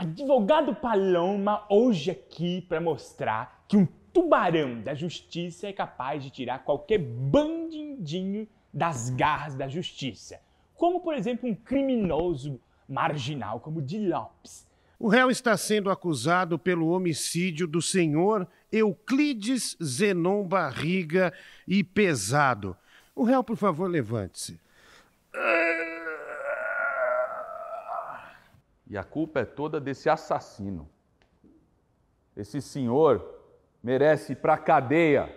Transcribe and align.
Advogado 0.00 0.74
Paloma 0.74 1.66
hoje 1.68 2.10
aqui 2.10 2.62
para 2.62 2.80
mostrar 2.80 3.66
que 3.68 3.76
um 3.76 3.86
tubarão 4.14 4.80
da 4.80 4.94
justiça 4.94 5.66
é 5.66 5.74
capaz 5.74 6.24
de 6.24 6.30
tirar 6.30 6.60
qualquer 6.60 6.96
bandidinho 6.96 8.48
das 8.72 9.10
garras 9.10 9.54
da 9.54 9.68
justiça. 9.68 10.40
Como, 10.74 11.00
por 11.00 11.12
exemplo, 11.12 11.46
um 11.46 11.54
criminoso 11.54 12.58
marginal 12.88 13.60
como 13.60 13.82
Di 13.82 13.98
Lopes. 13.98 14.66
O 14.98 15.06
réu 15.06 15.30
está 15.30 15.54
sendo 15.58 15.90
acusado 15.90 16.58
pelo 16.58 16.88
homicídio 16.88 17.66
do 17.66 17.82
senhor 17.82 18.48
Euclides 18.72 19.76
Zenon 19.84 20.44
Barriga 20.44 21.30
e 21.68 21.84
Pesado. 21.84 22.74
O 23.14 23.22
réu, 23.22 23.44
por 23.44 23.58
favor, 23.58 23.86
levante-se. 23.86 24.58
E 28.90 28.98
a 28.98 29.04
culpa 29.04 29.38
é 29.38 29.44
toda 29.44 29.80
desse 29.80 30.10
assassino. 30.10 30.90
Esse 32.36 32.60
senhor 32.60 33.40
merece 33.80 34.32
ir 34.32 34.36
pra 34.36 34.58
cadeia. 34.58 35.32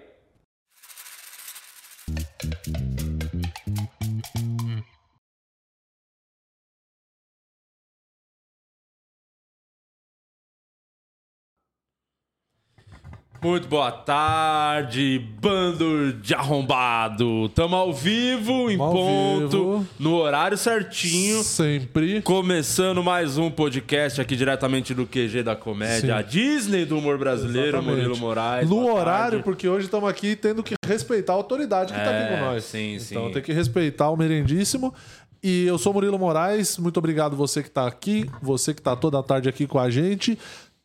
Muito 13.43 13.67
boa 13.67 13.91
tarde, 13.91 15.19
bando 15.41 16.13
de 16.13 16.33
arrombado. 16.33 17.49
Tamo 17.49 17.75
ao 17.75 17.91
vivo, 17.93 18.71
em 18.71 18.79
Ao 18.79 18.89
ponto, 18.91 19.49
vivo. 19.79 19.87
no 19.99 20.15
horário 20.15 20.57
certinho. 20.57 21.43
Sempre. 21.43 22.21
Começando 22.21 23.03
mais 23.03 23.37
um 23.37 23.51
podcast 23.51 24.21
aqui 24.21 24.37
diretamente 24.37 24.93
do 24.93 25.05
QG 25.05 25.43
da 25.43 25.57
Comédia, 25.57 25.99
Sim. 25.99 26.11
a 26.11 26.21
Disney 26.21 26.85
do 26.85 26.97
humor 26.97 27.17
brasileiro, 27.17 27.77
Exatamente. 27.79 27.95
Murilo 27.97 28.17
Moraes. 28.17 28.69
No 28.69 28.85
horário, 28.89 29.31
tarde. 29.39 29.43
porque 29.43 29.67
hoje 29.67 29.85
estamos 29.87 30.09
aqui 30.09 30.37
tendo 30.37 30.63
que 30.63 30.75
respeitar 30.85 31.33
a 31.33 31.35
autoridade 31.35 31.91
que 31.91 31.99
está 31.99 32.11
É, 32.11 32.23
aqui 32.23 32.33
com 32.35 32.45
nós. 32.45 32.63
sim, 32.63 32.95
então 32.95 33.27
sim. 33.27 33.33
tem 33.33 33.41
que 33.41 33.51
respeitar 33.51 34.09
o 34.09 34.15
merendíssimo. 34.15 34.93
E 35.43 35.65
eu 35.65 35.77
sou 35.77 35.91
Murilo 35.91 36.17
Moraes, 36.17 36.77
muito 36.77 36.95
obrigado 36.97 37.35
você 37.35 37.61
que 37.61 37.67
está 37.67 37.85
aqui, 37.85 38.25
você 38.41 38.73
que 38.73 38.79
está 38.79 38.95
toda 38.95 39.19
a 39.19 39.23
tarde 39.23 39.49
aqui 39.49 39.67
com 39.67 39.77
a 39.77 39.89
gente. 39.89 40.39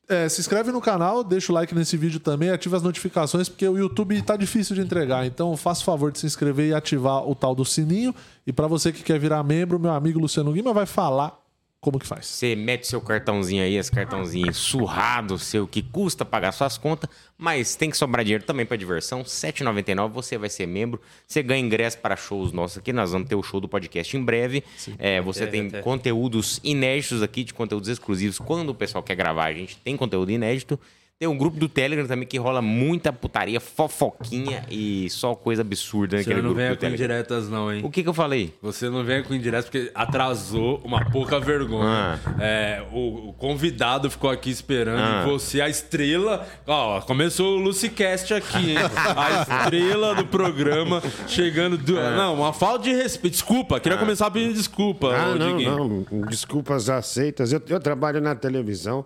É, 0.09 0.27
se 0.27 0.41
inscreve 0.41 0.73
no 0.73 0.81
canal, 0.81 1.23
deixa 1.23 1.53
o 1.53 1.55
like 1.55 1.75
nesse 1.75 1.95
vídeo 1.95 2.19
também, 2.19 2.49
ativa 2.49 2.79
as 2.79 2.83
notificações, 2.83 3.47
porque 3.47 3.69
o 3.69 3.77
YouTube 3.77 4.21
tá 4.23 4.39
difícil 4.39 4.75
de 4.75 4.81
entregar. 4.81 5.27
Então 5.27 5.55
faça 5.55 5.83
o 5.83 5.85
favor 5.85 6.11
de 6.11 6.19
se 6.19 6.25
inscrever 6.25 6.71
e 6.71 6.75
ativar 6.75 7.29
o 7.29 7.35
tal 7.35 7.55
do 7.55 7.65
sininho. 7.65 8.15
E 8.47 8.53
para 8.53 8.67
você 8.67 8.91
que 8.91 9.03
quer 9.03 9.19
virar 9.19 9.43
membro, 9.43 9.79
meu 9.79 9.93
amigo 9.93 10.19
Luciano 10.19 10.51
Guima 10.51 10.73
vai 10.73 10.87
falar 10.87 11.38
como 11.81 11.99
que 11.99 12.07
faz. 12.07 12.27
Você 12.27 12.57
mete 12.57 12.87
seu 12.87 13.01
cartãozinho 13.01 13.63
aí, 13.63 13.77
esse 13.77 13.91
cartãozinho 13.91 14.53
surrado 14.53 15.39
seu 15.39 15.67
que 15.67 15.81
custa 15.81 16.25
pagar 16.25 16.51
suas 16.51 16.77
contas, 16.77 17.09
mas 17.37 17.77
tem 17.77 17.89
que 17.89 17.97
sobrar 17.97 18.25
dinheiro 18.25 18.43
também 18.45 18.67
para 18.67 18.77
diversão. 18.77 19.21
R$ 19.21 19.25
7,99 19.25 20.11
você 20.11 20.37
vai 20.37 20.49
ser 20.49 20.67
membro. 20.67 21.01
Você 21.27 21.41
ganha 21.43 21.65
ingresso 21.65 21.99
para 21.99 22.17
shows 22.17 22.53
nossos 22.53 22.79
aqui. 22.79 22.93
Nós 22.93 23.13
vamos 23.13 23.29
ter 23.29 23.37
o 23.37 23.43
show 23.43 23.61
do 23.61 23.69
podcast 23.69 24.17
em 24.17 24.25
breve. 24.25 24.65
É, 24.99 25.21
você 25.21 25.45
ter, 25.45 25.53
tem 25.53 25.63
vai 25.63 25.71
ter. 25.71 25.85
conteúdos 25.85 26.61
inéditos 26.65 27.23
aqui, 27.23 27.45
de 27.45 27.55
conteúdos 27.55 27.89
exclusivos. 27.89 28.39
Quando 28.39 28.71
o 28.71 28.75
pessoal 28.75 29.03
quer 29.03 29.15
gravar, 29.15 29.47
a 29.47 29.53
gente 29.53 29.77
tem 29.79 29.97
conteúdo 29.97 30.33
inédito. 30.33 30.81
Tem 31.21 31.29
um 31.29 31.37
grupo 31.37 31.59
do 31.59 31.69
Telegram 31.69 32.07
também 32.07 32.29
que 32.29 32.39
rola 32.39 32.63
muita 32.63 33.13
putaria, 33.13 33.59
fofoquinha 33.59 34.65
e 34.71 35.11
só 35.11 35.35
coisa 35.35 35.63
absurda 35.63 36.17
Você 36.17 36.19
naquele 36.19 36.37
não 36.37 36.43
grupo 36.51 36.57
venha 36.59 36.69
do 36.71 36.75
com 36.77 36.81
Telegram. 36.81 37.05
indiretas 37.07 37.49
não, 37.49 37.73
hein? 37.73 37.81
O 37.85 37.91
que 37.91 38.05
que 38.05 38.09
eu 38.09 38.15
falei? 38.15 38.55
Você 38.63 38.89
não 38.89 39.03
venha 39.03 39.25
com 39.25 39.35
indiretas 39.35 39.65
porque 39.69 39.91
atrasou 39.97 40.81
uma 40.85 41.05
pouca 41.11 41.41
vergonha. 41.41 42.21
Ah. 42.25 42.35
É, 42.41 42.85
o, 42.93 43.31
o 43.31 43.33
convidado 43.33 44.09
ficou 44.09 44.31
aqui 44.31 44.49
esperando 44.49 45.01
Ah. 45.01 45.25
e 45.27 45.29
você, 45.29 45.61
a 45.61 45.69
estrela. 45.69 46.47
Ó, 46.65 47.01
começou 47.01 47.57
o 47.57 47.61
Lucicast 47.63 48.33
aqui, 48.33 48.71
hein? 48.71 48.77
A 49.17 49.43
estrela 49.65 50.15
do 50.15 50.25
programa 50.25 51.03
chegando. 51.27 51.77
Do... 51.77 51.99
É. 51.99 52.17
Não, 52.17 52.35
uma 52.37 52.53
falta 52.53 52.85
de 52.85 52.93
respeito. 52.95 53.33
Desculpa, 53.33 53.81
queria 53.81 53.99
começar 53.99 54.31
pedindo 54.31 54.55
desculpa. 54.55 55.13
Ah, 55.17 55.31
ô, 55.31 55.35
não, 55.35 55.57
Diguinho. 55.57 56.07
não. 56.13 56.21
Desculpas 56.29 56.89
aceitas. 56.89 57.53
Eu, 57.53 57.61
eu 57.69 57.81
trabalho 57.81 58.21
na 58.21 58.37
televisão, 58.37 59.05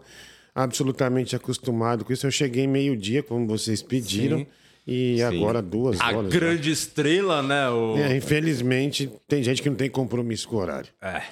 absolutamente 0.54 1.34
acostumado 1.36 2.04
com 2.04 2.12
isso. 2.12 2.26
Eu 2.26 2.30
cheguei 2.30 2.66
meio-dia, 2.66 3.22
como 3.22 3.46
vocês 3.46 3.82
pediram, 3.82 4.38
Sim. 4.38 4.46
e 4.86 5.22
agora 5.22 5.62
duas 5.62 6.00
A 6.00 6.08
horas. 6.16 6.32
grande 6.32 6.70
estrela, 6.70 7.42
né? 7.42 7.68
O... 7.70 7.96
É, 7.96 8.16
infelizmente, 8.16 9.10
tem 9.26 9.42
gente 9.42 9.62
que 9.62 9.70
não 9.70 9.76
tem 9.76 9.88
compromisso 9.90 10.48
com 10.48 10.56
o 10.56 10.58
horário. 10.60 10.90
É. 11.00 11.22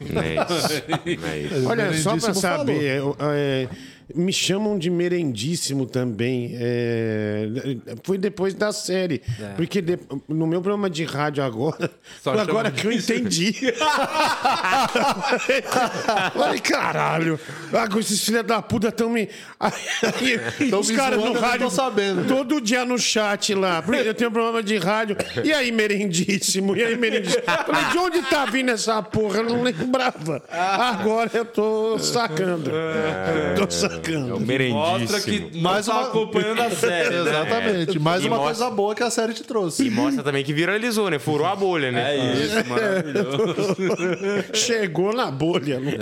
Não 0.00 0.22
é 0.22 0.34
isso. 0.34 0.82
Não 1.20 1.28
é 1.28 1.38
isso. 1.40 1.68
Olha, 1.68 1.92
só 1.94 2.16
para 2.16 2.34
saber, 2.34 2.98
eu, 2.98 3.16
é, 3.20 3.68
me 4.14 4.32
chamam 4.32 4.78
de 4.78 4.88
merendíssimo 4.90 5.84
também. 5.86 6.52
é, 6.54 7.46
foi 8.04 8.16
depois 8.18 8.54
da 8.54 8.72
série. 8.72 9.22
Porque 9.56 9.80
de- 9.82 9.98
no 10.28 10.46
meu 10.46 10.60
programa 10.60 10.88
de 10.88 11.04
rádio 11.04 11.42
agora, 11.44 11.90
Só 12.22 12.32
foi 12.32 12.40
agora 12.40 12.70
que 12.70 12.86
eu 12.86 12.92
entendi. 12.92 13.54
Falei, 16.34 16.58
caralho, 16.60 17.38
agora 17.72 18.00
esses 18.00 18.24
filhos 18.24 18.44
da 18.44 18.60
puta 18.62 18.88
estão 18.88 19.10
me. 19.10 19.28
Tão 20.70 20.80
os 20.80 20.90
caras 20.90 21.18
no 21.22 21.32
rádio. 21.32 21.70
sabendo. 21.70 22.26
Todo 22.26 22.60
dia 22.60 22.84
no 22.84 22.98
chat 22.98 23.54
lá. 23.54 23.82
Eu 24.04 24.14
tenho 24.14 24.30
um 24.30 24.32
programa 24.32 24.62
de 24.62 24.76
rádio. 24.78 25.16
E 25.44 25.52
aí, 25.52 25.70
merendíssimo? 25.72 26.76
E 26.76 26.82
aí, 26.82 26.96
merendíssimo? 26.96 27.42
Falei, 27.44 27.84
de 27.92 27.98
onde 27.98 28.22
tá 28.22 28.44
vindo 28.46 28.70
essa 28.70 29.02
porra? 29.02 29.38
Eu 29.38 29.44
não 29.44 29.62
lembrava. 29.62 30.42
Agora 30.50 31.30
eu 31.34 31.44
tô 31.44 31.98
sacando. 31.98 32.70
Tô 33.56 33.70
sacando. 33.70 33.97
É 34.06 34.34
o 34.34 34.40
Mostra 34.72 35.20
que 35.20 35.58
Mais 35.60 35.86
tá 35.86 35.92
uma- 35.94 36.02
acompanhando 36.08 36.62
a 36.62 36.70
série, 36.70 37.10
né? 37.10 37.20
Exatamente. 37.30 37.98
Mais 37.98 38.22
E 38.22 38.26
uma 38.28 38.36
mostra- 38.36 38.54
coisa 38.54 38.70
boa 38.74 38.94
que 38.94 39.02
a 39.02 39.10
série 39.10 39.32
te 39.34 39.42
trouxe. 39.44 39.86
E 39.86 39.90
mostra 39.90 40.22
também 40.22 40.44
que 40.44 40.52
viralizou, 40.52 41.10
né? 41.10 41.18
Furou 41.18 41.46
a 41.46 41.54
bolha, 41.56 41.90
né? 41.92 42.16
É 42.16 42.34
isso, 42.34 42.68
maravilhoso. 42.68 43.56
Chegou 44.54 45.12
na 45.12 45.30
bolha, 45.30 45.78
no 45.80 45.90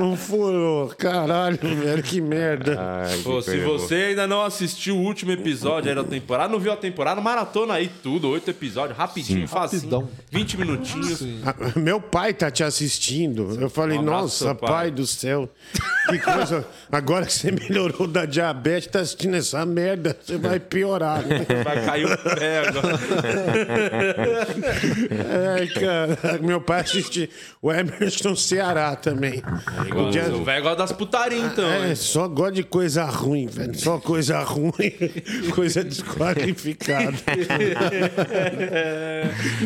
Não 0.00 0.16
furou. 0.16 0.88
Caralho, 0.98 1.58
velho, 1.58 2.02
que 2.02 2.20
merda. 2.20 2.78
Ai, 3.04 3.16
que 3.18 3.22
Pô, 3.22 3.40
se 3.42 3.56
boa. 3.58 3.78
você 3.78 3.94
ainda 3.94 4.26
não 4.26 4.42
assistiu 4.42 4.96
o 4.96 5.00
último 5.02 5.30
episódio 5.32 5.88
aí 5.90 5.94
da 5.94 6.04
temporada, 6.04 6.52
não 6.52 6.58
viu 6.58 6.72
a 6.72 6.76
temporada, 6.76 7.20
maratona 7.20 7.74
aí 7.74 7.90
tudo, 8.02 8.28
oito 8.30 8.50
episódios, 8.50 8.96
rapidinho, 8.98 9.46
facinho, 9.48 9.82
Rapidão. 9.82 10.08
20 10.30 10.56
minutinhos. 10.58 11.22
Ah, 11.44 11.54
Meu 11.78 12.00
pai 12.00 12.32
tá 12.34 12.50
te 12.50 12.62
assistindo. 12.64 13.56
Eu 13.60 13.70
falei, 13.70 13.98
Um 13.98 14.02
abraço, 14.02 14.44
nossa, 14.44 14.54
pai. 14.54 14.70
pai. 14.70 14.90
do 14.90 15.06
céu. 15.06 15.33
Que 16.08 16.18
coisa. 16.18 16.66
Agora 16.92 17.24
que 17.26 17.32
você 17.32 17.50
melhorou 17.50 18.06
da 18.06 18.26
diabetes, 18.26 18.88
tá 18.88 19.00
assistindo 19.00 19.36
essa 19.36 19.64
merda, 19.64 20.16
você 20.22 20.36
vai 20.36 20.60
piorar. 20.60 21.22
Né? 21.22 21.46
Vai 21.64 21.84
cair 21.84 22.04
o 22.06 22.18
pé 22.18 22.58
agora. 22.68 22.98
Ai, 25.56 25.66
cara. 25.68 26.38
Meu 26.42 26.60
pai 26.60 26.80
assiste 26.82 27.30
o 27.62 27.72
Emerson 27.72 28.36
Ceará 28.36 28.94
também. 28.96 29.42
O 29.96 30.10
dia- 30.10 30.24
O 30.34 30.44
velho 30.44 30.62
gosta 30.62 30.76
das 30.78 30.92
putarias, 30.92 31.52
então. 31.52 31.68
É, 31.68 31.88
hein? 31.88 31.94
só 31.94 32.28
gosta 32.28 32.52
de 32.52 32.62
coisa 32.64 33.04
ruim, 33.04 33.46
velho. 33.46 33.74
Só 33.78 33.98
coisa 33.98 34.40
ruim, 34.42 34.72
coisa 35.54 35.82
desqualificada. 35.82 37.14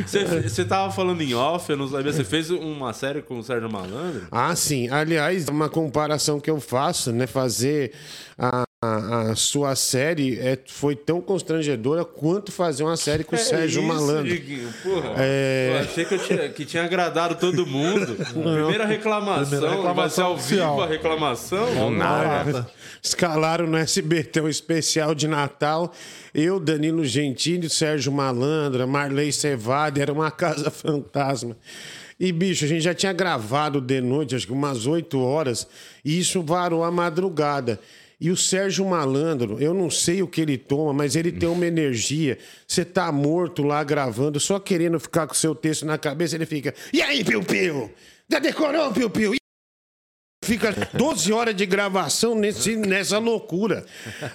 Você, 0.06 0.24
você 0.42 0.64
tava 0.64 0.92
falando 0.92 1.20
em 1.22 1.34
off, 1.34 1.68
eu 1.70 1.76
não 1.76 1.88
sabia. 1.88 2.12
Você 2.12 2.24
fez 2.24 2.50
uma 2.50 2.92
série 2.92 3.22
com 3.22 3.38
o 3.38 3.42
Sérgio 3.42 3.70
Malandro? 3.70 4.22
Ah, 4.30 4.54
sim. 4.54 4.88
Aliás, 4.88 5.46
uma 5.58 5.69
comparação 5.69 6.40
que 6.40 6.50
eu 6.50 6.60
faço, 6.60 7.12
né? 7.12 7.26
Fazer 7.26 7.93
a, 8.38 8.62
a- 8.82 9.31
a 9.31 9.34
sua 9.34 9.75
série 9.75 10.38
é, 10.38 10.56
foi 10.69 10.94
tão 10.94 11.20
constrangedora 11.20 12.05
quanto 12.05 12.52
fazer 12.52 12.84
uma 12.84 12.96
série 12.96 13.25
com 13.25 13.34
o 13.34 13.38
Sérgio 13.38 13.81
É 13.82 13.84
isso, 13.84 13.93
Malandro. 13.94 14.28
Diguinho, 14.28 14.72
porra. 14.84 15.14
É. 15.19 15.70
Eu 15.72 15.78
achei 15.81 16.05
que, 16.05 16.14
eu 16.14 16.19
tinha, 16.20 16.49
que 16.50 16.64
tinha 16.64 16.84
agradado 16.84 17.34
todo 17.34 17.66
mundo. 17.66 18.14
Primeira 18.14 18.87
reclamação. 18.87 19.46
Primeira 19.49 19.70
reclamação 19.76 19.94
vai 19.94 20.10
ser 20.10 20.20
ao 20.22 20.32
oficial. 20.34 20.70
vivo 20.76 20.82
a 20.82 20.87
reclamação? 20.87 21.75
Não, 21.75 21.90
nada. 21.90 22.70
Escalaram 23.02 23.66
no 23.66 23.76
SBT 23.76 24.40
um 24.43 24.49
especial 24.49 25.14
de 25.14 25.26
Natal. 25.26 25.93
Eu, 26.32 26.61
Danilo 26.61 27.04
Gentili, 27.04 27.69
Sérgio 27.69 28.12
Malandra, 28.12 28.87
Marley 28.87 29.32
Cevada, 29.32 30.00
era 30.00 30.12
uma 30.12 30.31
casa 30.31 30.70
fantasma. 30.70 31.56
E, 32.18 32.32
bicho, 32.32 32.64
a 32.64 32.68
gente 32.68 32.82
já 32.82 32.94
tinha 32.94 33.12
gravado 33.12 33.80
de 33.80 34.00
noite, 34.00 34.34
acho 34.34 34.46
que 34.46 34.52
umas 34.52 34.86
8 34.86 35.20
horas, 35.20 35.68
e 36.04 36.18
isso 36.18 36.42
varou 36.42 36.82
a 36.82 36.90
madrugada. 36.90 37.78
E 38.20 38.32
o 38.32 38.36
Sérgio 38.36 38.84
Malandro, 38.84 39.58
eu 39.60 39.72
não 39.72 39.88
sei 39.88 40.22
o 40.22 40.26
que 40.26 40.40
ele 40.40 40.58
toma, 40.58 40.92
mas 40.92 41.14
ele 41.14 41.30
tem 41.30 41.48
uma 41.48 41.64
energia. 41.64 42.36
Você 42.66 42.84
tá 42.84 43.12
morto 43.12 43.62
lá 43.62 43.84
gravando, 43.84 44.40
só 44.40 44.58
querendo 44.58 44.98
ficar 44.98 45.28
com 45.28 45.34
o 45.34 45.36
seu 45.36 45.54
texto 45.54 45.86
na 45.86 45.96
cabeça, 45.96 46.34
ele 46.34 46.46
fica. 46.46 46.74
E 46.92 47.00
aí, 47.00 47.22
Piu 47.22 47.44
Piu? 47.44 47.92
Já 48.28 48.40
decorou, 48.40 48.90
Piu 48.92 49.08
Piu? 49.08 49.38
Fica 50.48 50.74
12 50.94 51.30
horas 51.30 51.54
de 51.54 51.66
gravação 51.66 52.34
nesse, 52.34 52.74
nessa 52.74 53.18
loucura. 53.18 53.84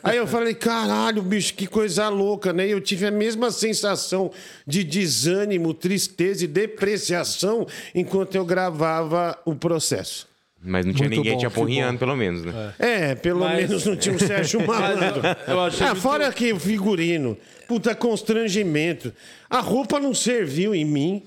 Aí 0.03 0.15
eu 0.17 0.27
falei, 0.27 0.53
caralho, 0.53 1.23
bicho, 1.23 1.55
que 1.55 1.65
coisa 1.65 2.07
louca, 2.07 2.53
né? 2.53 2.67
E 2.67 2.71
eu 2.71 2.79
tive 2.79 3.07
a 3.07 3.11
mesma 3.11 3.49
sensação 3.49 4.29
de 4.67 4.83
desânimo, 4.83 5.73
tristeza 5.73 6.45
e 6.45 6.47
depreciação 6.47 7.65
enquanto 7.95 8.35
eu 8.35 8.45
gravava 8.45 9.35
o 9.43 9.55
processo. 9.55 10.27
Mas 10.65 10.85
não 10.85 10.93
tinha 10.93 11.09
Muito 11.09 11.17
ninguém 11.17 11.33
bom, 11.33 11.39
te 11.39 11.41
que 11.41 11.45
apurrinhando, 11.47 11.97
pelo 11.99 12.15
menos, 12.15 12.45
né? 12.45 12.73
É, 12.77 13.15
pelo 13.15 13.39
Mas- 13.39 13.67
menos 13.67 13.85
não 13.85 13.95
tinha 13.95 14.15
o 14.15 14.19
Sérgio 14.19 14.61
Malandro. 14.67 15.21
eu 15.47 15.59
achei 15.59 15.85
Ah, 15.85 15.89
muito- 15.89 16.01
fora 16.01 16.31
que 16.31 16.53
o 16.53 16.59
figurino. 16.59 17.35
Puta 17.67 17.95
constrangimento. 17.95 19.11
A 19.49 19.59
roupa 19.61 19.99
não 19.99 20.13
serviu 20.13 20.75
em 20.75 20.85
mim. 20.85 21.23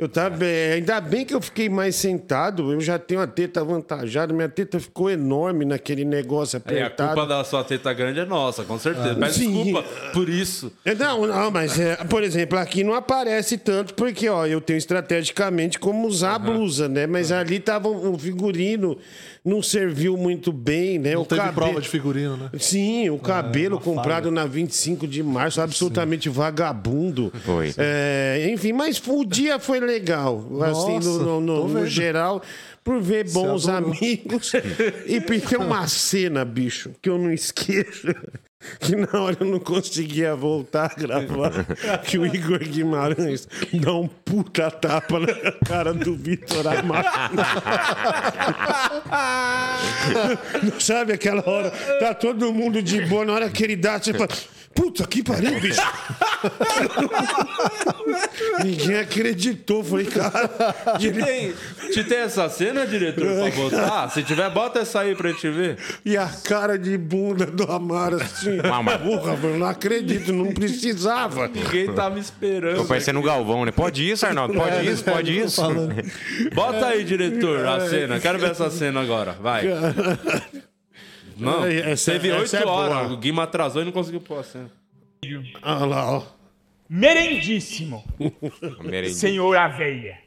Eu 0.00 0.08
tava, 0.08 0.44
é, 0.46 0.72
ainda 0.72 0.98
bem 1.00 1.24
que 1.26 1.34
eu 1.34 1.40
fiquei 1.42 1.68
mais 1.68 1.94
sentado. 1.94 2.72
Eu 2.72 2.80
já 2.80 2.98
tenho 2.98 3.20
a 3.20 3.26
teta 3.26 3.60
avantajada. 3.60 4.32
Minha 4.32 4.48
teta 4.48 4.80
ficou 4.80 5.10
enorme 5.10 5.64
naquele 5.66 6.04
negócio 6.04 6.56
E 6.56 6.56
a 6.56 6.60
apertado. 6.86 7.12
culpa 7.14 7.26
da 7.28 7.44
sua 7.44 7.62
teta 7.62 7.92
grande 7.92 8.18
é 8.20 8.24
nossa, 8.24 8.64
com 8.64 8.78
certeza. 8.78 9.14
Peço 9.14 9.38
Sim. 9.40 9.52
desculpa 9.62 9.88
por 10.12 10.28
isso. 10.28 10.72
É, 10.84 10.94
Não, 10.94 11.26
não, 11.26 11.50
mas, 11.50 11.78
é, 11.78 11.96
por 11.96 12.22
exemplo, 12.22 12.58
aqui 12.58 12.82
não 12.82 12.94
aparece 12.94 13.58
tanto, 13.58 13.92
porque 13.94 14.28
ó, 14.28 14.46
eu 14.46 14.60
tenho 14.60 14.78
estrategicamente 14.78 15.78
como 15.78 16.06
usar 16.06 16.36
a 16.36 16.38
blusa, 16.38 16.88
né? 16.88 17.06
Mas 17.06 17.30
ali 17.30 17.60
tava 17.60 17.88
o 17.88 18.18
figurino, 18.18 18.96
não 19.44 19.62
serviu 19.62 20.16
muito 20.16 20.52
bem, 20.52 20.98
né? 20.98 21.12
Não 21.14 21.22
o 21.22 21.26
teve 21.26 21.40
cabe- 21.40 21.54
prova 21.54 21.80
de 21.80 21.88
figurino, 21.88 22.36
né? 22.36 22.50
Sim, 22.58 23.10
o 23.10 23.18
cabelo 23.18 23.76
uma 23.76 23.82
comprado 23.82 24.30
na 24.30 24.46
25 24.46 25.06
de 25.06 25.22
março, 25.22 25.60
absolutamente 25.60 26.28
vagabundo. 26.28 27.32
Foi. 27.44 27.74
É, 27.76 28.48
enfim, 28.52 28.72
mas 28.72 29.00
o 29.06 29.24
dia 29.24 29.58
foi 29.58 29.80
legal, 29.90 30.44
assim, 30.62 30.94
Nossa, 30.96 31.08
no, 31.08 31.40
no- 31.40 31.66
no- 31.66 31.68
no 31.80 31.86
geral, 31.86 32.42
por 32.84 33.00
ver 33.00 33.30
bons 33.30 33.68
amigos. 33.68 34.52
e 35.06 35.20
ter 35.40 35.56
uma 35.58 35.86
cena, 35.88 36.44
bicho, 36.44 36.90
que 37.02 37.08
eu 37.10 37.18
não 37.18 37.32
esqueço. 37.32 38.08
Que 38.78 38.94
na 38.94 39.18
hora 39.18 39.38
eu 39.40 39.46
não 39.46 39.58
conseguia 39.58 40.36
voltar 40.36 40.92
a 40.92 40.94
gravar, 40.94 41.64
que 42.04 42.18
o 42.18 42.26
Igor 42.26 42.58
Guimarães 42.58 43.48
dá 43.72 43.94
um 43.94 44.06
puta 44.06 44.70
tapa 44.70 45.18
na 45.18 45.52
cara 45.66 45.94
do 45.94 46.14
Vitor 46.14 46.66
Amado. 46.68 47.08
Não 50.62 50.78
sabe 50.80 51.14
aquela 51.14 51.42
hora? 51.48 51.70
Tá 52.00 52.12
todo 52.14 52.52
mundo 52.52 52.82
de 52.82 53.00
boa, 53.06 53.24
na 53.24 53.32
hora 53.32 53.48
que 53.48 53.64
ele 53.64 53.76
dá, 53.76 53.98
você 53.98 54.12
fala. 54.12 54.28
Puta 54.72 55.04
que 55.06 55.22
pariu, 55.22 55.60
bicho! 55.60 55.82
Ninguém 58.64 58.98
acreditou. 58.98 59.82
Falei, 59.82 60.06
cara. 60.06 60.48
Te 60.98 61.10
tem, 61.12 61.52
te 61.92 62.04
tem 62.04 62.18
essa 62.18 62.48
cena, 62.48 62.86
diretor, 62.86 63.26
pra 63.26 63.50
botar? 63.50 64.08
Se 64.10 64.22
tiver, 64.22 64.48
bota 64.50 64.78
essa 64.78 65.00
aí 65.00 65.14
pra 65.14 65.30
gente 65.30 65.50
ver. 65.50 65.76
E 66.04 66.16
a 66.16 66.26
cara 66.26 66.78
de 66.78 66.96
bunda 66.96 67.46
do 67.46 67.64
Amaro 67.70 68.16
assim. 68.16 68.56
Mama. 68.58 68.98
Porra, 68.98 69.38
eu 69.42 69.58
não 69.58 69.66
acredito, 69.66 70.32
não 70.32 70.52
precisava. 70.52 71.48
Ninguém 71.48 71.92
tava 71.92 72.18
esperando. 72.18 72.76
Tô 72.76 72.84
parecendo 72.84 73.18
o 73.18 73.22
Galvão, 73.22 73.64
né? 73.64 73.72
Pode 73.72 74.08
isso, 74.08 74.24
Arnaldo? 74.24 74.54
Pode 74.54 74.88
isso, 74.88 75.04
pode 75.04 75.38
isso. 75.38 75.62
Bota 76.54 76.86
aí, 76.86 77.04
diretor, 77.04 77.66
a 77.66 77.88
cena. 77.88 78.20
Quero 78.20 78.38
ver 78.38 78.52
essa 78.52 78.70
cena 78.70 79.00
agora. 79.00 79.32
Vai. 79.32 79.64
Não, 81.40 81.64
Essa- 81.64 82.12
teve 82.12 82.28
essa 82.30 82.40
oito 82.40 82.56
é 82.56 82.62
boa. 82.64 82.72
horas. 82.98 83.12
O 83.12 83.16
Guima 83.16 83.42
atrasou 83.44 83.82
e 83.82 83.84
não 83.84 83.92
conseguiu 83.92 84.20
pôr 84.20 84.38
a 84.40 84.42
cena. 84.44 84.70
Olha 85.62 85.84
lá, 85.86 86.12
ó. 86.18 86.22
Merendíssimo, 86.88 88.02
senhor 89.14 89.56
Aveia. 89.56 90.18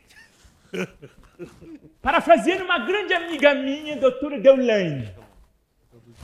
Parafraseando 2.02 2.64
uma 2.64 2.80
grande 2.80 3.14
amiga 3.14 3.54
minha, 3.54 3.98
doutora 3.98 4.40
Deulaine. 4.40 5.12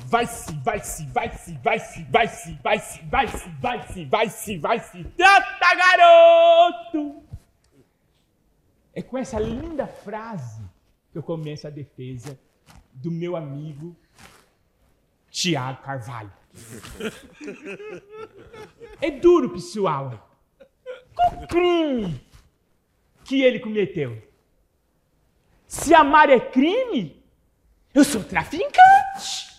Vai-se, 0.05 0.51
vai-se, 0.63 1.05
vai-se, 1.07 1.53
vai-se, 1.61 2.03
vai-se, 2.03 2.53
vai-se, 2.63 3.01
vai-se, 3.03 3.49
vai-se, 3.59 4.05
vai-se, 4.05 4.57
vai-se. 4.57 5.03
Trata, 5.15 5.75
garoto! 5.75 7.23
É 8.95 9.01
com 9.01 9.17
essa 9.17 9.39
linda 9.39 9.85
frase 9.87 10.61
que 11.11 11.17
eu 11.17 11.23
começo 11.23 11.67
a 11.67 11.69
defesa 11.69 12.39
do 12.93 13.11
meu 13.11 13.35
amigo 13.35 13.95
Tiago 15.29 15.81
Carvalho. 15.81 16.31
É 19.01 19.11
duro, 19.11 19.49
pessoal. 19.49 20.29
Qual 21.15 21.47
crime 21.47 22.19
que 23.23 23.41
ele 23.41 23.59
cometeu? 23.59 24.21
Se 25.67 25.93
amar 25.93 26.29
é 26.29 26.39
crime, 26.39 27.23
eu 27.93 28.03
sou 28.03 28.23
traficante. 28.23 29.49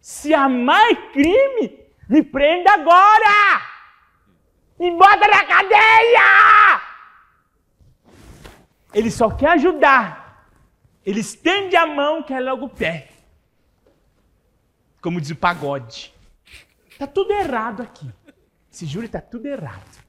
Se 0.00 0.34
amar 0.34 0.90
é 0.90 0.94
crime, 1.12 1.86
me 2.08 2.22
prenda 2.22 2.72
agora! 2.72 3.62
Me 4.78 4.90
bota 4.90 5.26
na 5.26 5.44
cadeia! 5.44 6.82
Ele 8.92 9.10
só 9.10 9.30
quer 9.30 9.50
ajudar. 9.52 10.48
Ele 11.04 11.20
estende 11.20 11.76
a 11.76 11.86
mão, 11.86 12.22
quer 12.22 12.40
logo 12.40 12.66
o 12.66 12.68
pé. 12.68 13.15
Como 15.06 15.20
diz 15.20 15.30
o 15.30 15.36
pagode. 15.36 16.12
Tá 16.98 17.06
tudo 17.06 17.32
errado 17.32 17.80
aqui. 17.80 18.12
Esse 18.72 18.84
júri 18.86 19.06
tá 19.06 19.20
tudo 19.20 19.46
errado. 19.46 20.04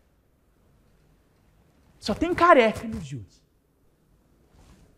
Só 2.00 2.16
tem 2.16 2.34
careca 2.34 2.88
no 2.88 3.00
júri. 3.00 3.28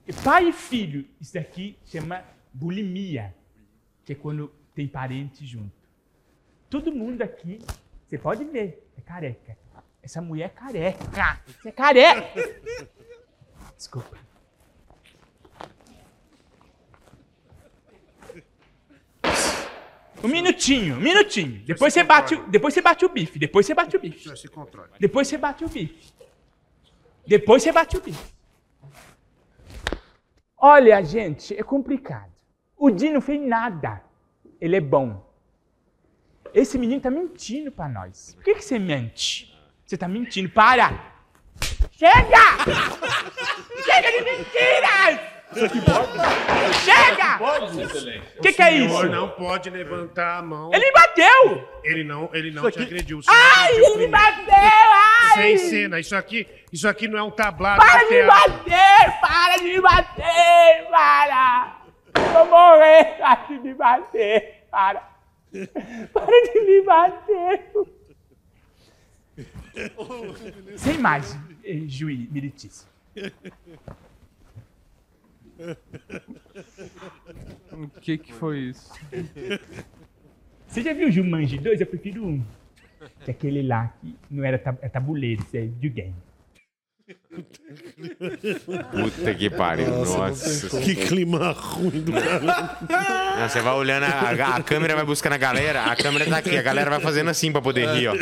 E 0.08 0.14
pai 0.14 0.48
e 0.48 0.54
filho, 0.54 1.06
isso 1.20 1.34
daqui 1.34 1.78
chama 1.84 2.24
bulimia, 2.54 3.36
que 4.06 4.14
é 4.14 4.16
quando 4.16 4.48
tem 4.74 4.88
parente 4.88 5.46
junto. 5.46 5.76
Todo 6.70 6.94
mundo 6.94 7.22
aqui, 7.22 7.60
você 8.08 8.18
pode 8.18 8.46
ver, 8.46 8.90
é 8.98 9.02
careca. 9.02 9.58
Essa 10.02 10.22
mulher 10.22 10.46
é 10.46 10.48
careca. 10.48 11.42
Você 11.46 11.68
é 11.68 11.72
careca. 11.74 12.40
Desculpa. 13.76 14.18
Um 20.24 20.28
minutinho, 20.28 20.96
um 20.96 21.00
minutinho. 21.00 21.62
Depois 21.66 21.94
você 21.94 22.04
bate, 22.04 22.36
o- 22.36 22.48
depois 22.48 22.74
você 22.74 22.82
bate 22.82 23.06
o 23.06 23.10
bife. 23.10 23.40
Depois 23.40 23.66
você 23.66 23.74
bate 23.74 23.96
o 23.96 24.00
bife. 24.00 24.38
Se 24.38 24.48
controle. 24.48 24.90
Depois 25.00 25.28
você 25.28 25.38
bate 25.38 25.64
o 25.64 25.70
bife. 25.70 26.14
Depois 27.26 27.64
você 27.64 27.72
bate 27.72 27.98
o 27.98 28.02
bife. 28.02 28.34
Olha, 30.58 31.02
gente, 31.04 31.56
é 31.58 31.64
complicado. 31.64 32.32
O 32.78 32.90
Di 32.92 33.10
não 33.10 33.22
fez 33.22 33.40
nada. 33.42 34.02
Ele 34.60 34.76
é 34.76 34.82
bom. 34.82 35.26
Esse 36.54 36.78
menino 36.78 37.00
tá 37.00 37.10
mentindo 37.10 37.72
pra 37.72 37.88
nós. 37.88 38.34
Por 38.36 38.44
que, 38.44 38.56
que 38.56 38.62
você 38.66 38.78
mente? 38.78 39.56
Você 39.86 39.98
tá 39.98 40.08
mentindo. 40.08 40.50
Para! 40.50 41.14
Chega! 41.92 42.66
Chega 43.86 44.12
de 44.12 44.22
mentiras! 44.24 45.29
Chega! 46.84 47.40
O 48.38 48.42
que, 48.42 48.54
que 48.54 48.62
é 48.62 48.72
isso? 48.78 48.96
senhor 48.96 49.10
não 49.10 49.30
pode 49.30 49.70
levantar 49.70 50.38
a 50.38 50.42
mão. 50.42 50.70
Ele 50.74 50.86
me 50.86 50.92
bateu! 50.92 51.68
Ele 51.84 52.04
não, 52.04 52.30
ele 52.34 52.52
não 52.52 52.70
te 52.70 52.80
agrediu. 52.82 53.20
Ai, 53.28 53.66
agrediu 53.66 53.86
ele 53.86 53.90
me 53.90 54.08
primeiro. 54.08 54.12
bateu! 54.12 54.54
Ai! 54.54 55.34
Sem 55.34 55.58
cena. 55.58 56.00
Isso 56.00 56.16
aqui, 56.16 56.48
isso 56.72 56.88
aqui 56.88 57.08
não 57.08 57.18
é 57.18 57.24
um 57.24 57.32
tablado 57.32 57.80
Para 57.80 58.04
de 58.08 58.24
bater! 58.24 59.20
Para 59.22 59.58
de 59.58 59.64
me 59.64 59.82
bater! 59.82 60.88
Para! 60.92 61.82
Vou 62.34 62.46
morrer! 62.46 63.18
Para 63.18 63.48
de 63.48 63.60
me 63.60 63.74
bater! 63.74 64.66
Para! 64.70 65.10
Para 66.14 66.54
de 66.54 66.62
me 66.62 66.82
bater! 66.84 67.72
Sem 70.78 70.98
mais, 70.98 71.38
eh, 71.64 71.84
juiz, 71.88 72.30
militício. 72.30 72.88
O 77.72 77.88
que 78.02 78.18
que 78.18 78.34
foi 78.34 78.60
isso? 78.60 78.92
Você 80.68 80.82
já 80.82 80.94
viu 80.94 81.08
o 81.08 81.12
Jumanji 81.12 81.58
2? 81.58 81.82
Eu 81.82 81.88
prefiro 81.88 82.26
um. 82.26 82.44
Que 83.24 83.32
é 83.32 83.34
aquele 83.34 83.62
lá 83.64 83.94
que 84.02 84.16
não 84.30 84.44
era 84.44 84.58
tab 84.60 84.78
é 84.82 84.90
tabuleiro, 84.90 85.42
isso 85.42 85.56
é 85.58 85.62
videogame. 85.62 86.14
Puta 88.92 89.34
que 89.36 89.50
pariu, 89.50 89.88
nossa. 89.90 90.80
Que 90.82 90.96
clima 90.96 91.52
ruim 91.54 92.02
do 92.02 92.12
cara. 92.12 93.48
Você 93.48 93.62
vai 93.62 93.74
olhando, 93.74 94.04
a, 94.04 94.56
a 94.58 94.64
câmera 94.64 94.96
vai 94.96 95.06
buscando 95.06 95.34
a 95.34 95.38
galera, 95.38 95.86
a 95.86 95.96
câmera 95.96 96.26
tá 96.28 96.38
aqui, 96.38 96.56
a 96.58 96.62
galera 96.62 96.90
vai 96.90 97.00
fazendo 97.00 97.30
assim 97.30 97.52
pra 97.52 97.62
poder 97.62 97.88
rir, 97.96 98.08
ó. 98.10 98.14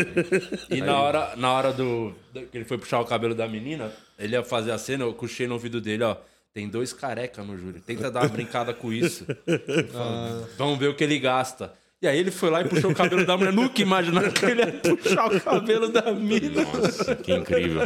E 0.70 0.80
na 0.82 1.00
hora, 1.02 1.36
na 1.36 1.52
hora 1.52 1.74
do, 1.74 2.14
do- 2.34 2.44
que 2.48 2.58
ele 2.58 2.66
foi 2.66 2.78
puxar 2.78 3.00
o 3.02 3.06
cabelo 3.06 3.36
da 3.36 3.48
menina, 3.48 3.92
ele 4.18 4.34
ia 4.36 4.44
fazer 4.44 4.72
a 4.72 4.78
cena, 4.78 5.04
eu 5.04 5.14
cochei 5.14 5.48
no 5.48 5.56
ouvido 5.56 5.82
dele, 5.82 6.04
ó. 6.04 6.16
Tem 6.58 6.68
dois 6.68 6.92
careca 6.92 7.44
no 7.44 7.56
júri. 7.56 7.80
Tenta 7.80 8.10
dar 8.10 8.22
uma 8.24 8.30
brincada 8.30 8.74
com 8.74 8.92
isso. 8.92 9.24
Fala, 9.94 10.50
Vamos 10.58 10.80
ver 10.80 10.88
o 10.88 10.96
que 10.96 11.04
ele 11.04 11.20
gasta. 11.20 11.72
E 12.02 12.08
aí 12.08 12.18
ele 12.18 12.32
foi 12.32 12.50
lá 12.50 12.62
e 12.62 12.66
puxou 12.68 12.90
o 12.90 12.96
cabelo 12.96 13.24
da 13.28 13.38
mulher. 13.38 13.54
Nunca 13.54 13.80
imaginar 13.80 14.32
que 14.34 14.44
ele 14.44 14.62
ia 14.62 14.72
puxar 14.72 15.28
o 15.32 15.40
cabelo 15.40 15.88
da 15.90 16.12
mina. 16.12 16.64
Nossa, 16.64 17.16
que 17.16 17.32
incrível. 17.32 17.82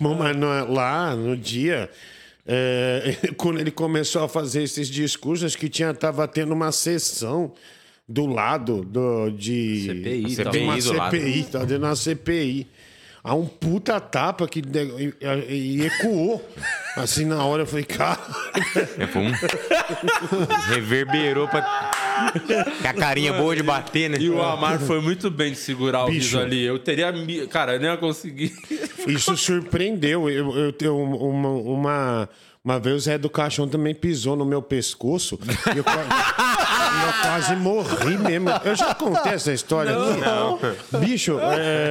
Bom, 0.00 0.14
mas 0.14 0.34
no- 0.34 0.72
lá 0.72 1.14
no 1.14 1.36
dia, 1.36 1.90
é, 2.46 3.18
quando 3.36 3.60
ele 3.60 3.70
começou 3.70 4.24
a 4.24 4.28
fazer 4.28 4.62
esses 4.62 4.88
discursos, 4.88 5.54
que 5.54 5.68
tinha, 5.68 5.92
tava 5.92 6.26
tendo 6.26 6.54
uma 6.54 6.72
sessão 6.72 7.52
do 8.08 8.24
lado 8.24 8.82
do, 8.82 9.28
de. 9.28 9.84
CPI, 9.86 10.24
de 10.24 10.34
CPI 10.36 10.62
uma 10.62 10.78
do 10.78 10.92
lado. 10.94 11.16
CPI, 11.16 11.42
tá 11.44 11.58
dentro 11.66 11.84
uma 11.86 11.94
CPI. 11.94 12.66
Há 13.22 13.34
um 13.34 13.44
puta 13.46 14.00
tapa 14.00 14.48
que 14.48 14.62
de- 14.62 15.14
e, 15.20 15.54
e 15.80 15.86
ecoou. 15.86 16.42
Assim, 16.96 17.24
na 17.26 17.44
hora 17.44 17.62
eu 17.62 17.66
falei, 17.66 17.84
cara. 17.84 18.18
É, 18.98 19.06
foi 19.06 19.22
um... 19.22 19.32
Reverberou 20.72 21.46
pra. 21.48 21.90
Com 22.82 22.88
a 22.88 22.92
carinha 22.94 23.32
boa 23.32 23.54
de 23.54 23.62
bater, 23.62 24.10
né? 24.10 24.18
E 24.20 24.28
o 24.30 24.42
Amar 24.42 24.78
foi 24.80 25.00
muito 25.00 25.30
bem 25.30 25.52
de 25.52 25.58
segurar 25.58 26.04
o 26.04 26.06
Bicho. 26.06 26.36
riso 26.36 26.38
ali. 26.40 26.62
Eu 26.64 26.78
teria. 26.78 27.12
Cara, 27.50 27.74
eu 27.74 27.80
nem 27.80 27.90
ia 27.90 27.96
conseguir. 27.96 28.52
Isso 29.06 29.36
surpreendeu. 29.36 30.28
Eu, 30.28 30.56
eu 30.56 30.72
tenho 30.72 30.96
uma, 30.98 31.48
uma, 31.48 32.28
uma 32.64 32.78
vez 32.80 32.96
o 32.96 33.00
Zé 33.00 33.18
do 33.18 33.30
Caixão 33.30 33.68
também 33.68 33.94
pisou 33.94 34.36
no 34.36 34.44
meu 34.44 34.60
pescoço. 34.62 35.38
E 35.74 35.78
eu, 35.78 35.84
eu 37.06 37.22
quase 37.22 37.56
morri 37.56 38.18
mesmo. 38.18 38.50
Eu 38.64 38.74
já 38.74 38.94
contei 38.94 39.32
essa 39.32 39.52
história 39.52 39.92
aqui. 39.96 40.20
Não. 40.20 41.00
Bicho, 41.00 41.38
é, 41.40 41.90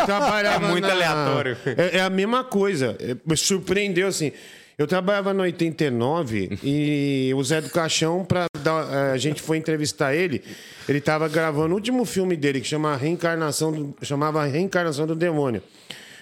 eu 0.00 0.06
trabalhava. 0.06 0.66
É 0.66 0.68
muito 0.68 0.86
na- 0.86 0.92
aleatório. 0.94 1.56
É, 1.66 1.98
é 1.98 2.00
a 2.02 2.10
mesma 2.10 2.44
coisa. 2.44 2.96
É, 3.00 3.16
Me 3.26 3.36
surpreendeu 3.36 4.08
assim. 4.08 4.32
Eu 4.76 4.88
trabalhava 4.88 5.32
no 5.32 5.42
89 5.44 6.58
e 6.60 7.32
o 7.36 7.44
Zé 7.44 7.60
do 7.60 7.70
Caixão, 7.70 8.24
pra 8.24 8.46
dar, 8.58 8.92
eh, 8.92 9.12
a 9.12 9.16
gente 9.16 9.40
foi 9.40 9.56
entrevistar 9.56 10.16
ele. 10.16 10.42
Ele 10.88 10.98
estava 10.98 11.28
gravando 11.28 11.70
o 11.72 11.76
último 11.76 12.04
filme 12.04 12.36
dele, 12.36 12.60
que 12.60 12.66
chama 12.66 12.96
Reencarnação 12.96 13.70
do, 13.70 13.94
chamava 14.02 14.44
Reencarnação 14.44 15.06
do 15.06 15.14
Demônio. 15.14 15.62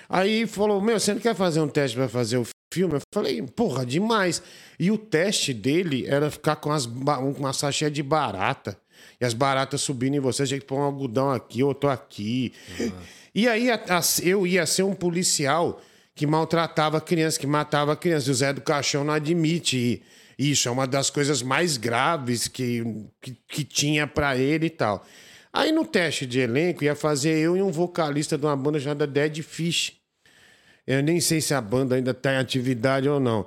Aí 0.07 0.47
falou: 0.47 0.83
Meu, 0.83 1.01
você 1.01 1.15
não 1.15 1.21
quer 1.23 1.35
fazer 1.35 1.61
um 1.63 1.69
teste 1.69 1.97
para 1.97 2.09
fazer 2.11 2.37
o 2.37 2.45
filme? 2.73 2.95
Eu 2.95 3.01
falei: 3.13 3.43
Porra, 3.43 3.85
demais. 3.87 4.43
E 4.79 4.91
o 4.91 4.99
teste 4.99 5.53
dele 5.55 6.07
era 6.07 6.31
ficar 6.31 6.57
com 6.57 6.73
as, 6.73 6.87
uma 6.87 7.53
sachê 7.53 7.91
de 7.91 8.03
barata. 8.03 8.77
E 9.21 9.25
as 9.25 9.35
baratas 9.35 9.81
subindo 9.81 10.15
em 10.17 10.21
você, 10.21 10.47
tinha 10.47 10.59
que 10.61 10.67
pôr 10.67 10.79
um 10.79 10.83
algodão 10.83 11.31
aqui, 11.31 11.63
outro 11.63 11.89
aqui. 11.91 12.53
E 13.35 13.49
aí 13.49 13.71
a- 13.71 13.81
a- 13.89 14.01
eu 14.23 14.47
ia 14.47 14.65
ser 14.67 14.83
um 14.83 14.95
policial 14.95 15.81
que 16.15 16.27
maltratava 16.27 17.01
crianças, 17.01 17.39
que 17.39 17.47
matava 17.47 17.97
crianças. 17.97 18.29
E 18.29 18.31
o 18.31 18.35
Zé 18.35 18.53
do 18.53 18.61
Caixão 18.61 19.05
não 19.05 19.15
admite 19.15 20.03
isso. 20.39 20.69
É 20.69 20.71
uma 20.71 20.87
das 20.87 21.09
coisas 21.11 21.43
mais 21.43 21.77
graves 21.77 22.47
que, 22.49 22.85
que, 23.21 23.37
que 23.49 23.65
tinha 23.65 24.07
pra 24.07 24.37
ele 24.37 24.67
e 24.67 24.71
tal. 24.71 25.05
Aí 25.53 25.71
no 25.73 25.85
teste 25.85 26.25
de 26.27 26.41
elenco 26.41 26.83
ia 26.85 26.95
fazer 26.95 27.37
eu 27.39 27.57
e 27.57 27.63
um 27.63 27.71
vocalista 27.71 28.39
de 28.39 28.45
uma 28.47 28.57
banda 28.57 28.81
chamada 28.81 29.07
Dead 29.07 29.43
Fish. 29.43 29.95
Eu 30.87 31.03
nem 31.03 31.21
sei 31.21 31.41
se 31.41 31.55
a 31.55 31.61
banda 31.61 31.95
ainda 31.95 32.11
está 32.11 32.33
em 32.35 32.39
atividade 32.39 33.09
ou 33.09 33.21
não. 33.21 33.47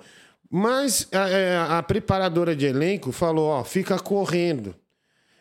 Mas 0.50 1.08
a, 1.12 1.30
é, 1.30 1.58
a 1.58 1.84
preparadora 1.84 2.56
de 2.56 2.66
elenco 2.66 3.12
falou: 3.12 3.50
ó, 3.50 3.64
fica 3.64 4.00
correndo. 4.00 4.76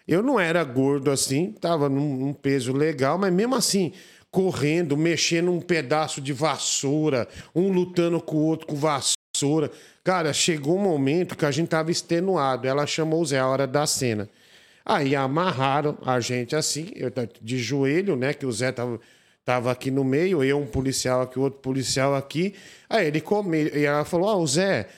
Eu 0.07 0.23
não 0.23 0.39
era 0.39 0.63
gordo 0.65 1.11
assim, 1.11 1.53
tava 1.53 1.89
num, 1.89 2.17
num 2.17 2.33
peso 2.35 2.73
legal, 2.73 3.17
mas 3.17 3.33
mesmo 3.33 3.55
assim, 3.55 3.93
correndo, 4.31 4.97
mexendo 4.97 5.51
um 5.51 5.61
pedaço 5.61 6.21
de 6.21 6.33
vassoura, 6.33 7.27
um 7.55 7.73
lutando 7.73 8.21
com 8.21 8.37
o 8.37 8.45
outro 8.45 8.67
com 8.67 8.75
vassoura. 8.75 9.71
Cara, 10.03 10.33
chegou 10.33 10.77
um 10.77 10.83
momento 10.83 11.37
que 11.37 11.47
a 11.47 11.51
gente 11.51 11.69
tava 11.69 11.91
extenuado. 11.91 12.67
Ela 12.67 12.87
chamou 12.87 13.23
o 13.23 13.25
Zé 13.25 13.39
a 13.39 13.47
hora 13.47 13.67
da 13.67 13.87
cena. 13.87 14.29
Aí 14.85 15.17
amarraram 15.17 15.97
a 16.05 16.21
gente 16.21 16.55
assim, 16.55 16.91
eu 16.95 17.11
t- 17.11 17.29
de 17.41 17.57
joelho, 17.59 18.17
né? 18.17 18.35
Que 18.35 18.45
o 18.45 18.53
Zé 18.53 18.71
tava, 18.71 19.01
tava 19.45 19.71
aqui 19.71 19.91
no 19.91 20.03
meio, 20.03 20.43
eu 20.43 20.59
um 20.59 20.67
policial 20.67 21.23
aqui, 21.23 21.39
outro 21.39 21.61
policial 21.61 22.15
aqui. 22.15 22.55
Aí 22.89 23.07
ele 23.07 23.21
come, 23.21 23.71
e 23.75 23.85
ela 23.85 24.05
falou: 24.05 24.29
Ó, 24.29 24.39
o 24.39 24.47
Zé, 24.47 24.89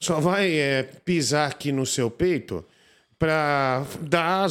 só 0.00 0.20
vai 0.20 0.52
é, 0.52 0.82
pisar 0.82 1.50
aqui 1.50 1.70
no 1.70 1.86
seu 1.86 2.10
peito 2.10 2.64
pra 3.18 3.86
dar 4.00 4.48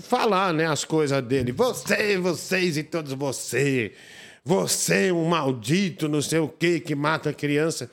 falar, 0.00 0.54
né, 0.54 0.66
as 0.66 0.84
coisas 0.84 1.20
dele. 1.24 1.50
Você, 1.50 2.16
vocês 2.18 2.76
e 2.76 2.84
todos 2.84 3.12
você. 3.12 3.92
Você, 4.44 5.10
um 5.10 5.24
maldito, 5.24 6.08
não 6.08 6.22
sei 6.22 6.38
o 6.38 6.46
quê, 6.46 6.78
que 6.78 6.94
mata 6.94 7.32
criança. 7.32 7.90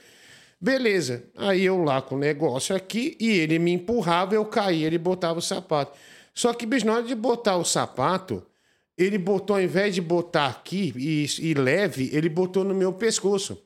Beleza. 0.62 1.23
Aí 1.35 1.65
eu 1.65 1.83
lá 1.83 2.00
com 2.00 2.13
o 2.13 2.19
negócio 2.19 2.75
aqui 2.75 3.17
e 3.19 3.31
ele 3.31 3.57
me 3.57 3.71
empurrava, 3.71 4.35
eu 4.35 4.45
caía, 4.45 4.85
ele 4.85 5.00
botava 5.00 5.39
o 5.39 5.41
sapato. 5.41 5.97
Só 6.31 6.53
que, 6.53 6.67
bicho, 6.67 6.85
na 6.85 6.93
hora 6.93 7.03
de 7.03 7.15
botar 7.15 7.57
o 7.57 7.65
sapato, 7.65 8.45
ele 8.97 9.17
botou, 9.17 9.55
ao 9.55 9.62
invés 9.62 9.95
de 9.95 10.01
botar 10.01 10.47
aqui 10.47 10.93
e, 10.95 11.25
e 11.39 11.53
leve, 11.53 12.09
ele 12.13 12.29
botou 12.29 12.63
no 12.63 12.75
meu 12.75 12.93
pescoço. 12.93 13.57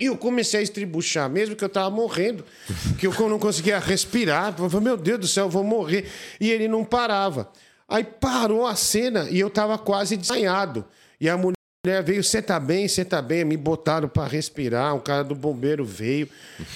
E 0.00 0.06
eu 0.06 0.16
comecei 0.16 0.60
a 0.60 0.62
estribuchar 0.62 1.28
mesmo, 1.28 1.54
que 1.54 1.64
eu 1.64 1.68
tava 1.68 1.90
morrendo, 1.90 2.44
que 2.98 3.06
eu 3.06 3.28
não 3.28 3.38
conseguia 3.38 3.78
respirar. 3.78 4.54
Eu 4.58 4.68
falei, 4.70 4.84
meu 4.84 4.96
Deus 4.96 5.20
do 5.20 5.28
céu, 5.28 5.46
eu 5.46 5.50
vou 5.50 5.64
morrer. 5.64 6.08
E 6.40 6.50
ele 6.50 6.68
não 6.68 6.84
parava. 6.84 7.50
Aí 7.88 8.04
parou 8.04 8.66
a 8.66 8.74
cena 8.74 9.28
e 9.30 9.38
eu 9.38 9.50
tava 9.50 9.76
quase 9.78 10.16
desmaiado. 10.16 10.84
E 11.20 11.28
a 11.28 11.36
mulher 11.36 12.02
veio, 12.04 12.24
você 12.24 12.40
tá 12.40 12.58
bem, 12.58 12.88
você 12.88 13.04
tá 13.04 13.20
bem. 13.20 13.44
Me 13.44 13.56
botaram 13.56 14.08
para 14.08 14.26
respirar, 14.26 14.94
o 14.94 15.00
cara 15.00 15.22
do 15.22 15.34
bombeiro 15.34 15.84
veio. 15.84 16.28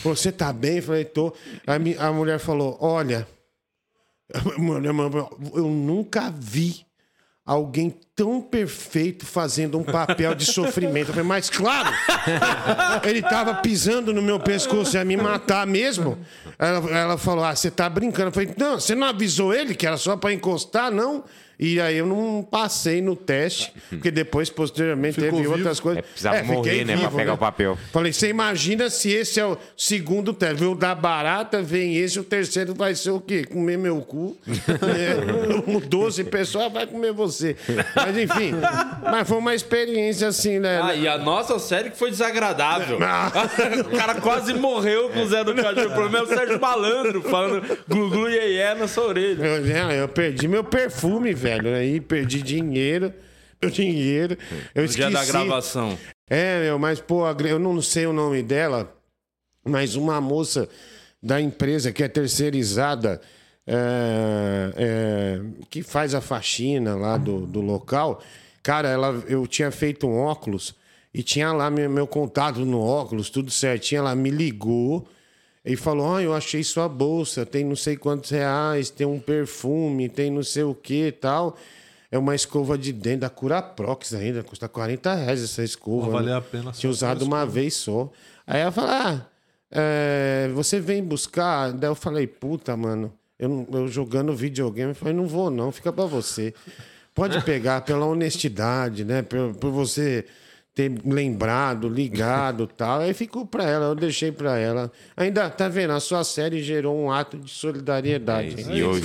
Falou, 0.02 0.14
você 0.16 0.31
tá 0.31 0.52
bem? 0.52 0.76
Eu 0.76 0.83
falei, 0.83 1.05
tô. 1.05 1.33
Aí 1.66 1.97
a 1.99 2.12
mulher 2.12 2.38
falou, 2.38 2.76
olha, 2.81 3.26
eu 5.55 5.69
nunca 5.69 6.31
vi 6.31 6.86
alguém 7.47 7.95
tão 8.17 8.43
perfeito 8.43 9.25
fazendo 9.25 9.79
um 9.79 9.85
papel 9.85 10.35
de 10.35 10.45
sofrimento. 10.45 11.11
Eu 11.11 11.15
falei, 11.15 11.29
mas 11.29 11.49
claro, 11.49 11.88
ele 13.05 13.23
tava 13.23 13.55
pisando 13.57 14.12
no 14.12 14.21
meu 14.21 14.41
pescoço 14.41 14.97
ia 14.97 15.05
me 15.05 15.17
matar 15.17 15.65
mesmo. 15.65 16.19
Ela, 16.59 16.91
ela 16.91 17.17
falou, 17.17 17.45
ah, 17.45 17.55
você 17.55 17.71
tá 17.71 17.88
brincando. 17.88 18.29
Eu 18.29 18.33
falei, 18.33 18.53
não, 18.59 18.81
você 18.81 18.97
não 18.97 19.07
avisou 19.07 19.55
ele 19.55 19.76
que 19.76 19.87
era 19.87 19.97
só 19.97 20.17
para 20.17 20.33
encostar, 20.33 20.91
não? 20.91 21.23
E 21.59 21.81
aí 21.81 21.97
eu 21.97 22.07
não 22.07 22.47
passei 22.49 23.01
no 23.01 23.17
teste, 23.17 23.73
porque 23.89 24.11
depois, 24.11 24.51
posteriormente, 24.51 25.15
Ficou 25.15 25.31
teve 25.31 25.43
vivo? 25.43 25.55
outras 25.55 25.81
coisas. 25.81 25.99
É, 25.99 26.03
precisava 26.03 26.37
fiquei 26.39 26.55
morrer, 26.55 26.85
né, 26.85 26.97
pra 26.99 27.11
pegar 27.11 27.33
o 27.33 27.39
papel. 27.39 27.79
Falei, 27.93 28.13
você 28.13 28.29
imagina 28.29 28.91
se 28.91 29.11
esse 29.11 29.41
é 29.41 29.47
o 29.47 29.57
segundo 29.77 30.35
teste. 30.35 30.65
O 30.65 30.75
da 30.75 30.95
barata, 30.95 31.63
vem 31.63 31.97
esse, 31.97 32.21
o 32.21 32.25
terceiro 32.25 32.75
vai 32.75 32.95
ser 32.95 33.11
o 33.11 33.21
quê? 33.21 33.45
Comer 33.45 33.79
meu 33.79 34.01
cu. 34.03 34.37
É, 34.47 35.17
12 35.87 36.25
pessoas 36.25 36.71
vai 36.73 36.87
comer 36.87 37.13
você. 37.13 37.57
Mas 37.95 38.19
enfim, 38.19 38.53
mas 39.03 39.27
foi 39.27 39.39
uma 39.39 39.55
experiência 39.55 40.29
assim, 40.29 40.59
né? 40.59 40.81
Ah, 40.83 40.95
e 40.95 41.09
a 41.09 41.17
nossa 41.17 41.59
série 41.59 41.91
que 41.91 41.97
foi 41.99 42.11
desagradável. 42.11 42.99
O 43.87 43.97
cara 43.97 44.17
quase 44.17 44.53
morreu 44.55 45.11
com 45.11 45.23
o 45.23 45.29
Zé 45.29 45.43
do 45.45 45.55
Cachorro. 45.55 45.87
O 45.89 45.95
problema 45.95 46.19
é 46.19 46.23
o 46.23 46.27
Sérgio 46.27 46.61
Malandro 46.61 47.23
falando 47.23 47.79
glu-glu 47.89 48.29
e 48.29 48.35
iê 48.35 48.75
na 48.75 48.87
sua 48.89 49.05
orelha. 49.07 49.45
Eu, 49.45 49.63
né, 49.63 50.01
eu 50.01 50.09
perdi 50.09 50.49
meu 50.49 50.65
perfume, 50.65 51.33
velho. 51.33 51.46
Aí 51.76 52.00
perdi 52.00 52.43
dinheiro. 52.43 53.12
Meu 53.61 53.71
dinheiro. 53.71 54.37
Eu 54.75 54.83
No 54.83 54.88
dia 54.88 55.11
da 55.11 55.21
esqueci. 55.23 55.33
gravação. 55.33 55.99
É, 56.29 56.61
meu, 56.62 56.79
mas, 56.79 57.00
pô, 57.00 57.25
eu 57.49 57.59
não 57.59 57.81
sei 57.81 58.07
o 58.07 58.12
nome 58.12 58.43
dela, 58.43 58.93
mas 59.65 59.95
uma 59.95 60.21
moça 60.21 60.69
da 61.23 61.41
empresa 61.41 61.91
que 61.93 62.03
é 62.03 62.09
terceirizada, 62.09 63.21
é, 63.67 64.73
é, 64.76 65.41
que 65.71 65.83
faz 65.83 66.15
a 66.15 66.21
faxina 66.21 66.95
lá 66.97 67.17
do, 67.17 67.47
do 67.47 67.61
local, 67.61 68.23
cara, 68.62 68.88
ela, 68.88 69.23
eu 69.29 69.47
tinha 69.47 69.71
feito 69.71 70.07
um 70.07 70.17
óculos 70.19 70.75
e 71.15 71.23
tinha 71.23 71.53
lá 71.53 71.71
meu, 71.71 71.88
meu 71.88 72.07
contato 72.07 72.61
no 72.65 72.81
óculos, 72.81 73.31
tudo 73.31 73.50
certinho. 73.50 74.00
Ela 74.00 74.15
me 74.15 74.31
ligou 74.31 75.09
e 75.66 75.75
falou: 75.75 76.14
Ah, 76.14 76.23
eu 76.23 76.32
achei 76.32 76.62
sua 76.62 76.88
bolsa, 76.88 77.44
tem 77.44 77.64
não 77.64 77.75
sei 77.75 77.96
quantos 77.96 78.30
reais, 78.30 78.88
tem 78.88 79.04
um 79.06 79.18
perfume, 79.18 80.08
tem 80.08 80.30
não 80.30 80.44
sei 80.44 80.62
o 80.62 80.75
que 80.75 81.08
e 81.08 81.12
tal. 81.12 81.56
É 82.08 82.16
uma 82.16 82.37
escova 82.37 82.78
de 82.78 82.92
dente 82.92 83.18
da 83.18 83.28
Curaprox 83.28 84.14
ainda, 84.14 84.44
custa 84.44 84.68
40 84.68 85.12
reais 85.14 85.42
essa 85.42 85.64
escova. 85.64 86.06
Vai 86.06 86.12
valer 86.12 86.30
né? 86.30 86.37
a 86.37 86.40
pena 86.40 86.70
Tinha 86.70 86.88
usado 86.88 87.23
uma 87.25 87.44
vez 87.44 87.75
só. 87.75 88.08
Aí 88.46 88.61
ela 88.61 88.70
falou: 88.70 88.90
Ah, 88.90 89.26
é, 89.70 90.49
você 90.54 90.78
vem 90.78 91.02
buscar? 91.02 91.73
Daí 91.73 91.90
eu 91.90 91.96
falei: 91.96 92.28
Puta, 92.28 92.76
mano, 92.76 93.12
eu, 93.37 93.49
não- 93.49 93.66
eu 93.73 93.88
jogando 93.88 94.32
videogame. 94.37 94.92
Eu 94.92 94.94
falei: 94.94 95.14
Não 95.14 95.26
vou, 95.26 95.50
não, 95.50 95.73
fica 95.73 95.92
pra 95.92 96.04
você. 96.04 96.54
Pode 97.12 97.42
pegar 97.44 97.80
pela 97.80 98.06
honestidade, 98.06 99.04
né? 99.04 99.23
Por, 99.23 99.54
por 99.56 99.73
você 99.73 100.25
ter 100.76 100.92
lembrado, 101.06 101.88
ligado 101.88 102.64
e 102.71 102.75
tal. 102.76 103.00
Aí 103.00 103.14
ficou 103.14 103.47
pra 103.47 103.64
ela, 103.64 103.87
eu 103.87 103.95
deixei 103.95 104.30
pra 104.30 104.59
ela. 104.59 104.92
Ainda, 105.16 105.49
tá 105.49 105.68
vendo? 105.68 105.95
A 105.95 106.00
sua 106.00 106.23
série 106.23 106.62
gerou 106.62 106.95
um 106.95 107.11
ato 107.11 107.38
de 107.38 107.50
solidariedade. 107.50 108.71
É 108.71 108.75
E 108.76 108.85
hoje, 108.85 109.02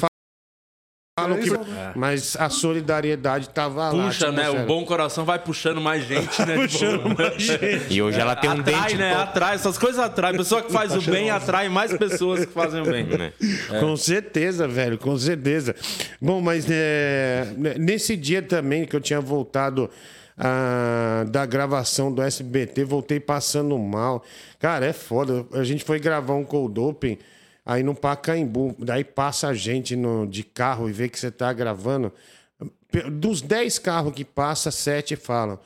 Falam 1.19 1.37
que, 1.39 1.49
mas 1.93 2.37
a 2.37 2.49
solidariedade 2.49 3.49
tava 3.49 3.91
lá. 3.91 4.05
Puxa, 4.05 4.29
te 4.29 4.35
né? 4.35 4.49
O 4.49 4.65
bom 4.65 4.83
coração 4.85 5.25
vai 5.25 5.37
puxando 5.37 5.79
mais 5.81 6.05
gente, 6.05 6.43
né? 6.45 6.55
Puxando 6.67 7.15
mais 7.17 7.35
gente. 7.43 7.93
e 7.93 8.01
hoje 8.01 8.19
ela 8.19 8.33
tem 8.35 8.49
um 8.49 8.53
atrai, 8.59 8.81
dente. 8.81 8.95
né? 8.97 9.13
Atrai, 9.13 9.55
essas 9.55 9.77
coisas 9.77 9.99
atraem. 9.99 10.37
Pessoa 10.37 10.61
que 10.61 10.71
faz 10.71 10.95
o 10.95 11.01
bem 11.01 11.29
atrai 11.29 11.67
mais 11.69 11.95
pessoas 11.95 12.45
que 12.45 12.51
fazem 12.51 12.81
o 12.81 12.85
bem. 12.85 13.03
Né? 13.03 13.33
Com 13.79 13.95
certeza, 13.97 14.67
velho, 14.67 14.97
com 14.97 15.15
certeza. 15.17 15.75
Bom, 16.19 16.41
mas 16.41 16.65
é, 16.69 17.45
nesse 17.77 18.15
dia 18.15 18.41
também 18.41 18.85
que 18.85 18.95
eu 18.95 19.01
tinha 19.01 19.19
voltado 19.21 19.89
ah, 20.43 21.24
da 21.29 21.45
gravação 21.45 22.12
do 22.12 22.19
SBT, 22.19 22.83
voltei 22.83 23.19
passando 23.19 23.77
mal. 23.77 24.24
Cara, 24.57 24.88
é 24.88 24.93
foda. 24.93 25.45
A 25.53 25.63
gente 25.63 25.83
foi 25.83 26.00
gravar 26.00 26.33
um 26.33 26.43
cold 26.43 26.79
open 26.79 27.19
aí 27.63 27.83
no 27.83 27.93
Pacaembu. 27.93 28.75
Daí 28.79 29.03
passa 29.03 29.50
a 29.50 29.53
gente 29.53 29.96
no, 29.96 30.25
de 30.25 30.44
carro 30.44 30.89
e 30.89 30.92
vê 30.92 31.07
que 31.07 31.20
você 31.20 31.29
tá 31.29 31.53
gravando. 31.53 32.11
Dos 33.11 33.39
10 33.44 33.77
carros 33.77 34.13
que 34.13 34.25
passa, 34.25 34.72
7 34.72 35.15
falam. 35.15 35.59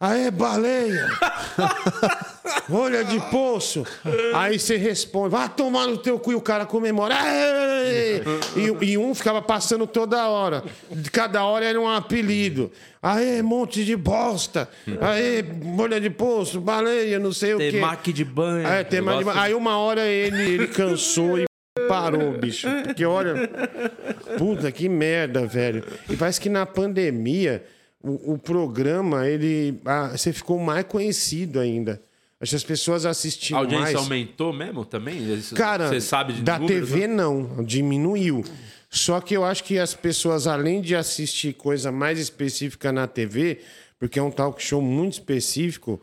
Aê, 0.00 0.30
baleia! 0.30 1.08
Olha 2.70 3.02
de 3.04 3.18
poço! 3.30 3.84
Aí 4.32 4.56
você 4.58 4.76
responde, 4.76 5.30
vai 5.30 5.48
tomar 5.48 5.88
no 5.88 5.98
teu 5.98 6.20
cu 6.20 6.30
e 6.30 6.34
o 6.36 6.40
cara 6.40 6.64
comemora. 6.64 7.16
Aê! 7.16 8.20
E, 8.56 8.90
e 8.92 8.98
um 8.98 9.12
ficava 9.12 9.42
passando 9.42 9.88
toda 9.88 10.28
hora. 10.28 10.62
Cada 11.12 11.44
hora 11.44 11.64
era 11.64 11.80
um 11.80 11.88
apelido. 11.88 12.70
Aê, 13.02 13.42
monte 13.42 13.84
de 13.84 13.96
bosta! 13.96 14.68
Aê, 15.00 15.44
olha 15.76 16.00
de 16.00 16.10
poço, 16.10 16.60
baleia, 16.60 17.18
não 17.18 17.32
sei 17.32 17.54
o 17.54 17.58
quê. 17.58 17.80
De 18.12 18.24
banho. 18.24 18.68
É, 18.68 18.84
tem 18.84 19.00
mais 19.00 19.18
de- 19.18 19.24
Negócio- 19.24 19.40
Aí 19.40 19.52
uma 19.54 19.78
hora 19.78 20.06
ele, 20.06 20.42
ele 20.42 20.66
cansou 20.68 21.40
e 21.40 21.44
parou, 21.88 22.32
bicho. 22.38 22.68
Porque 22.84 23.04
olha. 23.04 23.34
Puta, 24.38 24.70
que 24.70 24.88
merda, 24.88 25.44
velho. 25.44 25.82
E 26.08 26.16
parece 26.16 26.40
que 26.40 26.48
na 26.48 26.64
pandemia, 26.64 27.64
o, 28.02 28.34
o 28.34 28.38
programa, 28.38 29.26
ele. 29.26 29.80
ah, 29.84 30.08
você 30.16 30.32
ficou 30.32 30.58
mais 30.58 30.84
conhecido 30.84 31.58
ainda. 31.60 32.00
Acho 32.40 32.50
que 32.50 32.56
as 32.56 32.64
pessoas 32.64 33.04
A 33.04 33.10
assistiam 33.10 33.58
audiência 33.58 33.84
mais. 33.84 33.96
aumentou 33.96 34.52
mesmo 34.52 34.84
também? 34.84 35.34
Isso- 35.34 35.54
Cara, 35.56 35.88
Você 35.88 36.00
sabe 36.00 36.34
de 36.34 36.42
da 36.42 36.58
números, 36.58 36.88
TV 36.90 37.06
né? 37.08 37.14
não, 37.14 37.64
diminuiu. 37.64 38.44
Só 38.88 39.20
que 39.20 39.36
eu 39.36 39.44
acho 39.44 39.64
que 39.64 39.78
as 39.78 39.92
pessoas, 39.92 40.46
além 40.46 40.80
de 40.80 40.94
assistir 40.94 41.52
coisa 41.54 41.90
mais 41.92 42.18
específica 42.18 42.92
na 42.92 43.06
TV, 43.08 43.58
porque 43.98 44.18
é 44.18 44.22
um 44.22 44.30
talk 44.30 44.62
show 44.62 44.80
muito 44.80 45.14
específico, 45.14 46.00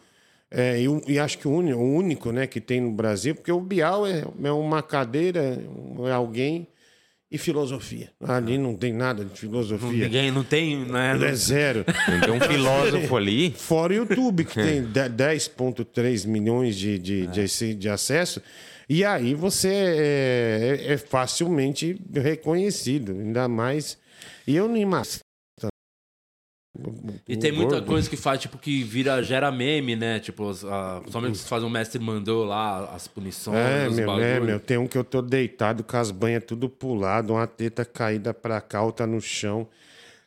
é, 0.51 0.79
e, 0.81 1.13
e 1.13 1.17
acho 1.17 1.37
que 1.37 1.47
o 1.47 1.51
único, 1.51 1.79
o 1.79 1.95
único 1.95 2.31
né, 2.31 2.45
que 2.45 2.59
tem 2.61 2.81
no 2.81 2.91
Brasil, 2.91 3.33
porque 3.33 3.51
o 3.51 3.59
Bial 3.61 4.05
é, 4.05 4.23
é 4.43 4.51
uma 4.51 4.83
cadeira, 4.83 5.57
é 6.05 6.11
alguém 6.11 6.67
e 7.35 7.37
filosofia. 7.37 8.09
Ali 8.21 8.57
não 8.57 8.75
tem 8.75 8.91
nada 8.93 9.23
de 9.23 9.39
filosofia. 9.39 10.05
Ninguém 10.05 10.31
não 10.31 10.43
tem, 10.43 10.77
né? 10.85 11.17
É 11.21 11.33
zero. 11.35 11.83
Tem 12.23 12.31
um 12.31 12.39
filósofo 12.41 13.15
ali. 13.15 13.51
Fora 13.51 13.93
o 13.93 13.95
YouTube, 13.97 14.45
que 14.45 14.55
tem 14.55 14.81
de- 14.91 15.09
10,3 15.09 16.27
milhões 16.27 16.75
de, 16.75 16.97
de, 16.99 17.27
de, 17.27 17.41
ace- 17.41 17.73
de 17.73 17.89
acesso. 17.89 18.41
E 18.87 19.03
aí 19.03 19.33
você 19.33 19.67
é, 19.69 20.77
é- 20.89 20.93
é 20.93 20.97
facilmente 20.97 21.99
reconhecido, 22.13 23.11
ainda 23.13 23.47
mais. 23.47 23.97
E 24.47 24.55
eu 24.55 24.67
não 24.67 24.77
imagino. 24.77 25.24
E 27.27 27.37
tem 27.37 27.51
muita 27.51 27.81
coisa 27.81 28.09
que 28.09 28.17
faz, 28.17 28.39
tipo, 28.41 28.57
que 28.57 28.83
vira, 28.83 29.21
gera 29.23 29.51
meme, 29.51 29.95
né? 29.95 30.19
Tipo, 30.19 30.51
a, 30.67 30.99
principalmente 31.01 31.37
se 31.37 31.47
faz 31.47 31.63
um 31.63 31.69
mestre 31.69 31.99
mandou 32.01 32.43
lá, 32.45 32.91
as 32.93 33.07
punições, 33.07 33.57
É, 33.57 33.87
os 33.87 33.95
meu, 33.95 34.05
bagulho. 34.07 34.25
é, 34.25 34.39
meu. 34.39 34.59
Tem 34.59 34.77
um 34.77 34.87
que 34.87 34.97
eu 34.97 35.03
tô 35.03 35.21
deitado 35.21 35.83
com 35.83 35.97
as 35.97 36.11
banhas 36.11 36.43
tudo 36.45 36.67
pulado, 36.69 37.33
uma 37.33 37.47
teta 37.47 37.85
caída 37.85 38.33
pra 38.33 38.59
cá, 38.61 38.81
outra 38.81 39.07
no 39.07 39.21
chão. 39.21 39.67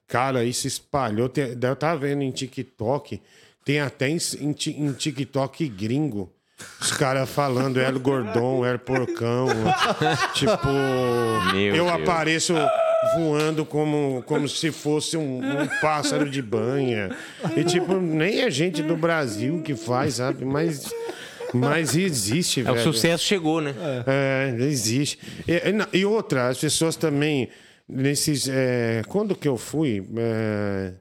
Cara, 0.06 0.44
isso 0.44 0.66
espalhou. 0.66 1.28
Tem- 1.28 1.56
eu 1.61 1.76
tava 1.76 1.98
vendo 2.00 2.22
em 2.22 2.30
TikTok, 2.30 3.20
tem 3.64 3.80
até 3.80 4.08
em, 4.08 4.16
em 4.40 4.54
em 4.82 4.92
TikTok 4.92 5.68
gringo. 5.68 6.32
Os 6.80 6.90
caras 6.92 7.28
falando, 7.30 7.78
El 7.78 8.00
Gordon, 8.00 8.64
El 8.66 8.78
Porcão. 8.80 9.46
tipo, 10.34 10.66
Meu 11.52 11.76
eu 11.76 11.84
Deus. 11.84 11.88
apareço 12.02 12.54
voando 13.16 13.64
como, 13.64 14.22
como 14.26 14.48
se 14.48 14.70
fosse 14.72 15.16
um, 15.16 15.38
um 15.38 15.66
pássaro 15.80 16.28
de 16.28 16.42
banha. 16.42 17.16
E, 17.56 17.64
tipo, 17.64 17.94
nem 17.94 18.40
é 18.40 18.50
gente 18.50 18.82
do 18.82 18.96
Brasil 18.96 19.62
que 19.62 19.74
faz, 19.76 20.14
sabe? 20.14 20.44
Mas, 20.44 20.92
mas 21.54 21.96
existe, 21.96 22.61
É, 22.61 22.64
velho. 22.64 22.76
o 22.78 22.82
sucesso 22.82 23.24
chegou, 23.24 23.61
né? 23.61 23.74
É, 24.06 24.54
existe. 24.64 25.18
E, 25.46 25.52
e 25.94 26.00
e 26.00 26.04
outra, 26.04 26.48
as 26.48 26.58
pessoas 26.58 26.96
também, 26.96 27.48
nesses. 27.88 28.48
é, 28.48 29.02
quando 29.08 29.34
que 29.37 29.46
eu 29.48 29.56
fui? 29.56 30.04
É, 30.16 30.94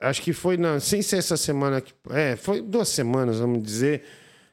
acho 0.00 0.22
que 0.22 0.32
foi 0.32 0.56
na. 0.56 0.78
Sem 0.80 1.02
ser 1.02 1.16
essa 1.18 1.36
semana. 1.36 1.80
que- 1.80 1.92
É, 2.10 2.36
foi 2.36 2.60
duas 2.62 2.88
semanas, 2.88 3.38
vamos 3.38 3.62
dizer. 3.62 4.02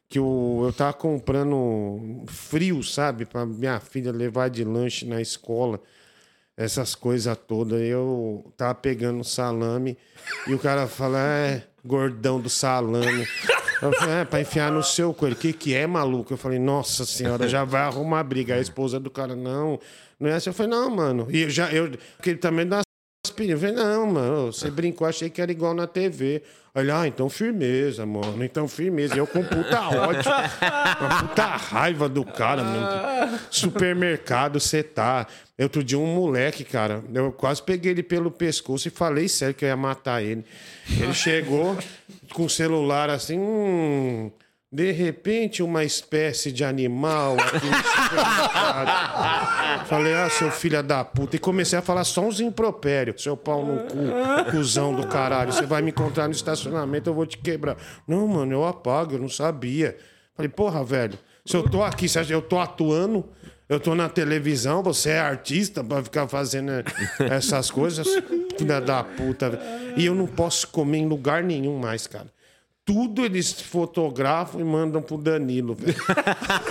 Que 0.10 0.20
eu, 0.20 0.62
eu 0.66 0.72
tava 0.74 0.94
comprando 0.94 2.24
frio, 2.28 2.84
sabe? 2.84 3.26
Pra 3.26 3.46
minha 3.48 3.80
filha 3.80 4.12
levar 4.12 4.48
de 4.50 4.64
lanche 4.64 5.06
na 5.08 5.20
escola. 5.22 5.80
Essas 6.56 6.94
coisas 6.96 7.36
todas. 7.48 7.82
Eu 7.82 8.52
tava 8.56 8.76
pegando 8.76 9.24
salame 9.24 9.98
e 10.48 10.54
o 10.54 10.60
cara 10.60 10.88
fala, 10.88 11.20
é, 11.20 11.64
gordão 11.84 12.40
do 12.40 12.50
salame. 12.50 13.28
Eu 13.82 13.92
falei, 13.94 14.16
é, 14.16 14.26
pra 14.26 14.40
enfiar 14.40 14.72
no 14.72 14.84
seu 14.84 15.14
coelho. 15.14 15.36
O 15.36 15.40
que, 15.40 15.52
que 15.52 15.74
é, 15.74 15.86
maluco? 15.86 16.32
Eu 16.32 16.38
falei, 16.38 16.60
nossa 16.60 17.06
senhora, 17.06 17.50
já 17.50 17.64
vai 17.64 17.82
arrumar 17.82 18.24
briga. 18.24 18.56
A 18.56 18.60
esposa 18.60 19.00
do 19.00 19.10
cara, 19.10 19.36
não, 19.36 19.80
não 20.20 20.30
é 20.30 20.34
assim. 20.34 20.50
Eu 20.50 20.54
falei, 20.54 20.72
não, 20.72 20.90
mano. 20.90 21.28
E 21.30 21.42
eu 21.42 21.50
já, 21.50 21.72
eu, 21.72 21.92
porque 22.16 22.36
também 22.36 22.66
dá 22.66 22.83
aspirinha. 23.34 23.56
Eu 23.56 23.60
falei, 23.60 23.76
não, 23.76 24.06
mano, 24.06 24.54
você 24.54 24.70
brincou, 24.70 25.08
achei 25.08 25.30
que 25.30 25.42
era 25.42 25.52
igual 25.52 25.74
na 25.74 25.88
TV. 25.88 26.44
Olha, 26.76 27.02
ah, 27.02 27.08
então 27.08 27.30
firmeza, 27.30 28.06
mano. 28.06 28.44
Então 28.44 28.68
firmeza. 28.68 29.16
Eu 29.16 29.28
com 29.28 29.44
puta 29.44 29.80
ódio. 29.90 30.32
Uma 31.02 31.20
puta 31.24 31.46
raiva 31.46 32.10
do 32.10 32.26
cara, 32.26 32.64
mano. 32.64 33.40
Supermercado, 33.52 34.60
você 34.60 34.82
tá. 34.82 35.28
Outro 35.60 35.84
dia, 35.84 36.00
um 36.00 36.16
moleque, 36.16 36.64
cara, 36.64 37.04
eu 37.14 37.32
quase 37.32 37.62
peguei 37.62 37.92
ele 37.92 38.02
pelo 38.02 38.32
pescoço 38.32 38.88
e 38.88 38.92
falei 38.92 39.28
sério 39.28 39.54
que 39.54 39.64
eu 39.64 39.70
ia 39.70 39.78
matar 39.78 40.24
ele. 40.24 40.44
Ele 41.00 41.14
chegou 41.14 41.78
com 42.34 42.46
o 42.46 42.50
celular 42.50 43.10
assim, 43.10 43.38
hum, 43.38 44.32
de 44.74 44.92
repente, 44.92 45.62
uma 45.62 45.84
espécie 45.84 46.52
de 46.52 46.64
animal 46.64 47.38
aqui. 47.40 47.68
Falei, 49.86 50.16
ah, 50.16 50.28
seu 50.32 50.50
filho 50.50 50.82
da 50.82 51.06
puta. 51.06 51.36
E 51.36 51.40
comecei 51.40 51.78
a 51.78 51.82
falar 51.84 52.04
só 52.04 52.22
uns 52.22 52.40
impropérios. 52.40 53.22
Seu 53.22 53.38
pau 53.38 53.64
no 53.64 53.84
cu, 53.84 53.98
cuzão 54.50 54.96
do 54.96 55.06
caralho. 55.06 55.54
Você 55.54 55.68
vai 55.68 55.84
me 55.84 55.92
encontrar 55.92 56.28
no 56.28 56.34
estacionamento, 56.34 57.08
eu 57.08 57.14
vou 57.14 57.28
te 57.28 57.38
quebrar. 57.38 57.78
Não, 58.08 58.28
mano, 58.28 58.52
eu 58.52 58.66
apago, 58.66 59.14
eu 59.14 59.20
não 59.20 59.30
sabia. 59.30 59.96
Falei, 60.36 60.50
porra, 60.50 60.84
velho, 60.84 61.20
se 61.46 61.56
eu 61.56 61.70
tô 61.70 61.84
aqui, 61.84 62.08
que 62.10 62.34
eu 62.34 62.42
tô 62.42 62.58
atuando, 62.58 63.30
eu 63.70 63.80
tô 63.80 63.94
na 63.94 64.10
televisão, 64.10 64.82
você 64.82 65.12
é 65.12 65.20
artista 65.20 65.84
pra 65.84 66.02
ficar 66.02 66.28
fazendo 66.28 66.72
essas 67.20 67.70
coisas, 67.70 68.08
filha 68.58 68.82
da 68.82 69.04
puta. 69.04 69.62
E 69.96 70.08
eu 70.08 70.16
não 70.16 70.26
posso 70.26 70.68
comer 70.70 70.98
em 70.98 71.08
lugar 71.08 71.44
nenhum 71.44 71.78
mais, 71.78 72.08
cara. 72.08 72.33
Tudo 72.86 73.24
eles 73.24 73.54
fotografam 73.62 74.60
e 74.60 74.64
mandam 74.64 75.02
pro 75.02 75.18
Danilo, 75.18 75.74
velho. 75.74 75.96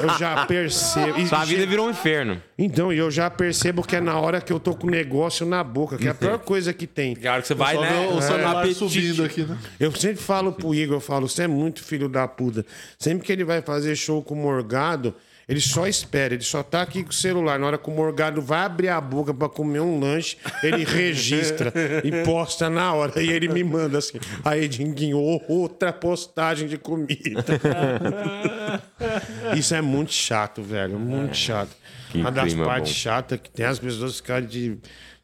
Eu 0.02 0.18
já 0.18 0.44
percebo. 0.44 1.18
E- 1.18 1.26
Sua 1.26 1.42
vida 1.46 1.64
virou 1.66 1.86
um 1.86 1.90
inferno. 1.90 2.42
Então, 2.58 2.92
e 2.92 2.98
eu 2.98 3.10
já 3.10 3.30
percebo 3.30 3.82
que 3.82 3.96
é 3.96 4.00
na 4.00 4.18
hora 4.18 4.38
que 4.38 4.52
eu 4.52 4.60
tô 4.60 4.74
com 4.74 4.86
o 4.86 4.90
negócio 4.90 5.46
na 5.46 5.64
boca, 5.64 5.96
que 5.96 6.06
é 6.06 6.10
a 6.10 6.14
pior 6.14 6.38
coisa 6.38 6.70
que 6.74 6.86
tem. 6.86 7.16
Hora 7.26 7.40
que 7.40 7.48
você 7.48 7.54
vai, 7.54 7.78
né? 7.78 8.08
o 8.08 8.20
celular 8.20 8.58
apetite. 8.58 8.78
subindo 8.78 9.24
aqui, 9.24 9.42
né? 9.42 9.56
Eu 9.80 9.90
sempre 9.92 10.22
falo 10.22 10.52
pro 10.52 10.74
Igor, 10.74 10.96
eu 10.96 11.00
falo, 11.00 11.26
você 11.26 11.44
é 11.44 11.48
muito 11.48 11.82
filho 11.82 12.10
da 12.10 12.28
puta. 12.28 12.64
Sempre 12.98 13.26
que 13.26 13.32
ele 13.32 13.44
vai 13.44 13.62
fazer 13.62 13.96
show 13.96 14.22
com 14.22 14.34
o 14.34 14.36
Morgado, 14.36 15.14
ele 15.52 15.60
só 15.60 15.86
espera, 15.86 16.32
ele 16.34 16.42
só 16.42 16.62
tá 16.62 16.80
aqui 16.82 17.02
com 17.04 17.10
o 17.10 17.12
celular. 17.12 17.58
Na 17.58 17.66
hora 17.66 17.78
que 17.78 17.88
o 17.90 17.92
Morgado 17.92 18.40
vai 18.40 18.60
abrir 18.60 18.88
a 18.88 19.00
boca 19.00 19.34
pra 19.34 19.48
comer 19.48 19.80
um 19.80 20.00
lanche, 20.00 20.36
ele 20.62 20.84
registra 20.84 21.72
e 22.02 22.24
posta 22.24 22.70
na 22.70 22.92
hora. 22.94 23.22
E 23.22 23.30
ele 23.30 23.48
me 23.48 23.62
manda 23.62 23.98
assim, 23.98 24.18
aí, 24.44 24.66
Dinguinho, 24.68 25.18
outra 25.18 25.92
postagem 25.92 26.66
de 26.68 26.78
comida. 26.78 27.44
Isso 29.56 29.74
é 29.74 29.80
muito 29.80 30.12
chato, 30.12 30.62
velho, 30.62 30.98
muito 30.98 31.36
chato. 31.36 31.70
Que 32.10 32.18
Uma 32.18 32.30
das 32.30 32.54
partes 32.54 32.92
chatas 32.94 33.38
que 33.42 33.50
tem 33.50 33.66
as 33.66 33.78
pessoas 33.78 34.16
ficarem 34.16 34.46
de, 34.48 34.76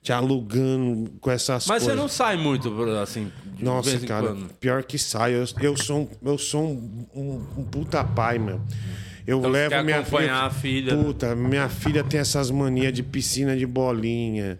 te 0.02 0.12
alugando 0.12 1.10
com 1.20 1.30
essas 1.30 1.66
Mas 1.66 1.82
coisas. 1.82 1.88
você 1.88 1.94
não 1.94 2.08
sai 2.08 2.36
muito, 2.36 2.72
assim, 3.02 3.30
de 3.56 3.64
Nossa, 3.64 3.90
vez 3.90 4.04
em 4.04 4.06
cara, 4.06 4.28
quando. 4.28 4.48
pior 4.54 4.82
que 4.82 4.98
sai. 4.98 5.34
Eu, 5.34 5.44
eu 5.60 5.76
sou, 5.76 6.00
um, 6.00 6.08
eu 6.30 6.38
sou 6.38 6.64
um, 6.64 7.06
um- 7.14 7.46
um 7.58 7.64
puta 7.64 8.02
pai, 8.02 8.38
meu. 8.38 8.60
Eu 9.28 9.38
Então 9.40 9.50
levo 9.50 9.84
minha 9.84 9.98
acompanhar 10.00 10.44
a 10.46 10.50
filha. 10.50 10.96
né? 10.96 11.04
Puta, 11.04 11.34
minha 11.36 11.68
filha 11.68 12.02
tem 12.02 12.18
essas 12.18 12.50
manias 12.50 12.94
de 12.94 13.02
piscina 13.02 13.54
de 13.54 13.66
bolinha. 13.66 14.58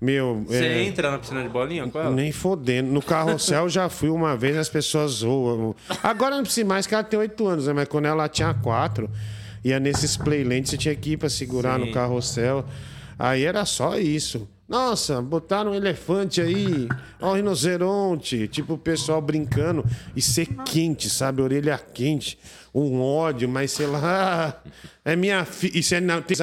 Meu, 0.00 0.44
Você 0.46 0.64
é, 0.64 0.84
entra 0.84 1.10
na 1.10 1.18
piscina 1.18 1.42
de 1.42 1.48
bolinha 1.48 1.88
com 1.88 1.98
ela? 1.98 2.10
nem 2.12 2.30
fodendo. 2.30 2.92
No 2.92 3.02
carrossel 3.02 3.68
já 3.68 3.88
fui 3.88 4.10
uma 4.10 4.36
vez, 4.36 4.56
as 4.56 4.68
pessoas 4.68 5.12
zoam. 5.12 5.74
Agora 6.00 6.36
não 6.36 6.44
precisa 6.44 6.64
mais, 6.66 6.86
que 6.86 6.94
ela 6.94 7.02
tem 7.02 7.18
oito 7.18 7.44
anos, 7.46 7.66
né? 7.66 7.72
Mas 7.72 7.88
quando 7.88 8.04
ela 8.06 8.28
tinha 8.28 8.54
quatro, 8.54 9.10
ia 9.64 9.80
nesses 9.80 10.16
playlands, 10.16 10.70
você 10.70 10.76
tinha 10.76 10.94
que 10.94 11.12
ir 11.12 11.16
pra 11.16 11.28
segurar 11.28 11.80
Sim. 11.80 11.86
no 11.86 11.92
carrossel. 11.92 12.64
Aí 13.18 13.44
era 13.44 13.64
só 13.64 13.98
isso. 13.98 14.48
Nossa, 14.68 15.20
botaram 15.20 15.72
um 15.72 15.74
elefante 15.74 16.40
aí, 16.40 16.88
ó, 17.20 17.32
um 17.32 17.34
rinoceronte. 17.34 18.46
Tipo, 18.48 18.74
o 18.74 18.78
pessoal 18.78 19.20
brincando 19.20 19.84
e 20.16 20.22
ser 20.22 20.46
quente, 20.64 21.10
sabe? 21.10 21.42
Orelha 21.42 21.78
quente, 21.78 22.38
um 22.74 23.00
ódio, 23.00 23.48
mas 23.48 23.70
sei 23.72 23.86
lá. 23.86 24.60
É 25.06 25.14
minha 25.14 25.44
filha. 25.44 25.78
Isso 25.78 25.94
é 25.94 26.00
não, 26.00 26.22
tem, 26.22 26.34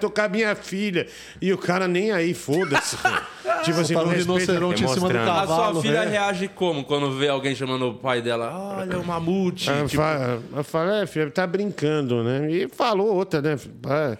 tocar 0.00 0.28
minha 0.28 0.54
filha. 0.54 1.06
E 1.40 1.52
o 1.52 1.58
cara 1.58 1.86
nem 1.86 2.10
aí, 2.10 2.34
foda-se. 2.34 2.96
tipo 3.64 3.78
assim, 3.80 3.94
um 3.94 4.06
respeita. 4.06 4.32
rinoceronte 4.32 4.84
em 4.84 4.88
cima 4.88 5.08
do 5.08 5.12
Demonstrando. 5.12 5.30
A 5.30 5.34
cavalo. 5.46 5.72
sua 5.74 5.82
filha 5.82 5.98
é. 5.98 6.08
reage 6.08 6.48
como 6.48 6.84
quando 6.84 7.12
vê 7.16 7.28
alguém 7.28 7.54
chamando 7.54 7.88
o 7.88 7.94
pai 7.94 8.22
dela? 8.22 8.50
Olha, 8.78 8.98
o 8.98 9.04
mamute. 9.06 9.68
Eu 9.68 9.86
tipo, 9.86 10.02
fa- 10.02 10.38
eu 10.56 10.64
falei, 10.64 11.02
é, 11.02 11.06
filha, 11.06 11.30
tá 11.30 11.46
brincando, 11.46 12.22
né? 12.24 12.50
E 12.50 12.68
falou 12.68 13.14
outra, 13.14 13.40
né? 13.40 13.56
Ah, 13.86 14.16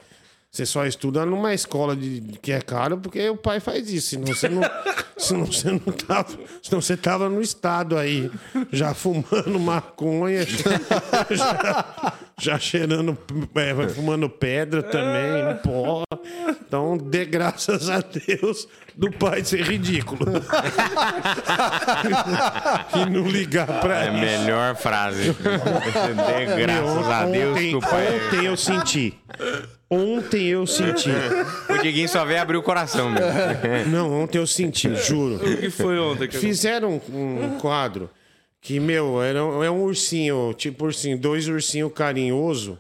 Você 0.59 0.67
só 0.67 0.85
estuda 0.85 1.25
numa 1.25 1.55
escola 1.55 1.95
de, 1.95 2.21
que 2.43 2.51
é 2.51 2.61
caro 2.61 2.99
porque 2.99 3.31
o 3.31 3.37
pai 3.37 3.61
faz 3.61 3.89
isso. 3.93 4.09
Senão 4.09 4.27
você 4.27 4.49
não, 4.49 4.63
senão 5.17 5.47
você 5.47 5.71
não 5.71 5.79
tava. 5.79 6.37
Senão 6.61 6.81
você 6.81 6.97
tava 6.97 7.29
no 7.29 7.41
estado 7.41 7.97
aí, 7.97 8.29
já 8.73 8.93
fumando 8.93 9.55
maconha, 9.61 10.45
já, 10.45 11.27
já 11.31 12.15
cheirando, 12.59 13.17
é, 13.55 13.89
fumando 13.89 14.29
pedra 14.29 14.83
também, 14.83 15.45
no 15.45 15.55
pó. 15.57 16.03
Então, 16.49 16.97
dê 16.97 17.25
graças 17.25 17.89
a 17.91 18.01
Deus 18.01 18.69
do 18.95 19.11
pai 19.11 19.45
ser 19.45 19.63
ridículo. 19.63 20.21
e 22.95 23.11
não 23.11 23.27
ligar 23.29 23.67
pra 23.81 24.05
É 24.05 24.09
a 24.09 24.13
isso. 24.13 24.21
melhor 24.21 24.77
frase. 24.77 25.33
Dê 25.33 26.57
graças 26.63 27.07
a 27.11 27.25
Deus 27.27 27.51
ontem, 27.57 27.71
que 27.71 27.77
o 27.77 27.81
pai. 27.81 28.07
ontem 28.27 28.45
eu 28.47 28.57
senti. 28.57 29.15
Ontem 29.91 30.47
eu 30.49 30.67
senti. 30.67 31.11
O 31.71 31.79
Diguinho 31.83 32.09
só 32.09 32.25
veio 32.25 32.43
abrir 32.43 32.57
o 32.59 32.63
coração 32.63 33.09
mesmo. 33.11 33.31
Não, 33.91 34.23
ontem 34.23 34.39
eu 34.39 34.47
senti, 34.47 34.95
juro. 34.97 35.37
O 35.37 35.57
que 35.57 35.71
foi 35.71 35.99
ontem? 35.99 36.29
Que... 36.29 36.37
Fizeram 36.37 37.01
um, 37.11 37.45
um 37.45 37.59
quadro 37.59 38.11
que, 38.61 38.81
meu, 38.81 39.23
era 39.23 39.39
é 39.39 39.71
um 39.71 39.83
ursinho, 39.83 40.53
tipo 40.55 40.85
ursinho, 40.85 41.19
dois 41.19 41.49
ursinhos 41.49 41.93
carinhoso. 41.93 42.79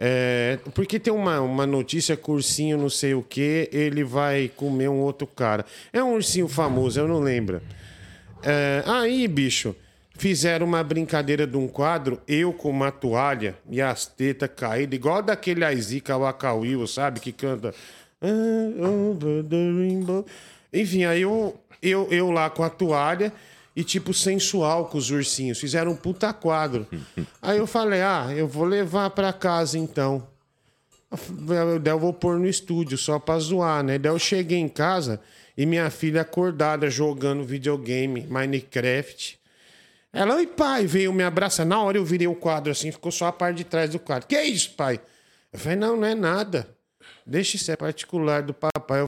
É, 0.00 0.60
porque 0.74 1.00
tem 1.00 1.12
uma, 1.12 1.40
uma 1.40 1.66
notícia 1.66 2.16
que 2.16 2.30
ursinho 2.30 2.78
não 2.78 2.88
sei 2.88 3.14
o 3.14 3.22
que, 3.22 3.68
ele 3.72 4.04
vai 4.04 4.48
comer 4.54 4.88
um 4.88 5.00
outro 5.00 5.26
cara. 5.26 5.64
É 5.92 6.02
um 6.02 6.14
ursinho 6.14 6.46
famoso, 6.46 7.00
eu 7.00 7.08
não 7.08 7.20
lembro. 7.20 7.60
É, 8.42 8.84
aí, 8.86 9.26
bicho, 9.26 9.74
fizeram 10.16 10.66
uma 10.66 10.84
brincadeira 10.84 11.46
de 11.46 11.56
um 11.56 11.66
quadro, 11.66 12.20
eu 12.28 12.52
com 12.52 12.70
uma 12.70 12.92
toalha 12.92 13.56
e 13.68 13.80
as 13.80 14.06
tetas 14.06 14.50
caídas, 14.54 14.96
igual 14.96 15.22
daquele 15.22 15.64
Aizika 15.64 16.16
Wakawil, 16.16 16.86
sabe? 16.86 17.18
Que 17.18 17.32
canta. 17.32 17.74
"Ah, 18.20 18.88
over 18.88 19.42
the 19.44 19.56
rainbow." 19.56 20.24
Enfim, 20.72 21.04
aí 21.04 21.22
eu, 21.22 21.58
eu, 21.82 22.08
eu 22.10 22.30
lá 22.30 22.50
com 22.50 22.62
a 22.62 22.70
toalha 22.70 23.32
e 23.78 23.84
tipo 23.84 24.12
sensual 24.12 24.86
com 24.86 24.98
os 24.98 25.08
ursinhos. 25.08 25.60
Fizeram 25.60 25.92
um 25.92 25.96
puta 25.96 26.32
quadro. 26.32 26.84
Aí 27.40 27.58
eu 27.58 27.66
falei, 27.66 28.02
ah, 28.02 28.26
eu 28.34 28.48
vou 28.48 28.64
levar 28.64 29.08
pra 29.10 29.32
casa 29.32 29.78
então. 29.78 30.26
Daí 31.80 31.92
eu 31.92 31.98
vou 32.00 32.12
pôr 32.12 32.40
no 32.40 32.48
estúdio 32.48 32.98
só 32.98 33.20
pra 33.20 33.38
zoar, 33.38 33.84
né? 33.84 33.96
Daí 33.96 34.10
eu 34.10 34.18
cheguei 34.18 34.58
em 34.58 34.68
casa 34.68 35.20
e 35.56 35.64
minha 35.64 35.88
filha 35.90 36.22
acordada 36.22 36.90
jogando 36.90 37.44
videogame, 37.44 38.26
Minecraft. 38.26 39.38
Ela, 40.12 40.34
oi 40.34 40.48
pai, 40.48 40.84
veio 40.84 41.12
me 41.12 41.22
abraçar. 41.22 41.64
Na 41.64 41.80
hora 41.80 41.98
eu 41.98 42.04
virei 42.04 42.26
o 42.26 42.34
quadro 42.34 42.72
assim, 42.72 42.90
ficou 42.90 43.12
só 43.12 43.26
a 43.26 43.32
parte 43.32 43.58
de 43.58 43.64
trás 43.64 43.90
do 43.90 44.00
quadro. 44.00 44.26
Que 44.26 44.34
é 44.34 44.44
isso, 44.44 44.72
pai? 44.72 45.00
Eu 45.52 45.58
falei, 45.60 45.78
não, 45.78 45.96
não 45.96 46.04
é 46.04 46.16
nada. 46.16 46.68
Deixa 47.24 47.54
isso, 47.54 47.70
é 47.70 47.76
particular 47.76 48.42
do 48.42 48.52
papai. 48.52 49.02
Eu 49.02 49.06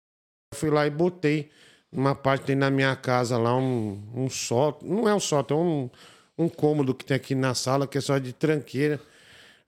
fui 0.54 0.70
lá 0.70 0.86
e 0.86 0.90
botei 0.90 1.50
numa 1.92 2.14
parte 2.14 2.44
tem 2.46 2.56
na 2.56 2.70
minha 2.70 2.94
casa 2.96 3.36
lá 3.38 3.56
um, 3.56 4.00
um 4.14 4.30
sótão. 4.30 4.88
Não 4.88 5.08
é 5.08 5.14
um 5.14 5.20
sótão, 5.20 5.58
é 5.58 5.62
um, 5.62 6.44
um 6.44 6.48
cômodo 6.48 6.94
que 6.94 7.04
tem 7.04 7.16
aqui 7.16 7.34
na 7.34 7.54
sala, 7.54 7.86
que 7.86 7.98
é 7.98 8.00
só 8.00 8.18
de 8.18 8.32
tranqueira. 8.32 9.00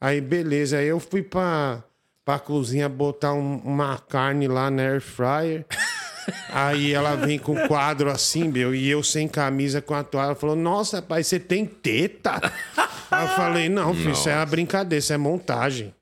Aí, 0.00 0.20
beleza. 0.20 0.78
Aí 0.78 0.86
eu 0.88 0.98
fui 1.00 1.22
pra, 1.22 1.82
pra 2.24 2.38
cozinha 2.38 2.88
botar 2.88 3.32
um- 3.32 3.58
uma 3.64 3.98
carne 3.98 4.46
lá 4.48 4.70
na 4.70 4.82
air 4.82 5.00
fryer. 5.00 5.64
Aí 6.52 6.92
ela 6.92 7.16
vem 7.16 7.36
com 7.38 7.52
um 7.52 7.66
quadro 7.66 8.08
assim, 8.08 8.44
meu, 8.48 8.72
e 8.72 8.88
eu 8.88 9.02
sem 9.02 9.26
camisa 9.26 9.82
com 9.82 9.92
a 9.94 10.04
toalha. 10.04 10.26
Ela 10.26 10.34
falou: 10.36 10.54
Nossa, 10.54 11.02
pai, 11.02 11.24
você 11.24 11.40
tem 11.40 11.66
teta? 11.66 12.40
Aí 13.10 13.24
eu 13.24 13.28
falei: 13.30 13.68
Não, 13.68 13.92
filho, 13.92 14.12
isso 14.12 14.28
é 14.28 14.36
uma 14.36 14.46
brincadeira, 14.46 15.00
isso 15.00 15.12
é 15.12 15.16
montagem. 15.16 15.92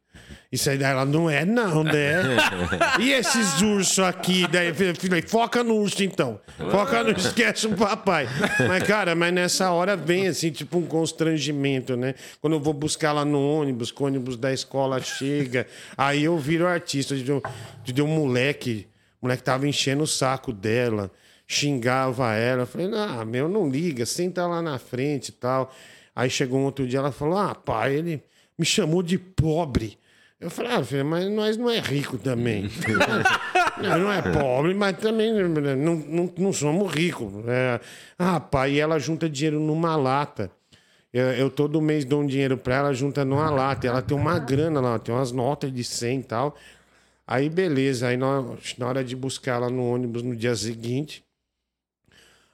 Isso 0.52 0.68
aí 0.68 0.82
ela 0.82 1.04
não 1.04 1.30
é, 1.30 1.44
não, 1.44 1.84
né? 1.84 2.22
E 2.98 3.12
esses 3.12 3.62
ursos 3.62 4.00
aqui? 4.00 4.48
Daí 4.48 4.68
eu 4.68 4.94
falei, 4.96 5.22
foca 5.22 5.62
no 5.62 5.76
urso 5.76 6.02
então. 6.02 6.40
Foca 6.72 7.04
no 7.04 7.10
esquece 7.12 7.68
o 7.68 7.76
papai. 7.76 8.26
Mas, 8.66 8.82
cara, 8.82 9.14
mas 9.14 9.32
nessa 9.32 9.70
hora 9.70 9.96
vem 9.96 10.26
assim, 10.26 10.50
tipo 10.50 10.78
um 10.78 10.86
constrangimento, 10.86 11.96
né? 11.96 12.16
Quando 12.40 12.54
eu 12.54 12.60
vou 12.60 12.74
buscar 12.74 13.10
ela 13.10 13.24
no 13.24 13.40
ônibus, 13.40 13.92
que 13.92 14.02
o 14.02 14.06
ônibus 14.06 14.36
da 14.36 14.52
escola 14.52 15.00
chega, 15.00 15.68
aí 15.96 16.24
eu 16.24 16.36
viro 16.36 16.66
artista 16.66 17.14
de 17.14 17.30
um, 17.30 17.40
de 17.84 18.02
um 18.02 18.08
moleque. 18.08 18.88
O 19.22 19.26
moleque 19.26 19.44
tava 19.44 19.68
enchendo 19.68 20.02
o 20.02 20.06
saco 20.06 20.52
dela, 20.52 21.12
xingava 21.46 22.34
ela. 22.34 22.62
Eu 22.62 22.66
falei, 22.66 22.90
ah, 22.92 23.24
meu, 23.24 23.48
não 23.48 23.68
liga, 23.70 24.04
senta 24.04 24.44
lá 24.48 24.60
na 24.60 24.80
frente 24.80 25.28
e 25.28 25.32
tal. 25.32 25.72
Aí 26.14 26.28
chegou 26.28 26.58
um 26.58 26.64
outro 26.64 26.88
dia, 26.88 26.98
ela 26.98 27.12
falou, 27.12 27.38
ah, 27.38 27.54
pai, 27.54 27.94
ele 27.94 28.24
me 28.58 28.66
chamou 28.66 29.00
de 29.00 29.16
pobre. 29.16 29.96
Eu 30.40 30.48
falei, 30.48 30.72
ah, 30.72 30.82
filha, 30.82 31.04
mas 31.04 31.28
nós 31.28 31.58
não 31.58 31.68
é 31.68 31.80
rico 31.80 32.16
também. 32.16 32.62
não, 33.76 33.98
não 33.98 34.12
é 34.12 34.22
pobre, 34.22 34.72
mas 34.72 34.96
também 34.96 35.34
não, 35.34 35.96
não, 35.96 36.32
não 36.38 36.52
somos 36.52 36.90
ricos. 36.94 37.30
É, 37.46 37.78
ah, 38.18 38.40
pai, 38.40 38.72
e 38.72 38.80
ela 38.80 38.98
junta 38.98 39.28
dinheiro 39.28 39.60
numa 39.60 39.94
lata. 39.96 40.50
Eu, 41.12 41.26
eu 41.32 41.50
todo 41.50 41.82
mês 41.82 42.06
dou 42.06 42.22
um 42.22 42.26
dinheiro 42.26 42.56
pra 42.56 42.76
ela, 42.76 42.94
junta 42.94 43.22
numa 43.22 43.50
lata. 43.50 43.86
Ela 43.86 44.00
tem 44.00 44.16
uma 44.16 44.38
grana 44.38 44.80
lá, 44.80 44.98
tem 44.98 45.14
umas 45.14 45.30
notas 45.30 45.70
de 45.70 45.84
100 45.84 46.20
e 46.20 46.22
tal. 46.22 46.56
Aí, 47.26 47.50
beleza. 47.50 48.08
Aí, 48.08 48.16
na, 48.16 48.42
na 48.78 48.86
hora 48.86 49.04
de 49.04 49.14
buscar 49.14 49.56
ela 49.56 49.68
no 49.68 49.92
ônibus 49.92 50.22
no 50.22 50.34
dia 50.34 50.56
seguinte, 50.56 51.22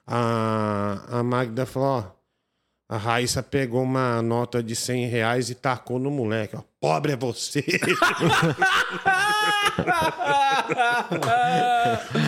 a, 0.05 1.19
a 1.21 1.23
Magda 1.23 1.65
falou: 1.65 1.89
ó, 1.89 2.16
a 2.89 2.97
Raíssa 2.97 3.43
pegou 3.43 3.83
uma 3.83 4.23
nota 4.23 4.63
de 4.63 4.77
100 4.77 5.07
reais 5.07 5.51
e 5.51 5.55
tacou 5.55 5.99
no 5.99 6.11
moleque. 6.11 6.57
Ó, 6.57 6.61
Pobre 6.81 7.13
é 7.13 7.17
você. 7.17 7.65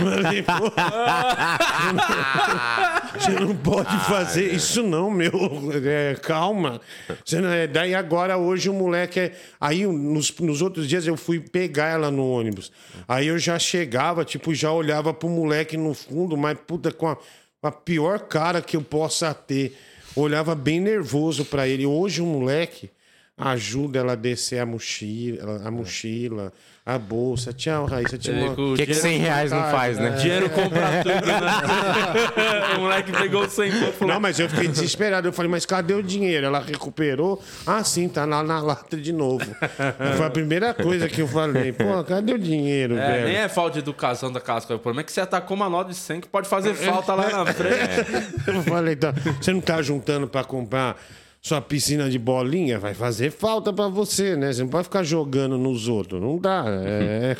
Falei, 0.03 0.43
"Pô, 0.43 0.73
Você 3.19 3.31
não 3.33 3.57
pode 3.57 3.97
fazer 4.05 4.53
isso, 4.53 4.83
não, 4.83 5.11
meu. 5.11 5.31
É, 5.85 6.15
calma. 6.17 6.81
Você 7.25 7.41
não 7.41 7.49
é- 7.51 7.67
Daí 7.67 7.95
agora, 7.95 8.37
hoje, 8.37 8.69
o 8.69 8.75
moleque 8.75 9.21
é. 9.21 9.33
Aí, 9.61 9.87
nos, 9.87 10.37
nos 10.39 10.63
outros 10.63 10.89
dias, 10.89 11.07
eu 11.07 11.17
fui 11.17 11.41
pegar 11.41 11.87
ela 11.89 12.11
no 12.11 12.29
ônibus. 12.31 12.71
Aí 13.07 13.27
eu 13.29 13.39
já 13.39 13.59
chegava, 13.59 14.25
tipo, 14.25 14.55
já 14.55 14.73
olhava 14.73 15.13
pro 15.15 15.29
moleque 15.29 15.77
no 15.77 15.95
fundo, 15.95 16.37
mas 16.37 16.59
puta, 16.67 16.91
com 16.93 17.09
a, 17.09 17.17
com 17.17 17.67
a 17.69 17.73
pior 17.73 18.21
cara 18.21 18.61
que 18.61 18.77
eu 18.77 18.83
possa 18.83 19.33
ter. 19.35 19.77
Olhava 20.19 20.55
bem 20.55 20.81
nervoso 20.81 21.45
pra 21.45 21.69
ele. 21.69 21.87
Hoje, 21.87 22.21
o 22.21 22.27
moleque 22.27 22.91
ajuda 23.39 24.01
ela 24.01 24.13
a 24.13 24.17
descer 24.17 24.59
a 24.59 24.67
mochila, 24.67 25.63
a 25.65 25.71
mochila, 25.71 26.53
a 26.85 26.99
bolsa. 26.99 27.53
Tchau, 27.53 27.85
Raíssa. 27.87 28.17
Te 28.19 28.31
É, 28.31 28.35
mando. 28.35 28.57
com 28.57 28.73
O 28.73 28.75
que, 28.77 28.87
que 28.87 28.95
100 28.95 29.19
reais 29.19 29.53
não 29.53 29.63
faz, 29.71 29.99
né? 29.99 30.11
Dinheiro 30.11 30.49
compra 30.51 30.81
tudo, 31.03 31.27
né? 31.27 32.75
o 32.77 32.81
moleque 32.81 33.13
pegou 33.13 33.45
o 33.45 33.49
100 33.49 33.71
pontos 33.71 33.89
e 33.89 33.93
falou, 33.93 34.15
Não, 34.15 34.21
mas 34.21 34.41
eu 34.41 34.49
fiquei 34.49 34.69
desesperado. 34.69 35.29
Eu 35.29 35.33
falei, 35.33 35.51
mas 35.51 35.67
cadê 35.67 35.95
o 35.95 36.03
dinheiro? 36.03 36.47
Ela 36.47 36.61
recuperou. 36.61 37.43
Ah, 37.67 37.85
sim, 37.85 38.09
tá 38.09 38.25
lá 38.25 38.43
na 38.43 38.61
lata 38.61 38.97
de 38.97 39.13
novo. 39.13 39.45
Foi 40.17 40.27
a 40.27 40.31
primeira 40.31 40.73
coisa 40.75 41.09
que 41.09 41.21
eu 41.21 41.29
falei. 41.29 41.73
Pô, 41.73 42.03
cadê 42.05 42.33
o 42.33 42.39
dinheiro, 42.39 42.97
É, 42.97 43.07
velho? 43.13 43.27
nem 43.29 43.37
é 43.37 43.49
falta 43.49 43.75
de 43.75 43.79
educação 43.81 44.33
da 44.33 44.41
casca. 44.41 44.75
O 44.75 44.79
problema 44.79 45.03
é 45.03 45.05
que 45.05 45.13
você 45.13 45.21
atacou 45.21 45.57
uma 45.57 45.69
nota 45.69 45.91
de 45.91 45.97
100 45.97 46.23
que 46.23 46.29
pode 46.29 46.49
fazer 46.49 46.75
falta 46.75 47.15
lá 47.15 47.45
na 47.45 47.53
frente. 47.53 47.77
Eu 48.49 48.63
falei, 48.63 48.97
tá, 48.97 49.13
você 49.41 49.53
não 49.53 49.61
tá 49.61 49.81
juntando 49.83 50.27
pra 50.27 50.43
comprar 50.43 50.97
sua 51.41 51.61
piscina 51.61 52.09
de 52.11 52.19
bolinha? 52.19 52.79
Vai 52.79 52.95
fazer 52.95 53.31
falta 53.31 53.73
pra 53.73 53.89
você, 53.89 54.37
né? 54.37 54.53
Você 54.53 54.63
não 54.63 54.69
pode 54.69 54.85
ficar 54.85 55.03
jogando 55.03 55.57
nos 55.57 55.89
outros. 55.89 56.21
Não 56.21 56.39
dá. 56.39 56.65
É, 56.67 57.37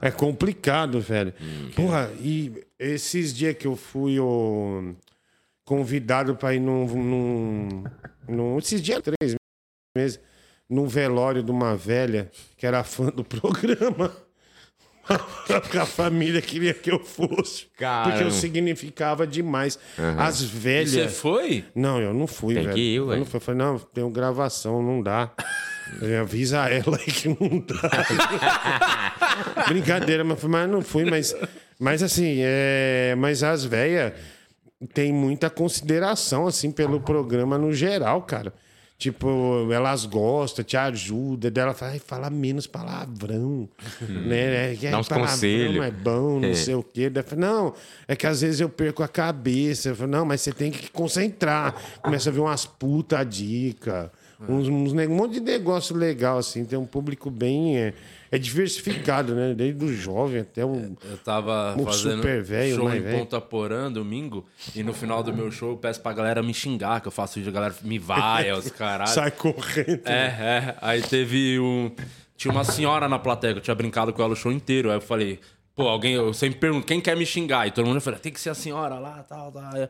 é 0.00 0.10
complicado, 0.12 1.00
velho. 1.00 1.32
Porra, 1.74 2.10
e 2.20 2.52
esses 2.78 3.34
dias 3.34 3.56
que 3.56 3.66
eu 3.66 3.76
fui 3.76 4.18
ô, 4.18 4.94
convidado 5.64 6.34
pra 6.36 6.54
ir 6.54 6.60
num, 6.60 6.86
num, 6.86 7.84
num. 8.28 8.58
Esses 8.58 8.80
dias, 8.80 9.02
três 9.02 9.34
meses, 9.96 10.20
num 10.68 10.86
velório 10.86 11.42
de 11.42 11.50
uma 11.50 11.76
velha 11.76 12.30
que 12.56 12.66
era 12.66 12.84
fã 12.84 13.06
do 13.06 13.24
programa. 13.24 14.14
A 15.80 15.86
família 15.86 16.40
queria 16.42 16.74
que 16.74 16.90
eu 16.90 16.98
fosse. 16.98 17.66
Porque 18.04 18.22
eu 18.22 18.30
significava 18.30 19.26
demais. 19.26 19.78
As 20.16 20.42
velhas. 20.42 20.90
Você 20.92 21.08
foi? 21.08 21.64
Não, 21.74 22.00
eu 22.00 22.12
não 22.12 22.26
fui, 22.26 22.54
Tem 22.54 22.66
velho. 22.66 23.12
eu 23.12 23.16
não 23.18 23.24
fui. 23.24 23.36
Eu 23.36 23.40
falei, 23.40 23.58
não, 23.58 23.78
tenho 23.78 24.10
gravação, 24.10 24.82
não 24.82 25.02
dá. 25.02 25.30
Eu 26.02 26.20
avisa 26.20 26.68
ela 26.68 26.98
aí 26.98 27.06
que 27.06 27.28
não 27.28 27.60
dá. 27.60 27.80
Brincadeira, 29.68 30.22
mas, 30.22 30.42
mas 30.44 30.70
não 30.70 30.82
fui, 30.82 31.06
mas, 31.06 31.34
mas 31.78 32.02
assim, 32.02 32.40
é, 32.40 33.14
mas 33.16 33.42
as 33.42 33.64
velhas 33.64 34.12
têm 34.92 35.14
muita 35.14 35.48
consideração, 35.48 36.46
assim, 36.46 36.70
pelo 36.70 37.00
programa 37.00 37.56
no 37.56 37.72
geral, 37.72 38.20
cara. 38.20 38.52
Tipo, 38.98 39.68
elas 39.72 40.04
gostam, 40.04 40.64
te 40.64 40.76
ajudam, 40.76 41.52
dela 41.52 41.72
fala, 41.72 41.92
"Ai, 41.92 42.00
fala 42.00 42.28
menos 42.28 42.66
palavrão, 42.66 43.68
né? 44.08 44.74
É, 44.74 44.90
Dá 44.90 44.98
uns 44.98 45.06
conselhos. 45.06 45.84
É 45.84 45.90
bom, 45.92 46.40
não 46.40 46.48
É. 46.48 46.54
sei 46.54 46.74
o 46.74 46.82
quê. 46.82 47.08
Falei, 47.24 47.44
não, 47.44 47.74
é 48.08 48.16
que 48.16 48.26
às 48.26 48.40
vezes 48.40 48.58
eu 48.60 48.68
perco 48.68 49.04
a 49.04 49.08
cabeça. 49.08 49.94
Falei, 49.94 50.10
não, 50.10 50.24
mas 50.24 50.40
você 50.40 50.50
tem 50.52 50.72
que 50.72 50.90
concentrar. 50.90 51.76
Começa 52.02 52.28
a 52.28 52.32
ver 52.32 52.40
umas 52.40 52.66
puta 52.66 53.22
dica, 53.22 54.10
Uns, 54.48 54.68
uns 54.68 54.92
ne- 54.92 55.06
um 55.08 55.14
monte 55.16 55.34
de 55.34 55.40
negócio 55.40 55.96
legal, 55.96 56.38
assim. 56.38 56.64
Tem 56.64 56.78
um 56.78 56.86
público 56.86 57.28
bem. 57.30 57.76
É, 57.76 57.92
é 58.30 58.38
diversificado, 58.38 59.34
né? 59.34 59.54
Desde 59.54 59.84
o 59.84 59.92
jovem 59.92 60.40
até 60.40 60.64
o. 60.64 60.96
Eu 61.04 61.18
tava 61.24 61.74
Um 61.78 61.84
fazendo 61.84 62.16
super 62.16 62.44
show 62.74 62.94
em. 62.94 63.02
Ponta 63.02 63.40
Porã 63.40 63.90
domingo 63.90 64.46
e 64.74 64.82
no 64.82 64.92
final 64.92 65.22
do 65.22 65.32
meu 65.32 65.50
show 65.50 65.70
eu 65.70 65.76
peço 65.76 66.00
pra 66.00 66.12
galera 66.12 66.42
me 66.42 66.52
xingar, 66.52 67.00
que 67.00 67.08
eu 67.08 67.12
faço 67.12 67.38
isso, 67.38 67.48
a 67.48 67.52
galera 67.52 67.74
me 67.82 67.98
vai, 67.98 68.50
os 68.52 68.70
caralho. 68.70 69.10
Sai 69.10 69.30
correndo. 69.30 70.06
É, 70.06 70.12
é. 70.12 70.76
Aí 70.80 71.02
teve 71.02 71.58
um. 71.58 71.90
Tinha 72.36 72.52
uma 72.52 72.64
senhora 72.64 73.08
na 73.08 73.18
plateia 73.18 73.52
que 73.54 73.58
eu 73.58 73.62
tinha 73.62 73.74
brincado 73.74 74.12
com 74.12 74.22
ela 74.22 74.32
o 74.32 74.36
show 74.36 74.52
inteiro. 74.52 74.90
Aí 74.90 74.96
eu 74.96 75.00
falei, 75.00 75.40
pô, 75.74 75.88
alguém, 75.88 76.14
eu 76.14 76.32
sempre 76.32 76.58
pergunto, 76.60 76.86
quem 76.86 77.00
quer 77.00 77.16
me 77.16 77.26
xingar? 77.26 77.66
E 77.66 77.72
todo 77.72 77.86
mundo 77.86 78.00
falou, 78.00 78.18
tem 78.20 78.32
que 78.32 78.40
ser 78.40 78.50
a 78.50 78.54
senhora 78.54 78.98
lá, 79.00 79.24
tal, 79.24 79.50
tal. 79.50 79.74
Aí 79.74 79.88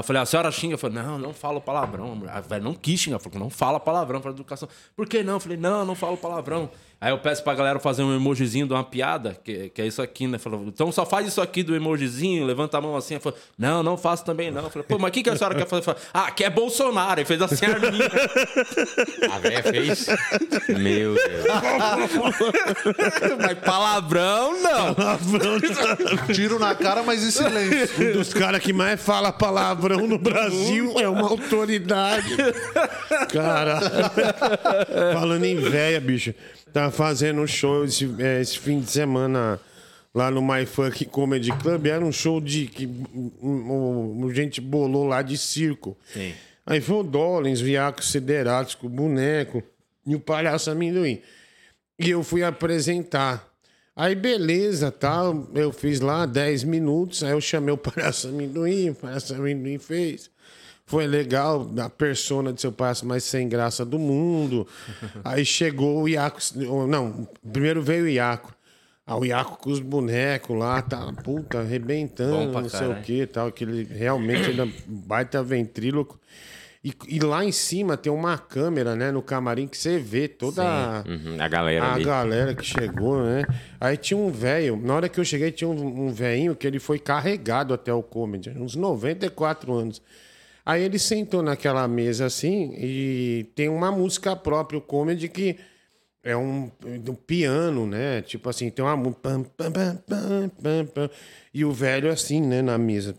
eu 0.00 0.02
falei, 0.02 0.20
a 0.22 0.26
senhora 0.26 0.50
xinga? 0.52 0.74
Eu 0.74 0.78
falei, 0.78 1.02
não, 1.02 1.18
não 1.18 1.32
falo 1.32 1.60
palavrão. 1.60 2.22
A 2.28 2.40
velha 2.40 2.62
não 2.62 2.74
quis 2.74 3.00
xingar, 3.00 3.18
falou, 3.18 3.38
não 3.40 3.50
fala 3.50 3.80
palavrão 3.80 4.20
para 4.20 4.30
educação. 4.30 4.68
Por 4.94 5.08
que 5.08 5.22
não? 5.22 5.34
Eu 5.34 5.40
falei, 5.40 5.56
não, 5.56 5.84
não 5.84 5.94
falo 5.94 6.16
palavrão. 6.16 6.70
Aí 7.00 7.12
eu 7.12 7.18
peço 7.18 7.44
pra 7.44 7.54
galera 7.54 7.78
fazer 7.78 8.02
um 8.02 8.12
emojizinho 8.12 8.66
de 8.66 8.72
uma 8.72 8.82
piada, 8.82 9.38
que, 9.44 9.68
que 9.68 9.80
é 9.80 9.86
isso 9.86 10.02
aqui, 10.02 10.26
né? 10.26 10.36
Falou, 10.36 10.64
então 10.66 10.90
só 10.90 11.06
faz 11.06 11.28
isso 11.28 11.40
aqui 11.40 11.62
do 11.62 11.76
emojizinho, 11.76 12.44
levanta 12.44 12.76
a 12.76 12.80
mão 12.80 12.96
assim. 12.96 13.14
Eu 13.14 13.20
falei, 13.20 13.38
não, 13.56 13.84
não 13.84 13.96
faço 13.96 14.24
também 14.24 14.50
não. 14.50 14.64
Eu 14.64 14.70
falei, 14.70 14.84
pô, 14.88 14.98
mas 14.98 15.10
o 15.10 15.12
que, 15.12 15.22
que 15.22 15.30
a 15.30 15.36
senhora 15.36 15.54
quer 15.54 15.68
fazer? 15.68 15.82
Falei, 15.82 16.02
ah, 16.12 16.28
que 16.32 16.42
é 16.42 16.50
Bolsonaro. 16.50 17.20
Aí 17.20 17.24
fez 17.24 17.40
assim 17.40 17.66
a 17.66 17.68
arminha. 17.70 18.10
A 19.30 19.38
velha 19.38 19.62
fez. 19.62 20.06
Meu 20.68 21.14
Deus. 21.14 21.44
mas 23.38 23.58
palavrão, 23.60 24.60
não. 24.60 24.96
Tiro 26.34 26.58
na 26.58 26.74
cara, 26.74 27.04
mas 27.04 27.22
em 27.22 27.30
silêncio. 27.30 28.08
Um 28.08 28.12
dos 28.12 28.34
caras 28.34 28.60
que 28.60 28.72
mais 28.72 29.00
fala 29.00 29.30
palavrão 29.30 30.04
no 30.06 30.18
Brasil 30.18 30.94
é 30.98 31.08
uma 31.08 31.28
autoridade. 31.28 32.36
Cara, 33.32 33.80
falando 35.14 35.44
em 35.44 35.56
véia, 35.56 36.00
bicho, 36.00 36.34
tá 36.72 36.90
fazendo 36.90 37.40
um 37.40 37.46
show 37.46 37.84
esse, 37.84 38.08
é, 38.18 38.40
esse 38.40 38.58
fim 38.58 38.80
de 38.80 38.90
semana 38.90 39.60
lá 40.14 40.30
no 40.30 40.40
My 40.42 40.64
Funk 40.66 41.04
Comedy 41.06 41.50
Club. 41.52 41.86
Era 41.86 42.04
um 42.04 42.12
show 42.12 42.40
de 42.40 42.66
que 42.66 42.86
um, 42.86 43.30
um- 43.42 44.32
gente 44.34 44.60
bolou 44.60 45.06
lá 45.06 45.22
de 45.22 45.36
circo. 45.36 45.96
Sim. 46.12 46.32
Aí 46.66 46.80
foi 46.80 46.96
o 46.96 47.02
Dollins, 47.02 47.60
Viaco 47.60 48.04
Sideratos 48.04 48.74
com 48.74 48.86
o 48.86 48.90
boneco 48.90 49.62
e 50.06 50.14
o 50.14 50.20
palhaço 50.20 50.70
amendoim. 50.70 51.20
E 51.98 52.10
eu 52.10 52.22
fui 52.22 52.42
apresentar. 52.42 53.48
Aí, 53.96 54.14
beleza, 54.14 54.92
tal. 54.92 55.48
Eu 55.54 55.72
fiz 55.72 55.98
lá 56.00 56.24
10 56.24 56.62
minutos. 56.64 57.24
Aí 57.24 57.32
eu 57.32 57.40
chamei 57.40 57.74
o 57.74 57.76
palhaço 57.78 58.28
amendoim, 58.28 58.90
o 58.90 58.94
palhaço 58.94 59.34
amendoim 59.34 59.78
fez. 59.78 60.30
Foi 60.88 61.06
legal, 61.06 61.70
a 61.78 61.88
persona 61.90 62.50
de 62.52 62.60
seu 62.62 62.72
palhaço 62.72 63.06
mais 63.06 63.22
sem 63.22 63.46
graça 63.48 63.84
do 63.84 63.98
mundo. 63.98 64.66
Aí 65.22 65.44
chegou 65.44 66.02
o 66.02 66.08
Iaco. 66.08 66.40
Não, 66.88 67.28
primeiro 67.52 67.82
veio 67.82 68.04
o 68.04 68.08
Iaco. 68.08 68.54
Aí 69.06 69.14
o 69.16 69.24
Iaco 69.24 69.58
com 69.58 69.70
os 69.70 69.80
bonecos 69.80 70.56
lá, 70.58 70.80
tá, 70.82 71.12
puta, 71.22 71.60
arrebentando, 71.60 72.52
não 72.62 72.68
sei 72.70 72.86
o 72.88 73.02
que 73.02 73.26
tal. 73.26 73.52
Que 73.52 73.64
ele 73.64 73.84
realmente 73.84 74.48
ele 74.48 74.62
é 74.62 74.68
baita 74.86 75.42
ventríloco. 75.42 76.18
E, 76.82 76.94
e 77.08 77.18
lá 77.18 77.44
em 77.44 77.52
cima 77.52 77.96
tem 77.96 78.10
uma 78.10 78.38
câmera, 78.38 78.94
né, 78.96 79.10
no 79.10 79.20
camarim 79.20 79.66
que 79.66 79.76
você 79.76 79.98
vê 79.98 80.26
toda 80.28 80.62
a- 80.62 81.04
Uhum, 81.06 81.36
a 81.38 81.48
galera 81.48 81.84
a 81.84 81.94
ali. 81.94 82.04
galera 82.04 82.54
que 82.54 82.64
chegou, 82.64 83.22
né? 83.22 83.44
Aí 83.80 83.96
tinha 83.96 84.16
um 84.16 84.30
velho, 84.30 84.76
na 84.76 84.94
hora 84.94 85.08
que 85.08 85.18
eu 85.20 85.24
cheguei, 85.24 85.50
tinha 85.50 85.68
um, 85.68 86.06
um 86.06 86.12
velhinho 86.12 86.54
que 86.56 86.66
ele 86.66 86.78
foi 86.78 86.98
carregado 86.98 87.74
até 87.74 87.92
o 87.92 88.02
comedy, 88.02 88.50
uns 88.56 88.74
94 88.76 89.70
anos. 89.74 90.00
Aí 90.68 90.82
ele 90.82 90.98
sentou 90.98 91.42
naquela 91.42 91.88
mesa 91.88 92.26
assim 92.26 92.74
e 92.76 93.50
tem 93.54 93.70
uma 93.70 93.90
música 93.90 94.36
própria, 94.36 94.78
o 94.78 94.82
comedy, 94.82 95.26
que 95.26 95.56
é 96.22 96.36
um, 96.36 96.70
um 96.84 97.14
piano, 97.14 97.86
né? 97.86 98.20
Tipo 98.20 98.50
assim, 98.50 98.68
tem 98.68 98.84
uma 98.84 98.94
música. 98.94 99.18
E 101.54 101.64
o 101.64 101.72
velho 101.72 102.10
assim, 102.10 102.42
né, 102.42 102.60
na 102.60 102.76
mesa. 102.76 103.14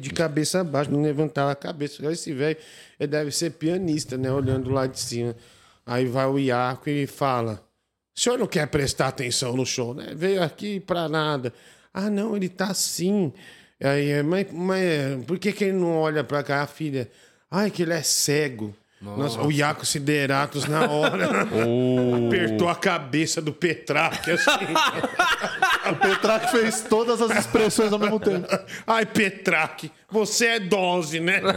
De 0.00 0.10
cabeça 0.10 0.60
abaixo, 0.60 0.88
não 0.92 1.02
levantava 1.02 1.50
a 1.50 1.56
cabeça. 1.56 2.08
Esse 2.12 2.32
velho 2.32 2.56
ele 3.00 3.08
deve 3.08 3.32
ser 3.32 3.50
pianista, 3.50 4.16
né? 4.16 4.30
Olhando 4.30 4.70
lá 4.70 4.86
de 4.86 5.00
cima. 5.00 5.34
Aí 5.84 6.06
vai 6.06 6.26
o 6.28 6.38
Iaco 6.38 6.88
e 6.88 7.08
fala: 7.08 7.60
O 8.16 8.20
senhor 8.20 8.38
não 8.38 8.46
quer 8.46 8.68
prestar 8.68 9.08
atenção 9.08 9.56
no 9.56 9.66
show, 9.66 9.94
né? 9.94 10.12
Veio 10.14 10.40
aqui 10.40 10.78
pra 10.78 11.08
nada. 11.08 11.52
Ah, 11.92 12.08
não, 12.08 12.36
ele 12.36 12.48
tá 12.48 12.66
assim. 12.66 13.32
Aí, 13.82 14.22
mas, 14.22 14.46
mas 14.52 15.24
por 15.26 15.38
que, 15.38 15.52
que 15.52 15.64
ele 15.64 15.78
não 15.78 15.96
olha 15.96 16.24
pra 16.24 16.42
cá, 16.42 16.66
filha? 16.66 17.10
Ai, 17.50 17.70
que 17.70 17.82
ele 17.82 17.92
é 17.92 18.02
cego. 18.02 18.74
Nossa, 19.00 19.40
o 19.42 19.52
Iaco 19.52 19.84
Sideratos 19.84 20.64
na 20.66 20.90
hora 20.90 21.42
apertou 22.26 22.68
a 22.68 22.74
cabeça 22.74 23.42
do 23.42 23.52
Petrarca 23.52 24.34
assim. 24.34 24.50
O 25.86 25.94
Petrac 25.94 26.50
fez 26.50 26.80
todas 26.80 27.22
as 27.22 27.30
expressões 27.38 27.92
ao 27.92 27.98
mesmo 28.00 28.18
tempo. 28.18 28.48
Ai, 28.84 29.06
Petraque, 29.06 29.88
você 30.10 30.46
é 30.46 30.60
dose, 30.60 31.18
né? 31.18 31.40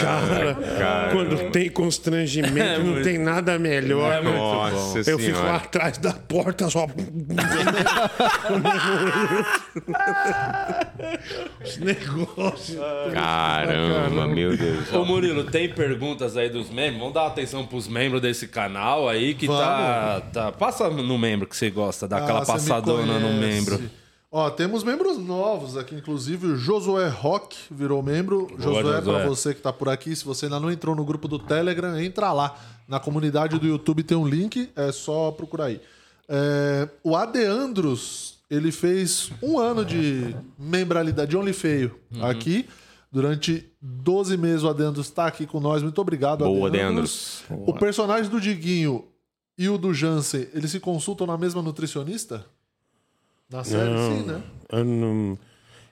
Cara, 0.00 0.56
quando 1.12 1.50
tem 1.50 1.70
constrangimento, 1.70 2.82
não 2.82 3.02
tem 3.02 3.18
nada 3.18 3.58
melhor. 3.58 4.22
Nossa 4.22 5.08
Eu 5.08 5.18
fico 5.18 5.38
lá 5.38 5.56
atrás 5.56 5.98
da 5.98 6.12
porta 6.12 6.68
só. 6.68 6.86
Os 11.64 11.76
negócios. 11.78 12.78
Caramba, 13.12 14.26
meu 14.26 14.56
Deus. 14.56 14.92
Ô 14.92 15.04
Murilo, 15.04 15.44
tem 15.44 15.68
perguntas 15.72 16.36
aí 16.36 16.48
dos 16.48 16.68
membros? 16.70 16.98
Vamos 16.98 17.14
dar 17.14 17.26
atenção 17.26 17.64
pros 17.66 17.86
membros 17.88 18.20
desse 18.20 18.48
canal 18.48 19.08
aí 19.08 19.34
que 19.34 19.46
tá, 19.46 20.20
tá. 20.32 20.50
Passa 20.52 20.90
no 20.90 21.16
membro 21.18 21.46
que 21.46 21.56
você 21.56 21.70
gosta, 21.70 22.08
dá 22.08 22.18
aquela 22.18 22.38
Ah, 22.38 22.42
me 22.42 22.46
passadona 22.46 23.18
no 23.18 23.28
conhece. 23.28 23.51
Membro. 23.54 23.90
Ó, 24.34 24.48
temos 24.48 24.82
membros 24.82 25.18
novos 25.18 25.76
aqui, 25.76 25.94
inclusive 25.94 26.46
o 26.46 26.56
Josué 26.56 27.06
Rock 27.08 27.54
virou 27.70 28.02
membro. 28.02 28.48
Josué, 28.58 28.82
Josué. 28.82 29.00
pra 29.02 29.28
você 29.28 29.52
que 29.54 29.60
tá 29.60 29.70
por 29.72 29.90
aqui, 29.90 30.16
se 30.16 30.24
você 30.24 30.46
ainda 30.46 30.58
não 30.58 30.70
entrou 30.72 30.96
no 30.96 31.04
grupo 31.04 31.28
do 31.28 31.38
Telegram, 31.38 31.98
entra 32.00 32.32
lá. 32.32 32.56
Na 32.88 32.98
comunidade 32.98 33.58
do 33.58 33.66
YouTube 33.66 34.02
tem 34.02 34.16
um 34.16 34.26
link, 34.26 34.70
é 34.74 34.90
só 34.90 35.30
procurar 35.32 35.66
aí. 35.66 35.80
É, 36.28 36.88
o 37.04 37.14
Adeandros, 37.14 38.38
ele 38.50 38.72
fez 38.72 39.30
um 39.42 39.58
ano 39.58 39.84
de 39.84 40.34
membralidade 40.58 41.30
de 41.32 41.36
Only 41.36 41.52
Feio 41.52 41.94
Uhum. 42.14 42.24
aqui. 42.24 42.66
Durante 43.10 43.66
12 43.82 44.38
meses 44.38 44.62
o 44.62 44.68
Adeandros 44.70 45.10
tá 45.10 45.26
aqui 45.26 45.44
com 45.46 45.60
nós. 45.60 45.82
Muito 45.82 46.00
obrigado, 46.00 46.44
Boa, 46.44 46.68
Adeandros. 46.68 47.42
O 47.50 47.74
personagem 47.74 48.30
do 48.30 48.40
Diguinho 48.40 49.04
e 49.58 49.68
o 49.68 49.76
do 49.76 49.92
Jansen, 49.92 50.48
eles 50.54 50.70
se 50.70 50.80
consultam 50.80 51.26
na 51.26 51.36
mesma 51.36 51.60
nutricionista? 51.60 52.46
Na 53.52 53.62
série, 53.64 53.90
sim, 53.98 54.26
né? 54.26 54.42
Eu, 54.70 54.84
não- 54.84 55.38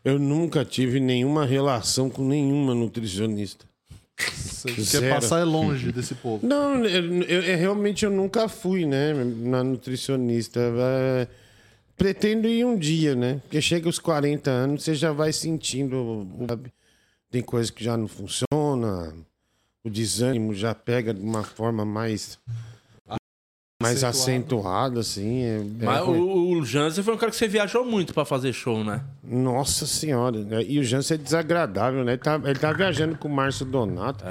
eu 0.04 0.18
nunca 0.18 0.64
tive 0.64 0.98
nenhuma 0.98 1.44
relação 1.44 2.08
com 2.08 2.24
nenhuma 2.26 2.74
nutricionista. 2.74 3.66
Você 4.18 5.00
quer 5.00 5.14
passar 5.14 5.40
é 5.40 5.44
longe 5.44 5.92
desse 5.92 6.14
povo. 6.14 6.46
Não, 6.46 6.84
eu, 6.84 7.22
eu- 7.22 7.42
eu- 7.42 7.58
realmente 7.58 8.04
eu 8.04 8.10
nunca 8.10 8.48
fui, 8.48 8.84
né, 8.84 9.12
na 9.14 9.62
nutricionista. 9.64 10.60
É, 10.60 11.26
pretendo 11.96 12.46
ir 12.48 12.64
um 12.64 12.76
dia, 12.78 13.14
né? 13.14 13.40
Porque 13.42 13.60
chega 13.60 13.88
os 13.88 13.98
40 13.98 14.50
anos, 14.50 14.82
você 14.84 14.94
já 14.94 15.12
vai 15.12 15.32
sentindo. 15.32 16.26
sabe? 16.48 16.72
Tem 17.30 17.40
coisa 17.42 17.70
que 17.72 17.82
já 17.84 17.96
não 17.96 18.08
funciona, 18.08 19.14
o 19.84 19.88
desânimo 19.90 20.52
já 20.54 20.74
pega 20.74 21.14
de 21.14 21.20
uma 21.22 21.42
forma 21.44 21.84
mais. 21.84 22.38
Mais 23.82 24.04
acentuada, 24.04 25.00
assim. 25.00 25.42
é- 25.42 25.56
é 25.80 25.84
Mas 25.86 26.00
ruim. 26.04 26.18
o, 26.18 26.58
o 26.58 26.64
Jansen 26.66 27.02
foi 27.02 27.14
um 27.14 27.16
cara 27.16 27.30
que 27.32 27.36
você 27.38 27.48
viajou 27.48 27.82
muito 27.84 28.12
pra 28.12 28.26
fazer 28.26 28.52
show, 28.52 28.84
né? 28.84 29.00
Nossa 29.24 29.86
senhora. 29.86 30.38
né? 30.44 30.62
E 30.68 30.78
o 30.78 30.84
Jansen 30.84 31.14
é 31.14 31.18
desagradável, 31.18 32.04
né? 32.04 32.12
Ele 32.12 32.20
tá, 32.20 32.38
ele 32.44 32.58
tá 32.58 32.72
viajando 32.74 33.16
com 33.16 33.26
o 33.26 33.30
Márcio 33.34 33.64
Donato. 33.64 34.22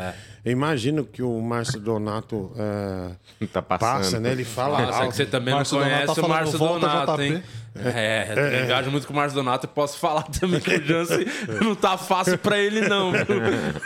Eu 0.46 0.52
imagino 0.52 1.04
que 1.04 1.24
o 1.24 1.42
Márcio 1.42 1.80
Donato 1.80 2.52
é, 2.56 3.48
Tá 3.48 3.62
passando. 3.62 3.80
passa, 3.98 4.20
né? 4.20 4.32
Ele 4.32 4.44
fala 4.46 4.82
Nossa, 4.84 5.04
é 5.04 5.08
que 5.08 5.16
você 5.16 5.26
também 5.26 5.54
Márcio 5.54 5.78
não 5.80 5.84
Donato 5.84 6.06
conhece 6.06 6.22
tá 6.22 6.26
o 6.26 6.30
Márcio 6.30 6.58
"Volta, 6.60 6.88
Donato, 6.88 7.12
JP". 7.14 7.24
hein? 7.24 7.44
É, 7.96 8.62
eu 8.62 8.66
viajo 8.68 8.92
muito 8.92 9.06
com 9.08 9.14
o 9.14 9.16
Márcio 9.16 9.36
Donato 9.36 9.66
e 9.66 9.70
posso 9.70 9.98
falar 10.00 10.24
também 10.40 10.60
que 10.60 10.76
o 10.76 10.86
Jansen 10.86 11.26
não 11.64 11.74
tá 11.76 11.98
fácil 11.98 12.38
pra 12.38 12.58
ele, 12.58 12.82
não. 12.88 13.12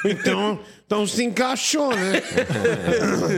Então, 0.06 0.60
então 0.86 1.06
se 1.06 1.24
encaixou, 1.24 1.94
né? 1.96 2.22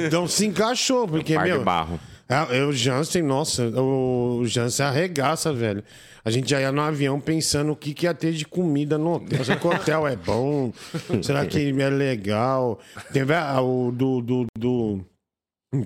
então 0.08 0.28
se 0.28 0.46
encaixou, 0.46 1.08
porque, 1.08 1.36
de 1.38 1.44
meu. 1.44 1.64
barro. 1.64 2.00
Ah, 2.28 2.48
eu, 2.52 2.70
o 2.70 2.74
Jansen, 2.74 3.22
nossa, 3.22 3.68
o 3.80 4.44
Jansen 4.46 4.86
arregaça, 4.86 5.54
velho. 5.54 5.84
A 6.24 6.32
gente 6.32 6.50
já 6.50 6.60
ia 6.60 6.72
no 6.72 6.82
avião 6.82 7.20
pensando 7.20 7.72
o 7.72 7.76
que, 7.76 7.94
que 7.94 8.08
ia 8.08 8.14
ter 8.14 8.34
de 8.34 8.46
comida 8.46 8.98
no 8.98 9.14
hotel. 9.14 9.44
Será 9.46 9.60
que 9.60 9.68
o 9.68 9.70
hotel 9.70 10.08
é 10.08 10.16
bom? 10.16 10.74
Será 11.22 11.46
que 11.46 11.70
é 11.70 11.90
legal? 11.90 12.80
Teve 13.14 13.34
a- 13.36 13.62
o 13.62 13.92
do, 13.92 14.22
do, 14.22 14.46
do 14.58 15.06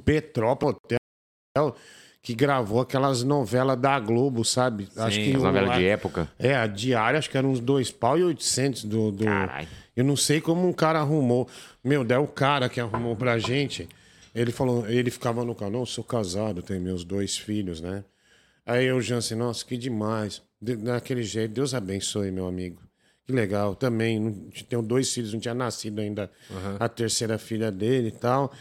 Petrópolis 0.06 0.78
Hotel, 0.86 1.76
que 2.22 2.34
gravou 2.34 2.80
aquelas 2.80 3.22
novelas 3.24 3.78
da 3.78 4.00
Globo, 4.00 4.46
sabe? 4.46 4.88
acho 4.96 5.20
que 5.20 5.36
as 5.36 5.42
novelas 5.44 5.78
de 5.78 5.86
época. 5.86 6.30
É, 6.40 6.56
a 6.56 6.68
diária 6.68 7.20
acho 7.20 7.30
que 7.30 7.38
era 7.38 7.46
uns 7.48 7.60
dois 7.60 7.92
pau 7.92 8.18
e 8.18 8.24
oitocentos 8.24 8.86
do... 8.86 9.12
do... 9.12 9.26
Caralho. 9.26 9.68
Eu 9.96 10.06
não 10.06 10.16
sei 10.16 10.40
como 10.40 10.66
um 10.66 10.72
cara 10.72 11.00
arrumou. 11.00 11.50
Meu, 11.84 12.06
daí 12.06 12.18
o 12.18 12.28
cara 12.28 12.70
que 12.70 12.80
arrumou 12.80 13.18
pra 13.18 13.38
gente, 13.38 13.90
ele 14.34 14.52
falou, 14.52 14.88
ele 14.90 15.10
ficava 15.10 15.44
no 15.44 15.56
canal, 15.56 15.86
sou 15.86 16.04
casado, 16.04 16.62
tenho 16.62 16.82
meus 16.82 17.04
dois 17.04 17.38
filhos, 17.38 17.82
né? 17.82 18.04
Aí 18.66 18.86
eu, 18.86 19.02
Jansen, 19.02 19.38
nossa, 19.38 19.66
que 19.66 19.76
demais. 19.78 20.42
De- 20.62 20.76
daquele 20.76 21.24
jeito, 21.24 21.54
Deus 21.54 21.74
abençoe, 21.74 22.30
meu 22.32 22.48
amigo. 22.48 22.82
Que 23.26 23.34
legal. 23.34 23.76
Também, 23.76 24.50
tenho 24.68 24.82
dois 24.82 25.12
filhos, 25.14 25.34
não 25.34 25.40
tinha 25.40 25.54
nascido 25.54 26.00
ainda 26.00 26.30
a 26.80 26.88
terceira 26.90 27.38
filha 27.38 27.72
dele 27.72 28.10
e 28.10 28.12
tal. 28.12 28.52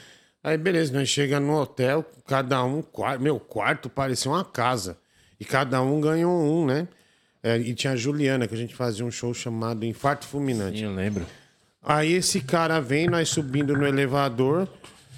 Aí, 0.42 0.56
beleza, 0.56 0.92
nós 0.92 1.08
chega 1.08 1.38
no 1.40 1.58
hotel, 1.60 2.04
cada 2.26 2.64
um, 2.64 2.82
meu 3.20 3.38
quarto 3.40 3.90
parecia 3.90 4.30
uma 4.30 4.44
casa. 4.44 4.96
E 5.38 5.44
cada 5.44 5.82
um 5.82 6.00
ganhou 6.00 6.32
um, 6.42 6.66
né? 6.66 6.88
É, 7.42 7.56
e 7.58 7.74
tinha 7.74 7.92
a 7.92 7.96
Juliana, 7.96 8.46
que 8.48 8.54
a 8.54 8.58
gente 8.58 8.74
fazia 8.74 9.04
um 9.04 9.10
show 9.10 9.32
chamado 9.34 9.84
Infarto 9.84 10.26
Fulminante. 10.26 10.78
Sim, 10.78 10.84
eu 10.84 10.94
lembro. 10.94 11.26
Aí 11.82 12.12
esse 12.12 12.40
cara 12.40 12.80
vem, 12.80 13.06
nós 13.08 13.28
subindo 13.28 13.76
no 13.76 13.86
elevador, 13.86 14.68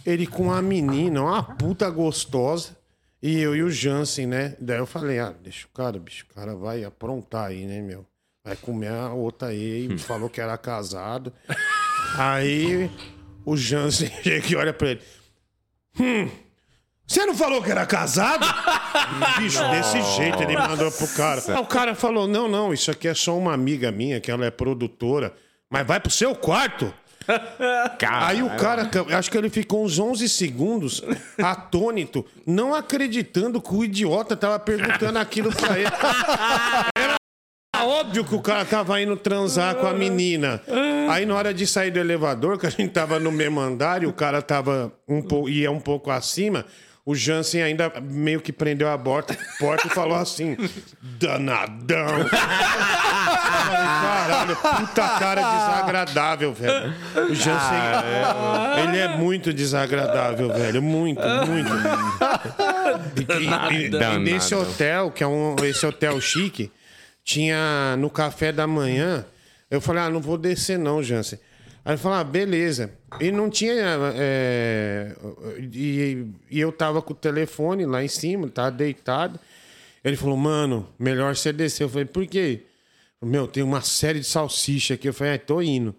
ele 0.05 0.27
com 0.27 0.45
uma 0.45 0.63
menina, 0.63 1.23
uma 1.23 1.43
puta 1.43 1.89
gostosa, 1.91 2.77
e 3.23 3.39
eu 3.39 3.55
e 3.55 3.63
o 3.63 3.71
Jansen, 3.71 4.27
né? 4.27 4.57
Daí 4.61 4.79
eu 4.79 4.87
falei, 4.87 5.19
ah, 5.19 5.35
deixa 5.43 5.67
o 5.67 5.71
cara, 5.71 5.99
bicho, 5.99 6.25
o 6.31 6.35
cara 6.35 6.55
vai 6.55 6.85
aprontar 6.85 7.47
aí, 7.49 7.67
né, 7.67 7.81
meu? 7.81 8.07
Vai 8.45 8.57
comer 8.57 8.91
a 8.91 9.13
outra 9.13 9.49
aí, 9.49 9.87
e 9.93 9.99
falou 9.99 10.31
que 10.31 10.41
era 10.41 10.57
casado. 10.57 11.33
Aí 12.17 12.91
o 13.45 13.57
Jansen 13.57 14.11
chega 14.23 14.47
e 14.49 14.57
olha 14.57 14.73
pra 14.73 14.91
ele. 14.91 15.01
Hum, 15.99 16.31
você 17.07 17.27
não 17.27 17.35
falou 17.35 17.61
que 17.61 17.71
era 17.71 17.85
casado? 17.85 18.47
Bicho, 19.39 19.61
desse 19.71 20.01
jeito 20.17 20.43
ele 20.45 20.57
mandou 20.57 20.93
pro 20.93 21.09
cara. 21.09 21.43
Aí 21.49 21.57
o 21.61 21.67
cara 21.67 21.95
falou: 21.95 22.29
não, 22.29 22.49
não, 22.49 22.73
isso 22.73 22.89
aqui 22.89 23.09
é 23.09 23.15
só 23.15 23.37
uma 23.37 23.53
amiga 23.53 23.91
minha, 23.91 24.21
que 24.21 24.31
ela 24.31 24.47
é 24.47 24.51
produtora. 24.51 25.35
Mas 25.69 25.85
vai 25.87 25.99
pro 25.99 26.11
seu 26.11 26.35
quarto. 26.37 26.95
Aí 28.09 28.43
o 28.43 28.51
cara, 28.57 28.89
acho 29.17 29.31
que 29.31 29.37
ele 29.39 29.51
ficou 29.51 29.85
uns 29.85 29.99
11 29.99 30.29
segundos 30.29 31.03
atônito, 31.43 32.25
não 32.47 32.75
acreditando 32.75 33.61
que 33.61 33.75
o 33.75 33.85
idiota 33.85 34.37
tava 34.37 34.59
perguntando 34.59 35.19
aquilo 35.19 35.55
pra 35.55 35.79
ele. 35.79 35.91
Era 36.97 37.17
óbvio 37.85 38.25
que 38.25 38.35
o 38.35 38.41
cara 38.41 38.65
tava 38.65 39.01
indo 39.01 39.17
transar 39.17 39.75
com 39.77 39.87
a 39.87 39.93
menina. 39.93 40.61
Aí 41.11 41.25
na 41.25 41.35
hora 41.35 41.55
de 41.55 41.67
sair 41.67 41.91
do 41.91 41.99
elevador, 41.99 42.59
que 42.59 42.67
a 42.67 42.71
gente 42.71 42.91
tava 42.91 43.19
no 43.19 43.31
mesmo 43.31 43.61
andar 43.61 44.03
e 44.03 44.07
o 44.07 44.13
cara 44.13 44.43
tava 44.43 44.93
um 45.09 45.23
pouco, 45.23 45.49
ia 45.49 45.71
um 45.71 45.81
pouco 45.81 46.11
acima, 46.11 46.65
o 47.11 47.15
Jansen 47.17 47.63
ainda 47.63 47.93
meio 48.01 48.41
que 48.41 48.53
prendeu 48.53 48.89
a 48.91 48.97
porta, 48.97 49.37
porta 49.59 49.87
e 49.87 49.91
falou 49.91 50.17
assim: 50.17 50.57
danadão. 51.19 52.25
Caralho, 53.71 54.57
puta 54.57 55.09
cara 55.19 55.43
desagradável, 55.43 56.53
velho. 56.53 56.95
O 57.31 57.35
Jansen, 57.35 57.79
ele 58.85 58.99
é 58.99 59.09
muito 59.17 59.53
desagradável, 59.53 60.49
velho. 60.53 60.83
Muito, 60.83 61.21
muito. 61.47 61.71
E, 63.71 63.75
e- 63.75 63.87
e 64.15 64.19
nesse 64.19 64.55
hotel, 64.55 65.11
que 65.11 65.23
é 65.23 65.27
um, 65.27 65.57
esse 65.65 65.85
hotel 65.87 66.21
chique, 66.21 66.71
tinha 67.25 67.97
no 67.99 68.09
café 68.11 68.53
da 68.53 68.67
manhã. 68.67 69.25
Eu 69.71 69.81
falei, 69.81 70.03
ah, 70.03 70.11
não 70.11 70.21
vou 70.21 70.37
descer 70.37 70.79
não, 70.79 71.03
Jansen. 71.03 71.39
Aí 71.85 71.93
ele 71.93 71.99
falou, 71.99 72.19
ah, 72.19 72.25
beleza. 72.25 72.93
E 73.21 73.31
não 73.31 73.49
tinha. 73.49 73.75
é, 74.15 75.15
e, 75.73 76.27
e 76.51 76.61
eu 76.61 76.71
tava 76.71 77.01
com 77.01 77.13
o 77.13 77.17
telefone 77.17 77.87
lá 77.87 78.05
em 78.05 78.09
cima, 78.09 78.49
tava 78.49 78.71
deitado. 78.71 79.41
Ele 80.05 80.17
falou, 80.17 80.37
mano, 80.37 80.89
melhor 80.99 81.35
você 81.35 81.53
descer. 81.53 81.85
Eu 81.85 81.89
falei, 81.89 82.05
por 82.05 82.27
quê? 82.27 82.63
Meu, 83.23 83.47
tem 83.47 83.63
uma 83.63 83.83
série 83.83 84.21
de 84.21 84.27
salsicha 84.27 84.95
aqui. 84.95 85.09
Eu 85.09 85.15
falei, 85.15 85.35
ah, 85.35 85.39
tô 85.39 85.61
indo. 85.61 85.95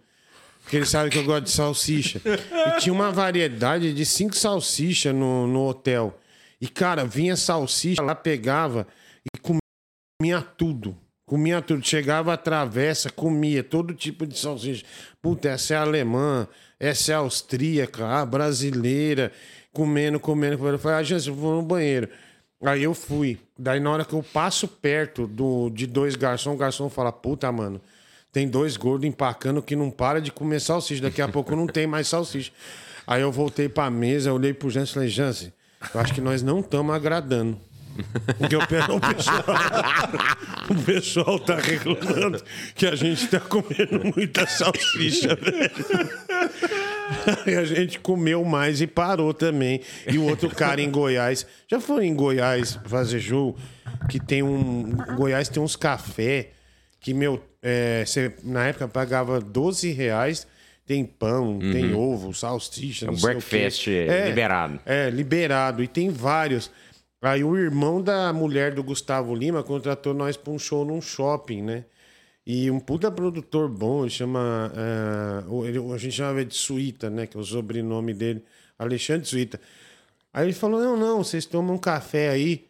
Porque 0.64 0.78
ele 0.78 0.86
sabe 0.86 1.10
que 1.10 1.18
eu 1.18 1.24
gosto 1.24 1.46
de 1.46 1.52
salsicha. 1.52 2.22
E 2.26 2.80
tinha 2.80 2.94
uma 2.94 3.12
variedade 3.12 3.94
de 3.94 4.06
cinco 4.06 4.36
salsichas 4.36 5.14
no, 5.14 5.48
no 5.48 5.68
hotel. 5.68 6.18
E, 6.60 6.68
cara, 6.68 7.04
vinha 7.04 7.36
salsicha, 7.36 8.02
lá 8.02 8.14
pegava 8.14 8.88
e 9.26 9.40
comia 9.40 10.42
tudo. 10.42 10.96
Comia 11.32 11.62
tudo. 11.62 11.82
Chegava 11.82 12.36
travessa, 12.36 13.10
comia 13.10 13.64
todo 13.64 13.94
tipo 13.94 14.28
de 14.28 14.38
salsicha. 14.38 14.84
Puta, 15.22 15.48
essa 15.48 15.76
é 15.76 15.78
alemã, 15.78 16.46
essa 16.78 17.14
é 17.14 17.16
austríaca, 17.16 18.06
a 18.06 18.26
brasileira. 18.26 19.32
Comendo, 19.72 20.20
comendo, 20.20 20.58
comendo. 20.58 20.76
Eu 20.76 20.80
falei, 20.80 20.98
ah, 20.98 21.20
eu 21.26 21.34
vou 21.34 21.56
no 21.56 21.62
banheiro. 21.62 22.10
Aí 22.62 22.84
eu 22.84 22.94
fui. 22.94 23.40
Daí 23.58 23.80
na 23.80 23.92
hora 23.92 24.04
que 24.04 24.12
eu 24.12 24.22
passo 24.22 24.68
perto 24.68 25.26
do, 25.26 25.70
de 25.70 25.88
dois 25.88 26.18
garçons, 26.18 26.54
o 26.54 26.58
garçom 26.58 26.90
fala, 26.90 27.14
puta, 27.14 27.50
mano, 27.50 27.80
tem 28.30 28.46
dois 28.46 28.76
gordos 28.76 29.08
empacando 29.08 29.62
que 29.62 29.74
não 29.74 29.90
para 29.90 30.20
de 30.20 30.34
comer 30.34 30.60
salsicha. 30.60 31.02
Daqui 31.02 31.22
a 31.22 31.30
pouco 31.30 31.56
não 31.56 31.66
tem 31.66 31.88
mais 31.88 32.10
salsicha. 32.10 32.52
Aí 33.08 33.22
eu 33.22 33.32
voltei 33.32 33.70
pra 33.70 33.90
mesa, 33.90 34.34
olhei 34.34 34.54
pro 34.54 34.70
Jansen 34.70 34.92
e 34.92 34.94
falei, 34.96 35.08
Jansen, 35.10 35.54
eu 35.96 36.02
acho 36.02 36.14
que 36.14 36.20
nós 36.20 36.44
não 36.44 36.60
estamos 36.60 36.94
agradando. 36.94 37.58
Porque 38.38 38.56
o, 38.56 38.68
pe- 38.68 38.78
o 38.92 39.00
pessoal, 39.00 39.44
o 40.70 40.76
pessoal 40.84 41.40
tá 41.40 41.56
reclamando 41.56 42.42
que 42.76 42.86
a 42.86 42.96
gente 42.96 43.28
tá 43.28 43.40
comendo 43.40 44.02
muita 44.16 44.46
salsicha, 44.48 45.36
velho. 45.36 45.72
E 47.46 47.56
a 47.56 47.66
gente 47.66 48.00
comeu 48.00 48.44
mais 48.44 48.82
e 48.82 48.88
parou 48.88 49.34
também. 49.34 49.82
E 50.08 50.18
o 50.18 50.24
outro 50.24 50.50
cara 50.50 50.82
em 50.82 50.90
Goiás. 50.90 51.46
Já 51.70 51.80
foi 51.80 52.06
em 52.06 52.14
Goiás 52.16 52.80
fazer 52.86 53.20
show? 53.20 53.56
Que 54.10 54.20
tem 54.20 54.42
um. 54.42 54.96
Goiás 55.16 55.50
tem 55.50 55.62
uns 55.62 55.76
café 55.76 56.50
que, 57.00 57.14
meu, 57.14 57.44
é, 57.62 58.04
você 58.06 58.34
na 58.44 58.68
época 58.68 58.88
pagava 58.88 59.40
12 59.40 59.92
reais. 59.92 60.48
Tem 60.86 61.06
pão, 61.06 61.60
tem 61.60 61.94
ovo, 61.94 62.34
salsicha. 62.34 63.06
É 63.06 63.10
um 63.10 63.12
não 63.14 63.20
sei 63.20 63.36
o 63.36 63.40
quê. 63.42 63.46
breakfast 63.50 63.88
liberado. 64.28 64.80
É, 64.86 65.10
liberado. 65.10 65.84
E 65.84 65.88
tem 65.88 66.10
vários. 66.10 66.72
Aí 67.22 67.44
o 67.44 67.56
irmão 67.58 68.02
da 68.02 68.34
mulher 68.34 68.74
do 68.74 68.84
Gustavo 68.84 69.36
Lima 69.36 69.64
contratou 69.64 70.14
nós 70.14 70.36
pra 70.38 70.52
um 70.52 70.60
show 70.60 70.84
num 70.86 71.02
shopping, 71.02 71.62
né? 71.62 71.86
E 72.46 72.72
um 72.72 72.80
puta 72.80 73.12
produtor 73.12 73.70
bom, 73.70 74.02
ele 74.04 74.10
chama. 74.12 74.72
o- 75.48 75.66
ele- 75.66 75.80
a 75.94 75.98
gente 75.98 76.14
chamava 76.16 76.44
de 76.46 76.56
Suíta, 76.56 77.10
né? 77.10 77.28
Que 77.28 77.38
é 77.38 77.40
o 77.40 77.44
sobrenome 77.44 78.14
dele, 78.14 78.44
Alexandre 78.80 79.28
Suíta. 79.28 79.60
Aí 80.34 80.46
ele 80.46 80.54
falou: 80.54 80.82
não, 80.82 80.98
não, 80.98 81.24
vocês 81.24 81.46
tomam 81.46 81.76
um 81.76 81.80
café 81.80 82.30
aí. 82.30 82.66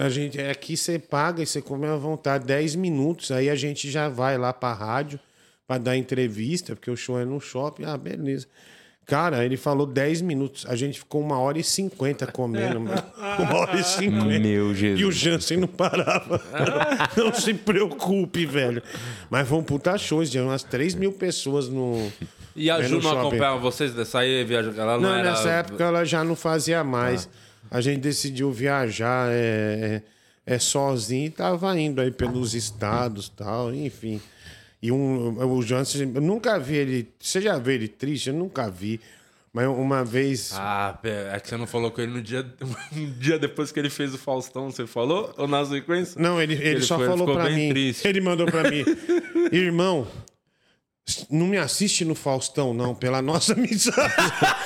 A 0.00 0.08
gente, 0.08 0.40
aqui 0.40 0.76
você 0.76 0.98
paga 0.98 1.42
e 1.42 1.46
você 1.46 1.62
come 1.62 1.86
à 1.86 1.96
vontade, 1.96 2.44
10 2.46 2.74
minutos. 2.76 3.30
Aí 3.30 3.48
a 3.50 3.54
gente 3.56 3.90
já 3.90 4.08
vai 4.08 4.36
lá 4.38 4.52
pra 4.52 4.72
rádio 4.74 5.20
pra 5.66 5.78
dar 5.78 5.96
entrevista, 5.96 6.74
porque 6.76 6.90
o 6.90 6.96
show 6.96 7.18
é 7.20 7.24
no 7.24 7.40
shopping. 7.40 7.84
Ah, 7.84 7.96
beleza. 7.96 8.46
Cara, 9.08 9.42
ele 9.42 9.56
falou 9.56 9.86
10 9.86 10.20
minutos. 10.20 10.66
A 10.68 10.76
gente 10.76 10.98
ficou 10.98 11.22
uma 11.22 11.38
hora 11.38 11.58
e 11.58 11.64
cinquenta 11.64 12.26
comendo, 12.26 12.78
mano. 12.78 13.02
Uma 13.40 13.54
hora 13.60 13.80
e 13.80 13.82
cinquenta. 13.82 14.38
Meu 14.38 14.74
Jesus. 14.74 15.00
E 15.00 15.04
o 15.06 15.10
Jansen 15.10 15.56
não 15.56 15.66
parava. 15.66 16.38
não 17.16 17.32
se 17.32 17.54
preocupe, 17.54 18.44
velho. 18.44 18.82
Mas 19.30 19.48
foi 19.48 19.56
um 19.56 19.62
puta 19.62 19.96
show. 19.96 20.22
Tinha 20.26 20.44
umas 20.44 20.62
3 20.62 20.94
mil 20.94 21.10
pessoas 21.10 21.70
no. 21.70 22.12
E 22.54 22.70
a 22.70 22.82
Ju 22.82 22.96
não 22.96 23.00
shopping. 23.00 23.18
acompanhava 23.18 23.58
vocês 23.58 23.94
dessa 23.94 24.18
aí, 24.18 24.44
viaja? 24.44 24.74
Ela 24.76 24.94
não, 24.98 25.08
Não, 25.08 25.14
era... 25.14 25.30
nessa 25.30 25.48
época 25.52 25.82
ela 25.84 26.04
já 26.04 26.22
não 26.22 26.36
fazia 26.36 26.84
mais. 26.84 27.30
A 27.70 27.80
gente 27.80 28.00
decidiu 28.00 28.52
viajar 28.52 29.30
é, 29.30 30.02
é, 30.46 30.54
é 30.54 30.58
sozinho 30.58 31.28
e 31.28 31.30
tava 31.30 31.78
indo 31.80 32.02
aí 32.02 32.10
pelos 32.10 32.54
estados 32.54 33.30
tal, 33.30 33.72
enfim. 33.74 34.20
E 34.80 34.92
um, 34.92 35.36
o 35.56 35.62
Jansen, 35.62 36.12
eu 36.14 36.20
nunca 36.20 36.58
vi 36.58 36.76
ele. 36.76 37.08
Você 37.18 37.40
já 37.40 37.58
viu 37.58 37.74
ele 37.74 37.88
triste? 37.88 38.28
Eu 38.28 38.34
nunca 38.34 38.70
vi. 38.70 39.00
Mas 39.52 39.66
uma 39.66 40.04
vez. 40.04 40.52
Ah, 40.54 40.96
é 41.02 41.40
que 41.40 41.48
você 41.48 41.56
não 41.56 41.66
falou 41.66 41.90
com 41.90 42.00
ele 42.00 42.12
no 42.12 42.22
dia, 42.22 42.46
um 42.94 43.10
dia 43.18 43.38
depois 43.38 43.72
que 43.72 43.80
ele 43.80 43.90
fez 43.90 44.14
o 44.14 44.18
Faustão, 44.18 44.70
você 44.70 44.86
falou? 44.86 45.34
Ou 45.36 45.48
na 45.48 45.64
sequência? 45.64 46.20
Não, 46.20 46.40
ele, 46.40 46.54
ele, 46.54 46.82
só 46.82 46.96
foi- 46.96 47.06
falou 47.06 47.32
pra 47.34 47.50
mim. 47.50 47.70
triste. 47.70 48.06
Ele 48.06 48.20
mandou 48.20 48.46
pra 48.46 48.70
mim. 48.70 48.84
Irmão, 49.50 50.06
não 51.30 51.46
me 51.46 51.56
assiste 51.56 52.04
no 52.04 52.14
Faustão, 52.14 52.74
não, 52.74 52.94
pela 52.94 53.20
nossa 53.22 53.52
amizade. 53.58 54.14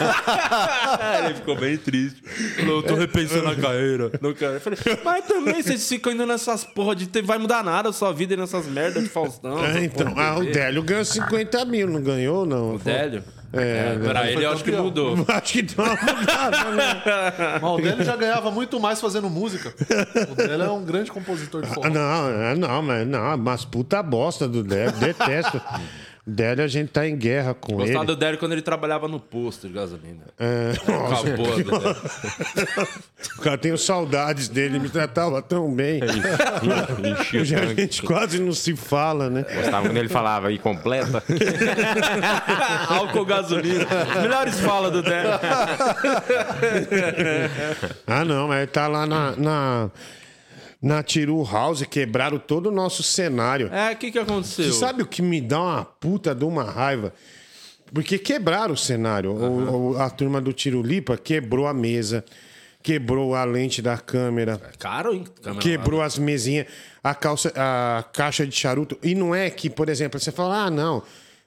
Ah, 0.01 1.23
ele 1.25 1.35
ficou 1.35 1.57
bem 1.57 1.77
triste. 1.77 2.23
Falou, 2.57 2.77
eu 2.77 2.83
tô 2.83 2.95
repensando 2.95 3.49
a 3.49 3.57
carreira. 3.57 4.11
Não 4.21 4.33
quero. 4.35 4.55
Eu 4.55 4.61
falei, 4.61 4.79
mas 5.05 5.25
também 5.27 5.63
vocês 5.63 5.89
ficam 5.89 6.13
indo 6.13 6.27
nessas 6.27 6.65
porra 6.65 6.95
de 6.95 7.07
ter, 7.07 7.23
vai 7.23 7.39
mudar 7.39 7.63
nada 7.63 7.89
a 7.89 7.93
sua 7.93 8.13
vida 8.13 8.37
nessas 8.37 8.67
merdas 8.67 9.03
de 9.03 9.09
Faustão. 9.09 9.65
É, 9.65 9.85
então, 9.85 10.13
ah, 10.17 10.39
o. 10.39 10.45
Délio 10.53 10.83
ganhou 10.83 11.05
50 11.05 11.65
mil, 11.65 11.89
não 11.89 12.03
ganhou, 12.03 12.45
não? 12.45 12.75
O 12.75 12.79
Délio? 12.79 13.23
É, 13.55 13.99
pra 13.99 14.31
ele 14.31 14.47
eu 14.47 14.51
acho 14.51 14.65
que 14.65 14.71
mudou. 14.71 15.15
Acho 15.29 15.53
que 15.53 15.61
deu 15.63 15.85
uma 15.85 15.95
mudada, 15.95 16.71
né? 16.71 17.03
Mas 17.61 17.71
o 17.71 17.77
Délio 17.77 18.05
já 18.05 18.17
ganhava 18.17 18.51
muito 18.51 18.81
mais 18.81 18.99
fazendo 18.99 19.29
música. 19.29 19.75
O 20.31 20.35
Délio 20.35 20.65
é 20.65 20.71
um 20.71 20.83
grande 20.83 21.11
compositor 21.13 21.61
de 21.61 21.69
Ah, 21.71 21.75
forró. 21.75 21.91
Não, 21.91 22.29
é, 22.31 22.55
não, 22.55 22.83
mas 22.83 23.07
não, 23.07 23.37
mas 23.37 23.65
puta 23.67 24.03
bosta 24.03 24.49
do 24.49 24.65
Délio, 24.65 24.93
detesto. 24.99 25.61
Délio, 26.25 26.65
a 26.65 26.69
gente 26.69 26.89
tá 26.91 27.05
em 27.09 27.17
guerra 27.17 27.53
com 27.53 27.75
Gostava 27.75 27.99
ele. 27.99 28.07
do 28.07 28.17
Délio 28.17 28.39
quando 28.39 28.53
ele 28.53 28.63
trabalhava 28.63 29.09
no 29.09 29.19
posto 29.19 29.67
de 29.67 29.75
gasolina. 29.75 30.21
É, 30.39 30.71
Acabou 30.73 31.47
do 31.57 31.65
Délio. 31.65 31.97
Cara, 33.43 33.59
tenho 33.59 33.77
saudades 33.77 34.49
dele, 34.49 34.79
me 34.79 34.89
tratava 34.89 35.43
tão 35.43 35.75
bem. 35.75 36.01
Enchia 36.01 37.41
o 37.41 37.43
Hoje 37.43 37.57
a 37.57 37.67
gente 37.75 38.03
quase 38.03 38.39
não 38.39 38.53
se 38.53 38.77
fala, 38.77 39.29
né? 39.29 39.45
Gostava 39.53 39.89
quando 39.89 39.97
ele 39.97 40.09
falava 40.09 40.47
aí 40.47 40.59
completa. 40.61 41.25
Álcool 42.89 43.25
gasolina. 43.25 43.85
Melhores 44.21 44.61
falas 44.61 44.93
do 44.93 45.03
Délio. 45.03 45.33
Ah, 48.07 48.25
não, 48.25 48.47
mas 48.47 48.59
ele 48.59 48.67
tá 48.69 48.87
lá 48.87 49.07
na, 49.07 49.35
na, 49.37 49.91
na 50.83 51.03
Tiru 51.03 51.45
House, 51.45 51.83
quebraram 51.85 52.39
todo 52.39 52.67
o 52.67 52.73
nosso 52.73 53.03
cenário. 53.03 53.69
É, 53.73 53.93
o 53.93 53.97
que 53.97 54.11
que 54.11 54.19
aconteceu? 54.19 54.65
Você 54.73 54.73
sabe 54.79 55.03
o 55.03 55.07
que 55.07 55.23
me 55.23 55.41
dá 55.41 55.61
uma 55.63 55.85
puta 55.85 56.35
de 56.35 56.45
uma 56.45 56.65
raiva? 56.65 57.13
Porque 57.95 58.19
quebraram 58.19 58.75
o 58.75 58.77
cenário. 58.77 59.31
O- 59.33 59.93
o- 59.93 59.99
a 60.01 60.11
turma 60.11 60.41
do 60.41 60.53
Tirulipa 60.53 61.17
quebrou 61.17 61.67
a 61.69 61.75
mesa, 61.75 62.25
quebrou 62.83 63.35
a 63.35 63.45
lente 63.45 63.81
da 63.81 63.97
câmera, 63.99 64.59
Caro, 64.79 65.15
hein? 65.15 65.25
Câmera 65.43 65.63
quebrou 65.63 66.03
as 66.03 66.19
mesinhas, 66.19 66.67
a, 67.05 67.15
calça, 67.15 67.53
a 67.55 68.03
caixa 68.13 68.45
de 68.47 68.57
charuto. 68.57 68.99
E 69.03 69.15
não 69.15 69.33
é 69.35 69.49
que, 69.51 69.71
por 69.71 69.89
exemplo, 69.89 70.19
você 70.19 70.33
fala, 70.33 70.65
ah, 70.65 70.71
não, 70.71 71.03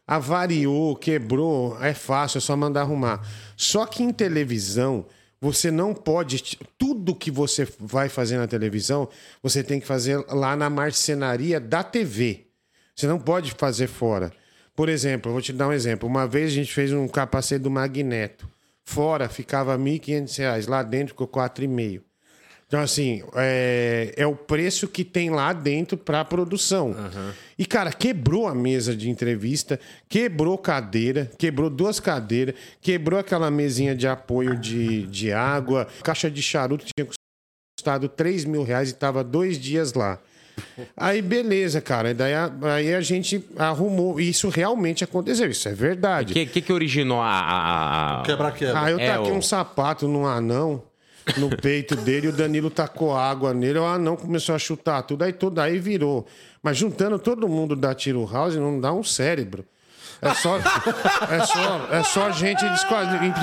avariou, 0.07 0.95
quebrou, 0.95 1.77
é 1.81 1.93
fácil, 1.93 2.37
é 2.37 2.41
só 2.41 2.55
mandar 2.55 2.81
arrumar. 2.81 3.21
Só 3.57 3.85
que 3.85 4.03
em 4.03 4.11
televisão, 4.13 5.05
você 5.45 5.69
não 5.69 5.93
pode. 5.93 6.57
Tudo 6.75 7.13
que 7.13 7.29
você 7.29 7.67
vai 7.79 8.09
fazer 8.09 8.37
na 8.39 8.47
televisão, 8.47 9.07
você 9.43 9.63
tem 9.63 9.79
que 9.79 9.85
fazer 9.85 10.17
lá 10.27 10.55
na 10.55 10.71
marcenaria 10.71 11.59
da 11.59 11.83
TV. 11.83 12.47
Você 12.95 13.05
não 13.05 13.19
pode 13.19 13.51
fazer 13.51 13.85
fora. 13.85 14.31
Por 14.75 14.89
exemplo, 14.89 15.31
vou 15.31 15.41
te 15.41 15.53
dar 15.53 15.67
um 15.67 15.71
exemplo. 15.71 16.09
Uma 16.09 16.27
vez 16.27 16.51
a 16.51 16.55
gente 16.55 16.73
fez 16.73 16.91
um 16.91 17.07
capacete 17.07 17.61
do 17.61 17.69
Magneto. 17.69 18.49
Fora 18.83 19.29
ficava 19.29 19.77
1.500 19.77 20.37
reais, 20.39 20.67
lá 20.67 20.81
dentro 20.81 21.09
ficou 21.09 21.27
4,5. 21.27 22.01
Então, 22.67 22.79
assim, 22.81 23.21
é, 23.35 24.11
é 24.17 24.25
o 24.25 24.35
preço 24.35 24.87
que 24.87 25.03
tem 25.03 25.29
lá 25.29 25.53
dentro 25.53 25.95
para 25.97 26.25
produção. 26.25 26.95
E, 27.59 27.65
cara, 27.65 27.91
quebrou 27.91 28.47
a 28.47 28.55
mesa 28.55 28.95
de 28.95 29.07
entrevista, 29.09 29.79
quebrou 30.09 30.57
cadeira, 30.57 31.29
quebrou 31.37 31.69
duas 31.69 31.99
cadeiras, 31.99 32.55
quebrou 32.81 33.19
aquela 33.19 33.51
mesinha 33.51 33.95
de 33.95 34.07
apoio 34.07 34.57
de, 34.57 35.03
de 35.07 35.31
água, 35.31 35.87
caixa 36.03 36.29
de 36.29 36.41
charuto 36.41 36.85
tinha 36.85 37.07
custado 37.77 38.09
3 38.09 38.45
mil 38.45 38.63
reais 38.63 38.89
e 38.89 38.93
tava 38.95 39.23
dois 39.23 39.59
dias 39.59 39.93
lá. 39.93 40.17
Aí, 40.97 41.21
beleza, 41.21 41.79
cara. 41.81 42.13
Daí 42.15 42.33
a, 42.33 42.51
aí 42.73 42.93
a 42.95 43.01
gente 43.01 43.43
arrumou. 43.57 44.19
Isso 44.19 44.49
realmente 44.49 45.03
aconteceu, 45.03 45.49
isso 45.51 45.67
é 45.69 45.73
O 45.73 45.75
verdade. 45.75 46.33
que, 46.33 46.45
que 46.47 46.61
que 46.61 46.73
originou 46.73 47.21
a... 47.21 47.27
a- 47.29 48.21
a- 48.21 48.23
Quebra-quebra. 48.23 48.81
Ah, 48.81 48.89
eu 48.89 48.97
É, 48.97 49.07
taquei 49.17 49.31
o- 49.31 49.35
um 49.35 49.41
sapato 49.41 50.07
num 50.07 50.25
anão 50.25 50.81
no 51.37 51.49
peito 51.55 51.95
dele 51.95 52.27
o 52.27 52.31
Danilo 52.31 52.69
tacou 52.69 53.15
água 53.15 53.53
nele. 53.53 53.79
O 53.79 53.85
anão 53.85 54.15
começou 54.15 54.55
a 54.55 54.59
chutar 54.59 55.03
tudo, 55.03 55.23
aí 55.23 55.33
tudo 55.33 55.59
aí 55.59 55.79
virou. 55.79 56.25
Mas 56.61 56.77
juntando 56.77 57.19
todo 57.19 57.47
mundo 57.47 57.75
da 57.75 57.93
Tiro 57.93 58.25
House 58.25 58.55
não 58.55 58.79
dá 58.79 58.93
um 58.93 59.03
cérebro. 59.03 59.65
É 60.21 60.33
só, 60.33 60.57
é 60.57 61.45
só, 61.45 61.87
é 61.91 62.03
só 62.03 62.31
gente 62.31 62.63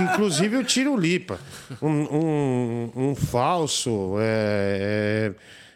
inclusive 0.03 0.57
o 0.57 0.65
Tiro 0.65 0.97
Lipa. 0.97 1.39
Um, 1.81 1.91
um, 1.91 2.93
um 2.97 3.15
falso. 3.15 4.17
é, 4.19 5.33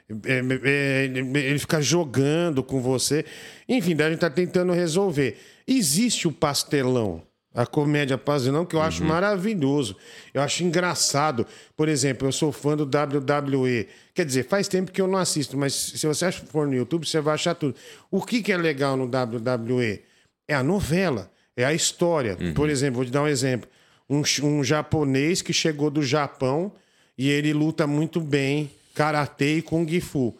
é, 0.08 0.32
é, 0.32 0.40
é, 0.64 1.04
ele 1.04 1.58
fica 1.58 1.80
jogando 1.80 2.62
com 2.62 2.80
você. 2.80 3.24
Enfim, 3.68 3.94
daí 3.94 4.08
a 4.08 4.10
gente 4.10 4.20
tá 4.20 4.30
tentando 4.30 4.72
resolver. 4.72 5.38
Existe 5.66 6.28
o 6.28 6.32
pastelão. 6.32 7.22
A 7.56 7.64
comédia 7.64 8.18
pastelão, 8.18 8.66
que 8.66 8.76
eu 8.76 8.82
acho 8.82 9.02
maravilhoso. 9.02 9.96
Eu 10.34 10.42
acho 10.42 10.62
engraçado. 10.62 11.46
Por 11.74 11.88
exemplo, 11.88 12.28
eu 12.28 12.32
sou 12.32 12.52
fã 12.52 12.76
do 12.76 12.84
WWE. 12.84 13.88
Quer 14.14 14.26
dizer, 14.26 14.46
faz 14.46 14.68
tempo 14.68 14.92
que 14.92 15.00
eu 15.00 15.08
não 15.08 15.18
assisto, 15.18 15.56
mas 15.56 15.72
se 15.72 16.06
você 16.06 16.30
for 16.30 16.66
no 16.66 16.74
YouTube, 16.74 17.06
você 17.06 17.18
vai 17.18 17.34
achar 17.34 17.54
tudo. 17.54 17.74
O 18.10 18.20
que, 18.20 18.42
que 18.42 18.52
é 18.52 18.58
legal 18.58 18.94
no 18.94 19.04
WWE? 19.04 20.02
É 20.46 20.54
a 20.54 20.62
novela, 20.62 21.30
é 21.56 21.64
a 21.64 21.72
história. 21.72 22.36
Por 22.54 22.68
exemplo, 22.68 22.96
vou 22.96 23.04
te 23.06 23.10
dar 23.10 23.22
um 23.22 23.28
exemplo. 23.28 23.68
Um, 24.08 24.22
um 24.42 24.62
japonês 24.62 25.40
que 25.40 25.52
chegou 25.52 25.90
do 25.90 26.02
Japão 26.02 26.70
e 27.16 27.30
ele 27.30 27.52
luta 27.54 27.86
muito 27.86 28.20
bem 28.20 28.70
karatê 28.94 29.58
e 29.58 29.62
kung 29.62 30.00
fu. 30.00 30.36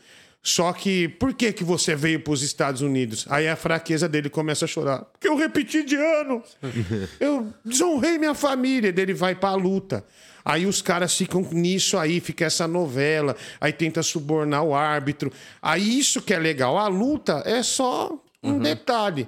Só 0.47 0.73
que, 0.73 1.09
por 1.09 1.35
que, 1.35 1.53
que 1.53 1.65
você 1.65 1.97
veio 1.97 2.21
para 2.21 2.33
os 2.33 2.41
Estados 2.41 2.81
Unidos? 2.81 3.27
Aí 3.29 3.49
a 3.49 3.57
fraqueza 3.57 4.09
dele 4.09 4.31
começa 4.31 4.65
a 4.65 4.69
chorar. 4.69 5.01
Porque 5.01 5.27
eu 5.27 5.35
repeti 5.35 5.83
de 5.83 5.97
ano. 5.97 6.41
Eu 7.19 7.53
desonrei 7.65 8.17
minha 8.17 8.33
família. 8.33 8.93
Dele 8.93 9.13
vai 9.13 9.35
para 9.35 9.49
a 9.49 9.57
luta. 9.57 10.05
Aí 10.45 10.65
os 10.65 10.81
caras 10.81 11.17
ficam 11.17 11.43
nisso 11.51 11.99
aí, 11.99 12.21
fica 12.21 12.45
essa 12.45 12.69
novela. 12.69 13.35
Aí 13.61 13.73
tenta 13.73 14.05
subornar 14.05 14.63
o 14.63 14.73
árbitro. 14.73 15.33
Aí 15.61 15.99
isso 15.99 16.23
que 16.23 16.33
é 16.33 16.39
legal. 16.39 16.79
A 16.79 16.87
luta 16.87 17.43
é 17.45 17.61
só 17.65 18.17
um 18.41 18.61
detalhe. 18.61 19.27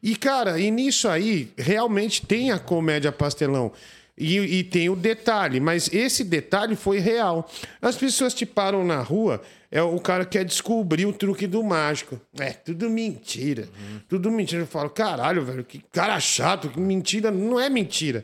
E, 0.00 0.14
cara, 0.14 0.56
e 0.60 0.70
nisso 0.70 1.08
aí, 1.08 1.52
realmente 1.58 2.24
tem 2.24 2.52
a 2.52 2.60
comédia 2.60 3.10
pastelão. 3.10 3.72
E, 4.20 4.36
e 4.58 4.64
tem 4.64 4.90
o 4.90 4.94
detalhe, 4.94 5.58
mas 5.60 5.88
esse 5.94 6.22
detalhe 6.22 6.76
foi 6.76 6.98
real. 6.98 7.50
As 7.80 7.96
pessoas 7.96 8.34
te 8.34 8.44
param 8.44 8.84
na 8.84 9.00
rua, 9.00 9.40
é 9.70 9.82
o 9.82 9.98
cara 9.98 10.26
quer 10.26 10.44
descobrir 10.44 11.06
o 11.06 11.12
truque 11.12 11.46
do 11.46 11.64
mágico. 11.64 12.20
É, 12.38 12.50
tudo 12.50 12.90
mentira. 12.90 13.66
Tudo 14.08 14.30
mentira. 14.30 14.60
Eu 14.60 14.66
falo, 14.66 14.90
caralho, 14.90 15.42
velho, 15.42 15.64
que 15.64 15.82
cara 15.90 16.20
chato, 16.20 16.68
que 16.68 16.78
mentira. 16.78 17.30
Não 17.30 17.58
é 17.58 17.70
mentira. 17.70 18.22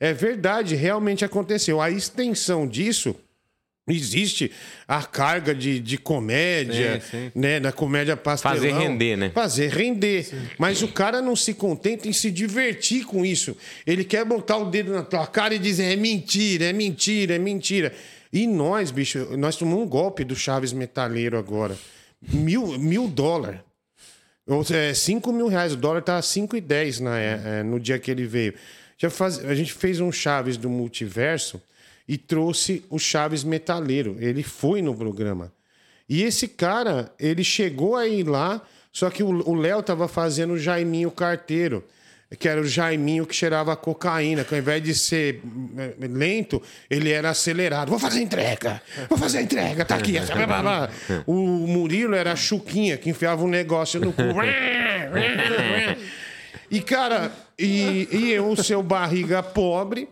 É 0.00 0.12
verdade, 0.12 0.74
realmente 0.74 1.24
aconteceu. 1.24 1.80
A 1.80 1.90
extensão 1.92 2.66
disso 2.66 3.14
Existe 3.88 4.50
a 4.88 5.00
carga 5.04 5.54
de, 5.54 5.78
de 5.78 5.96
comédia, 5.96 7.00
Sim, 7.00 7.08
sim. 7.08 7.32
né? 7.36 7.60
Da 7.60 7.70
comédia 7.70 8.16
pastelão. 8.16 8.56
Fazer 8.56 8.72
render, 8.72 9.16
né? 9.16 9.30
Fazer 9.30 9.70
render. 9.70 10.26
Mas 10.58 10.82
o 10.82 10.88
cara 10.88 11.22
não 11.22 11.36
se 11.36 11.54
contenta 11.54 12.08
em 12.08 12.12
se 12.12 12.32
divertir 12.32 13.04
com 13.04 13.24
isso. 13.24 13.56
Ele 13.86 14.02
quer 14.02 14.24
botar 14.24 14.56
o 14.56 14.68
dedo 14.68 14.92
na 14.92 15.04
tua 15.04 15.24
cara 15.28 15.54
e 15.54 15.58
dizer 15.58 15.84
é 15.92 15.94
mentira, 15.96 16.64
é 16.64 16.72
mentira, 16.72 17.36
é 17.36 17.38
mentira. 17.38 17.94
E 18.32 18.44
nós, 18.44 18.90
bicho, 18.90 19.36
nós 19.36 19.54
tomamos 19.54 19.84
um 19.84 19.88
golpe 19.88 20.24
do 20.24 20.34
Chaves 20.34 20.72
Metaleiro 20.72 21.38
agora. 21.38 21.78
Mil, 22.32 22.76
mil 22.78 23.06
dólares. 23.06 23.60
Ou 24.48 24.64
seja, 24.64 24.80
é 24.80 24.94
5 24.94 25.32
mil 25.32 25.46
reais. 25.46 25.74
O 25.74 25.76
dólar 25.76 26.02
tá 26.02 26.18
5,10 26.18 27.00
na, 27.00 27.18
é, 27.20 27.40
é, 27.44 27.62
no 27.62 27.78
dia 27.78 28.00
que 28.00 28.10
ele 28.10 28.26
veio. 28.26 28.54
Já 28.98 29.10
faz, 29.10 29.44
a 29.44 29.54
gente 29.54 29.72
fez 29.72 30.00
um 30.00 30.10
Chaves 30.10 30.56
do 30.56 30.68
multiverso 30.68 31.62
e 32.08 32.16
trouxe 32.16 32.84
o 32.88 32.98
Chaves 32.98 33.42
Metaleiro. 33.42 34.16
Ele 34.20 34.42
foi 34.42 34.80
no 34.80 34.94
programa. 34.94 35.52
E 36.08 36.22
esse 36.22 36.46
cara, 36.46 37.12
ele 37.18 37.42
chegou 37.42 37.96
aí 37.96 38.22
lá, 38.22 38.62
só 38.92 39.10
que 39.10 39.22
o 39.22 39.54
Léo 39.54 39.82
tava 39.82 40.06
fazendo 40.06 40.54
o 40.54 40.58
Jaiminho 40.58 41.10
Carteiro, 41.10 41.84
que 42.38 42.48
era 42.48 42.60
o 42.60 42.66
Jaiminho 42.66 43.26
que 43.26 43.34
cheirava 43.34 43.76
cocaína, 43.76 44.44
que 44.44 44.54
ao 44.54 44.60
invés 44.60 44.82
de 44.82 44.94
ser 44.94 45.42
eh, 45.78 45.94
lento, 46.08 46.62
ele 46.90 47.10
era 47.10 47.30
acelerado. 47.30 47.88
Vou 47.88 47.98
fazer 47.98 48.20
entrega, 48.20 48.80
vou 49.08 49.16
fazer 49.18 49.42
entrega, 49.42 49.84
tá 49.84 49.96
aqui. 49.96 50.18
blá, 50.18 50.46
blá, 50.46 50.62
blá. 50.62 50.90
O 51.26 51.34
Murilo 51.34 52.14
era 52.14 52.32
a 52.32 52.36
Chuquinha, 52.36 52.96
que 52.96 53.10
enfiava 53.10 53.44
um 53.44 53.48
negócio 53.48 54.00
no 54.00 54.12
cu. 54.12 54.22
E, 56.68 56.80
cara, 56.80 57.30
e, 57.56 58.08
e 58.10 58.32
eu, 58.32 58.50
o 58.50 58.56
seu 58.56 58.82
barriga 58.82 59.40
pobre. 59.42 60.08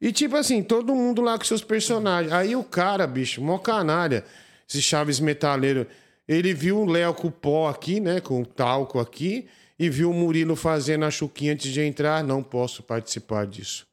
E, 0.00 0.12
tipo 0.12 0.36
assim, 0.36 0.62
todo 0.62 0.94
mundo 0.94 1.22
lá 1.22 1.38
com 1.38 1.44
seus 1.44 1.62
personagens. 1.62 2.32
Aí 2.32 2.54
o 2.54 2.62
cara, 2.62 3.06
bicho, 3.06 3.40
mó 3.40 3.58
canalha, 3.58 4.24
esse 4.68 4.82
Chaves 4.82 5.20
Metaleiro, 5.20 5.86
ele 6.28 6.52
viu 6.52 6.80
o 6.80 6.84
Léo 6.84 7.14
com 7.14 7.28
o 7.28 7.32
pó 7.32 7.68
aqui, 7.68 8.00
né? 8.00 8.20
Com 8.20 8.42
o 8.42 8.46
talco 8.46 8.98
aqui, 8.98 9.46
e 9.78 9.88
viu 9.88 10.10
o 10.10 10.14
Murilo 10.14 10.56
fazendo 10.56 11.04
a 11.04 11.10
chuquinha 11.10 11.52
antes 11.52 11.72
de 11.72 11.80
entrar. 11.80 12.22
Não 12.22 12.42
posso 12.42 12.82
participar 12.82 13.46
disso. 13.46 13.86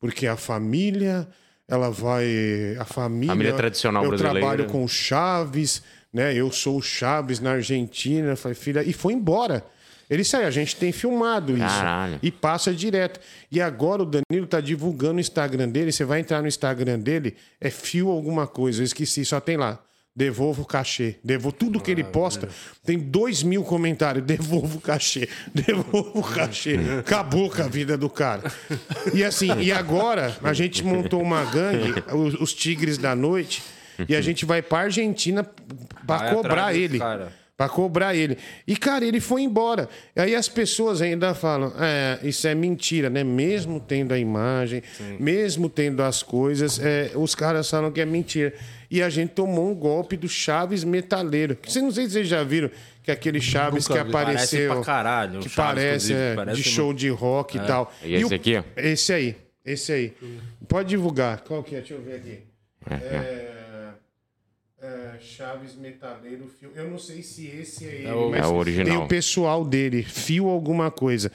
Porque 0.00 0.26
a 0.26 0.36
família, 0.36 1.28
ela 1.68 1.90
vai. 1.90 2.76
A 2.78 2.84
família. 2.84 3.28
Família 3.28 3.52
tradicional 3.52 4.02
eu 4.04 4.08
brasileira. 4.10 4.40
trabalho 4.40 4.66
com 4.66 4.84
o 4.84 4.88
Chaves, 4.88 5.82
né? 6.12 6.34
Eu 6.34 6.50
sou 6.50 6.78
o 6.78 6.82
Chaves 6.82 7.40
na 7.40 7.52
Argentina. 7.52 8.30
Eu 8.30 8.36
Falei, 8.36 8.54
filha, 8.54 8.82
e 8.82 8.92
foi 8.92 9.12
embora. 9.12 9.64
Ele 10.08 10.22
saiu, 10.24 10.46
a 10.46 10.50
gente 10.50 10.76
tem 10.76 10.92
filmado 10.92 11.52
isso. 11.52 11.66
Caralho. 11.66 12.18
E 12.22 12.30
passa 12.30 12.72
direto. 12.72 13.18
E 13.50 13.60
agora 13.60 14.02
o 14.02 14.06
Danilo 14.06 14.46
tá 14.46 14.60
divulgando 14.60 15.16
o 15.16 15.20
Instagram 15.20 15.68
dele. 15.68 15.90
Você 15.92 16.04
vai 16.04 16.20
entrar 16.20 16.40
no 16.42 16.48
Instagram 16.48 16.98
dele, 16.98 17.34
é 17.60 17.70
fio 17.70 18.08
alguma 18.10 18.46
coisa. 18.46 18.82
Eu 18.82 18.84
esqueci, 18.84 19.24
só 19.24 19.40
tem 19.40 19.56
lá. 19.56 19.78
Devolvo 20.14 20.62
o 20.62 20.64
cachê. 20.64 21.16
Devolvo 21.22 21.54
tudo 21.54 21.78
que 21.78 21.90
ele 21.90 22.02
posta. 22.02 22.48
Tem 22.84 22.98
dois 22.98 23.42
mil 23.42 23.62
comentários. 23.62 24.24
Devolvo 24.24 24.78
o 24.78 24.80
cachê. 24.80 25.28
Devolvo 25.54 26.20
o 26.20 26.22
cachê. 26.22 26.78
Acabou 27.00 27.50
com 27.50 27.60
a 27.62 27.68
vida 27.68 27.98
do 27.98 28.08
cara. 28.08 28.50
E 29.12 29.22
assim, 29.22 29.52
e 29.60 29.70
agora 29.70 30.34
a 30.42 30.54
gente 30.54 30.82
montou 30.82 31.20
uma 31.20 31.44
gangue, 31.44 32.02
os, 32.14 32.32
os 32.40 32.54
Tigres 32.54 32.96
da 32.96 33.14
Noite, 33.14 33.62
e 34.08 34.16
a 34.16 34.22
gente 34.22 34.46
vai 34.46 34.62
pra 34.62 34.78
Argentina 34.80 35.44
pra 36.06 36.16
Vai 36.18 36.34
cobrar 36.34 36.74
ele. 36.74 36.98
cara. 36.98 37.30
Pra 37.56 37.70
cobrar 37.70 38.14
ele. 38.14 38.36
E, 38.66 38.76
cara, 38.76 39.02
ele 39.02 39.18
foi 39.18 39.40
embora. 39.40 39.88
Aí 40.14 40.34
as 40.34 40.46
pessoas 40.46 41.00
ainda 41.00 41.34
falam: 41.34 41.72
é, 41.80 42.18
isso 42.22 42.46
é 42.46 42.54
mentira, 42.54 43.08
né? 43.08 43.24
Mesmo 43.24 43.80
tendo 43.80 44.12
a 44.12 44.18
imagem, 44.18 44.82
mesmo 45.18 45.70
tendo 45.70 46.02
as 46.02 46.22
coisas, 46.22 46.78
é, 46.78 47.12
os 47.14 47.34
caras 47.34 47.70
falam 47.70 47.90
que 47.90 47.98
é 48.00 48.04
mentira. 48.04 48.52
E 48.90 49.02
a 49.02 49.08
gente 49.08 49.30
tomou 49.30 49.70
um 49.70 49.74
golpe 49.74 50.18
do 50.18 50.28
Chaves 50.28 50.84
Metaleiro. 50.84 51.56
Vocês 51.66 51.82
não 51.82 51.90
sei 51.90 52.04
se 52.04 52.12
vocês 52.12 52.28
já 52.28 52.44
viram 52.44 52.70
que 53.02 53.10
aquele 53.10 53.40
Chaves 53.40 53.88
Nunca 53.88 54.02
que 54.04 54.08
apareceu. 54.10 54.68
Parece 54.68 54.84
pra 54.84 54.84
caralho, 54.94 55.40
Que 55.40 55.48
Chaves, 55.48 55.54
parece, 55.82 56.12
é, 56.12 56.34
parece 56.34 56.62
de 56.62 56.68
show 56.68 56.92
de 56.92 57.08
rock 57.08 57.56
e 57.56 57.60
tal. 57.60 57.90
E 58.04 58.14
esse 58.16 58.32
o- 58.32 58.36
aqui, 58.36 58.56
ó? 58.58 58.62
Esse 58.76 59.12
aí. 59.14 59.36
Esse 59.64 59.92
aí. 59.92 60.12
Pode 60.68 60.90
divulgar. 60.90 61.40
Qual 61.40 61.62
que 61.62 61.74
é? 61.74 61.78
Deixa 61.78 61.94
eu 61.94 62.02
ver 62.02 62.16
aqui. 62.16 62.38
É, 62.90 63.55
é, 65.16 65.20
Chaves 65.20 65.74
Metaleiro 65.74 66.48
Fio. 66.48 66.70
Eu 66.74 66.90
não 66.90 66.98
sei 66.98 67.22
se 67.22 67.46
esse 67.46 67.84
é 67.84 67.94
ele, 68.00 68.10
o- 68.12 68.30
mas 68.30 68.44
É 68.44 68.46
o 68.46 68.54
original. 68.54 68.86
tem 68.86 68.96
o 68.96 69.08
pessoal 69.08 69.64
dele, 69.64 70.02
Fio 70.02 70.48
alguma 70.48 70.90
coisa. 70.90 71.30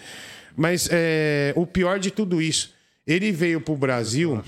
Mas 0.55 0.87
é, 0.91 1.53
o 1.55 1.65
pior 1.65 1.99
de 1.99 2.11
tudo 2.11 2.41
isso, 2.41 2.73
ele 3.07 3.31
veio 3.31 3.61
pro 3.61 3.75
Brasil. 3.75 4.43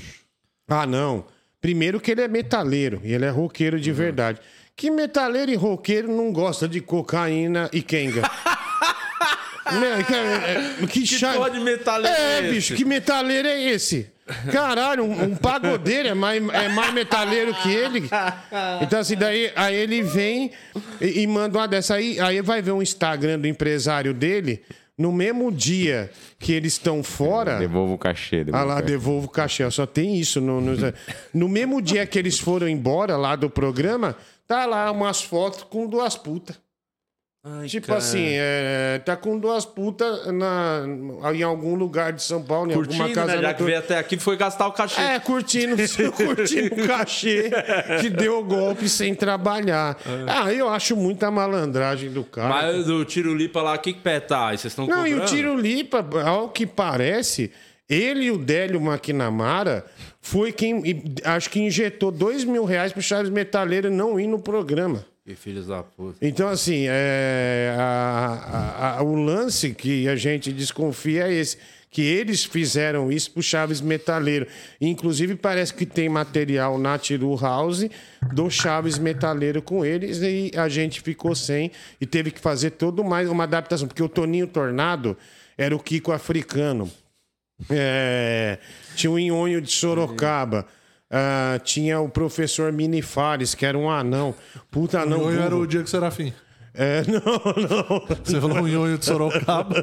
Ah, 0.67 0.85
não. 0.85 1.25
Primeiro 1.61 1.99
que 1.99 2.11
ele 2.11 2.21
é 2.21 2.27
metaleiro 2.27 3.01
e 3.03 3.13
ele 3.13 3.25
é 3.25 3.29
roqueiro 3.29 3.79
de 3.79 3.91
verdade. 3.91 4.39
Que 4.75 4.89
metaleiro 4.91 5.51
e 5.51 5.55
roqueiro 5.55 6.07
não 6.13 6.31
gosta 6.33 6.67
de 6.67 6.81
cocaína 6.81 7.69
e 7.71 7.81
kenga? 7.81 8.21
Né, 9.71 10.03
que, 10.05 10.13
é, 10.13 10.83
é, 10.83 10.87
que, 10.87 11.07
cha- 11.07 11.33
porra 11.33 11.49
de 11.49 11.59
metaleiro 11.59 12.15
É, 12.15 12.39
é 12.39 12.51
bicho, 12.51 12.75
que 12.75 12.83
metaleiro 12.85 13.47
é 13.47 13.59
esse? 13.71 14.07
Caralho, 14.51 15.03
um, 15.03 15.23
um 15.23 15.35
pagodeiro 15.35 16.07
é 16.07 16.13
mais, 16.13 16.41
é 16.49 16.69
mais 16.69 16.93
metaleiro 16.93 17.53
que 17.55 17.69
ele. 17.69 18.09
Então, 18.81 18.99
assim, 18.99 19.15
daí 19.15 19.51
aí 19.55 19.75
ele 19.75 20.01
vem 20.01 20.51
e, 21.01 21.21
e 21.21 21.27
manda 21.27 21.57
uma 21.59 21.67
dessa 21.67 21.95
aí. 21.95 22.19
Aí 22.19 22.41
vai 22.41 22.61
ver 22.61 22.71
um 22.71 22.81
Instagram 22.81 23.39
do 23.39 23.47
empresário 23.47 24.13
dele. 24.13 24.63
No 24.97 25.11
mesmo 25.11 25.51
dia 25.51 26.11
que 26.39 26.53
eles 26.53 26.73
estão 26.73 27.03
fora. 27.03 27.57
Devolva 27.57 27.93
o 27.93 27.97
cachê. 27.97 28.43
devolva 28.43 28.59
Ah 28.59 28.63
o 28.63 28.67
lá, 28.67 28.75
cachê. 28.75 28.87
devolvo 28.87 29.25
o 29.27 29.29
cachê. 29.29 29.71
Só 29.71 29.85
tem 29.85 30.17
isso. 30.17 30.39
No, 30.39 30.61
no, 30.61 30.73
no 31.33 31.49
mesmo 31.49 31.81
dia 31.81 32.05
que 32.05 32.17
eles 32.17 32.39
foram 32.39 32.69
embora 32.69 33.17
lá 33.17 33.35
do 33.35 33.49
programa, 33.49 34.15
tá 34.47 34.65
lá 34.65 34.91
umas 34.91 35.21
fotos 35.21 35.63
com 35.63 35.87
duas 35.87 36.15
putas. 36.15 36.62
Ai, 37.45 37.67
Tipo 37.67 37.87
cara. 37.87 37.99
assim, 37.99 38.25
é, 38.25 39.01
tá 39.03 39.17
com 39.17 39.37
duas 39.37 39.65
putas 39.65 40.27
na, 40.33 40.83
em 41.33 41.43
algum 41.43 41.75
lugar 41.75 42.13
de 42.13 42.23
São 42.23 42.41
Paulo, 42.41 42.71
em 42.71 42.73
Curtindo, 42.73 43.03
alguma 43.03 43.15
casa 43.15 43.35
né? 43.35 43.41
Já 43.41 43.53
que 43.53 43.63
veio 43.63 43.79
até 43.79 43.97
aqui, 43.97 44.17
foi 44.17 44.37
gastar 44.37 44.65
o 44.67 44.71
cachê. 44.71 45.01
É, 45.01 45.19
curtindo, 45.19 45.75
curtindo 46.15 46.81
o 46.81 46.87
cachê 46.87 47.51
que 47.99 48.09
deu 48.09 48.39
o 48.39 48.43
golpe 48.45 48.87
sem 48.87 49.13
trabalhar. 49.13 49.97
Ah, 50.25 50.53
eu 50.53 50.69
acho 50.69 50.95
muita 50.95 51.29
malandragem 51.29 52.09
do 52.09 52.23
cara. 52.23 52.47
Mas 52.47 52.85
do 52.85 53.03
tiro 53.03 53.35
lipa 53.35 53.61
lá, 53.61 53.77
que 53.77 53.91
que 53.91 53.99
pé 53.99 54.21
tá? 54.21 54.47
Vocês 54.51 54.65
estão 54.67 54.87
Não, 54.87 55.03
cobrando? 55.03 55.17
e 55.17 55.19
o 55.19 55.25
Tiro 55.25 55.59
Lipa, 55.59 56.05
ao 56.25 56.47
que 56.47 56.65
parece, 56.65 57.51
ele 57.89 58.25
e 58.25 58.31
o 58.31 58.37
Délio 58.37 58.79
McNamara 58.81 59.85
foi 60.21 60.53
quem, 60.53 60.81
acho 61.25 61.49
que 61.49 61.59
injetou 61.59 62.09
dois 62.09 62.45
mil 62.45 62.63
reais 62.63 62.93
pro 62.93 63.01
Charles 63.01 63.29
Metaleiro 63.29 63.91
não 63.91 64.17
ir 64.17 64.27
no 64.27 64.39
programa. 64.39 65.05
Filhos 65.35 65.67
da 65.67 65.81
puta. 65.81 66.17
Então, 66.21 66.49
assim, 66.49 66.85
é, 66.87 67.73
a- 67.79 67.83
a- 68.91 68.97
a- 68.99 69.03
o 69.03 69.15
lance 69.15 69.73
que 69.73 70.07
a 70.09 70.15
gente 70.17 70.51
desconfia 70.51 71.27
é 71.29 71.33
esse. 71.33 71.57
Que 71.89 72.01
eles 72.01 72.43
fizeram 72.43 73.11
isso 73.11 73.31
pro 73.31 73.41
Chaves 73.43 73.79
Metaleiro. 73.79 74.47
Inclusive, 74.81 75.35
parece 75.35 75.73
que 75.73 75.85
tem 75.85 76.09
material 76.09 76.77
na 76.79 76.97
Tiru 76.97 77.35
House 77.37 77.85
do 78.33 78.49
Chaves 78.49 78.97
Metaleiro 78.97 79.61
com 79.61 79.85
eles. 79.85 80.19
E 80.21 80.51
a 80.57 80.67
gente 80.67 80.99
ficou 81.01 81.35
sem 81.35 81.71
e 82.01 82.05
teve 82.07 82.31
que 82.31 82.39
fazer 82.39 82.71
todo 82.71 83.03
mais 83.03 83.29
uma 83.29 83.43
adaptação. 83.43 83.87
Porque 83.87 84.01
o 84.03 84.09
Toninho 84.09 84.47
Tornado 84.47 85.15
era 85.57 85.75
o 85.75 85.79
Kiko 85.79 86.11
africano. 86.11 86.91
É, 87.69 88.57
tinha 88.95 89.11
o 89.11 89.19
Inhonho 89.19 89.61
de 89.61 89.71
Sorocaba. 89.71 90.65
Ah, 91.15 91.59
tinha 91.63 91.99
o 91.99 92.09
professor 92.09 92.73
Mini 92.73 93.03
Fares, 93.03 93.53
que 93.53 93.63
era 93.67 93.77
um 93.77 93.87
anão. 93.87 94.33
Puta 94.71 95.01
anão. 95.01 95.19
Nhonho 95.19 95.39
era 95.41 95.55
o 95.55 95.67
Diego 95.67 95.87
Serafim. 95.87 96.33
É, 96.73 97.03
não, 97.07 97.21
não. 97.21 98.17
Você 98.23 98.41
falou 98.41 98.57
um 98.57 98.67
nhonho 98.67 98.97
de 98.97 99.05
Sorocaba. 99.05 99.75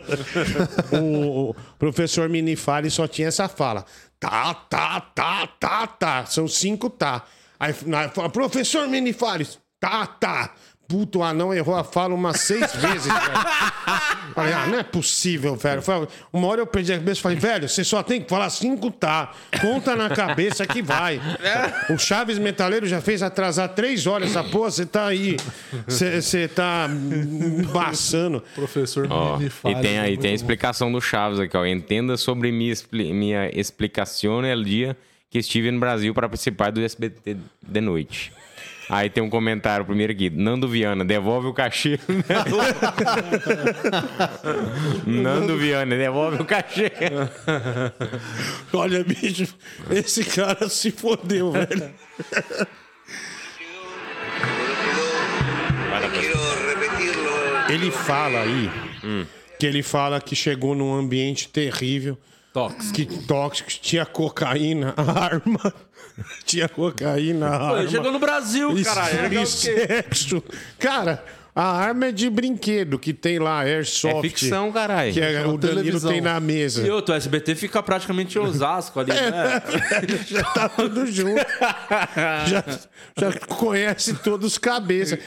O, 0.93 1.51
o 1.51 1.55
professor 1.79 2.29
Minifari 2.29 2.91
só 2.91 3.07
tinha 3.07 3.29
essa 3.29 3.49
fala. 3.49 3.85
Tá, 4.19 4.53
tá, 4.55 5.01
tá, 5.01 5.47
tá, 5.61 5.87
tá. 5.87 6.27
São 6.27 6.49
cinco 6.49 6.91
tá. 6.91 7.23
Aí 7.61 7.73
na- 7.87 8.09
fala, 8.09 8.29
professor 8.29 8.89
Minifares, 8.89 9.57
tá, 9.79 10.05
tá. 10.07 10.53
Puto, 10.91 11.21
o 11.21 11.23
anão 11.23 11.55
errou 11.55 11.77
a 11.77 11.85
fala 11.85 12.13
umas 12.13 12.41
seis 12.41 12.75
vezes, 12.75 13.07
velho. 13.07 13.41
Falei, 14.35 14.53
ah, 14.53 14.67
não 14.67 14.79
é 14.79 14.83
possível, 14.83 15.55
velho. 15.55 15.81
Falei, 15.81 16.09
uma 16.33 16.49
hora 16.49 16.61
eu 16.61 16.67
perdi 16.67 16.93
a 16.93 16.99
cabeça 16.99 17.21
e 17.21 17.23
falei, 17.23 17.39
velho, 17.39 17.69
você 17.69 17.85
só 17.85 18.03
tem 18.03 18.21
que 18.21 18.29
falar 18.29 18.51
cinco 18.51 18.91
tá. 18.91 19.33
Conta 19.61 19.95
na 19.95 20.11
cabeça 20.11 20.67
que 20.67 20.83
vai. 20.83 21.21
O 21.91 21.97
Chaves 21.97 22.39
Metaleiro 22.39 22.89
já 22.89 23.01
fez 23.01 23.23
atrasar 23.23 23.69
três 23.69 24.07
horas 24.07 24.31
essa 24.31 24.43
porra, 24.43 24.71
você 24.71 24.85
tá 24.85 25.07
aí. 25.07 25.37
Você 25.87 26.49
tá 26.49 26.89
embaçando. 26.91 28.43
Professor 28.55 29.07
Ó, 29.09 29.37
Mini 29.37 29.51
e 29.65 29.75
tem 29.77 29.99
aí, 30.01 30.17
tem 30.17 30.33
a 30.33 30.35
explicação 30.35 30.91
do 30.91 31.01
Chaves 31.01 31.39
aqui, 31.39 31.57
ó. 31.57 31.65
Entenda 31.65 32.17
sobre 32.17 32.51
minha, 32.51 32.75
minha 32.93 33.51
explicação 33.53 34.43
no 34.43 34.65
dia 34.65 34.97
que 35.31 35.39
estive 35.39 35.71
no 35.71 35.79
Brasil 35.79 36.13
para 36.13 36.29
participar 36.29 36.73
do 36.73 36.81
SBT 36.81 37.37
de 37.63 37.81
noite. 37.81 38.33
Aí 38.91 39.09
tem 39.09 39.23
um 39.23 39.31
comentário 39.31 39.85
primeiro 39.87 40.13
aqui. 40.13 40.29
Nando 40.29 40.67
Viana, 40.67 41.05
devolve 41.05 41.47
o 41.47 41.55
cachê. 41.55 41.99
Nando 45.07 45.57
Viana, 45.57 45.97
devolve 45.97 46.43
o 46.43 46.45
cachê. 46.45 46.91
Olha, 48.73 49.05
bicho, 49.05 49.55
esse 49.91 50.25
cara 50.25 50.69
se 50.69 50.91
fodeu, 50.91 51.53
velho. 51.53 51.95
Ele 57.69 57.91
fala 57.91 58.41
aí 58.41 58.71
que 59.59 59.67
ele 59.67 59.83
fala 59.83 60.21
que 60.21 60.35
chegou 60.35 60.75
num 60.75 60.95
ambiente 60.95 61.49
terrível, 61.49 62.19
Tóxico. 62.53 62.95
que 62.95 63.07
tóxico, 63.27 63.71
tinha 63.71 64.05
cocaína, 64.07 64.95
arma, 64.97 65.73
tinha 66.45 66.69
cocaína, 66.69 67.59
Pô, 67.59 67.89
chegou 67.89 68.13
no 68.13 68.19
Brasil, 68.19 68.71
caralho. 68.85 69.47
Sexo. 69.47 70.43
Cara, 70.79 71.25
a 71.63 71.73
arma 71.77 72.07
é 72.07 72.13
de 72.13 72.31
brinquedo 72.31 72.99
que 72.99 73.13
tem 73.13 73.39
lá, 73.39 73.61
Airsoft. 73.61 74.19
É 74.19 74.23
ficção, 74.23 74.73
caralho. 74.73 75.13
Que 75.13 75.21
é- 75.21 75.41
o 75.47 75.57
Danilo 75.59 75.59
televisão. 75.83 76.11
tem 76.13 76.21
na 76.21 76.39
mesa. 76.41 76.87
E 76.87 76.91
outro, 76.91 77.13
o 77.13 77.17
SBT 77.17 77.55
fica 77.55 77.83
praticamente 77.83 78.39
em 78.39 78.41
Osasco 78.41 78.99
ali, 79.01 79.13
né? 79.13 79.63
já 80.27 80.43
tá 80.45 80.69
tudo 80.69 81.07
junto. 81.07 81.41
já, 82.47 82.65
já 83.19 83.33
conhece 83.47 84.15
todos 84.15 84.47
os 84.53 84.59
cabeças. 84.59 85.19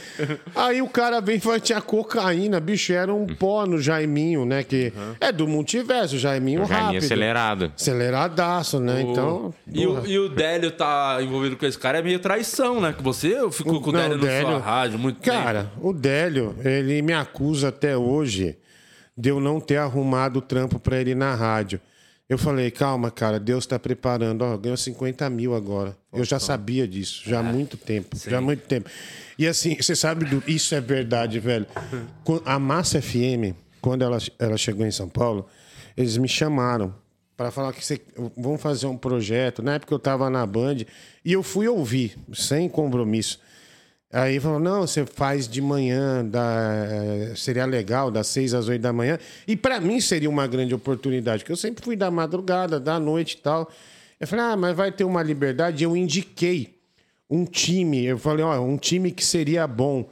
Aí 0.55 0.81
o 0.81 0.87
cara 0.87 1.19
vem 1.21 1.35
e 1.35 1.39
fala 1.39 1.59
tinha 1.59 1.81
cocaína, 1.81 2.59
bicho, 2.59 2.93
era 2.93 3.13
um 3.13 3.25
pó 3.27 3.65
no 3.65 3.79
Jaiminho, 3.79 4.45
né? 4.45 4.63
Que 4.63 4.91
é 5.19 5.31
do 5.31 5.47
multiverso, 5.47 6.17
Jaiminho 6.17 6.65
Já 6.65 6.75
rápido. 6.79 7.03
acelerado. 7.03 7.71
Aceleradaço, 7.75 8.79
né? 8.79 9.01
Então. 9.01 9.53
E 9.71 9.85
o, 9.85 10.05
e 10.05 10.17
o 10.19 10.29
Délio 10.29 10.71
tá 10.71 11.17
envolvido 11.21 11.57
com 11.57 11.65
esse 11.65 11.77
cara 11.77 11.99
é 11.99 12.01
meio 12.01 12.19
traição, 12.19 12.79
né? 12.81 12.93
Que 12.95 13.03
você 13.03 13.35
ficou 13.51 13.81
com 13.81 13.89
o 13.89 13.93
Não, 13.93 13.99
Délio 13.99 14.15
o 14.15 14.19
na 14.19 14.25
Délio- 14.25 14.47
sua 14.47 14.59
rádio 14.59 14.99
muito 14.99 15.21
Cara, 15.21 15.71
o 15.81 15.93
Délio, 15.93 16.22
ele 16.63 17.01
me 17.01 17.13
acusa 17.13 17.69
até 17.69 17.97
hoje 17.97 18.57
de 19.17 19.29
eu 19.29 19.39
não 19.39 19.59
ter 19.59 19.77
arrumado 19.77 20.39
o 20.39 20.41
trampo 20.41 20.79
pra 20.79 20.99
ele 20.99 21.13
na 21.15 21.35
rádio. 21.35 21.79
Eu 22.27 22.37
falei, 22.37 22.71
calma, 22.71 23.11
cara, 23.11 23.39
Deus 23.39 23.65
tá 23.65 23.77
preparando. 23.77 24.41
Ó, 24.43 24.57
ganhou 24.57 24.77
50 24.77 25.29
mil 25.29 25.53
agora. 25.53 25.95
Eu 26.11 26.23
já 26.23 26.39
sabia 26.39 26.87
disso, 26.87 27.21
já 27.25 27.39
há 27.39 27.43
muito 27.43 27.77
tempo. 27.77 28.17
Já 28.17 28.37
há 28.37 28.41
muito 28.41 28.65
tempo. 28.65 28.89
E 29.37 29.45
assim, 29.45 29.75
você 29.75 29.95
sabe, 29.95 30.25
do, 30.25 30.41
isso 30.47 30.73
é 30.73 30.81
verdade, 30.81 31.39
velho. 31.39 31.67
A 32.45 32.57
Massa 32.57 33.01
FM, 33.01 33.53
quando 33.81 34.03
ela, 34.03 34.17
ela 34.39 34.57
chegou 34.57 34.85
em 34.85 34.91
São 34.91 35.09
Paulo, 35.09 35.47
eles 35.95 36.17
me 36.17 36.27
chamaram 36.27 36.95
para 37.35 37.51
falar 37.51 37.73
que 37.73 37.85
você, 37.85 38.01
vão 38.37 38.57
fazer 38.57 38.87
um 38.87 38.97
projeto. 38.97 39.61
Na 39.61 39.75
época 39.75 39.93
eu 39.93 39.99
tava 39.99 40.29
na 40.29 40.45
Band 40.45 40.77
e 41.25 41.33
eu 41.33 41.43
fui 41.43 41.67
ouvir, 41.67 42.17
sem 42.33 42.69
compromisso. 42.69 43.39
Aí 44.13 44.39
falou, 44.39 44.59
não, 44.59 44.81
você 44.81 45.07
faz 45.07 45.47
de 45.47 45.59
manhã, 45.59 46.23
da, 46.23 46.85
eh, 46.87 47.33
seria 47.35 47.65
legal, 47.65 48.11
das 48.11 48.27
seis 48.27 48.53
às 48.53 48.67
oito 48.67 48.79
da 48.79 48.93
manhã. 48.93 49.17
E 49.47 49.55
para 49.55 49.81
mim 49.81 49.99
seria 49.99 50.29
uma 50.29 50.45
grande 50.45 50.71
oportunidade, 50.75 51.39
porque 51.41 51.51
eu 51.51 51.57
sempre 51.57 51.83
fui 51.83 51.95
da 51.95 52.11
madrugada, 52.11 52.79
da 52.79 52.99
noite 52.99 53.33
e 53.33 53.37
tal. 53.37 53.71
Eu 54.19 54.27
falei, 54.27 54.45
ah, 54.45 54.55
mas 54.55 54.75
vai 54.75 54.91
ter 54.91 55.03
uma 55.03 55.23
liberdade. 55.23 55.83
Eu 55.83 55.97
indiquei 55.97 56.77
um 57.27 57.43
time, 57.43 58.05
eu 58.05 58.19
falei, 58.19 58.45
ó, 58.45 58.61
um 58.61 58.77
time 58.77 59.11
que 59.11 59.25
seria 59.25 59.65
bom. 59.65 60.07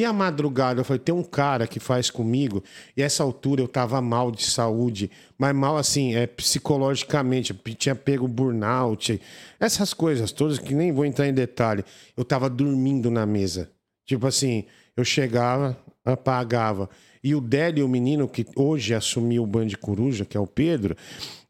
E 0.00 0.04
a 0.04 0.12
madrugada? 0.12 0.80
Eu 0.80 0.84
falei, 0.84 1.00
tem 1.00 1.14
um 1.14 1.22
cara 1.22 1.66
que 1.66 1.80
faz 1.80 2.10
comigo, 2.10 2.62
e 2.96 3.02
essa 3.02 3.22
altura 3.22 3.60
eu 3.60 3.68
tava 3.68 4.00
mal 4.00 4.30
de 4.30 4.44
saúde, 4.44 5.10
mas 5.38 5.54
mal 5.54 5.76
assim, 5.76 6.14
é, 6.14 6.26
psicologicamente, 6.26 7.54
tinha 7.76 7.94
pego 7.94 8.26
burnout, 8.26 9.20
essas 9.58 9.92
coisas 9.94 10.32
todas 10.32 10.58
que 10.58 10.74
nem 10.74 10.92
vou 10.92 11.04
entrar 11.04 11.28
em 11.28 11.34
detalhe. 11.34 11.84
Eu 12.16 12.24
tava 12.24 12.48
dormindo 12.48 13.10
na 13.10 13.26
mesa. 13.26 13.70
Tipo 14.06 14.26
assim, 14.26 14.64
eu 14.96 15.04
chegava, 15.04 15.76
apagava. 16.04 16.88
E 17.22 17.34
o 17.34 17.40
Délio, 17.40 17.86
o 17.86 17.88
menino 17.88 18.28
que 18.28 18.44
hoje 18.56 18.94
assumiu 18.94 19.44
o 19.44 19.46
Band 19.46 19.68
Coruja, 19.80 20.24
que 20.24 20.36
é 20.36 20.40
o 20.40 20.46
Pedro, 20.46 20.96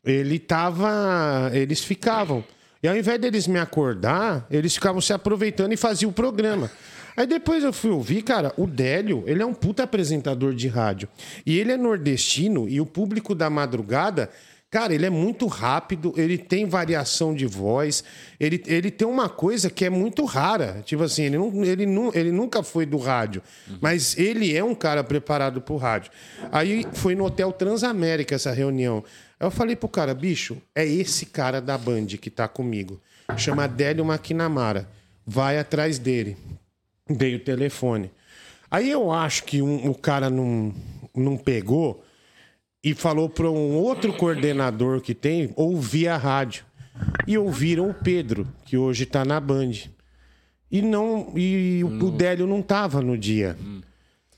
ele 0.04 0.38
tava. 0.38 1.50
Eles 1.54 1.82
ficavam. 1.82 2.44
E 2.82 2.88
ao 2.88 2.96
invés 2.96 3.20
deles 3.20 3.46
me 3.46 3.58
acordar, 3.58 4.46
eles 4.50 4.74
ficavam 4.74 5.00
se 5.00 5.12
aproveitando 5.12 5.72
e 5.72 5.76
faziam 5.76 6.10
o 6.10 6.12
programa. 6.12 6.70
Aí 7.16 7.26
depois 7.26 7.62
eu 7.62 7.72
fui 7.72 7.90
ouvir, 7.90 8.22
cara, 8.22 8.52
o 8.56 8.66
Délio, 8.66 9.24
ele 9.26 9.42
é 9.42 9.46
um 9.46 9.54
puta 9.54 9.82
apresentador 9.82 10.54
de 10.54 10.68
rádio. 10.68 11.08
E 11.44 11.58
ele 11.58 11.72
é 11.72 11.76
nordestino 11.76 12.68
e 12.68 12.80
o 12.80 12.86
público 12.86 13.34
da 13.34 13.50
madrugada, 13.50 14.30
cara, 14.70 14.94
ele 14.94 15.04
é 15.04 15.10
muito 15.10 15.46
rápido, 15.46 16.14
ele 16.16 16.38
tem 16.38 16.64
variação 16.64 17.34
de 17.34 17.44
voz, 17.44 18.02
ele, 18.40 18.62
ele 18.66 18.90
tem 18.90 19.06
uma 19.06 19.28
coisa 19.28 19.68
que 19.68 19.84
é 19.84 19.90
muito 19.90 20.24
rara. 20.24 20.82
Tipo 20.84 21.02
assim, 21.02 21.24
ele, 21.24 21.36
não, 21.36 21.64
ele, 21.64 21.84
não, 21.84 22.10
ele 22.14 22.32
nunca 22.32 22.62
foi 22.62 22.86
do 22.86 22.96
rádio, 22.96 23.42
mas 23.80 24.16
ele 24.16 24.56
é 24.56 24.64
um 24.64 24.74
cara 24.74 25.04
preparado 25.04 25.60
pro 25.60 25.76
rádio. 25.76 26.10
Aí 26.50 26.86
foi 26.94 27.14
no 27.14 27.24
Hotel 27.26 27.52
Transamérica 27.52 28.34
essa 28.34 28.52
reunião. 28.52 29.04
Aí 29.38 29.46
eu 29.46 29.50
falei 29.50 29.76
pro 29.76 29.88
cara, 29.88 30.14
bicho, 30.14 30.56
é 30.74 30.86
esse 30.86 31.26
cara 31.26 31.60
da 31.60 31.76
Band 31.76 32.06
que 32.06 32.30
tá 32.30 32.48
comigo. 32.48 32.98
Chama 33.36 33.68
Délio 33.68 34.04
Maquinamara. 34.04 34.88
Vai 35.26 35.58
atrás 35.58 35.98
dele. 35.98 36.36
Dei 37.14 37.34
o 37.36 37.40
telefone. 37.40 38.10
Aí 38.70 38.90
eu 38.90 39.10
acho 39.12 39.44
que 39.44 39.60
um- 39.62 39.90
o 39.90 39.94
cara 39.94 40.30
não, 40.30 40.72
não 41.14 41.36
pegou 41.36 42.04
e 42.82 42.94
falou 42.94 43.28
para 43.28 43.50
um 43.50 43.74
outro 43.76 44.12
coordenador 44.14 45.00
que 45.00 45.14
tem 45.14 45.52
ouvir 45.56 46.08
a 46.08 46.16
rádio. 46.16 46.64
E 47.26 47.36
ouviram 47.38 47.88
o 47.90 47.94
Pedro, 47.94 48.46
que 48.64 48.76
hoje 48.76 49.06
tá 49.06 49.24
na 49.24 49.40
Band. 49.40 49.72
E 50.70 50.80
não 50.82 51.32
e 51.36 51.82
o, 51.84 52.06
o 52.06 52.10
Délio 52.10 52.46
não 52.46 52.60
tava 52.62 53.00
no 53.00 53.16
dia. 53.16 53.56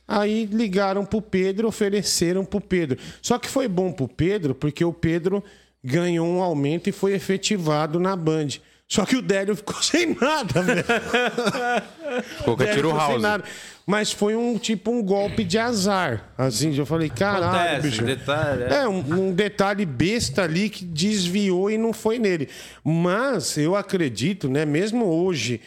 Aí 0.07 0.47
ligaram 0.47 1.05
pro 1.05 1.23
Pedro, 1.23 1.67
ofereceram 1.69 2.45
pro 2.45 2.61
Pedro. 2.61 2.99
Só 3.23 3.39
que 3.39 3.49
foi 3.49 3.67
bom 3.69 3.91
pro 3.93 4.07
Pedro, 4.07 4.55
porque 4.55 4.85
o 4.85 4.93
Pedro 4.93 5.43
ganhou 5.83 6.27
um 6.27 6.43
aumento 6.43 6.89
e 6.89 6.93
foi 6.93 7.15
efetivado 7.15 7.99
na 7.99 8.15
Band. 8.15 8.49
Só 8.95 9.05
que 9.05 9.17
o 9.17 9.23
Délio 9.23 9.57
ficou 9.57 9.75
sem 9.83 10.15
nada, 10.15 10.63
velho. 10.63 10.85
Ficou 12.39 12.57
com 12.57 12.63
a 12.63 12.67
Délio 12.67 12.75
tiro 12.77 12.89
ficou 12.91 13.01
sem 13.01 13.11
house. 13.11 13.23
nada. 13.23 13.45
Mas 13.85 14.13
foi 14.13 14.37
um 14.37 14.57
tipo 14.57 14.93
um 14.93 15.03
golpe 15.03 15.43
de 15.43 15.59
azar. 15.59 16.33
Assim, 16.39 16.75
eu 16.77 16.87
falei, 16.87 17.11
caralho, 17.11 17.73
Acontece, 17.73 17.89
bicho. 17.89 18.05
detalhe, 18.05 18.63
é. 18.63 18.75
É, 18.77 18.89
um, 18.89 18.99
um 18.99 19.33
detalhe 19.33 19.85
besta 19.85 20.45
ali 20.45 20.71
que 20.71 20.85
desviou 20.85 21.69
e 21.71 21.77
não 21.77 21.93
foi 21.93 22.21
nele. 22.21 22.49
Mas 22.85 23.59
eu 23.59 23.75
acredito, 23.75 24.49
né, 24.49 24.65
mesmo 24.65 25.07
hoje, 25.07 25.61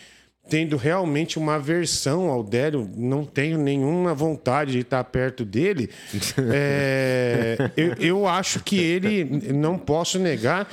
tendo 0.50 0.78
realmente 0.78 1.38
uma 1.38 1.56
aversão 1.56 2.30
ao 2.30 2.42
Délio, 2.42 2.90
não 2.96 3.26
tenho 3.26 3.58
nenhuma 3.58 4.14
vontade 4.14 4.72
de 4.72 4.80
estar 4.80 5.04
perto 5.04 5.44
dele, 5.44 5.90
é, 6.54 7.72
eu, 7.76 7.94
eu 8.00 8.28
acho 8.28 8.64
que 8.64 8.80
ele, 8.80 9.26
não 9.54 9.78
posso 9.78 10.18
negar, 10.18 10.68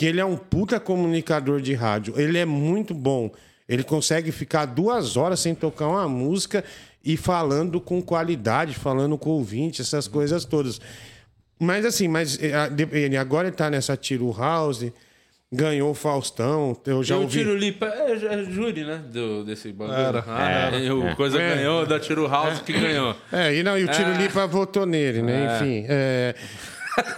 que 0.00 0.06
ele 0.06 0.18
é 0.18 0.24
um 0.24 0.34
puta 0.34 0.80
comunicador 0.80 1.60
de 1.60 1.74
rádio. 1.74 2.18
Ele 2.18 2.38
é 2.38 2.46
muito 2.46 2.94
bom. 2.94 3.30
Ele 3.68 3.82
consegue 3.82 4.32
ficar 4.32 4.64
duas 4.64 5.14
horas 5.14 5.40
sem 5.40 5.54
tocar 5.54 5.88
uma 5.88 6.08
música 6.08 6.64
e 7.04 7.18
falando 7.18 7.78
com 7.82 8.00
qualidade, 8.00 8.74
falando 8.74 9.18
com 9.18 9.28
o 9.28 9.34
ouvinte, 9.34 9.82
essas 9.82 10.08
coisas 10.08 10.46
todas. 10.46 10.80
Mas 11.58 11.84
assim, 11.84 12.08
mas 12.08 12.38
eh, 12.42 12.54
ele 12.92 13.14
agora 13.14 13.48
ele 13.48 13.54
tá 13.54 13.68
nessa 13.68 13.94
Tiro 13.94 14.32
House, 14.32 14.90
ganhou 15.52 15.90
o 15.90 15.94
Faustão, 15.94 16.74
eu 16.86 17.04
já 17.04 17.16
e 17.16 17.18
o 17.18 17.20
ouvi. 17.20 17.36
Tiro 17.36 17.54
Lipa 17.54 17.84
é, 17.84 18.12
é 18.12 18.44
júri, 18.44 18.84
né? 18.84 19.02
Do, 19.06 19.44
desse 19.44 19.70
bagulho. 19.70 19.98
Era. 19.98 20.24
Ah, 20.26 20.70
o 20.94 21.14
Coisa 21.14 21.38
É. 21.38 21.56
ganhou, 21.56 21.84
da 21.84 22.00
Tiro 22.00 22.26
House 22.26 22.60
que 22.60 22.72
ganhou. 22.72 23.14
É, 23.30 23.54
e, 23.54 23.62
não, 23.62 23.76
e 23.76 23.84
o 23.84 23.88
Tiro 23.88 24.14
Lipa 24.14 24.46
votou 24.46 24.86
nele, 24.86 25.20
né? 25.20 25.58
Enfim. 25.58 25.84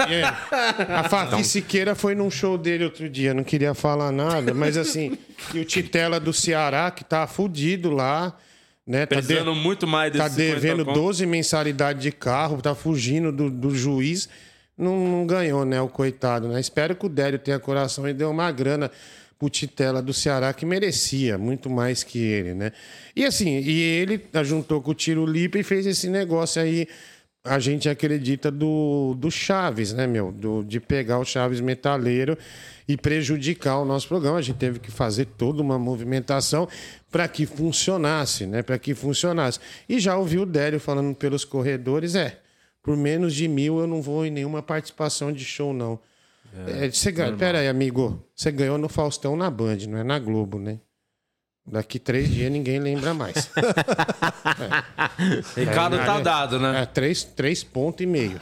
É. 0.08 0.22
A 0.94 1.08
Fafi 1.08 1.44
Siqueira 1.44 1.94
foi 1.94 2.14
num 2.14 2.30
show 2.30 2.56
dele 2.58 2.84
outro 2.84 3.08
dia, 3.08 3.32
não 3.34 3.44
queria 3.44 3.74
falar 3.74 4.12
nada, 4.12 4.52
mas 4.54 4.76
assim, 4.76 5.16
e 5.54 5.58
o 5.60 5.64
Titela 5.64 6.18
do 6.20 6.32
Ceará, 6.32 6.90
que 6.90 7.04
tá 7.04 7.26
fudido 7.26 7.90
lá, 7.90 8.36
né? 8.86 9.06
Tá 9.06 9.16
de- 9.16 9.26
Precisando 9.26 9.54
muito 9.54 9.86
mais 9.86 10.12
desse 10.12 10.24
Tá 10.24 10.30
50 10.30 10.54
devendo 10.60 10.84
conto. 10.84 11.00
12 11.00 11.26
mensalidades 11.26 12.02
de 12.02 12.12
carro, 12.12 12.60
tá 12.60 12.74
fugindo 12.74 13.30
do, 13.32 13.50
do 13.50 13.74
juiz. 13.74 14.28
Não, 14.76 15.06
não 15.06 15.26
ganhou, 15.26 15.64
né? 15.64 15.80
O 15.80 15.88
coitado, 15.88 16.48
né? 16.48 16.58
Espero 16.58 16.96
que 16.96 17.06
o 17.06 17.08
Délio 17.08 17.38
tenha 17.38 17.58
coração 17.58 18.08
e 18.08 18.12
dê 18.14 18.24
uma 18.24 18.50
grana 18.50 18.90
pro 19.38 19.50
Titela 19.50 20.00
do 20.00 20.12
Ceará, 20.12 20.52
que 20.52 20.64
merecia 20.64 21.36
muito 21.36 21.68
mais 21.68 22.02
que 22.02 22.18
ele, 22.18 22.54
né? 22.54 22.72
E 23.14 23.24
assim, 23.24 23.58
e 23.60 23.80
ele 23.80 24.24
juntou 24.44 24.80
com 24.80 24.92
o 24.92 24.94
Tiro 24.94 25.26
Lipa 25.26 25.58
e 25.58 25.62
fez 25.62 25.84
esse 25.86 26.08
negócio 26.08 26.60
aí. 26.62 26.86
A 27.44 27.58
gente 27.58 27.88
acredita 27.88 28.52
do, 28.52 29.16
do 29.18 29.28
Chaves, 29.28 29.92
né, 29.92 30.06
meu? 30.06 30.30
Do, 30.30 30.62
de 30.62 30.78
pegar 30.78 31.18
o 31.18 31.24
Chaves 31.24 31.60
metaleiro 31.60 32.38
e 32.86 32.96
prejudicar 32.96 33.78
o 33.78 33.84
nosso 33.84 34.06
programa. 34.06 34.38
A 34.38 34.42
gente 34.42 34.58
teve 34.58 34.78
que 34.78 34.92
fazer 34.92 35.24
toda 35.24 35.60
uma 35.60 35.76
movimentação 35.76 36.68
para 37.10 37.26
que 37.26 37.44
funcionasse, 37.44 38.46
né? 38.46 38.62
Para 38.62 38.78
que 38.78 38.94
funcionasse. 38.94 39.58
E 39.88 39.98
já 39.98 40.16
ouvi 40.16 40.38
o 40.38 40.46
Délio 40.46 40.78
falando 40.78 41.16
pelos 41.16 41.44
corredores, 41.44 42.14
é, 42.14 42.38
por 42.80 42.96
menos 42.96 43.34
de 43.34 43.48
mil 43.48 43.80
eu 43.80 43.88
não 43.88 44.00
vou 44.00 44.24
em 44.24 44.30
nenhuma 44.30 44.62
participação 44.62 45.32
de 45.32 45.44
show, 45.44 45.74
não. 45.74 45.98
É, 46.66 46.90
você 46.90 47.10
ganha, 47.10 47.32
pera 47.36 47.58
aí, 47.58 47.68
amigo. 47.68 48.24
Você 48.36 48.52
ganhou 48.52 48.78
no 48.78 48.88
Faustão 48.88 49.36
na 49.36 49.50
Band, 49.50 49.78
não 49.88 49.98
é 49.98 50.04
na 50.04 50.18
Globo, 50.18 50.58
né? 50.58 50.78
Daqui 51.64 51.98
três 51.98 52.28
dias 52.28 52.50
ninguém 52.50 52.80
lembra 52.80 53.14
mais. 53.14 53.48
Recado 55.56 55.96
tá 55.98 56.20
dado, 56.20 56.58
né? 56.58 56.82
É, 56.82 56.86
três, 56.86 57.22
três 57.24 57.62
pontos 57.62 58.02
e 58.02 58.06
meio. 58.06 58.40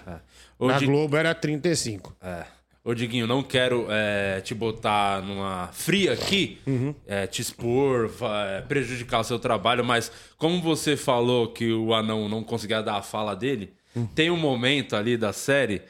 Ô, 0.58 0.68
Na 0.68 0.78
Di- 0.78 0.86
Globo 0.86 1.16
era 1.16 1.34
35. 1.34 2.16
É. 2.22 2.44
Ô, 2.82 2.94
Diguinho, 2.94 3.26
não 3.26 3.42
quero 3.42 3.86
é, 3.90 4.40
te 4.40 4.54
botar 4.54 5.20
numa 5.22 5.68
fria 5.72 6.14
aqui, 6.14 6.58
Uhum. 6.66 6.94
é, 7.06 7.26
te 7.26 7.42
expor, 7.42 8.10
é, 8.48 8.62
prejudicar 8.62 9.20
o 9.20 9.24
seu 9.24 9.38
trabalho, 9.38 9.84
mas 9.84 10.10
como 10.38 10.62
você 10.62 10.96
falou 10.96 11.48
que 11.48 11.70
o 11.72 11.92
anão 11.92 12.26
não 12.26 12.42
conseguia 12.42 12.82
dar 12.82 12.96
a 12.96 13.02
fala 13.02 13.36
dele, 13.36 13.72
Hum. 13.94 14.06
tem 14.14 14.30
um 14.30 14.36
momento 14.36 14.96
ali 14.96 15.16
da 15.16 15.32
série 15.32 15.82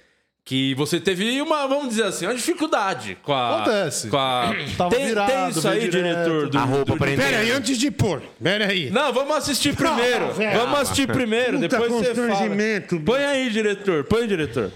que 0.45 0.75
você 0.75 0.99
teve 0.99 1.41
uma, 1.43 1.67
vamos 1.69 1.91
dizer 1.91 2.05
assim, 2.05 2.27
uma 2.27 2.35
dificuldade 2.35 3.17
com 3.23 3.33
a. 3.33 3.57
Acontece. 3.63 4.09
Com 4.09 4.17
a... 4.17 4.53
Tava 4.77 4.95
tem, 4.97 5.07
virado, 5.07 5.31
tem 5.31 5.49
isso 5.51 5.69
aí, 5.69 5.89
direto. 5.89 5.93
diretor? 6.25 6.49
Do, 6.49 6.59
A 6.59 6.63
roupa 6.65 6.93
do- 6.93 6.99
prendendo. 6.99 7.25
Pera 7.25 7.39
aí, 7.39 7.51
antes 7.53 7.79
de 7.79 7.91
pôr. 7.91 8.23
Pera 8.43 8.67
aí. 8.67 8.91
Não, 8.91 9.13
vamos 9.13 9.37
assistir 9.37 9.77
primeiro. 9.77 10.33
vamos 10.33 10.79
assistir 10.81 11.07
primeiro, 11.07 11.59
Puta 11.61 11.69
depois 11.69 11.93
você 11.93 12.15
fala. 12.15 13.03
Põe 13.05 13.25
aí, 13.25 13.51
diretor. 13.51 14.05
Põe, 14.05 14.27
diretor. 14.27 14.73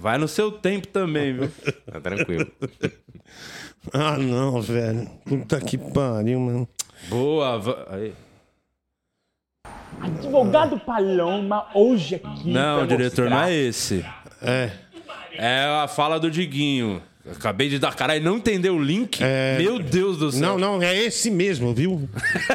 Vai 0.00 0.18
no 0.18 0.28
seu 0.28 0.52
tempo 0.52 0.86
também, 0.88 1.34
viu? 1.34 1.50
Tá 1.90 2.00
tranquilo. 2.00 2.46
Ah, 3.92 4.16
não, 4.16 4.60
velho. 4.60 5.08
Puta 5.24 5.60
que 5.60 5.76
pariu, 5.78 6.40
mano. 6.40 6.68
Boa. 7.08 7.58
va- 7.58 7.86
Aí. 7.90 8.12
Advogado 10.00 10.78
Paloma, 10.78 11.66
hoje 11.74 12.16
aqui. 12.16 12.50
Não, 12.52 12.86
diretor, 12.86 13.28
não 13.30 13.36
mostrar- 13.38 13.50
é 13.52 13.54
esse. 13.54 14.04
É. 14.42 14.70
É 15.36 15.64
a 15.82 15.88
fala 15.88 16.20
do 16.20 16.30
Diguinho. 16.30 17.02
Acabei 17.30 17.70
de 17.70 17.78
dar 17.78 17.94
cara 17.94 18.16
e 18.16 18.20
não 18.20 18.36
entendeu 18.36 18.76
o 18.76 18.82
link. 18.82 19.18
Meu 19.58 19.78
Deus 19.78 20.18
do 20.18 20.30
céu. 20.30 20.40
Não, 20.40 20.58
não, 20.58 20.82
é 20.82 20.94
esse 20.94 21.30
mesmo, 21.30 21.72
viu? 21.74 22.06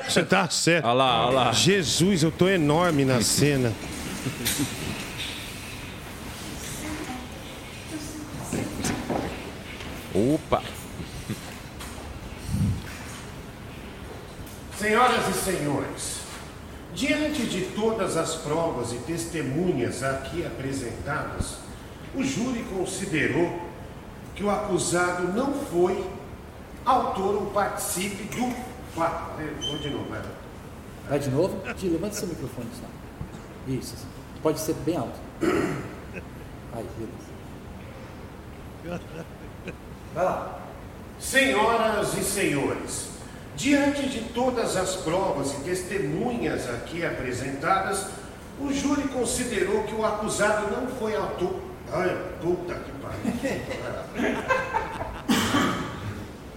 Você 0.07 0.23
tá 0.23 0.47
certo. 0.49 0.85
Olha 0.85 0.93
lá, 0.93 1.25
olha 1.27 1.35
lá. 1.35 1.51
Jesus, 1.51 2.21
eu 2.21 2.31
tô 2.31 2.47
enorme 2.47 3.03
na 3.03 3.19
cena. 3.21 3.73
Opa! 10.13 10.61
Senhoras 14.77 15.27
e 15.27 15.33
senhores, 15.33 16.18
diante 16.99 17.45
de 17.45 17.61
todas 17.73 18.17
as 18.17 18.35
provas 18.35 18.91
e 18.91 18.97
testemunhas 18.97 20.03
aqui 20.03 20.45
apresentadas, 20.45 21.55
o 22.13 22.21
júri 22.21 22.61
considerou 22.63 23.57
que 24.35 24.43
o 24.43 24.49
acusado 24.49 25.29
não 25.29 25.53
foi 25.53 26.05
autor 26.85 27.35
ou 27.35 27.45
participe 27.51 28.23
do 28.35 28.53
fato. 28.93 29.41
Vou 29.65 29.77
de 29.77 29.89
novo, 29.89 30.09
vai. 30.09 30.21
Vai 31.07 31.19
de 31.19 31.29
novo? 31.29 31.73
Di, 31.73 31.87
levanta 31.87 32.15
seu 32.15 32.27
microfone 32.27 32.67
só. 32.77 33.71
Isso. 33.71 33.95
Pode 34.43 34.59
ser 34.59 34.73
bem 34.85 34.97
alto. 34.97 35.17
Aí, 35.41 36.85
beleza. 38.83 39.01
Vai 40.13 40.25
lá. 40.25 40.59
Senhoras 41.19 42.17
e 42.17 42.23
senhores, 42.23 43.09
diante 43.59 44.07
de 44.07 44.21
todas 44.33 44.77
as 44.77 44.95
provas 44.95 45.53
e 45.53 45.57
testemunhas 45.57 46.67
aqui 46.69 47.05
apresentadas, 47.05 48.07
o 48.59 48.73
júri 48.73 49.03
considerou 49.09 49.83
que 49.83 49.93
o 49.93 50.03
acusado 50.05 50.71
não 50.71 50.87
foi 50.87 51.15
autor. 51.15 51.59
Ai, 51.91 52.17
puta 52.41 52.75
que 52.75 52.91
pariu. 52.93 53.19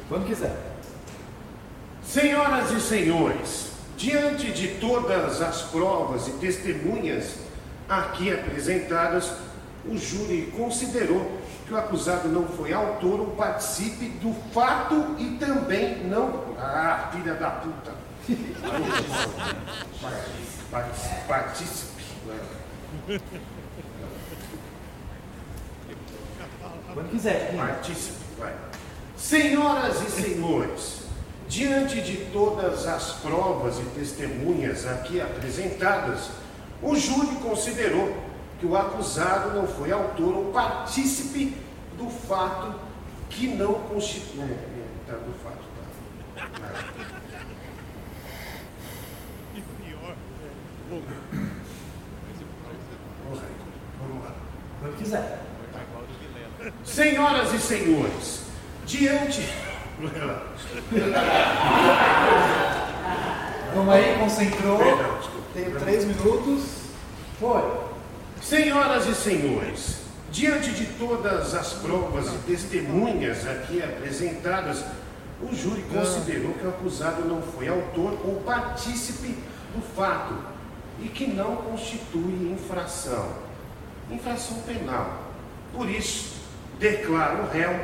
Quando 0.09 0.27
quiser. 0.27 0.57
Senhoras 2.05 2.71
e 2.71 2.81
senhores, 2.81 3.73
Diante 4.03 4.51
de 4.51 4.67
todas 4.81 5.41
as 5.41 5.63
provas 5.63 6.27
e 6.27 6.33
testemunhas 6.33 7.37
aqui 7.89 8.33
apresentadas, 8.33 9.31
o 9.87 9.97
júri 9.97 10.53
considerou 10.57 11.39
que 11.73 11.77
o 11.77 11.79
acusado 11.79 12.29
não 12.29 12.47
foi 12.47 12.73
autor 12.75 13.21
ou 13.21 13.27
participe 13.29 14.07
do 14.21 14.35
fato 14.53 15.17
e 15.19 15.37
também 15.39 16.05
não. 16.05 16.45
Ah, 16.59 17.09
filha 17.13 17.35
da 17.35 17.51
puta! 17.51 17.93
Partici- 20.71 21.27
Participe. 21.27 22.03
Quando 26.95 27.11
quiser. 27.11 27.55
Partícipe, 27.57 28.19
vai. 28.39 28.53
Senhoras 29.17 30.03
e 30.03 30.11
senhores, 30.11 31.03
diante 31.49 32.01
de 32.03 32.27
todas 32.33 32.87
as 32.87 33.13
provas 33.23 33.79
e 33.79 33.83
testemunhas 33.99 34.87
aqui 34.87 35.21
apresentadas, 35.21 36.31
o 36.83 36.95
júri 36.97 37.37
considerou 37.37 38.15
que 38.63 38.67
o 38.69 38.77
acusado 38.77 39.57
não 39.57 39.67
foi 39.67 39.91
autor 39.91 40.37
ou 40.37 40.53
partícipe 40.53 41.57
do 41.99 42.09
fato 42.09 42.73
que 43.29 43.49
não 43.49 43.75
constitui. 43.75 44.41
É, 44.41 44.45
é, 44.45 44.87
tá, 45.05 45.15
do 45.15 45.35
fato, 45.43 45.59
tá. 45.75 46.47
Vai. 46.61 46.71
Vamos 53.99 54.25
lá. 54.25 54.33
Quando 54.79 54.97
quiser. 54.97 55.41
Senhoras 56.85 57.53
e 57.53 57.59
senhores, 57.59 58.45
diante. 58.87 59.49
Vamos 63.75 63.93
aí, 63.93 64.19
concentrou. 64.21 64.79
Perdão, 64.79 65.19
desculpa. 65.19 65.47
Tenho 65.53 65.81
três 65.81 66.05
minutos. 66.05 66.83
Foi. 67.41 67.92
Senhoras 68.43 69.07
e 69.07 69.15
senhores, 69.15 70.01
diante 70.31 70.73
de 70.73 70.85
todas 70.99 71.55
as 71.55 71.75
provas 71.75 72.27
e 72.27 72.39
testemunhas 72.39 73.47
aqui 73.47 73.81
apresentadas, 73.81 74.85
o 75.41 75.55
júri 75.55 75.83
considerou 75.83 76.53
que 76.55 76.67
o 76.67 76.69
acusado 76.69 77.25
não 77.25 77.41
foi 77.41 77.69
autor 77.69 78.19
ou 78.25 78.43
partícipe 78.45 79.39
do 79.75 79.81
fato 79.97 80.35
e 81.01 81.09
que 81.09 81.29
não 81.29 81.57
constitui 81.57 82.53
infração, 82.53 83.33
infração 84.11 84.59
penal. 84.63 85.23
Por 85.73 85.89
isso, 85.89 86.35
declaro 86.79 87.45
o 87.45 87.49
réu 87.49 87.75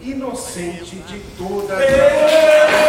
inocente 0.00 0.96
de 0.96 1.20
todas 1.36 1.72
as. 1.72 2.88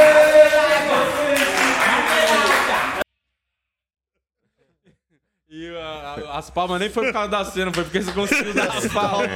E 5.52 5.68
a- 5.76 6.38
as 6.38 6.50
palmas 6.52 6.80
nem 6.80 6.90
foi 6.92 7.06
por 7.06 7.14
causa 7.14 7.30
da 7.30 7.44
cena, 7.46 7.74
foi 7.74 7.84
porque 7.84 8.02
você 8.02 8.12
conseguiu 8.12 8.54
dar 8.54 8.68
as 8.78 8.86
palmas. 8.88 9.30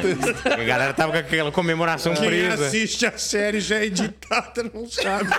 A 0.45 0.63
galera 0.63 0.93
tava 0.93 1.11
com 1.11 1.17
aquela 1.17 1.51
comemoração 1.51 2.13
Quem 2.13 2.27
presa. 2.27 2.67
assiste 2.67 3.05
a 3.07 3.17
série 3.17 3.59
já 3.59 3.77
é 3.77 3.85
editada, 3.85 4.63
não 4.71 4.87
sabe. 4.87 5.29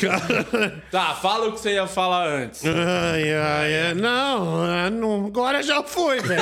Cara, 0.00 0.80
Tá, 0.90 1.14
fala 1.14 1.48
o 1.48 1.52
que 1.52 1.60
você 1.60 1.74
ia 1.74 1.86
falar 1.86 2.26
antes. 2.26 2.62
ai, 2.64 3.34
ai, 3.34 3.80
ai, 3.88 3.94
não, 3.94 4.62
ah, 4.64 4.88
não, 4.88 5.26
agora 5.26 5.62
já 5.62 5.82
foi, 5.82 6.20
velho. 6.20 6.40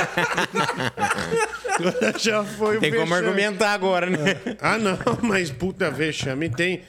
Agora 1.69 2.19
já 2.19 2.45
foi 2.45 2.77
o 2.77 2.81
Tem 2.81 2.93
como 2.93 3.05
vexame. 3.07 3.27
argumentar 3.27 3.73
agora, 3.73 4.07
né? 4.11 4.37
Ah, 4.61 4.79
não, 4.79 4.97
mas 5.23 5.51
puta 5.51 5.91
vexame 5.91 6.49
tem 6.49 6.83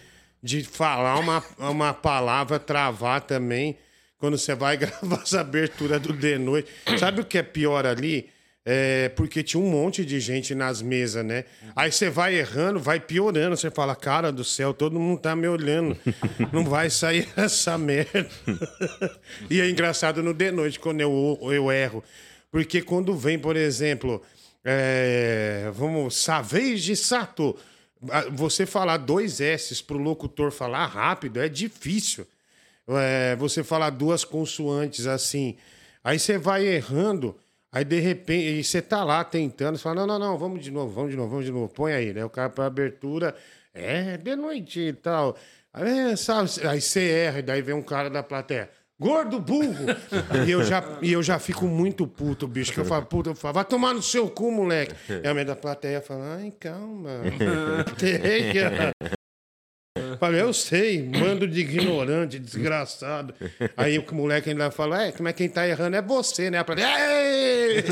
de 0.43 0.64
falar 0.64 1.18
uma, 1.20 1.43
uma 1.58 1.91
palavra, 1.93 2.60
travar 2.60 3.22
também, 3.22 3.78
quando 4.20 4.38
você 4.38 4.53
vai 4.53 4.78
gravar 4.78 5.22
essa 5.24 5.41
abertura 5.41 5.99
do 5.99 6.13
De 6.13 6.38
Noite. 6.38 6.70
Sabe 6.99 7.22
o 7.22 7.26
que 7.26 7.38
é 7.38 7.43
pior 7.43 7.86
ali? 7.86 8.30
É 8.65 9.09
porque 9.09 9.41
tinha 9.41 9.59
um 9.59 9.67
monte 9.67 10.05
de 10.05 10.20
gente 10.20 10.53
nas 10.53 10.82
mesas, 10.82 11.26
né? 11.26 11.45
Aí 11.76 11.91
você 11.91 12.09
vai 12.09 12.36
errando, 12.36 12.80
vai 12.80 12.99
piorando. 12.99 13.57
Você 13.57 13.72
fala, 13.72 13.95
cara 13.95 14.32
do 14.32 14.43
céu, 14.43 14.74
todo 14.74 14.99
mundo 14.99 15.20
tá 15.20 15.36
me 15.36 15.47
olhando. 15.47 15.97
Não 16.51 16.63
vai 16.65 16.89
sair 16.89 17.28
essa 17.36 17.78
merda. 17.78 18.30
e 19.49 19.59
é 19.59 19.67
engraçado 19.67 20.22
no 20.22 20.34
De 20.34 20.51
Noite, 20.51 20.80
quando 20.80 21.01
eu, 21.01 21.39
eu 21.41 21.72
erro. 21.72 22.03
Porque 22.51 22.82
quando 22.82 23.15
vem, 23.15 23.39
por 23.39 23.55
exemplo, 23.55 24.22
é, 24.63 25.72
vamos, 25.74 26.17
Savez 26.17 26.84
de 26.84 26.95
Sato. 26.95 27.55
Você 28.32 28.65
falar 28.65 28.97
dois 28.97 29.41
S 29.41 29.84
pro 29.84 29.97
locutor 29.97 30.51
falar 30.51 30.86
rápido 30.86 31.41
é 31.41 31.49
difícil. 31.49 32.28
É, 32.90 33.36
você 33.36 33.64
falar 33.64 33.92
duas 33.92 34.24
consoantes 34.24 35.06
assim. 35.06 35.56
Aí 36.04 36.18
você 36.18 36.38
vai 36.38 36.66
errando, 36.66 37.36
aí 37.72 37.84
de 37.84 38.00
repente, 38.00 38.60
e 38.60 38.64
você 38.64 38.82
tá 38.82 39.04
lá 39.04 39.24
tentando, 39.24 39.78
você 39.78 39.84
fala, 39.84 40.08
não, 40.08 40.08
não, 40.08 40.20
não, 40.20 40.38
vamos 40.38 40.64
de 40.64 40.72
novo, 40.72 40.92
vamos 40.92 41.12
de 41.12 41.18
novo, 41.18 41.30
vamos 41.30 41.46
de 41.46 41.52
novo, 41.52 41.68
põe 41.68 41.94
aí, 41.94 42.14
né? 42.14 42.24
O 42.26 42.30
cara 42.30 42.50
pra 42.50 42.66
abertura, 42.66 43.36
é, 43.74 44.18
de 44.18 44.36
noite 44.36 44.80
e 44.80 44.94
tal. 44.94 45.36
Aí, 45.74 46.18
sabe, 46.18 46.50
aí 46.68 46.82
você 46.82 47.10
erra, 47.10 47.40
e 47.40 47.42
daí 47.44 47.62
vem 47.62 47.76
um 47.76 47.84
cara 47.84 48.10
da 48.10 48.24
plateia. 48.24 48.70
Gordo 49.00 49.40
burro! 49.40 49.86
e, 50.46 50.52
eu 50.52 50.64
já, 50.64 50.84
e 51.02 51.14
eu 51.14 51.24
já 51.24 51.40
fico 51.40 51.66
muito 51.66 52.06
puto, 52.06 52.48
bicho. 52.48 52.74
Que 52.74 52.80
eu 52.80 52.86
falo, 52.86 53.06
puta, 53.06 53.30
eu 53.30 53.36
falo, 53.36 53.54
vai 53.54 53.66
tomar 53.66 53.94
no 53.94 54.02
seu 54.02 54.30
cu, 54.30 54.52
moleque. 54.52 54.94
E 55.24 55.28
a 55.28 55.34
minha 55.34 55.46
da 55.46 55.56
plateia 55.56 56.02
fala, 56.02 56.36
ai, 56.36 56.52
calma. 56.60 57.22
Falei, 60.20 60.41
eu 60.41 60.51
sei, 60.53 61.01
mando 61.01 61.47
de 61.47 61.61
ignorante, 61.61 62.38
desgraçado. 62.38 63.34
Aí 63.78 63.97
o 63.97 64.05
moleque 64.13 64.49
ainda 64.49 64.70
fala, 64.70 65.05
é, 65.05 65.11
como 65.13 65.30
é 65.30 65.34
quem 65.34 65.47
tá 65.47 65.67
errando 65.67 65.95
é 65.95 66.01
você, 66.01 66.51
né? 66.51 66.57
A 66.59 66.63
plateia, 66.65 66.88
"Ei!" 66.88 67.84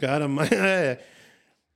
Cara, 0.00 0.26
mas 0.26 0.50
é. 0.50 0.98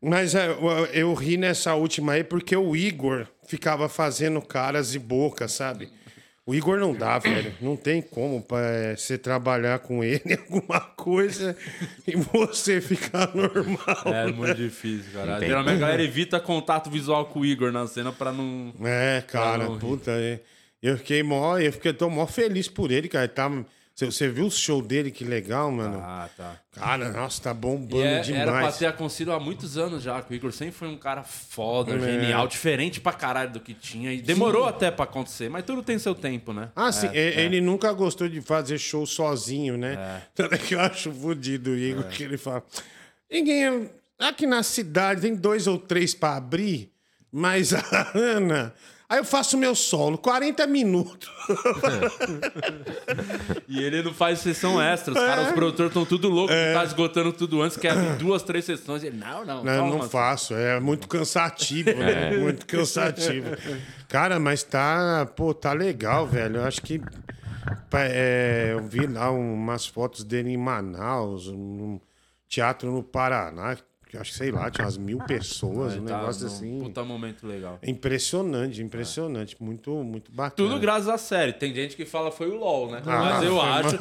Mas 0.02 0.34
é, 0.34 0.48
eu, 0.48 0.86
eu 0.92 1.14
ri 1.14 1.36
nessa 1.36 1.74
última 1.74 2.12
aí 2.12 2.24
porque 2.24 2.54
o 2.56 2.76
Igor 2.76 3.26
ficava 3.46 3.88
fazendo 3.88 4.42
caras 4.42 4.94
e 4.94 4.98
bocas, 4.98 5.52
sabe? 5.52 5.88
O 6.46 6.54
Igor 6.54 6.78
não 6.78 6.92
dá, 6.92 7.18
velho. 7.18 7.54
Não 7.58 7.74
tem 7.74 8.02
como 8.02 8.42
pra, 8.42 8.60
é, 8.60 8.96
você 8.96 9.16
trabalhar 9.16 9.78
com 9.78 10.04
ele 10.04 10.34
alguma 10.36 10.78
coisa 10.78 11.56
e 12.06 12.14
você 12.16 12.82
ficar 12.82 13.34
normal. 13.34 14.02
É 14.04 14.30
muito 14.30 14.54
difícil, 14.54 15.10
cara. 15.14 15.38
tem 15.38 15.48
Geralmente 15.48 15.76
a 15.76 15.80
galera 15.80 16.02
evita 16.02 16.38
contato 16.38 16.90
visual 16.90 17.24
com 17.26 17.40
o 17.40 17.46
Igor 17.46 17.72
na 17.72 17.86
cena 17.86 18.12
pra 18.12 18.30
não. 18.30 18.74
É, 18.84 19.22
cara, 19.26 19.64
não 19.64 19.78
puta. 19.78 20.10
é. 20.10 20.40
Eu 20.82 20.98
fiquei 20.98 21.22
mó, 21.22 21.56
eu 21.58 21.72
fiquei 21.72 21.94
tô 21.94 22.10
mó 22.10 22.26
feliz 22.26 22.68
por 22.68 22.90
ele, 22.90 23.08
cara. 23.08 23.26
Tá, 23.26 23.50
você, 23.94 24.06
você 24.06 24.28
viu 24.28 24.46
o 24.46 24.50
show 24.50 24.82
dele, 24.82 25.10
que 25.10 25.22
legal, 25.24 25.70
mano. 25.70 26.00
Ah, 26.02 26.28
tá. 26.36 26.56
Cara, 26.72 27.12
nossa, 27.12 27.40
tá 27.40 27.54
bombando 27.54 28.02
é- 28.02 28.20
demais. 28.22 28.42
era 28.48 28.52
pra 28.60 28.72
ter 28.72 28.86
acontecido 28.86 29.32
há 29.32 29.38
muitos 29.38 29.78
anos 29.78 30.02
já, 30.02 30.24
o 30.28 30.34
Igor 30.34 30.50
sempre 30.52 30.74
foi 30.74 30.88
um 30.88 30.96
cara 30.96 31.22
foda, 31.22 31.94
É. 31.94 32.00
genial, 32.00 32.48
diferente 32.48 33.00
pra 33.00 33.12
caralho 33.12 33.52
do 33.52 33.60
que 33.60 33.72
tinha. 33.72 34.12
E 34.12 34.20
demorou 34.20 34.64
até 34.64 34.90
pra 34.90 35.04
acontecer, 35.04 35.48
mas 35.48 35.64
tudo 35.64 35.82
tem 35.82 35.96
seu 35.98 36.14
tempo, 36.14 36.52
né? 36.52 36.70
Ah, 36.74 36.90
sim, 36.90 37.06
É, 37.12 37.40
ele 37.44 37.60
nunca 37.60 37.92
gostou 37.92 38.28
de 38.28 38.40
fazer 38.40 38.78
show 38.78 39.06
sozinho, 39.06 39.76
né? 39.78 40.22
Tanto 40.34 40.54
é 40.56 40.58
que 40.58 40.74
eu 40.74 40.80
acho 40.80 41.12
fodido 41.12 41.70
o 41.70 41.76
Igor, 41.76 42.04
que 42.08 42.24
ele 42.24 42.36
fala. 42.36 42.64
Ninguém. 43.30 43.90
Aqui 44.18 44.46
na 44.46 44.62
cidade 44.62 45.20
tem 45.22 45.34
dois 45.34 45.66
ou 45.66 45.78
três 45.78 46.14
pra 46.14 46.36
abrir, 46.36 46.90
mas 47.30 47.72
a 47.74 47.82
Ana. 48.14 48.74
Aí 49.08 49.18
eu 49.18 49.24
faço 49.24 49.58
meu 49.58 49.74
solo, 49.74 50.16
40 50.18 50.66
minutos. 50.66 51.30
E 53.68 53.82
ele 53.82 54.02
não 54.02 54.14
faz 54.14 54.38
sessão 54.38 54.80
extra. 54.80 55.12
Os 55.12 55.18
caras, 55.18 55.48
os 55.48 55.52
produtores 55.52 55.90
estão 55.90 56.04
tudo 56.04 56.28
loucos, 56.28 56.54
tá 56.72 56.84
esgotando 56.84 57.32
tudo 57.32 57.60
antes, 57.60 57.76
quer 57.76 57.90
abrir 57.92 58.16
duas, 58.16 58.42
três 58.42 58.64
sessões. 58.64 59.02
Ele, 59.02 59.16
não, 59.16 59.44
não, 59.44 59.64
Não, 59.64 59.88
não 59.88 60.08
faço, 60.08 60.54
é 60.54 60.78
muito 60.78 61.08
cansativo, 61.08 61.90
né? 61.90 62.30
Muito 62.38 62.66
cansativo. 62.66 63.48
Cara, 64.08 64.38
mas 64.38 64.62
tá, 64.62 65.26
pô, 65.34 65.52
tá 65.52 65.72
legal, 65.72 66.26
velho. 66.26 66.58
Eu 66.58 66.64
acho 66.64 66.82
que 66.82 67.00
é, 67.92 68.70
eu 68.72 68.82
vi 68.82 69.06
lá 69.06 69.30
umas 69.30 69.86
fotos 69.86 70.24
dele 70.24 70.50
em 70.50 70.56
Manaus, 70.56 71.48
um 71.48 72.00
teatro 72.48 72.90
no 72.92 73.02
Paraná, 73.02 73.76
que 74.14 74.18
eu 74.18 74.20
acho 74.20 74.30
que 74.30 74.38
sei 74.38 74.52
lá, 74.52 74.70
tinha 74.70 74.84
umas 74.84 74.96
mil 74.96 75.18
pessoas, 75.26 75.92
Ele 75.92 76.02
um 76.02 76.04
tá 76.04 76.18
negócio 76.18 76.46
num 76.46 76.54
assim. 76.54 76.78
Puta 76.80 77.04
momento 77.04 77.46
legal. 77.46 77.78
Impressionante, 77.82 78.80
impressionante, 78.80 79.56
muito, 79.60 79.90
muito 79.90 80.30
bacana. 80.30 80.68
Tudo 80.68 80.80
graças 80.80 81.08
à 81.08 81.18
série. 81.18 81.52
Tem 81.52 81.74
gente 81.74 81.96
que 81.96 82.04
fala 82.04 82.30
foi 82.30 82.48
o 82.48 82.56
LOL, 82.56 82.92
né? 82.92 83.02
Ah, 83.04 83.18
Mas 83.18 83.42
eu 83.42 83.60
acho 83.60 83.96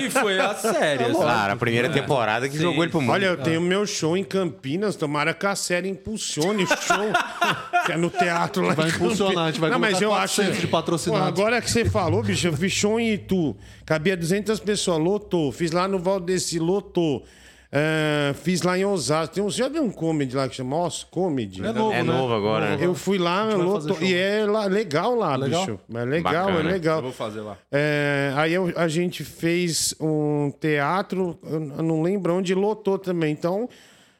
que 0.00 0.10
foi 0.10 0.38
a 0.38 0.54
série. 0.54 1.04
assim. 1.04 1.14
Claro, 1.14 1.52
a 1.52 1.56
primeira 1.56 1.90
temporada 1.90 2.48
que 2.48 2.56
Sim. 2.56 2.62
jogou 2.62 2.84
ele 2.84 2.90
pro 2.90 3.00
mundo. 3.00 3.12
Olha, 3.12 3.26
eu 3.26 3.36
tenho 3.36 3.60
meu 3.60 3.86
show 3.86 4.16
em 4.16 4.24
Campinas, 4.24 4.94
tomara 4.94 5.34
que 5.34 5.46
a 5.46 5.56
série 5.56 5.88
impulsione 5.88 6.64
o 6.64 6.66
show, 6.66 7.12
que 7.86 7.92
é 7.92 7.96
no 7.96 8.10
teatro 8.10 8.62
lá 8.64 8.74
Vai 8.74 8.88
impulsionar, 8.88 9.16
Campinas. 9.34 9.44
a 9.44 9.50
gente 9.50 9.60
vai 9.60 9.70
Não, 9.70 9.78
mas 9.78 10.00
eu 10.00 10.14
acho 10.14 10.36
400 10.36 10.60
de 10.60 10.66
patrocinados. 10.68 11.24
Pô, 11.24 11.28
agora 11.28 11.60
que 11.60 11.70
você 11.70 11.84
falou, 11.84 12.22
bicho, 12.22 12.46
eu 12.46 12.52
fiz 12.52 12.72
show 12.72 13.00
em 13.00 13.14
Itu, 13.14 13.56
cabia 13.84 14.16
200 14.16 14.60
pessoas, 14.60 14.98
lotou. 14.98 15.50
Fiz 15.50 15.72
lá 15.72 15.88
no 15.88 15.98
Valdeci, 15.98 16.58
lotou. 16.58 17.24
É, 17.72 18.32
fiz 18.34 18.62
lá 18.62 18.78
em 18.78 18.84
Osasco. 18.84 19.34
Tem 19.34 19.42
um, 19.44 19.50
já 19.50 19.68
viu 19.68 19.82
um 19.82 19.90
comedy 19.90 20.36
lá 20.36 20.48
que 20.48 20.54
chama 20.54 20.86
Os 20.86 21.02
Comedy? 21.04 21.64
É 21.64 21.72
novo, 21.72 21.92
É 21.92 22.02
né? 22.02 22.12
novo 22.12 22.32
agora, 22.34 22.76
né? 22.76 22.84
Eu 22.84 22.94
fui 22.94 23.18
lá, 23.18 23.50
show 23.50 23.98
e 24.00 24.14
é 24.14 24.44
lá- 24.46 24.66
legal 24.66 25.14
lá, 25.14 25.34
Legal? 25.36 25.66
bicho. 25.66 25.80
É 25.94 26.04
legal, 26.04 26.46
Bacana. 26.46 26.60
é 26.68 26.72
legal. 26.72 26.96
Eu 26.98 27.02
vou 27.02 27.12
fazer 27.12 27.40
lá. 27.40 27.56
É, 27.72 28.32
aí 28.36 28.54
eu- 28.54 28.72
a 28.76 28.86
gente 28.88 29.24
fez 29.24 29.94
um 30.00 30.52
teatro, 30.60 31.38
eu 31.44 31.60
não 31.60 32.02
lembro 32.02 32.34
onde 32.34 32.54
lotou 32.54 32.98
também. 32.98 33.32
Então, 33.32 33.68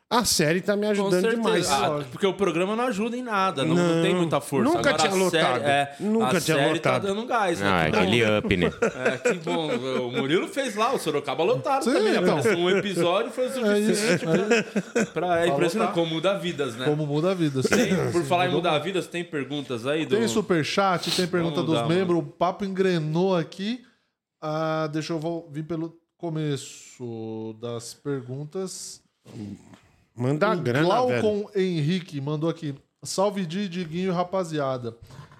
a 0.08 0.24
série 0.24 0.60
tá 0.60 0.76
me 0.76 0.86
ajudando 0.86 1.28
demais. 1.30 1.68
Ah, 1.70 2.04
porque 2.12 2.26
o 2.26 2.32
programa 2.34 2.76
não 2.76 2.84
ajuda 2.86 3.16
em 3.16 3.22
nada, 3.22 3.64
não, 3.64 3.74
não 3.74 3.96
Não, 3.96 4.02
tem 4.02 4.14
muita 4.14 4.40
força. 4.40 4.64
nunca 4.72 4.90
Agora, 4.90 4.96
tinha 4.98 5.10
a 5.10 5.14
lotado. 5.16 5.60
Série, 5.60 5.64
é, 5.64 5.96
Nunca 6.00 6.26
a 6.26 6.40
tinha 6.40 6.56
série 6.56 6.72
lotado. 6.74 7.02
tá 7.02 7.08
dando 7.08 7.26
gás, 7.26 7.60
né? 7.60 7.68
Não, 7.68 7.76
é 7.76 7.86
aquele 7.88 8.38
up, 8.38 8.56
né? 8.56 8.70
É, 8.96 9.18
que 9.18 9.34
bom. 9.40 9.68
O 10.06 10.12
Murilo 10.12 10.46
fez 10.46 10.76
lá, 10.76 10.92
o 10.94 10.98
Sorocaba 10.98 11.42
lotado 11.42 11.84
Sim, 11.84 11.92
também. 11.92 12.12
então. 12.16 12.38
Apareceu 12.38 12.58
um 12.58 12.70
episódio 12.70 13.30
foi 13.32 13.46
o 13.48 13.52
suficiente 13.52 14.24
pra, 14.24 15.04
pra- 15.06 15.44
É 15.44 15.48
impressionante 15.48 15.92
como 15.92 16.06
muda 16.14 16.38
vidas, 16.38 16.76
né? 16.76 16.84
Como 16.84 17.04
muda 17.06 17.32
a 17.32 17.34
vida. 17.34 17.62
sim. 17.62 17.68
Tem- 17.68 18.12
por 18.12 18.22
falar 18.24 18.46
em 18.48 18.52
mudar 18.52 18.78
vidas, 18.78 19.06
tem 19.08 19.24
perguntas 19.24 19.86
aí? 19.86 20.06
Do... 20.06 20.16
Tem 20.16 20.28
superchat, 20.28 21.10
tem 21.10 21.26
pergunta 21.26 21.56
Vamos 21.56 21.70
dos 21.72 21.80
dar, 21.80 21.88
membros. 21.88 22.18
O 22.18 22.22
papo 22.22 22.64
engrenou 22.64 23.36
aqui. 23.36 23.82
Ah, 24.40 24.88
deixa 24.92 25.12
eu 25.12 25.48
vir 25.50 25.64
pelo 25.64 25.96
começo 26.16 27.56
das 27.60 27.92
perguntas. 27.94 29.02
Manda 30.16 30.52
O 30.52 30.60
grana, 30.60 31.06
velho. 31.06 31.20
Glaucon 31.22 31.50
Henrique 31.54 32.20
mandou 32.20 32.48
aqui. 32.48 32.74
Salve 33.02 33.44
Di, 33.46 33.68
Diguinho 33.68 34.12
rapaziada. 34.12 34.96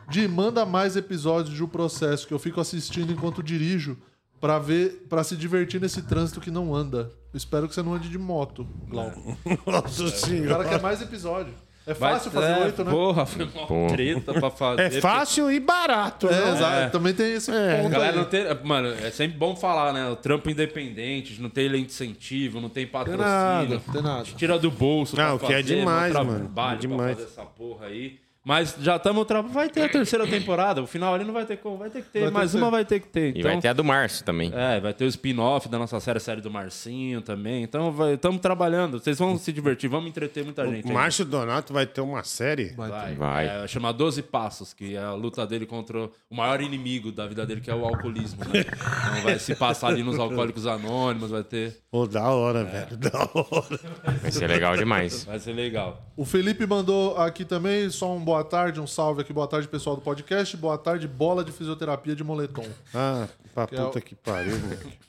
Di, 0.09 0.29
manda 0.29 0.65
mais 0.67 0.97
episódios 0.97 1.55
de 1.55 1.63
O 1.63 1.69
Processo 1.69 2.27
que 2.27 2.35
eu 2.35 2.39
fico 2.39 2.61
assistindo 2.61 3.13
enquanto 3.13 3.43
dirijo 3.43 3.97
pra 4.41 4.59
ver, 4.59 5.07
para 5.09 5.25
se 5.25 5.35
divertir 5.37 5.81
nesse 5.81 6.03
trânsito 6.03 6.41
que 6.41 6.51
não 6.51 6.75
anda. 6.75 7.11
Espero 7.35 7.67
que 7.69 7.75
você 7.75 7.83
não 7.83 7.95
ande 7.95 8.09
de 8.09 8.19
moto, 8.19 8.67
Glaucon. 8.89 9.37
Nossa 9.67 10.05
O 10.05 10.09
senhora. 10.11 10.65
cara 10.65 10.69
quer 10.69 10.83
mais 10.83 11.01
episódio. 11.03 11.55
É 11.87 11.95
fácil 11.95 12.31
fazer 12.33 12.51
é, 12.53 12.65
oito, 12.65 12.85
né? 12.85 12.91
Porra, 12.91 13.25
foi 13.25 13.45
uma 13.55 13.67
Porra. 13.67 13.89
treta 13.95 14.35
pra 14.35 14.51
fazer. 14.51 14.83
É 14.83 14.91
fácil 15.01 15.51
e 15.53 15.61
barato. 15.61 16.27
É, 16.27 16.33
né? 16.33 16.53
exato. 16.53 16.93
Também 16.93 17.15
tem 17.15 17.35
esse 17.35 17.51
É. 17.51 17.77
ponto 17.81 17.91
Galera, 17.91 18.13
aí. 18.13 18.19
não 18.19 18.25
tem. 18.25 18.45
Mano, 18.65 18.89
é 18.89 19.11
sempre 19.13 19.39
bom 19.39 19.55
falar, 19.55 19.93
né? 19.93 20.09
O 20.09 20.17
trampo 20.17 20.51
independente, 20.51 21.41
não 21.41 21.49
tem 21.49 21.69
lei 21.69 21.83
de 21.83 21.87
incentivo, 21.87 22.61
não 22.61 22.69
tem 22.69 22.85
Tem 22.85 22.93
patrocínio. 22.93 23.25
nada, 23.25 23.81
tem 23.93 24.03
nada. 24.03 24.25
Tira 24.25 24.59
do 24.59 24.71
bolso. 24.71 25.17
Não, 25.17 25.37
pra 25.39 25.47
o 25.47 25.49
que 25.49 25.55
é 25.55 25.63
fazer, 25.63 25.77
demais, 25.77 26.13
mó 26.13 26.25
mano. 26.25 26.39
trabalho 26.41 26.77
É 26.77 26.81
demais. 26.81 27.17
Pra 27.17 27.25
fazer 27.27 27.41
essa 27.41 27.49
porra 27.51 27.87
aí. 27.87 28.19
Mas 28.47 28.77
já 28.81 28.95
estamos. 28.95 29.27
Tra... 29.27 29.43
Vai 29.43 29.69
ter 29.69 29.83
a 29.83 29.89
terceira 29.89 30.25
temporada. 30.25 30.81
O 30.81 30.87
final 30.87 31.13
ali 31.13 31.25
não 31.25 31.35
vai 31.35 31.45
ter 31.45 31.57
como. 31.57 31.79
Vai 31.79 31.91
ter 31.91 32.03
que 32.03 32.11
ter. 32.11 32.21
Vai 32.21 32.31
mais 32.31 32.55
uma 32.55 32.71
vai 32.71 32.85
ter 32.85 33.01
que 33.01 33.09
ter. 33.09 33.35
E 33.35 33.41
Então, 33.41 33.51
vai 33.51 33.61
ter 33.61 33.67
a 33.67 33.73
do 33.73 33.83
Márcio 33.83 34.25
também. 34.25 34.53
É, 34.55 34.79
vai 34.79 34.95
ter 34.95 35.05
o 35.05 35.09
spin-off 35.09 35.69
da 35.69 35.77
nossa 35.77 35.99
série, 35.99 36.19
a 36.19 36.21
série 36.21 36.41
do 36.41 36.49
Marcinho 36.49 37.21
também. 37.21 37.65
Então, 37.65 37.93
estamos 38.13 38.41
trabalhando. 38.41 39.01
Vocês 39.01 39.19
vão 39.19 39.37
se 39.37 39.53
divertir, 39.53 39.91
vamos 39.91 40.09
entreter 40.09 40.45
muita 40.45 40.65
gente. 40.69 40.85
O 40.85 40.89
aí. 40.91 40.95
Márcio 40.95 41.25
Donato 41.25 41.73
vai 41.73 41.87
ter 41.87 42.01
uma 42.01 42.23
série. 42.23 42.67
Vai. 42.77 43.17
Vai. 43.17 43.49
É, 43.49 43.67
chama 43.67 43.93
12 43.93 44.23
Passos, 44.23 44.73
que 44.73 44.95
é 44.95 45.03
a 45.03 45.13
luta 45.13 45.45
dele 45.45 45.67
contra 45.67 46.09
o 46.31 46.37
maior 46.37 46.61
inimigo 46.61 47.11
da 47.11 47.27
vida 47.27 47.45
dele, 47.45 47.61
que 47.61 47.71
é 47.71 47.75
o 47.75 47.85
alcoolismo. 47.85 48.45
Né? 48.45 48.61
Então 48.61 49.23
vai 49.25 49.41
se 49.41 49.57
passar 49.57 49.89
ali 49.89 50.05
nos 50.05 50.21
Alcoólicos 50.21 50.69
Anônimos, 50.69 51.33
vai 51.33 51.43
ter. 51.43 51.79
Pô, 51.91 52.07
da 52.07 52.29
hora, 52.31 52.63
velho. 52.63 52.97
Da 52.97 53.29
hora. 53.35 53.81
Vai 54.23 54.31
ser 54.31 54.47
legal 54.47 54.77
demais. 54.77 55.25
Vai 55.25 55.41
ser 55.41 55.53
legal. 55.53 56.13
O 56.17 56.25
Felipe 56.25 56.65
mandou 56.65 57.17
aqui 57.17 57.45
também 57.45 57.91
só 57.91 58.15
um 58.15 58.21
boa 58.21 58.36
tarde, 58.45 58.81
um 58.81 58.87
salve 58.87 59.21
aqui, 59.23 59.33
boa 59.33 59.47
tarde 59.49 59.69
pessoal 59.69 59.97
do 59.97 60.03
podcast, 60.03 60.57
boa 60.57 60.77
tarde 60.79 61.07
bola 61.09 61.45
de 61.45 61.53
fisioterapia 61.53 62.15
de 62.17 62.23
moletom. 62.25 62.65
Ah, 62.95 63.29
pra 63.55 63.69
é 63.73 63.81
o- 63.83 63.87
puta 63.87 64.01
que 64.01 64.15
pariu, 64.15 64.57
velho. 64.57 64.93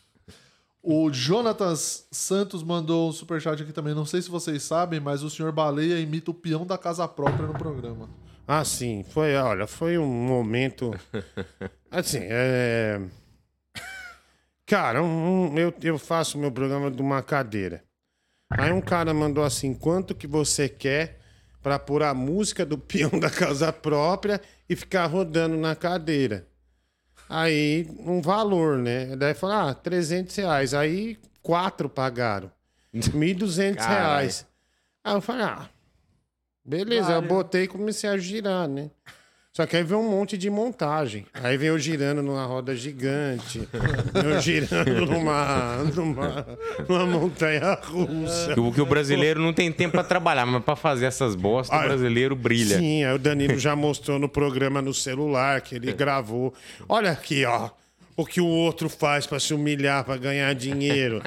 O 0.89 1.11
Jonatas 1.11 2.07
Santos 2.11 2.63
mandou 2.63 3.09
um 3.09 3.11
superchat 3.11 3.61
aqui 3.61 3.73
também, 3.73 3.93
não 3.93 4.05
sei 4.05 4.21
se 4.21 4.29
vocês 4.29 4.63
sabem, 4.63 5.01
mas 5.01 5.21
o 5.21 5.29
senhor 5.29 5.51
Baleia 5.51 5.99
imita 5.99 6.31
o 6.31 6.33
peão 6.33 6.65
da 6.65 6.77
casa 6.77 7.05
própria 7.05 7.45
no 7.45 7.53
programa. 7.53 8.07
Ah, 8.47 8.63
sim. 8.63 9.03
Foi, 9.09 9.35
olha, 9.35 9.67
foi 9.67 9.97
um 9.97 10.07
momento. 10.07 10.91
Assim, 11.91 12.19
é. 12.21 13.01
Cara, 14.65 15.01
um- 15.03 15.51
um- 15.53 15.57
eu, 15.57 15.73
eu 15.81 15.97
faço 15.99 16.37
meu 16.37 16.51
programa 16.53 16.89
de 16.89 17.01
uma 17.01 17.21
cadeira. 17.21 17.83
Aí 18.49 18.71
um 18.71 18.79
cara 18.79 19.13
mandou 19.13 19.43
assim: 19.43 19.73
quanto 19.73 20.15
que 20.15 20.27
você 20.27 20.69
quer 20.69 21.16
pra 21.67 21.77
pôr 21.77 22.01
a 22.01 22.13
música 22.13 22.65
do 22.65 22.77
peão 22.77 23.19
da 23.19 23.29
casa 23.29 23.73
própria 23.73 24.39
e 24.69 24.75
ficar 24.75 25.05
rodando 25.05 25.57
na 25.57 25.75
cadeira? 25.75 26.47
Aí, 27.29 27.85
um 27.99 28.21
valor, 28.21 28.77
né? 28.77 29.17
Daí 29.17 29.33
falou: 29.33 29.57
ah, 29.57 29.73
300 29.73 30.33
reais. 30.37 30.73
Aí, 30.73 31.19
quatro 31.41 31.89
pagaram. 31.89 32.49
1.200 32.95 33.75
Caralho. 33.75 33.97
reais. 33.97 34.47
Aí 35.03 35.13
eu 35.13 35.19
falei: 35.19 35.43
ah, 35.43 35.69
beleza. 36.63 37.11
Eu 37.11 37.21
botei 37.21 37.63
e 37.63 37.67
comecei 37.67 38.09
a 38.09 38.17
girar, 38.17 38.65
né? 38.65 38.89
Só 39.57 39.65
que 39.65 39.75
aí 39.75 39.81
veio 39.81 39.99
um 39.99 40.07
monte 40.07 40.37
de 40.37 40.51
montagem. 40.51 41.25
Aí 41.33 41.57
veio 41.57 41.73
eu 41.73 41.79
girando 41.79 42.21
numa 42.21 42.45
roda 42.45 42.75
gigante, 42.75 43.67
eu 44.13 44.39
girando 44.39 45.07
numa, 45.07 45.77
numa, 45.95 46.47
numa 46.87 47.05
montanha 47.07 47.73
russa. 47.81 48.53
O 48.61 48.71
que 48.71 48.79
o 48.79 48.85
brasileiro 48.85 49.41
não 49.41 49.51
tem 49.51 49.71
tempo 49.71 49.93
pra 49.93 50.03
trabalhar, 50.03 50.45
mas 50.45 50.63
pra 50.63 50.75
fazer 50.75 51.07
essas 51.07 51.33
bostas, 51.33 51.75
o 51.75 51.81
Ah, 51.81 51.87
brasileiro 51.87 52.35
brilha. 52.35 52.77
Sim, 52.77 53.03
aí 53.03 53.15
o 53.15 53.17
Danilo 53.17 53.57
já 53.57 53.75
mostrou 53.75 54.19
no 54.19 54.29
programa 54.29 54.79
no 54.79 54.93
celular 54.93 55.59
que 55.61 55.73
ele 55.73 55.91
gravou. 55.91 56.53
Olha 56.87 57.09
aqui, 57.09 57.43
ó. 57.43 57.71
O 58.15 58.27
que 58.27 58.39
o 58.39 58.45
outro 58.45 58.87
faz 58.89 59.25
pra 59.25 59.39
se 59.39 59.55
humilhar, 59.55 60.03
pra 60.03 60.17
ganhar 60.17 60.53
dinheiro. 60.53 61.19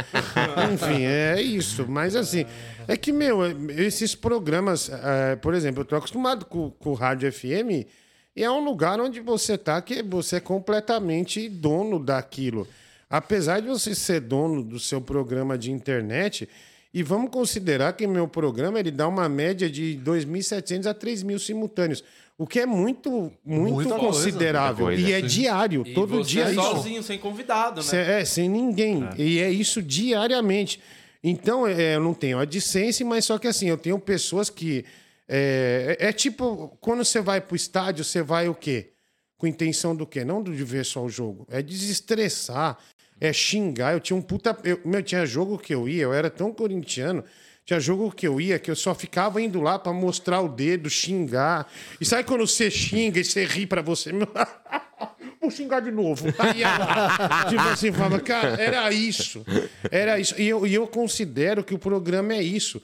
Enfim, 0.72 1.05
é 1.05 1.43
isso. 1.43 1.85
Mas 1.89 2.14
assim, 2.14 2.47
é 2.87 2.97
que, 2.97 3.12
meu, 3.12 3.41
esses 3.70 4.14
programas, 4.14 4.89
é, 4.89 5.35
por 5.35 5.53
exemplo, 5.53 5.81
eu 5.81 5.85
tô 5.85 5.97
acostumado 5.97 6.45
com, 6.45 6.70
com 6.70 6.91
o 6.91 6.95
Rádio 6.95 7.33
FM 7.33 7.91
e 8.37 8.43
é 8.45 8.51
um 8.51 8.62
lugar 8.64 9.01
onde 9.01 9.20
você 9.20 9.59
tá 9.59 9.81
que 9.83 10.03
você 10.03 10.37
é 10.37 10.41
completamente 10.41 11.49
dono 11.49 11.99
daquilo. 11.99 12.66
Apesar 13.09 13.61
de 13.61 13.68
você 13.68 13.95
ser 13.95 14.20
dono 14.20 14.62
do 14.62 14.78
seu 14.78 15.01
programa 15.01 15.59
de 15.59 15.70
internet, 15.72 16.49
e 16.95 17.03
vamos 17.03 17.31
considerar 17.31 17.93
que 17.95 18.07
meu 18.07 18.26
programa 18.28 18.78
ele 18.78 18.91
dá 18.91 19.07
uma 19.09 19.28
média 19.28 19.68
de 19.68 20.01
2.700 20.05 20.87
a 20.87 20.95
3.000 20.95 21.39
simultâneos, 21.39 22.05
o 22.39 22.47
que 22.47 22.59
é 22.61 22.66
muito, 22.66 23.31
muito 23.45 23.74
Muita 23.74 23.91
coisa, 23.99 24.07
considerável. 24.07 24.87
muita 24.87 25.01
e 25.01 25.05
coisa, 25.12 25.18
é 25.18 25.22
diário, 25.22 25.83
E 25.87 25.93
todo 25.93 26.16
você 26.24 26.31
dia 26.31 26.45
é 26.45 26.51
isso. 26.53 26.62
sozinho, 26.62 27.03
sem 27.03 27.18
convidado, 27.18 27.76
né? 27.81 27.87
Cê- 27.87 27.97
É, 27.97 28.24
sem 28.24 28.49
ninguém. 28.49 29.07
E 29.18 29.39
é 29.41 29.51
isso 29.51 29.83
diariamente. 29.83 30.81
Então, 31.22 31.66
é, 31.66 31.97
eu 31.97 32.01
não 32.01 32.14
tenho 32.14 32.39
a 32.39 32.43
AdSense, 32.43 33.05
mas 33.05 33.24
só 33.26 33.39
que 33.39 33.47
assim, 33.47 33.68
eu 33.68 33.76
tenho 33.76 33.99
pessoas 33.99 34.49
que. 34.49 34.85
É, 35.33 35.97
é- 36.01 36.09
é 36.09 36.12
tipo, 36.12 36.76
quando 36.81 37.05
você 37.05 37.20
vai 37.20 37.41
pro 37.41 37.55
estádio, 37.55 38.05
você 38.05 38.20
vai 38.20 38.49
o 38.49 38.55
quê? 38.55 38.91
Com 39.39 39.47
intenção 39.47 39.95
do 39.95 40.05
quê? 40.07 40.24
Não 40.24 40.43
de 40.43 40.51
ver 40.64 40.85
só 40.85 41.05
o 41.05 41.09
jogo. 41.09 41.47
É 41.51 41.62
desestressar, 41.62 42.76
é 43.20 43.33
xingar. 43.33 43.93
Eu 43.93 44.01
tinha 44.01 44.16
um 44.16 44.20
puta. 44.20 44.57
Eu, 44.64 44.81
meu, 44.85 45.03
tinha 45.03 45.24
jogo 45.24 45.57
que 45.57 45.72
eu 45.72 45.89
ia, 45.89 46.03
eu 46.03 46.12
era 46.12 46.28
tão 46.28 46.53
corintiano. 46.53 47.24
Tinha 47.64 47.78
jogo 47.78 48.11
que 48.11 48.26
eu 48.26 48.41
ia 48.41 48.59
que 48.59 48.70
eu 48.70 48.74
só 48.74 48.95
ficava 48.95 49.41
indo 49.41 49.61
lá 49.61 49.78
pra 49.78 49.93
mostrar 49.93 50.41
o 50.41 50.49
dedo, 50.49 50.91
xingar. 50.91 51.70
E 52.01 52.05
sabe 52.05 52.24
quando 52.24 52.45
você 52.47 52.68
xinga 52.70 53.20
e 53.20 53.24
você 53.24 53.45
ri 53.45 53.66
pra 53.66 53.81
você? 53.81 54.11
Vou 55.41 55.51
xingar 55.51 55.81
de 55.81 55.91
novo. 55.91 56.26
Aí 56.39 56.62
ela, 56.62 57.47
tipo 57.49 57.62
assim, 57.62 57.93
falava, 57.93 58.20
cara, 58.20 58.61
era 58.61 58.93
isso. 58.93 59.45
Era 59.91 60.18
isso. 60.18 60.35
E 60.41 60.49
eu, 60.49 60.66
e 60.66 60.74
eu 60.74 60.87
considero 60.87 61.64
que 61.64 61.72
o 61.72 61.78
programa 61.78 62.35
é 62.35 62.43
isso. 62.43 62.83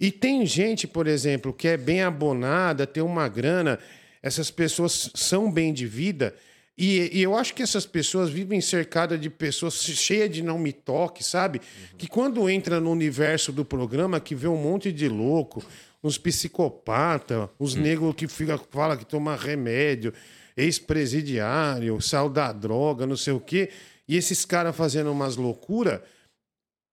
E 0.00 0.12
tem 0.12 0.46
gente, 0.46 0.86
por 0.86 1.06
exemplo, 1.06 1.52
que 1.52 1.68
é 1.68 1.76
bem 1.76 2.02
abonada, 2.02 2.86
tem 2.86 3.02
uma 3.02 3.28
grana, 3.28 3.78
essas 4.22 4.50
pessoas 4.50 5.10
são 5.14 5.50
bem 5.50 5.72
de 5.72 5.86
vida. 5.86 6.34
E, 6.76 7.10
e 7.18 7.22
eu 7.22 7.36
acho 7.36 7.52
que 7.54 7.62
essas 7.62 7.84
pessoas 7.84 8.30
vivem 8.30 8.60
cercadas 8.60 9.20
de 9.20 9.28
pessoas 9.28 9.82
cheias 9.82 10.30
de 10.30 10.42
não 10.42 10.56
me 10.56 10.72
toque, 10.72 11.24
sabe? 11.24 11.60
Que 11.96 12.06
quando 12.06 12.48
entra 12.48 12.78
no 12.78 12.92
universo 12.92 13.50
do 13.50 13.64
programa, 13.64 14.20
que 14.20 14.36
vê 14.36 14.46
um 14.46 14.56
monte 14.56 14.92
de 14.92 15.08
louco, 15.08 15.64
uns 16.04 16.16
psicopatas, 16.16 17.48
os 17.58 17.74
negros 17.74 18.14
que 18.14 18.28
fica, 18.28 18.56
fala 18.70 18.96
que 18.96 19.04
toma 19.04 19.34
remédio, 19.34 20.14
ex-presidiário, 20.56 22.00
sal 22.00 22.28
da 22.28 22.52
droga, 22.52 23.04
não 23.04 23.16
sei 23.16 23.32
o 23.32 23.40
quê. 23.40 23.70
E 24.06 24.16
esses 24.16 24.44
caras 24.44 24.76
fazendo 24.76 25.10
umas 25.10 25.34
loucuras. 25.34 26.00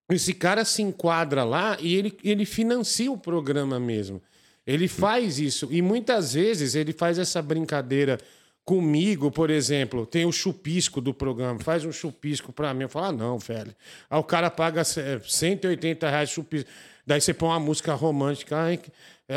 Esse 0.09 0.33
cara 0.33 0.63
se 0.63 0.81
enquadra 0.81 1.43
lá 1.43 1.77
e 1.79 1.95
ele, 1.95 2.17
ele 2.23 2.45
financia 2.45 3.11
o 3.11 3.17
programa 3.17 3.79
mesmo. 3.79 4.21
Ele 4.65 4.87
faz 4.87 5.39
isso. 5.39 5.67
E 5.71 5.81
muitas 5.81 6.33
vezes 6.33 6.75
ele 6.75 6.93
faz 6.93 7.17
essa 7.19 7.41
brincadeira 7.41 8.19
comigo, 8.63 9.31
por 9.31 9.49
exemplo. 9.49 10.05
Tem 10.05 10.25
o 10.25 10.31
chupisco 10.31 10.99
do 10.99 11.13
programa. 11.13 11.59
Faz 11.59 11.85
um 11.85 11.91
chupisco 11.91 12.51
pra 12.51 12.73
mim. 12.73 12.83
Eu 12.83 12.89
falo, 12.89 13.05
ah, 13.05 13.11
não, 13.11 13.37
velho. 13.37 13.75
Aí 14.09 14.19
o 14.19 14.23
cara 14.23 14.49
paga 14.49 14.81
eh, 14.81 15.21
180 15.23 16.09
reais 16.09 16.29
de 16.29 16.35
chupisco. 16.35 16.69
Daí 17.05 17.21
você 17.21 17.33
põe 17.33 17.49
uma 17.49 17.59
música 17.59 17.93
romântica. 17.93 18.55
I, 18.73 18.79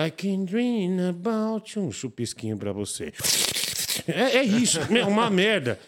I 0.06 0.10
can 0.10 0.44
dream 0.44 1.10
about 1.10 1.78
you. 1.78 1.84
Um 1.86 1.92
chupisquinho 1.92 2.56
pra 2.56 2.72
você. 2.72 3.12
É, 4.06 4.38
é 4.38 4.42
isso, 4.42 4.78
é 4.94 5.04
uma 5.04 5.30
merda. 5.30 5.78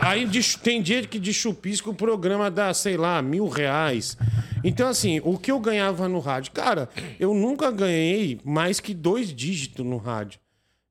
Aí 0.00 0.26
de- 0.26 0.58
tem 0.58 0.82
dia 0.82 1.06
que 1.06 1.18
de 1.18 1.32
chupisco 1.32 1.90
o 1.90 1.94
programa 1.94 2.50
dá, 2.50 2.72
sei 2.74 2.96
lá, 2.96 3.20
mil 3.22 3.48
reais. 3.48 4.16
Então, 4.64 4.88
assim, 4.88 5.20
o 5.24 5.38
que 5.38 5.50
eu 5.50 5.58
ganhava 5.60 6.08
no 6.08 6.18
rádio? 6.18 6.52
Cara, 6.52 6.88
eu 7.18 7.32
nunca 7.32 7.70
ganhei 7.70 8.40
mais 8.44 8.80
que 8.80 8.92
dois 8.92 9.32
dígitos 9.34 9.84
no 9.86 9.96
rádio. 9.96 10.40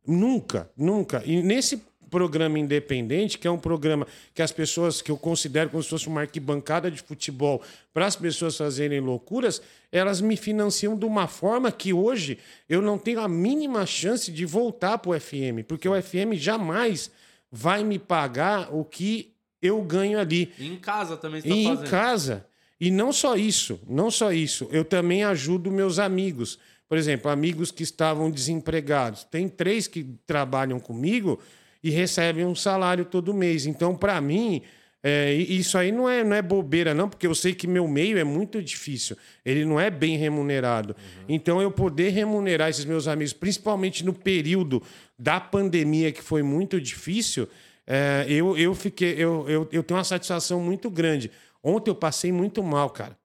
Nunca, 0.05 0.69
nunca. 0.77 1.21
E 1.25 1.41
nesse 1.41 1.81
programa 2.09 2.57
independente, 2.59 3.37
que 3.37 3.47
é 3.47 3.51
um 3.51 3.57
programa 3.57 4.07
que 4.33 4.41
as 4.41 4.51
pessoas, 4.51 5.01
que 5.01 5.11
eu 5.11 5.17
considero 5.17 5.69
como 5.69 5.81
se 5.83 5.89
fosse 5.89 6.07
uma 6.07 6.21
arquibancada 6.21 6.89
de 6.89 7.01
futebol, 7.01 7.61
para 7.93 8.05
as 8.05 8.15
pessoas 8.15 8.57
fazerem 8.57 8.99
loucuras, 8.99 9.61
elas 9.91 10.21
me 10.21 10.35
financiam 10.37 10.97
de 10.97 11.05
uma 11.05 11.27
forma 11.27 11.71
que 11.71 11.93
hoje 11.93 12.37
eu 12.69 12.81
não 12.81 12.97
tenho 12.97 13.19
a 13.19 13.27
mínima 13.27 13.85
chance 13.85 14.31
de 14.31 14.45
voltar 14.45 14.97
para 14.97 15.11
o 15.11 15.19
FM, 15.19 15.63
porque 15.67 15.87
o 15.87 16.01
FM 16.01 16.33
jamais 16.35 17.09
vai 17.51 17.83
me 17.83 17.97
pagar 17.97 18.73
o 18.73 18.83
que 18.83 19.33
eu 19.61 19.81
ganho 19.81 20.19
ali. 20.19 20.51
E 20.59 20.67
em 20.67 20.75
casa 20.77 21.17
também 21.17 21.41
você 21.41 21.47
E 21.47 21.51
tá 21.51 21.57
em 21.57 21.65
fazendo. 21.75 21.89
casa. 21.89 22.45
E 22.79 22.91
não 22.91 23.11
só 23.11 23.35
isso, 23.35 23.79
não 23.87 24.11
só 24.11 24.31
isso. 24.31 24.67
Eu 24.71 24.85
também 24.85 25.23
ajudo 25.23 25.71
meus 25.71 25.97
amigos. 25.97 26.59
Por 26.87 26.97
exemplo, 26.97 27.29
amigos 27.29 27.71
que 27.71 27.83
estavam 27.83 28.29
desempregados. 28.29 29.23
Tem 29.23 29.49
três 29.49 29.87
que 29.87 30.05
trabalham 30.25 30.79
comigo 30.79 31.39
e 31.87 31.89
recebem 31.89 32.45
um 32.45 32.53
salário 32.53 33.05
todo 33.05 33.33
mês. 33.33 33.65
Então, 33.65 33.95
para 33.95 34.19
mim, 34.19 34.61
é, 35.01 35.33
isso 35.33 35.77
aí 35.77 35.89
não 35.89 36.09
é, 36.09 36.21
não 36.21 36.35
é 36.35 36.41
bobeira, 36.41 36.93
não, 36.93 37.07
porque 37.07 37.25
eu 37.25 37.33
sei 37.33 37.55
que 37.55 37.65
meu 37.65 37.87
meio 37.87 38.17
é 38.17 38.25
muito 38.25 38.61
difícil. 38.61 39.15
Ele 39.45 39.63
não 39.63 39.79
é 39.79 39.89
bem 39.89 40.17
remunerado. 40.17 40.93
Então, 41.29 41.61
eu 41.61 41.71
poder 41.71 42.09
remunerar 42.09 42.69
esses 42.69 42.83
meus 42.83 43.07
amigos, 43.07 43.31
principalmente 43.31 44.03
no 44.03 44.13
período 44.13 44.83
da 45.17 45.39
pandemia, 45.39 46.11
que 46.11 46.21
foi 46.21 46.43
muito 46.43 46.81
difícil, 46.81 47.47
é, 47.85 48.25
eu, 48.27 48.57
eu 48.57 48.75
fiquei. 48.75 49.13
Eu, 49.13 49.45
eu, 49.47 49.69
eu 49.71 49.81
tenho 49.81 49.97
uma 49.97 50.03
satisfação 50.03 50.59
muito 50.59 50.89
grande. 50.89 51.31
Ontem 51.63 51.89
eu 51.89 51.95
passei 51.95 52.33
muito 52.33 52.61
mal, 52.61 52.89
cara. 52.89 53.17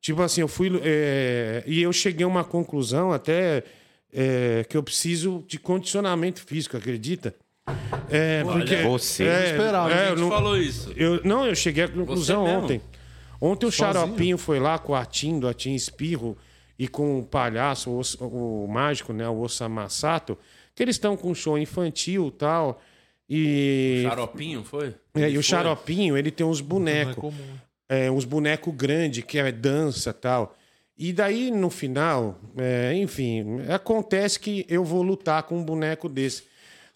Tipo 0.00 0.22
assim, 0.22 0.40
eu 0.40 0.48
fui. 0.48 0.80
é, 0.82 1.62
e 1.66 1.82
eu 1.82 1.92
cheguei 1.92 2.24
a 2.24 2.28
uma 2.28 2.42
conclusão 2.44 3.12
até 3.12 3.64
é, 4.10 4.64
que 4.66 4.78
eu 4.78 4.82
preciso 4.82 5.44
de 5.46 5.58
condicionamento 5.58 6.40
físico, 6.40 6.74
acredita? 6.74 7.34
É, 8.10 8.42
porque, 8.42 8.76
você. 8.76 9.24
é, 9.24 9.50
Esperava, 9.50 9.92
é, 9.92 9.96
Quem 9.96 10.08
eu 10.08 10.16
te 10.16 10.20
não, 10.20 10.28
falou 10.28 10.56
isso? 10.56 10.92
eu, 10.96 11.20
não, 11.24 11.46
eu 11.46 11.54
cheguei 11.54 11.84
à 11.84 11.88
conclusão 11.88 12.44
ontem. 12.44 12.80
Ontem 13.40 13.66
o 13.66 13.70
Sozinho? 13.72 13.92
Xaropinho 13.92 14.38
foi 14.38 14.58
lá 14.58 14.78
com 14.78 14.94
a 14.94 15.04
Tim, 15.04 15.38
do 15.38 15.46
Atim 15.48 15.74
Espirro, 15.74 16.36
e 16.78 16.88
com 16.88 17.18
o 17.18 17.24
palhaço, 17.24 17.90
o, 17.90 18.64
o 18.64 18.68
mágico, 18.68 19.12
né, 19.12 19.28
o 19.28 19.40
Osama 19.40 19.88
Sato, 19.88 20.38
que 20.74 20.82
eles 20.82 20.96
estão 20.96 21.16
com 21.16 21.30
um 21.30 21.34
show 21.34 21.58
infantil 21.58 22.28
e 22.28 22.38
tal. 22.38 22.80
E, 23.28 24.02
Xaropinho, 24.08 24.64
foi? 24.64 24.94
é, 25.14 25.28
e 25.28 25.32
o 25.32 25.34
foi? 25.34 25.42
Xaropinho, 25.42 26.16
ele 26.16 26.30
tem 26.30 26.46
uns 26.46 26.60
é 26.60 26.62
bonecos 26.62 27.16
comum. 27.16 27.34
é, 27.88 28.10
uns 28.10 28.24
bonecos 28.24 28.74
grandes, 28.74 29.24
que 29.24 29.38
é 29.38 29.52
dança 29.52 30.12
tal. 30.12 30.56
E 30.96 31.12
daí, 31.12 31.50
no 31.50 31.70
final, 31.70 32.40
é, 32.56 32.92
enfim, 32.94 33.60
acontece 33.72 34.40
que 34.40 34.66
eu 34.68 34.84
vou 34.84 35.02
lutar 35.02 35.44
com 35.44 35.56
um 35.58 35.62
boneco 35.62 36.08
desse. 36.08 36.42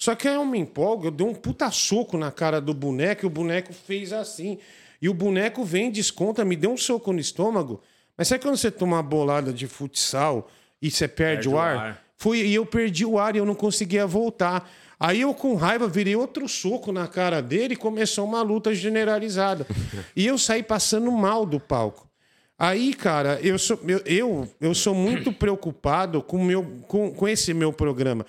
Só 0.03 0.17
que 0.17 0.27
aí 0.27 0.35
eu 0.35 0.45
me 0.45 0.59
empolgo, 0.59 1.07
eu 1.07 1.11
dei 1.13 1.25
um 1.25 1.33
puta 1.33 1.71
soco 1.71 2.19
na 2.19 2.33
cara 2.33 2.61
do 2.61 2.75
boneco 2.75 3.25
e 3.25 3.29
o 3.29 3.31
boneco 3.31 3.73
fez 3.73 4.13
assim. 4.13 4.59
E 5.01 5.09
o 5.09 5.15
boneco 5.15 5.65
vem, 5.65 5.93
desconta, 5.93 6.45
me 6.45 6.57
deu 6.57 6.73
um 6.73 6.77
soco 6.77 7.13
no 7.13 7.21
estômago. 7.21 7.81
Mas 8.19 8.27
sabe 8.27 8.43
quando 8.43 8.57
você 8.57 8.69
toma 8.69 8.97
uma 8.97 9.03
bolada 9.05 9.53
de 9.53 9.69
futsal 9.69 10.51
e 10.83 10.91
você 10.91 11.07
perde, 11.07 11.45
Perde 11.45 11.49
o 11.51 11.53
o 11.53 11.59
ar? 11.61 11.77
ar. 11.77 12.03
Fui, 12.17 12.41
e 12.41 12.53
eu 12.53 12.67
perdi 12.67 13.07
o 13.07 13.17
ar 13.17 13.37
e 13.37 13.39
eu 13.39 13.45
não 13.47 13.55
conseguia 13.55 14.05
voltar. 14.05 14.69
Aí 14.99 15.21
eu, 15.21 15.33
com 15.33 15.55
raiva, 15.55 15.87
virei 15.87 16.17
outro 16.17 16.49
soco 16.49 16.91
na 16.91 17.07
cara 17.07 17.41
dele 17.41 17.75
e 17.75 17.77
começou 17.77 18.25
uma 18.25 18.43
luta 18.43 18.75
generalizada. 18.75 19.65
e 20.17 20.27
eu 20.27 20.37
saí 20.37 20.65
passando 20.65 21.13
mal 21.13 21.47
do 21.47 21.61
palco. 21.61 22.11
Aí, 22.59 22.93
cara, 22.93 23.39
eu 23.41 23.57
sou, 23.57 23.79
eu, 23.87 24.03
eu, 24.05 24.49
eu 24.61 24.75
sou 24.75 24.97
muito 24.97 25.33
preocupado 25.33 26.21
com, 26.21 26.43
meu, 26.43 26.65
com, 26.89 27.13
com 27.13 27.29
esse 27.29 27.55
meu 27.55 27.73
programa, 27.73 28.27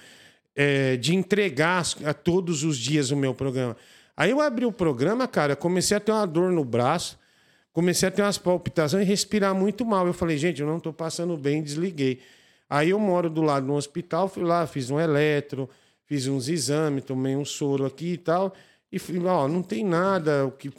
é, 0.56 0.98
de 0.98 1.16
entregar 1.16 1.84
a 2.06 2.14
todos 2.14 2.64
os 2.64 2.78
dias 2.78 3.12
o 3.12 3.16
meu 3.16 3.34
programa. 3.34 3.76
Aí 4.16 4.30
eu 4.30 4.40
abri 4.40 4.66
o 4.66 4.72
programa, 4.72 5.28
cara, 5.28 5.56
comecei 5.56 5.98
a 5.98 6.00
ter 6.00 6.12
uma 6.12 6.28
dor 6.28 6.52
no 6.52 6.64
braço, 6.64 7.18
comecei 7.72 8.08
a 8.08 8.12
ter 8.12 8.22
umas 8.22 8.38
palpitações 8.38 9.04
e 9.04 9.10
respirar 9.10 9.56
muito 9.56 9.84
mal. 9.84 10.06
Eu 10.06 10.14
falei, 10.14 10.38
gente, 10.38 10.62
eu 10.62 10.68
não 10.68 10.78
estou 10.78 10.94
passando 10.94 11.36
bem, 11.36 11.64
desliguei. 11.64 12.22
Aí 12.70 12.92
eu 12.92 13.00
moro 13.00 13.30
do 13.30 13.42
lado 13.42 13.66
do 13.66 13.74
hospital, 13.74 14.28
fui 14.30 14.44
lá, 14.44 14.66
fiz 14.68 14.90
um 14.90 15.00
eletro, 15.00 15.70
fiz 16.06 16.28
uns 16.28 16.48
exames, 16.48 17.04
tomei 17.04 17.36
um 17.36 17.46
soro 17.46 17.86
aqui 17.86 18.14
e 18.14 18.18
tal. 18.18 18.54
E 18.92 19.00
fui 19.00 19.20
ó, 19.20 19.48
não 19.48 19.64
tem 19.64 19.84
nada, 19.84 20.46
o 20.46 20.52
que, 20.52 20.70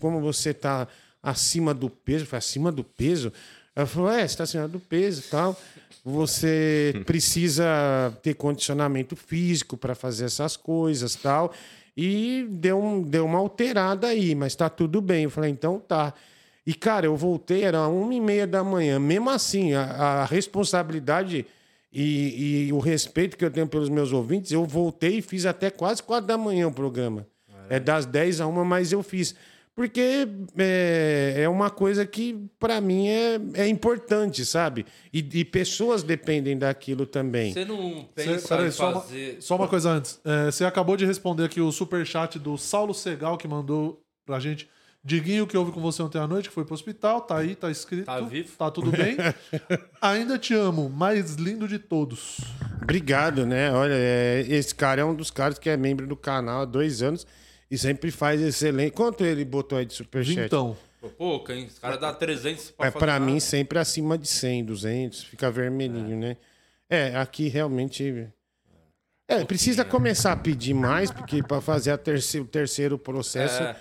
como 0.00 0.20
você 0.20 0.50
está 0.50 0.88
acima 1.22 1.72
do 1.72 1.88
peso, 1.88 2.26
falei, 2.26 2.38
acima 2.38 2.72
do 2.72 2.82
peso? 2.82 3.32
Ela 3.76 3.86
falou, 3.86 4.10
é, 4.10 4.20
você 4.20 4.24
está 4.24 4.44
acima 4.44 4.66
do 4.66 4.80
peso 4.80 5.20
e 5.20 5.30
tal. 5.30 5.54
Você 6.02 6.94
precisa 7.04 7.64
ter 8.22 8.32
condicionamento 8.34 9.14
físico 9.14 9.76
para 9.76 9.94
fazer 9.94 10.24
essas 10.24 10.56
coisas 10.56 11.14
tal. 11.14 11.52
E 11.94 12.46
deu, 12.50 12.82
um, 12.82 13.02
deu 13.02 13.26
uma 13.26 13.38
alterada 13.38 14.06
aí, 14.06 14.34
mas 14.34 14.56
tá 14.56 14.70
tudo 14.70 15.02
bem. 15.02 15.24
Eu 15.24 15.30
falei, 15.30 15.50
então 15.50 15.78
tá. 15.78 16.14
E, 16.66 16.72
cara, 16.74 17.04
eu 17.04 17.16
voltei, 17.16 17.64
era 17.64 17.86
uma 17.86 18.14
e 18.14 18.20
meia 18.20 18.46
da 18.46 18.64
manhã. 18.64 18.98
Mesmo 18.98 19.28
assim, 19.28 19.74
a, 19.74 19.82
a 19.82 20.24
responsabilidade 20.24 21.46
e, 21.92 22.66
e 22.66 22.72
o 22.72 22.78
respeito 22.78 23.36
que 23.36 23.44
eu 23.44 23.50
tenho 23.50 23.66
pelos 23.66 23.88
meus 23.88 24.12
ouvintes, 24.12 24.52
eu 24.52 24.64
voltei 24.64 25.18
e 25.18 25.22
fiz 25.22 25.46
até 25.46 25.70
quase 25.70 26.02
quatro 26.02 26.26
da 26.26 26.36
manhã 26.36 26.66
o 26.68 26.72
programa. 26.72 27.26
É 27.68 27.78
das 27.78 28.06
10 28.06 28.40
a 28.40 28.46
uma, 28.46 28.64
mas 28.64 28.92
eu 28.92 29.02
fiz. 29.02 29.34
Porque 29.76 30.26
é, 30.56 31.34
é 31.42 31.48
uma 31.50 31.68
coisa 31.68 32.06
que, 32.06 32.48
para 32.58 32.80
mim, 32.80 33.08
é, 33.08 33.38
é 33.52 33.68
importante, 33.68 34.42
sabe? 34.46 34.86
E, 35.12 35.18
e 35.34 35.44
pessoas 35.44 36.02
dependem 36.02 36.56
daquilo 36.56 37.04
também. 37.04 37.52
Você 37.52 37.66
não 37.66 38.08
Cê- 38.16 38.24
pensa 38.24 38.48
peraí, 38.48 38.68
em 38.68 38.70
só, 38.70 38.90
uma, 38.90 39.00
fazer... 39.02 39.36
só 39.38 39.54
uma 39.54 39.68
coisa 39.68 39.90
antes. 39.90 40.18
É, 40.24 40.46
você 40.46 40.64
acabou 40.64 40.96
de 40.96 41.04
responder 41.04 41.44
aqui 41.44 41.60
o 41.60 41.70
superchat 41.70 42.38
do 42.38 42.56
Saulo 42.56 42.94
Segal, 42.94 43.36
que 43.36 43.46
mandou 43.46 44.00
pra 44.24 44.40
gente. 44.40 44.66
Diguinho, 45.04 45.44
o 45.44 45.46
que 45.46 45.56
houve 45.58 45.70
com 45.70 45.80
você 45.80 46.02
ontem 46.02 46.18
à 46.18 46.26
noite, 46.26 46.48
que 46.48 46.54
foi 46.54 46.64
pro 46.64 46.74
hospital, 46.74 47.20
tá 47.20 47.36
aí, 47.36 47.54
tá 47.54 47.70
escrito. 47.70 48.06
Tá 48.06 48.18
vivo? 48.20 48.56
Tá 48.56 48.70
tudo 48.70 48.90
bem. 48.90 49.16
Ainda 50.00 50.38
te 50.38 50.54
amo, 50.54 50.88
mais 50.88 51.34
lindo 51.34 51.68
de 51.68 51.78
todos. 51.78 52.40
Obrigado, 52.82 53.44
né? 53.44 53.70
Olha, 53.70 53.92
é, 53.94 54.44
esse 54.48 54.74
cara 54.74 55.02
é 55.02 55.04
um 55.04 55.14
dos 55.14 55.30
caras 55.30 55.58
que 55.58 55.68
é 55.68 55.76
membro 55.76 56.06
do 56.06 56.16
canal 56.16 56.62
há 56.62 56.64
dois 56.64 57.02
anos 57.02 57.26
e 57.70 57.76
sempre 57.76 58.10
faz 58.10 58.40
excelente. 58.40 58.92
Quanto 58.92 59.24
ele 59.24 59.44
botou 59.44 59.78
aí 59.78 59.84
de 59.84 59.94
superchat? 59.94 60.46
Então, 60.46 60.76
Pô, 61.00 61.08
Pouco, 61.10 61.52
hein? 61.52 61.66
Os 61.66 61.78
caras 61.78 62.00
dão 62.00 62.12
300 62.14 62.70
pra 62.72 62.86
É 62.86 62.90
pra 62.90 63.20
mim 63.20 63.38
sempre 63.38 63.78
acima 63.78 64.16
de 64.16 64.26
100, 64.26 64.64
200, 64.64 65.24
fica 65.24 65.50
vermelhinho, 65.50 66.16
né? 66.16 66.36
É, 66.88 67.16
aqui 67.16 67.48
realmente 67.48 68.28
é, 69.28 69.44
precisa 69.44 69.84
começar 69.84 70.32
a 70.32 70.36
pedir 70.36 70.72
mais, 70.72 71.10
porque 71.10 71.42
para 71.42 71.60
fazer 71.60 71.90
a 71.90 71.98
terce- 71.98 72.38
o 72.38 72.44
terceiro 72.44 72.96
processo 72.96 73.60
É, 73.62 73.74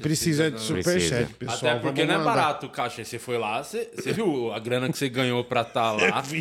precisa 0.00 0.50
de 0.50 0.60
superchat, 0.60 1.32
pessoal. 1.34 1.72
Até 1.72 1.80
porque 1.80 2.04
não 2.04 2.14
é 2.14 2.18
mandar. 2.18 2.30
barato, 2.34 2.68
Caixa. 2.68 3.04
Você 3.04 3.18
foi 3.18 3.36
lá, 3.36 3.62
você, 3.64 3.90
você 3.96 4.12
viu 4.12 4.52
a 4.52 4.58
grana 4.60 4.88
que 4.90 4.96
você 4.96 5.08
ganhou 5.08 5.42
pra 5.42 5.62
estar 5.62 5.90
lá. 5.92 6.22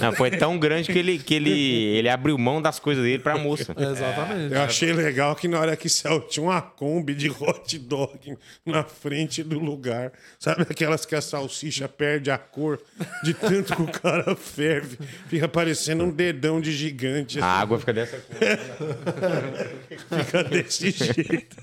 Não, 0.00 0.12
foi 0.12 0.30
tão 0.30 0.58
grande 0.58 0.92
que 0.92 0.98
ele, 0.98 1.18
que 1.18 1.34
ele, 1.34 1.50
ele 1.96 2.08
abriu 2.08 2.36
mão 2.38 2.60
das 2.60 2.78
coisas 2.78 3.04
dele 3.04 3.22
pra 3.22 3.38
moça. 3.38 3.74
exatamente. 3.78 4.54
Eu 4.54 4.62
achei 4.62 4.92
legal 4.92 5.34
que 5.34 5.48
na 5.48 5.58
hora 5.60 5.76
que 5.76 5.88
saiu 5.88 6.20
tinha 6.20 6.44
uma 6.44 6.60
Kombi 6.60 7.14
de 7.14 7.30
hot 7.30 7.78
dog 7.78 8.36
na 8.64 8.82
frente 8.84 9.42
do 9.42 9.58
lugar. 9.58 10.12
Sabe 10.38 10.62
aquelas 10.68 11.04
que 11.06 11.14
a 11.14 11.20
salsicha 11.20 11.88
perde 11.88 12.30
a 12.30 12.38
cor 12.38 12.80
de 13.22 13.32
tanto 13.34 13.74
que 13.76 13.82
o 13.82 13.86
cara 13.88 14.34
ferve? 14.36 14.98
Fica 15.28 15.48
parecendo 15.48 16.04
um 16.04 16.10
dedão 16.42 16.60
de 16.60 16.72
gigante. 16.72 17.40
A 17.40 17.46
água 17.46 17.78
fica 17.78 17.92
dessa 17.92 18.18
cor. 18.18 18.38
Fica 20.24 20.44
desse 20.44 20.90
jeito. 20.90 21.56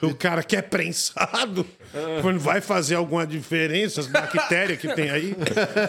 O 0.00 0.14
cara 0.14 0.42
que 0.42 0.56
é 0.56 0.62
prensado, 0.62 1.64
quando 2.22 2.38
vai 2.40 2.58
fazer 2.60 2.94
alguma 2.94 3.26
diferença, 3.26 4.00
as 4.00 4.06
bactérias 4.06 4.78
que 4.78 4.88
tem 4.94 5.10
aí, 5.10 5.36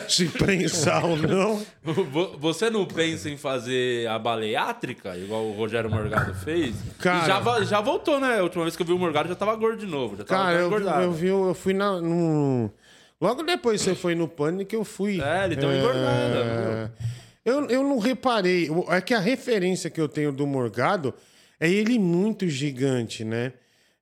se 0.07 0.25
prensar 0.27 1.05
ou 1.05 1.15
não. 1.15 1.65
Vo- 1.81 2.37
Você 2.39 2.69
não 2.69 2.85
pensa 2.85 3.29
em 3.29 3.37
fazer 3.37 4.05
a 4.09 4.19
baleátrica, 4.19 5.15
igual 5.17 5.45
o 5.45 5.53
Rogério 5.53 5.89
Morgado 5.89 6.33
fez? 6.35 6.75
Cara- 6.99 7.23
E 7.23 7.27
já, 7.27 7.63
já 7.63 7.81
voltou, 7.81 8.19
né? 8.19 8.39
A 8.39 8.43
última 8.43 8.63
vez 8.65 8.75
que 8.75 8.81
eu 8.81 8.85
vi 8.87 8.91
o 8.93 8.99
Morgado 8.99 9.29
já 9.29 9.35
tava 9.35 9.55
gordo 9.55 9.79
de 9.79 9.85
novo. 9.85 10.17
Já 10.17 10.25
tava 10.25 10.43
Cara, 10.43 10.59
eu, 10.59 10.67
engordado. 10.67 11.01
eu 11.03 11.11
vi, 11.13 11.27
eu 11.27 11.53
fui 11.53 11.73
na. 11.73 12.01
No... 12.01 12.69
Logo 13.21 13.43
depois 13.43 13.81
que 13.81 13.89
você 13.89 13.95
foi 13.95 14.13
no 14.15 14.27
pânico, 14.27 14.75
eu 14.75 14.83
fui. 14.83 15.21
É, 15.21 15.45
ele 15.45 15.55
deu 15.55 15.69
uma 15.69 15.77
engordada, 15.77 16.09
É, 16.37 16.89
Eu, 17.45 17.65
eu 17.69 17.83
não 17.83 17.97
reparei. 17.99 18.69
É 18.89 19.01
que 19.01 19.13
a 19.13 19.19
referência 19.19 19.89
que 19.89 19.99
eu 19.99 20.07
tenho 20.09 20.31
do 20.31 20.45
Morgado 20.45 21.13
é 21.59 21.69
ele 21.69 21.97
muito 21.99 22.47
gigante, 22.47 23.23
né? 23.23 23.53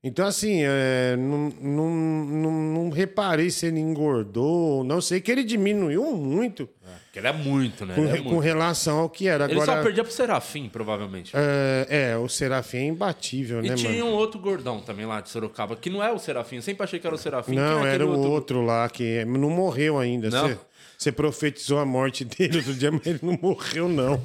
Então, 0.04 0.26
assim, 0.28 0.62
é, 0.64 1.18
não, 1.18 1.50
não, 1.60 1.90
não, 1.90 2.52
não 2.52 2.90
reparei 2.90 3.50
se 3.50 3.66
ele 3.66 3.80
engordou. 3.80 4.84
Não 4.84 5.02
sei 5.02 5.20
que 5.20 5.30
ele 5.32 5.44
diminuiu 5.44 6.04
muito 6.16 6.70
Porque 7.06 7.20
ele 7.20 7.28
é 7.28 7.34
muito, 7.34 7.86
né? 7.86 7.96
com, 7.96 8.02
Ele, 8.04 8.12
é 8.12 8.18
com 8.18 8.24
muito. 8.30 8.40
relação 8.40 9.00
ao 9.00 9.10
que 9.10 9.28
era. 9.28 9.46
Ele 9.46 9.54
Agora, 9.54 9.78
só 9.78 9.84
perdia 9.84 10.04
pro 10.04 10.14
Serafim, 10.14 10.70
provavelmente. 10.70 11.32
é, 11.36 12.12
é, 12.12 12.18
o 12.18 12.30
Serafim 12.30 12.78
é 12.78 12.86
imbatível, 12.86 13.64
E 13.66 13.70
né, 13.70 13.76
tinha 13.76 13.92
mano? 13.92 14.06
um 14.06 14.14
outro 14.14 14.40
gordão 14.40 14.80
também 14.80 15.06
lá 15.06 15.20
de 15.20 15.30
Sorocaba, 15.30 15.76
que 15.76 15.90
não 15.90 16.02
é 16.02 16.12
o 16.12 16.20
Serafim. 16.20 16.58
Eu 16.58 16.62
sempre 16.62 16.84
achei 16.84 17.00
que 17.00 17.08
era 17.08 17.16
o 17.16 17.20
Serafim. 17.20 17.56
Não, 17.56 17.80
é 17.86 17.96
era 17.96 18.04
aquele 18.06 18.18
o 18.18 18.20
outro 18.30 18.62
lá 18.64 18.88
que 18.88 19.26
não 19.26 19.50
morreu 19.50 19.98
ainda. 19.98 20.30
Não? 20.30 20.48
Você, 20.48 20.58
você 20.98 21.12
profetizou 21.12 21.78
a 21.78 21.86
morte 21.86 22.26
dele 22.26 22.58
outro 22.58 22.74
dia, 22.74 22.91
mas 22.91 23.06
ele 23.06 23.20
não 23.22 23.38
morreu, 23.39 23.88
não. 23.88 24.20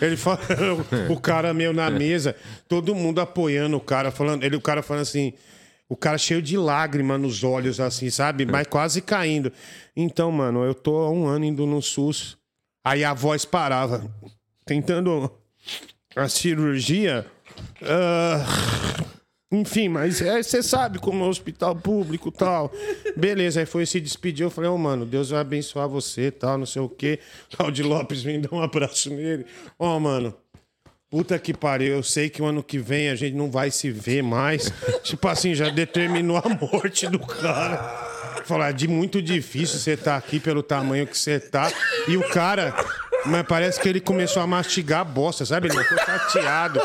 Ele 0.00 0.16
falou, 0.16 0.40
o 1.08 1.20
cara 1.20 1.54
meio 1.54 1.72
na 1.72 1.88
mesa, 1.88 2.34
todo 2.68 2.94
mundo 2.94 3.20
apoiando 3.20 3.76
o 3.76 3.80
cara, 3.80 4.10
falando, 4.10 4.42
ele, 4.42 4.56
o 4.56 4.60
cara 4.60 4.82
falando 4.82 5.02
assim, 5.02 5.32
o 5.88 5.96
cara 5.96 6.18
cheio 6.18 6.42
de 6.42 6.56
lágrima 6.56 7.16
nos 7.16 7.44
olhos, 7.44 7.78
assim, 7.78 8.10
sabe? 8.10 8.44
Mas 8.44 8.66
quase 8.66 9.00
caindo. 9.00 9.52
Então, 9.94 10.32
mano, 10.32 10.64
eu 10.64 10.74
tô 10.74 10.96
há 10.96 11.10
um 11.10 11.26
ano 11.26 11.44
indo 11.44 11.66
no 11.66 11.80
SUS. 11.80 12.36
Aí 12.84 13.04
a 13.04 13.14
voz 13.14 13.44
parava, 13.44 14.04
tentando 14.64 15.30
a 16.16 16.28
cirurgia. 16.28 17.24
ah, 17.82 18.44
enfim, 19.52 19.86
mas 19.86 20.22
é, 20.22 20.42
você 20.42 20.62
sabe 20.62 20.98
como 20.98 21.22
é 21.22 21.26
o 21.26 21.28
hospital 21.28 21.76
público 21.76 22.30
e 22.30 22.32
tal. 22.32 22.72
Beleza, 23.14 23.60
aí 23.60 23.66
foi 23.66 23.84
se 23.84 24.00
despedir. 24.00 24.44
Eu 24.44 24.50
falei, 24.50 24.70
ô, 24.70 24.78
mano, 24.78 25.04
Deus 25.04 25.28
vai 25.28 25.40
abençoar 25.40 25.86
você 25.86 26.30
tal, 26.30 26.56
não 26.56 26.64
sei 26.64 26.80
o 26.80 26.88
quê. 26.88 27.18
Claudio 27.54 27.86
Lopes 27.86 28.22
vem 28.22 28.40
dar 28.40 28.48
um 28.50 28.62
abraço 28.62 29.10
nele. 29.10 29.44
Ó, 29.78 30.00
mano, 30.00 30.34
puta 31.10 31.38
que 31.38 31.52
pariu. 31.52 31.96
Eu 31.96 32.02
sei 32.02 32.30
que 32.30 32.40
o 32.40 32.46
ano 32.46 32.62
que 32.62 32.78
vem 32.78 33.10
a 33.10 33.14
gente 33.14 33.36
não 33.36 33.50
vai 33.50 33.70
se 33.70 33.90
ver 33.90 34.22
mais. 34.22 34.72
tipo 35.04 35.28
assim, 35.28 35.54
já 35.54 35.68
determinou 35.68 36.38
a 36.38 36.48
morte 36.48 37.06
do 37.06 37.18
cara. 37.18 37.76
Falar, 38.46 38.70
é 38.70 38.72
de 38.72 38.88
muito 38.88 39.20
difícil 39.20 39.78
você 39.78 39.92
estar 39.92 40.16
aqui 40.16 40.40
pelo 40.40 40.62
tamanho 40.62 41.06
que 41.06 41.16
você 41.16 41.38
tá. 41.38 41.70
E 42.08 42.16
o 42.16 42.26
cara, 42.30 42.74
mas 43.26 43.46
parece 43.46 43.78
que 43.78 43.86
ele 43.86 44.00
começou 44.00 44.42
a 44.42 44.46
mastigar 44.46 45.00
a 45.00 45.04
bosta, 45.04 45.44
sabe? 45.44 45.68
Ele 45.68 45.76
ficou 45.76 45.98
chateado. 45.98 46.80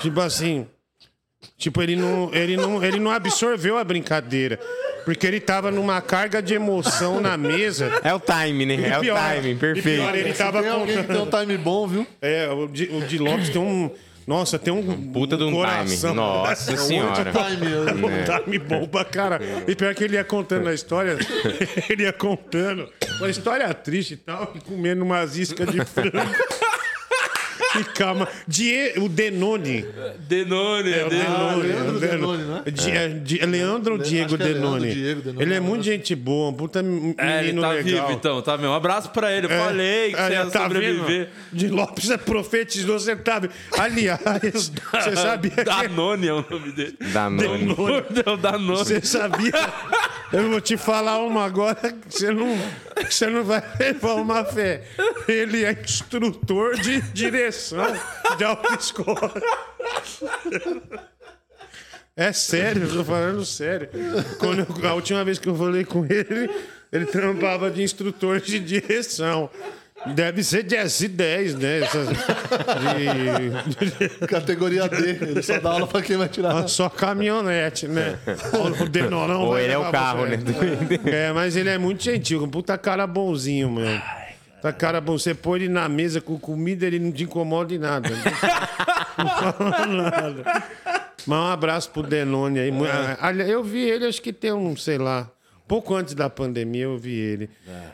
Tipo 0.00 0.20
assim. 0.20 0.66
Tipo, 1.56 1.82
ele 1.82 1.96
não, 1.96 2.30
ele, 2.34 2.56
não, 2.56 2.82
ele 2.84 2.98
não 3.00 3.10
absorveu 3.10 3.76
a 3.78 3.84
brincadeira. 3.84 4.58
Porque 5.04 5.26
ele 5.26 5.40
tava 5.40 5.70
numa 5.70 6.00
carga 6.00 6.42
de 6.42 6.54
emoção 6.54 7.20
na 7.20 7.36
mesa. 7.36 7.90
É 8.04 8.12
o 8.14 8.20
time, 8.20 8.66
né? 8.66 8.88
É 8.88 8.98
o 8.98 9.00
pior- 9.00 9.18
timing, 9.18 9.50
e 9.50 9.54
perfeito. 9.54 9.84
pior, 10.02 10.14
ele 10.14 10.32
tava 10.34 10.62
Tem 10.62 10.70
alguém 10.70 10.96
que 10.98 11.04
tem 11.04 11.20
um 11.20 11.26
time 11.26 11.56
bom, 11.56 11.86
viu? 11.86 12.06
É, 12.20 12.48
o 12.50 12.66
Di, 12.66 12.84
o 12.92 13.00
Di 13.06 13.18
Lopes 13.18 13.48
tem 13.48 13.60
um. 13.60 13.90
Nossa, 14.26 14.58
tem 14.58 14.72
um. 14.72 15.10
Puta 15.12 15.36
de 15.36 15.42
um 15.44 15.50
coração. 15.52 16.10
time. 16.10 16.14
Nossa 16.14 16.76
senhora. 16.76 17.32
Time, 17.32 17.72
eu- 17.72 17.82
Um 17.84 18.42
time 18.44 18.58
bom 18.58 18.86
pra 18.86 19.04
caralho. 19.04 19.44
E 19.66 19.74
pior 19.74 19.94
que 19.94 20.04
ele 20.04 20.14
ia 20.16 20.24
contando 20.24 20.68
a 20.68 20.74
história, 20.74 21.16
ele 21.88 22.02
ia 22.04 22.12
contando 22.12 22.86
uma 23.18 23.30
história 23.30 23.72
triste 23.72 24.12
e 24.14 24.16
tal, 24.18 24.52
e 24.54 24.60
comendo 24.60 25.02
umas 25.02 25.36
iscas 25.36 25.66
de 25.72 25.82
frango. 25.84 26.10
E 27.78 27.84
calma. 27.84 28.26
Die, 28.48 28.94
o 28.96 29.08
Denone. 29.08 29.84
Denone, 30.28 30.92
É 30.92 31.06
o 31.06 31.08
Denone. 31.08 31.62
Denone. 31.62 31.62
Leandro 31.68 31.96
o 31.96 32.00
Denone, 32.00 32.42
né? 32.44 32.62
Di- 32.72 32.90
é, 32.90 33.08
Di- 33.08 33.40
é 33.40 33.46
Leandro 33.46 33.92
ou 33.92 33.98
Diego 33.98 34.26
acho 34.26 34.36
que 34.36 34.42
é 34.42 34.46
Leandro 34.46 34.62
Denone? 34.70 34.92
Diego 34.92 35.20
Denone. 35.22 35.42
Ele 35.42 35.54
é 35.54 35.60
muito 35.60 35.82
gente 35.84 36.14
boa, 36.16 36.50
um 36.50 36.54
puta 36.54 36.82
menino 36.82 37.14
É, 37.16 37.44
ele 37.46 37.60
tá 37.60 37.70
legal. 37.70 37.84
vivo 38.06 38.12
então, 38.12 38.42
tá 38.42 38.56
mesmo. 38.56 38.72
Um 38.72 38.74
abraço 38.74 39.10
pra 39.10 39.32
ele. 39.32 39.46
Eu 39.46 39.50
É, 39.52 39.58
falei 39.58 40.10
que 40.12 40.16
é, 40.20 40.26
você 40.26 40.32
ia 40.32 40.46
tá 40.46 40.62
sobreviver. 40.64 41.06
vendo? 41.06 41.28
De 41.52 41.68
Lopes 41.68 42.10
é 42.10 42.16
profetizou, 42.16 42.98
você 42.98 43.14
tá 43.14 43.38
vendo? 43.38 43.52
Aliás, 43.78 44.20
você 44.92 45.16
sabia 45.16 45.50
que... 45.52 45.62
Danone 45.64 46.26
é 46.28 46.32
o 46.34 46.44
nome 46.50 46.72
dele. 46.72 46.96
Danone. 47.12 47.74
Danone. 48.40 48.66
Você 48.78 49.00
sabia? 49.00 49.52
Eu 50.32 50.48
vou 50.50 50.60
te 50.60 50.76
falar 50.76 51.18
uma 51.20 51.44
agora 51.44 51.76
que 51.76 52.18
você 52.18 52.30
não, 52.32 52.56
você 53.08 53.26
não 53.26 53.44
vai 53.44 53.62
levar 53.78 54.14
uma 54.14 54.44
fé. 54.44 54.82
Ele 55.28 55.64
é 55.64 55.72
instrutor 55.72 56.76
de 56.76 57.00
direção 57.12 57.84
de 58.36 58.44
autoescola. 58.44 59.32
É 62.16 62.32
sério, 62.32 62.82
eu 62.82 62.92
tô 62.92 63.04
falando 63.04 63.44
sério. 63.44 63.88
Quando 64.38 64.60
eu- 64.82 64.88
a 64.88 64.94
última 64.94 65.24
vez 65.24 65.38
que 65.38 65.48
eu 65.48 65.54
falei 65.54 65.84
com 65.84 66.04
ele, 66.04 66.50
ele 66.92 67.06
trampava 67.06 67.70
de 67.70 67.82
instrutor 67.82 68.40
de 68.40 68.58
direção. 68.58 69.48
Deve 70.06 70.42
ser 70.42 70.62
de 70.62 70.74
S10, 70.76 71.56
né? 71.58 71.80
Essas- 71.80 72.08
de- 72.08 72.16
Categoria 74.26 74.88
D. 74.88 75.10
Ele 75.20 75.42
só 75.42 75.58
dá 75.60 75.72
aula 75.72 75.86
pra 75.86 76.00
quem 76.00 76.16
vai 76.16 76.28
tirar. 76.28 76.66
só 76.68 76.88
caminhonete, 76.88 77.86
né? 77.86 78.18
O 78.80 78.88
Denorão 78.88 79.42
Ou 79.48 79.58
ele 79.58 79.72
é 79.72 79.78
o 79.78 79.90
carro, 79.90 80.24
né? 80.26 80.38
É, 81.04 81.32
mas 81.32 81.54
ele 81.56 81.68
é 81.68 81.76
muito 81.78 82.02
gentil, 82.02 82.42
um 82.42 82.48
puta 82.48 82.76
cara 82.78 83.06
bonzinho, 83.06 83.70
meu. 83.70 84.00
Puta 84.56 84.72
cara 84.72 85.00
bom. 85.00 85.18
Você 85.18 85.34
põe 85.34 85.60
ele 85.60 85.68
na 85.68 85.88
mesa 85.88 86.20
com 86.20 86.38
comida, 86.38 86.86
ele 86.86 86.98
não 86.98 87.12
te 87.12 87.24
incomoda 87.24 87.74
em 87.74 87.78
nada. 87.78 88.08
Não 89.18 89.28
fala 89.28 89.86
nada. 89.86 90.62
Mas 91.26 91.38
um 91.38 91.46
abraço 91.46 91.90
pro 91.90 92.02
Denone 92.02 92.58
aí. 92.58 92.72
Aliás, 93.20 93.50
Eu 93.50 93.62
vi 93.62 93.80
ele, 93.80 94.06
acho 94.06 94.22
que 94.22 94.32
tem 94.32 94.52
um, 94.52 94.74
sei 94.76 94.96
lá. 94.98 95.28
Pouco 95.70 95.94
antes 95.94 96.14
da 96.14 96.28
pandemia 96.28 96.82
eu 96.82 96.98
vi 96.98 97.14
ele. 97.16 97.48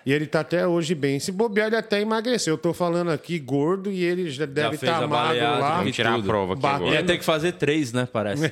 E 0.07 0.11
ele 0.11 0.24
tá 0.24 0.40
até 0.40 0.66
hoje 0.66 0.94
bem. 0.94 1.20
Se 1.20 1.31
bobear, 1.31 1.66
ele 1.66 1.77
até 1.77 2.01
emagreceu. 2.01 2.55
Eu 2.55 2.59
tô 2.59 2.73
falando 2.73 3.11
aqui 3.11 3.39
gordo 3.39 3.93
e 3.93 4.03
ele 4.03 4.31
já 4.31 4.47
deve 4.47 4.77
estar 4.77 4.97
a 4.97 5.07
magro 5.07 5.11
baleada, 5.11 5.59
lá. 5.59 5.77
Vamos 5.77 5.94
tirar 5.94 6.15
a 6.15 6.23
prova 6.23 6.55
aqui 6.55 6.62
Bateu. 6.62 6.86
Ia 6.86 6.93
agora. 6.93 7.07
ter 7.07 7.19
que 7.19 7.24
fazer 7.27 7.53
três, 7.53 7.93
né? 7.93 8.09
Parece. 8.11 8.51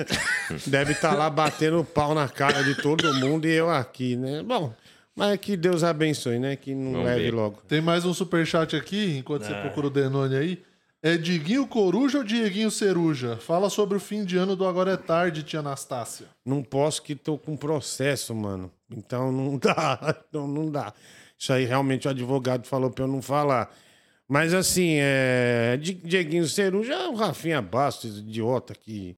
Deve 0.66 0.92
estar 0.92 1.12
lá 1.12 1.28
batendo 1.28 1.84
pau 1.84 2.14
na 2.14 2.26
cara 2.26 2.64
de 2.64 2.74
todo 2.76 3.12
mundo 3.12 3.46
e 3.46 3.52
eu 3.52 3.68
aqui, 3.68 4.16
né? 4.16 4.42
Bom, 4.42 4.72
mas 5.14 5.38
que 5.38 5.58
Deus 5.58 5.84
abençoe, 5.84 6.38
né? 6.38 6.56
Que 6.56 6.74
não 6.74 6.92
Vamos 6.92 7.06
leve 7.06 7.22
ver. 7.24 7.34
logo. 7.34 7.58
Tem 7.68 7.82
mais 7.82 8.06
um 8.06 8.14
superchat 8.14 8.74
aqui, 8.74 9.18
enquanto 9.18 9.44
você 9.44 9.52
procura 9.52 9.88
o 9.88 9.90
Denone 9.90 10.36
aí. 10.36 10.62
É 11.06 11.18
Diguinho 11.18 11.66
Coruja 11.66 12.16
ou 12.18 12.24
Dieguinho 12.24 12.70
Ceruja? 12.70 13.36
Fala 13.36 13.68
sobre 13.68 13.94
o 13.98 14.00
fim 14.00 14.24
de 14.24 14.38
ano 14.38 14.56
do 14.56 14.64
Agora 14.66 14.92
é 14.92 14.96
Tarde, 14.96 15.42
tia 15.42 15.60
Anastácia. 15.60 16.24
Não 16.46 16.62
posso 16.62 17.02
que 17.02 17.14
tô 17.14 17.36
com 17.36 17.54
processo, 17.58 18.34
mano. 18.34 18.72
Então 18.90 19.30
não 19.30 19.58
dá. 19.60 20.16
Então 20.26 20.48
não 20.48 20.70
dá. 20.70 20.94
Isso 21.38 21.52
aí 21.52 21.66
realmente 21.66 22.08
o 22.08 22.10
advogado 22.10 22.66
falou 22.66 22.90
pra 22.90 23.04
eu 23.04 23.08
não 23.08 23.20
falar. 23.20 23.70
Mas 24.26 24.54
assim, 24.54 24.94
é. 24.98 25.76
Di- 25.78 25.92
Dieguinho 26.02 26.46
Ceruja 26.48 26.94
é 26.94 27.06
o 27.08 27.14
Rafinha 27.14 27.60
Bastos, 27.60 28.18
idiota 28.20 28.74
que. 28.74 29.14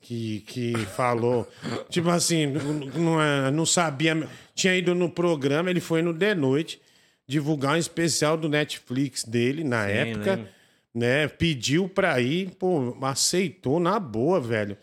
Que, 0.00 0.40
que 0.40 0.76
falou. 0.96 1.48
tipo 1.90 2.10
assim, 2.10 2.46
não, 2.46 2.74
não, 2.74 3.20
é- 3.22 3.50
não 3.50 3.66
sabia. 3.66 4.28
Tinha 4.54 4.76
ido 4.76 4.94
no 4.94 5.10
programa, 5.10 5.68
ele 5.68 5.80
foi 5.80 6.00
no 6.00 6.14
The 6.14 6.32
Noite 6.36 6.80
divulgar 7.26 7.74
um 7.74 7.76
especial 7.78 8.36
do 8.36 8.48
Netflix 8.48 9.24
dele 9.24 9.64
na 9.64 9.88
época. 9.88 10.34
lembro. 10.36 10.61
Né? 10.94 11.26
Pediu 11.28 11.88
pra 11.88 12.20
ir, 12.20 12.50
pô, 12.56 12.96
aceitou 13.02 13.80
na 13.80 13.98
boa, 13.98 14.40
velho. 14.40 14.76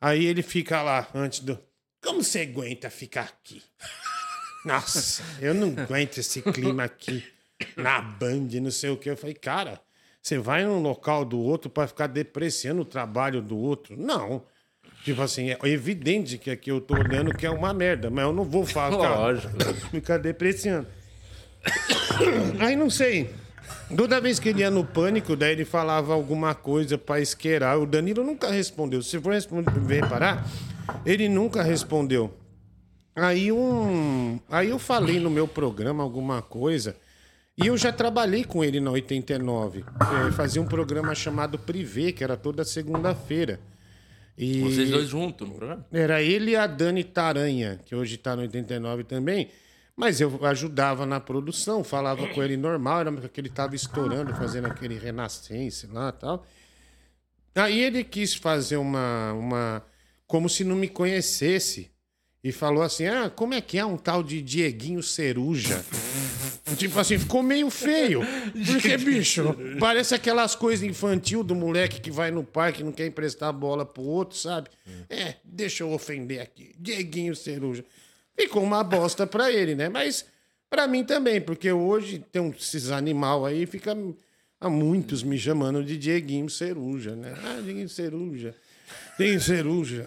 Aí 0.00 0.24
ele 0.24 0.42
fica 0.42 0.82
lá 0.82 1.08
antes 1.14 1.40
do. 1.40 1.58
Como 2.02 2.24
você 2.24 2.40
aguenta 2.40 2.88
ficar 2.88 3.22
aqui? 3.22 3.62
Nossa, 4.64 5.22
eu 5.40 5.54
não 5.54 5.74
aguento 5.82 6.18
esse 6.18 6.40
clima 6.42 6.84
aqui 6.84 7.24
na 7.76 8.00
Band, 8.00 8.48
não 8.60 8.70
sei 8.70 8.90
o 8.90 8.96
que. 8.96 9.10
Eu 9.10 9.16
falei, 9.16 9.34
cara, 9.34 9.80
você 10.22 10.38
vai 10.38 10.64
num 10.64 10.80
local 10.80 11.24
do 11.24 11.38
outro 11.38 11.70
pra 11.70 11.86
ficar 11.86 12.06
depreciando 12.06 12.82
o 12.82 12.84
trabalho 12.84 13.40
do 13.42 13.56
outro? 13.56 13.96
Não. 13.98 14.44
Tipo 15.04 15.22
assim, 15.22 15.50
é 15.50 15.58
evidente 15.64 16.36
que 16.36 16.50
aqui 16.50 16.70
eu 16.70 16.80
tô 16.80 16.94
olhando 16.94 17.34
que 17.34 17.46
é 17.46 17.50
uma 17.50 17.72
merda, 17.72 18.10
mas 18.10 18.24
eu 18.24 18.32
não 18.32 18.44
vou 18.44 18.66
falar, 18.66 19.16
Lógico. 19.16 19.56
ficar 19.90 20.18
depreciando. 20.18 20.86
Aí 22.60 22.76
não 22.76 22.90
sei. 22.90 23.30
Toda 23.96 24.20
vez 24.20 24.38
que 24.38 24.48
ele 24.48 24.60
ia 24.60 24.70
no 24.70 24.84
pânico, 24.84 25.34
daí 25.34 25.52
ele 25.52 25.64
falava 25.64 26.12
alguma 26.14 26.54
coisa 26.54 26.96
pra 26.96 27.20
esquerar. 27.20 27.78
O 27.78 27.86
Danilo 27.86 28.22
nunca 28.24 28.50
respondeu. 28.50 29.02
Se 29.02 29.18
for 29.20 29.32
responder, 29.32 29.70
reparar, 29.86 30.46
ele 31.04 31.28
nunca 31.28 31.62
respondeu. 31.62 32.32
Aí 33.14 33.50
um, 33.50 34.38
aí 34.48 34.70
eu 34.70 34.78
falei 34.78 35.18
no 35.18 35.28
meu 35.28 35.46
programa 35.48 36.02
alguma 36.02 36.40
coisa 36.40 36.96
e 37.58 37.66
eu 37.66 37.76
já 37.76 37.92
trabalhei 37.92 38.44
com 38.44 38.64
ele 38.64 38.80
na 38.80 38.90
89. 38.92 39.84
É, 40.28 40.32
fazia 40.32 40.62
um 40.62 40.66
programa 40.66 41.14
chamado 41.14 41.58
Privé, 41.58 42.12
que 42.12 42.24
era 42.24 42.36
toda 42.36 42.64
segunda-feira. 42.64 43.60
E 44.38 44.60
Vocês 44.62 44.90
dois 44.90 45.08
juntos 45.08 45.46
no 45.46 45.54
programa? 45.54 45.84
era 45.92 46.22
ele 46.22 46.52
e 46.52 46.56
a 46.56 46.66
Dani 46.66 47.04
Taranha, 47.04 47.78
que 47.84 47.94
hoje 47.94 48.16
tá 48.16 48.34
no 48.34 48.42
89 48.42 49.04
também. 49.04 49.48
Mas 50.00 50.18
eu 50.18 50.40
ajudava 50.46 51.04
na 51.04 51.20
produção, 51.20 51.84
falava 51.84 52.26
com 52.28 52.42
ele 52.42 52.56
normal, 52.56 53.00
era 53.00 53.28
que 53.28 53.38
ele 53.38 53.50
tava 53.50 53.76
estourando, 53.76 54.34
fazendo 54.34 54.66
aquele 54.66 54.98
renascense 54.98 55.86
lá 55.88 56.08
e 56.08 56.18
tal. 56.18 56.46
Aí 57.54 57.78
ele 57.78 58.02
quis 58.02 58.34
fazer 58.34 58.78
uma, 58.78 59.34
uma. 59.34 59.84
como 60.26 60.48
se 60.48 60.64
não 60.64 60.74
me 60.74 60.88
conhecesse. 60.88 61.90
E 62.42 62.50
falou 62.50 62.82
assim: 62.82 63.08
Ah, 63.08 63.28
como 63.28 63.52
é 63.52 63.60
que 63.60 63.78
é 63.78 63.84
um 63.84 63.98
tal 63.98 64.22
de 64.22 64.40
Dieguinho 64.40 65.02
Ceruja? 65.02 65.84
Tipo 66.78 66.98
assim, 66.98 67.18
ficou 67.18 67.42
meio 67.42 67.68
feio. 67.68 68.22
Porque, 68.66 68.96
bicho, 68.96 69.54
parece 69.78 70.14
aquelas 70.14 70.54
coisas 70.54 70.82
infantil 70.82 71.44
do 71.44 71.54
moleque 71.54 72.00
que 72.00 72.10
vai 72.10 72.30
no 72.30 72.42
parque 72.42 72.80
e 72.80 72.84
não 72.84 72.92
quer 72.92 73.06
emprestar 73.06 73.50
a 73.50 73.52
bola 73.52 73.84
pro 73.84 74.02
outro, 74.02 74.38
sabe? 74.38 74.70
É, 75.10 75.34
deixa 75.44 75.82
eu 75.82 75.92
ofender 75.92 76.40
aqui. 76.40 76.72
Dieguinho 76.78 77.36
Ceruja. 77.36 77.84
Ficou 78.38 78.62
uma 78.62 78.82
bosta 78.82 79.26
pra 79.26 79.50
ele, 79.52 79.74
né? 79.74 79.88
Mas 79.88 80.24
pra 80.68 80.86
mim 80.88 81.04
também, 81.04 81.40
porque 81.40 81.70
hoje 81.70 82.24
tem 82.32 82.40
um- 82.40 82.50
esses 82.50 82.90
animal 82.90 83.44
aí, 83.46 83.66
fica 83.66 83.96
há 84.60 84.68
muitos 84.70 85.22
me 85.22 85.38
chamando 85.38 85.84
de 85.84 85.96
Dieguinho 85.96 86.48
Ceruja, 86.48 87.14
né? 87.16 87.34
Ah, 87.44 87.60
Dieguinho 87.62 87.88
Ceruja. 87.88 88.54
Dieguinho 89.18 89.40
Ceruja. 89.40 90.06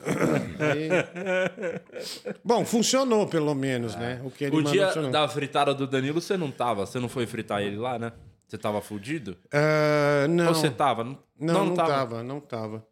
Aí- 0.59 2.33
Bom, 2.43 2.65
funcionou 2.65 3.27
pelo 3.27 3.53
menos, 3.53 3.95
né? 3.95 4.21
O 4.23 4.31
que 4.31 4.45
ele 4.45 4.55
O 4.57 4.61
dia 4.63 4.87
funcionou. 4.87 5.11
da 5.11 5.27
fritada 5.27 5.73
do 5.73 5.85
Danilo, 5.87 6.19
você 6.21 6.35
não 6.37 6.51
tava? 6.51 6.85
Você 6.85 6.99
não 6.99 7.09
foi 7.09 7.25
fritar 7.25 7.61
ele 7.61 7.77
lá, 7.77 7.97
né? 7.99 8.11
Você 8.47 8.57
tava 8.57 8.81
fudido? 8.81 9.37
Ah, 9.51 10.27
não. 10.29 10.47
Ou 10.49 10.53
você 10.55 10.69
tava? 10.69 11.03
Não, 11.03 11.17
Não, 11.39 11.65
não, 11.67 11.73
tava. 11.75 12.23
não 12.23 12.39
tava. 12.39 12.85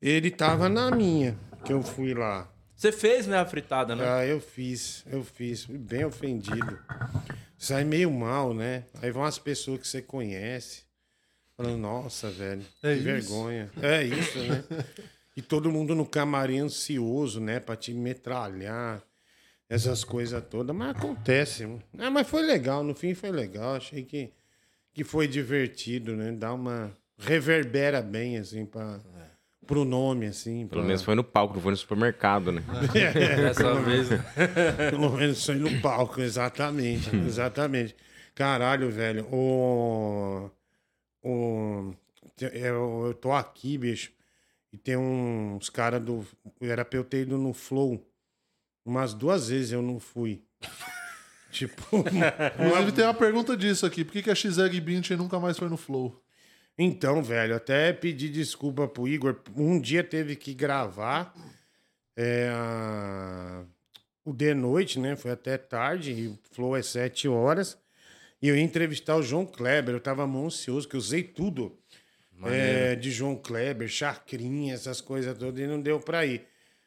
Ele 0.00 0.30
tava 0.30 0.68
na 0.68 0.90
minha, 0.90 1.36
que 1.64 1.72
eu 1.72 1.82
fui 1.82 2.12
lá. 2.14 2.48
Você 2.76 2.90
fez, 2.92 3.26
né, 3.26 3.38
a 3.38 3.46
fritada, 3.46 3.94
né? 3.94 4.04
Ah, 4.06 4.26
eu 4.26 4.40
fiz, 4.40 5.04
eu 5.10 5.22
fiz. 5.24 5.64
Fui 5.64 5.78
bem 5.78 6.04
ofendido. 6.04 6.78
Sai 7.56 7.84
meio 7.84 8.10
mal, 8.10 8.52
né? 8.52 8.84
Aí 9.00 9.10
vão 9.10 9.24
as 9.24 9.38
pessoas 9.38 9.80
que 9.80 9.88
você 9.88 10.02
conhece. 10.02 10.82
Falando, 11.56 11.78
nossa, 11.78 12.30
velho, 12.30 12.62
É 12.82 12.92
que 12.94 12.94
isso? 12.94 13.04
vergonha. 13.04 13.70
É 13.80 14.02
isso, 14.02 14.38
né? 14.40 14.64
E 15.36 15.40
todo 15.42 15.70
mundo 15.70 15.94
no 15.94 16.04
camarim 16.04 16.58
ansioso, 16.60 17.40
né? 17.40 17.60
Pra 17.60 17.76
te 17.76 17.92
metralhar. 17.94 19.02
Essas 19.68 20.04
coisas 20.04 20.42
todas. 20.50 20.74
Mas 20.76 20.90
acontece. 20.96 21.66
Ah, 21.98 22.10
mas 22.10 22.28
foi 22.28 22.42
legal. 22.42 22.82
No 22.84 22.94
fim 22.94 23.14
foi 23.14 23.30
legal. 23.30 23.76
Achei 23.76 24.04
que, 24.04 24.32
que 24.92 25.02
foi 25.04 25.26
divertido, 25.26 26.14
né? 26.14 26.32
Dá 26.32 26.52
uma... 26.52 26.92
Reverbera 27.16 28.02
bem, 28.02 28.36
assim, 28.36 28.66
pra... 28.66 29.00
Pro 29.66 29.84
nome, 29.84 30.26
assim. 30.26 30.66
Pelo 30.66 30.80
pra- 30.82 30.86
menos 30.88 31.02
foi 31.02 31.14
no 31.14 31.24
palco, 31.24 31.54
não 31.54 31.60
foi 31.62 31.70
no 31.72 31.76
supermercado, 31.76 32.52
né? 32.52 32.62
Dessa 33.36 33.74
vez. 33.80 34.08
Pelo 34.90 35.10
menos 35.12 35.44
foi 35.44 35.54
no 35.56 35.80
palco, 35.80 36.20
exatamente. 36.20 37.14
Exatamente. 37.16 37.96
Caralho, 38.34 38.90
velho. 38.90 39.26
O. 39.32 40.50
O. 41.22 41.94
Eu, 42.40 43.04
eu 43.06 43.14
tô 43.14 43.32
aqui, 43.32 43.78
bicho. 43.78 44.12
E 44.72 44.76
tem 44.78 44.96
uns 44.96 45.70
caras 45.70 46.02
do. 46.02 46.26
Era 46.60 46.84
pra 46.84 46.98
eu 46.98 47.04
ter 47.04 47.22
ido 47.22 47.38
no 47.38 47.52
Flow. 47.52 48.04
Umas 48.84 49.14
duas 49.14 49.48
vezes 49.48 49.72
eu 49.72 49.80
não 49.82 49.98
fui. 50.00 50.42
tipo. 51.52 51.82
Inclusive 52.60 52.92
tem 52.92 53.04
uma 53.04 53.14
pergunta 53.14 53.56
disso 53.56 53.86
aqui. 53.86 54.04
Por 54.04 54.12
que, 54.12 54.22
que 54.22 54.30
a 54.30 54.34
XEG 54.34 54.80
Bintin 54.80 55.14
nunca 55.14 55.38
mais 55.38 55.56
foi 55.56 55.68
no 55.68 55.76
Flow? 55.76 56.20
Então, 56.76 57.22
velho, 57.22 57.54
até 57.54 57.92
pedi 57.92 58.28
desculpa 58.28 58.88
pro 58.88 59.06
Igor. 59.06 59.40
Um 59.56 59.80
dia 59.80 60.02
teve 60.02 60.34
que 60.36 60.52
gravar 60.54 61.32
é, 62.16 62.48
a- 62.52 63.64
o 64.24 64.32
de 64.32 64.54
noite, 64.54 64.98
né? 64.98 65.16
Foi 65.16 65.30
até 65.32 65.56
tarde, 65.58 66.12
e 66.12 66.28
o 66.28 66.38
Flow 66.52 66.76
é 66.76 66.82
sete 66.82 67.28
horas. 67.28 67.76
E 68.42 68.48
eu 68.48 68.56
ia 68.56 68.62
entrevistar 68.62 69.16
o 69.16 69.22
João 69.22 69.46
Kleber. 69.46 69.94
Eu 69.94 70.00
tava 70.00 70.26
mó 70.26 70.46
ansioso, 70.46 70.88
que 70.88 70.96
eu 70.96 70.98
usei 70.98 71.22
tudo 71.22 71.76
é, 72.46 72.94
de 72.96 73.10
João 73.10 73.36
Kleber, 73.36 73.88
chacrinha, 73.88 74.74
essas 74.74 75.00
coisas 75.00 75.36
todas, 75.38 75.60
e 75.60 75.66
não 75.66 75.80
deu 75.80 76.00
pra 76.00 76.26
ir. 76.26 76.44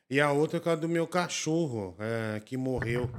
E 0.09 0.19
a 0.21 0.31
outra 0.31 0.57
é 0.57 0.61
causa 0.61 0.79
do 0.81 0.87
meu 0.89 1.07
cachorro, 1.07 1.95
é, 1.99 2.39
que 2.41 2.55
morreu. 2.57 3.09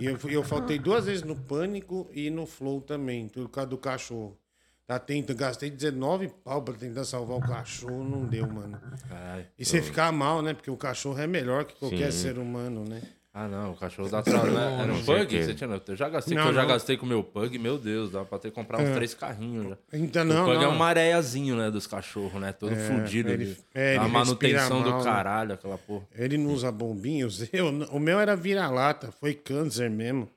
E 0.00 0.06
eu, 0.06 0.18
eu 0.28 0.42
faltei 0.42 0.78
duas 0.78 1.04
vezes 1.06 1.22
no 1.22 1.36
Pânico 1.36 2.10
e 2.12 2.30
no 2.30 2.46
Flow 2.46 2.80
também, 2.80 3.28
por 3.28 3.48
causa 3.50 3.70
do 3.70 3.78
cachorro. 3.78 4.36
Tá 4.86 4.98
tentando, 4.98 5.36
gastei 5.38 5.70
19 5.70 6.28
pau 6.44 6.60
pra 6.60 6.74
tentar 6.74 7.04
salvar 7.04 7.38
o 7.38 7.40
cachorro, 7.40 8.04
não 8.04 8.26
deu, 8.26 8.46
mano. 8.46 8.78
Caralho. 9.08 9.46
E 9.58 9.64
você 9.64 9.80
ficar 9.80 10.12
mal, 10.12 10.42
né? 10.42 10.52
Porque 10.52 10.70
o 10.70 10.76
cachorro 10.76 11.18
é 11.18 11.26
melhor 11.26 11.64
que 11.64 11.74
qualquer 11.74 12.12
Sim. 12.12 12.18
ser 12.22 12.38
humano, 12.38 12.84
né? 12.86 13.00
Ah, 13.36 13.48
não, 13.48 13.72
o 13.72 13.76
cachorro 13.76 14.08
dá 14.08 14.22
trabalho. 14.22 14.52
né? 14.52 14.78
Era 14.82 14.92
um 14.92 15.02
pug? 15.02 15.42
Você 15.44 15.54
tinha, 15.54 15.82
eu 15.88 15.96
já 15.96 16.08
gastei, 16.08 16.36
Não, 16.36 16.46
eu 16.48 16.52
já 16.54 16.62
não. 16.62 16.68
É. 16.68 16.72
gastei 16.72 16.96
com 16.96 17.04
o 17.04 17.08
meu 17.08 17.24
pug, 17.24 17.58
meu 17.58 17.76
Deus, 17.78 18.10
dá 18.12 18.24
pra 18.24 18.38
ter 18.38 18.50
que 18.50 18.54
comprar 18.54 18.78
uns 18.80 18.94
três 18.94 19.12
carrinhos 19.12 19.70
já. 19.70 19.76
Então, 19.94 20.22
o 20.22 20.26
não, 20.26 20.44
pug 20.44 20.56
é 20.58 20.60
não. 20.60 20.70
um 20.72 20.76
maréazinho, 20.76 21.56
né, 21.56 21.68
dos 21.68 21.84
cachorros, 21.86 22.40
né? 22.40 22.52
Todo 22.52 22.76
fudido. 22.76 23.30
ele- 23.30 23.44
Ele, 23.44 23.56
é, 23.74 23.94
ele 23.96 24.04
a 24.04 24.06
manutenção 24.08 24.80
mal, 24.80 24.92
do 24.92 24.98
né? 24.98 25.02
caralho, 25.04 25.54
aquela 25.54 25.76
porra. 25.78 26.04
Ele 26.14 26.36
não 26.38 26.52
usa 26.52 26.70
bombinhos. 26.70 27.48
Eu, 27.52 27.68
o 27.90 27.98
meu 27.98 28.20
era 28.20 28.36
vira-lata, 28.36 29.10
foi 29.10 29.34
câncer 29.34 29.90
mesmo. 29.90 30.28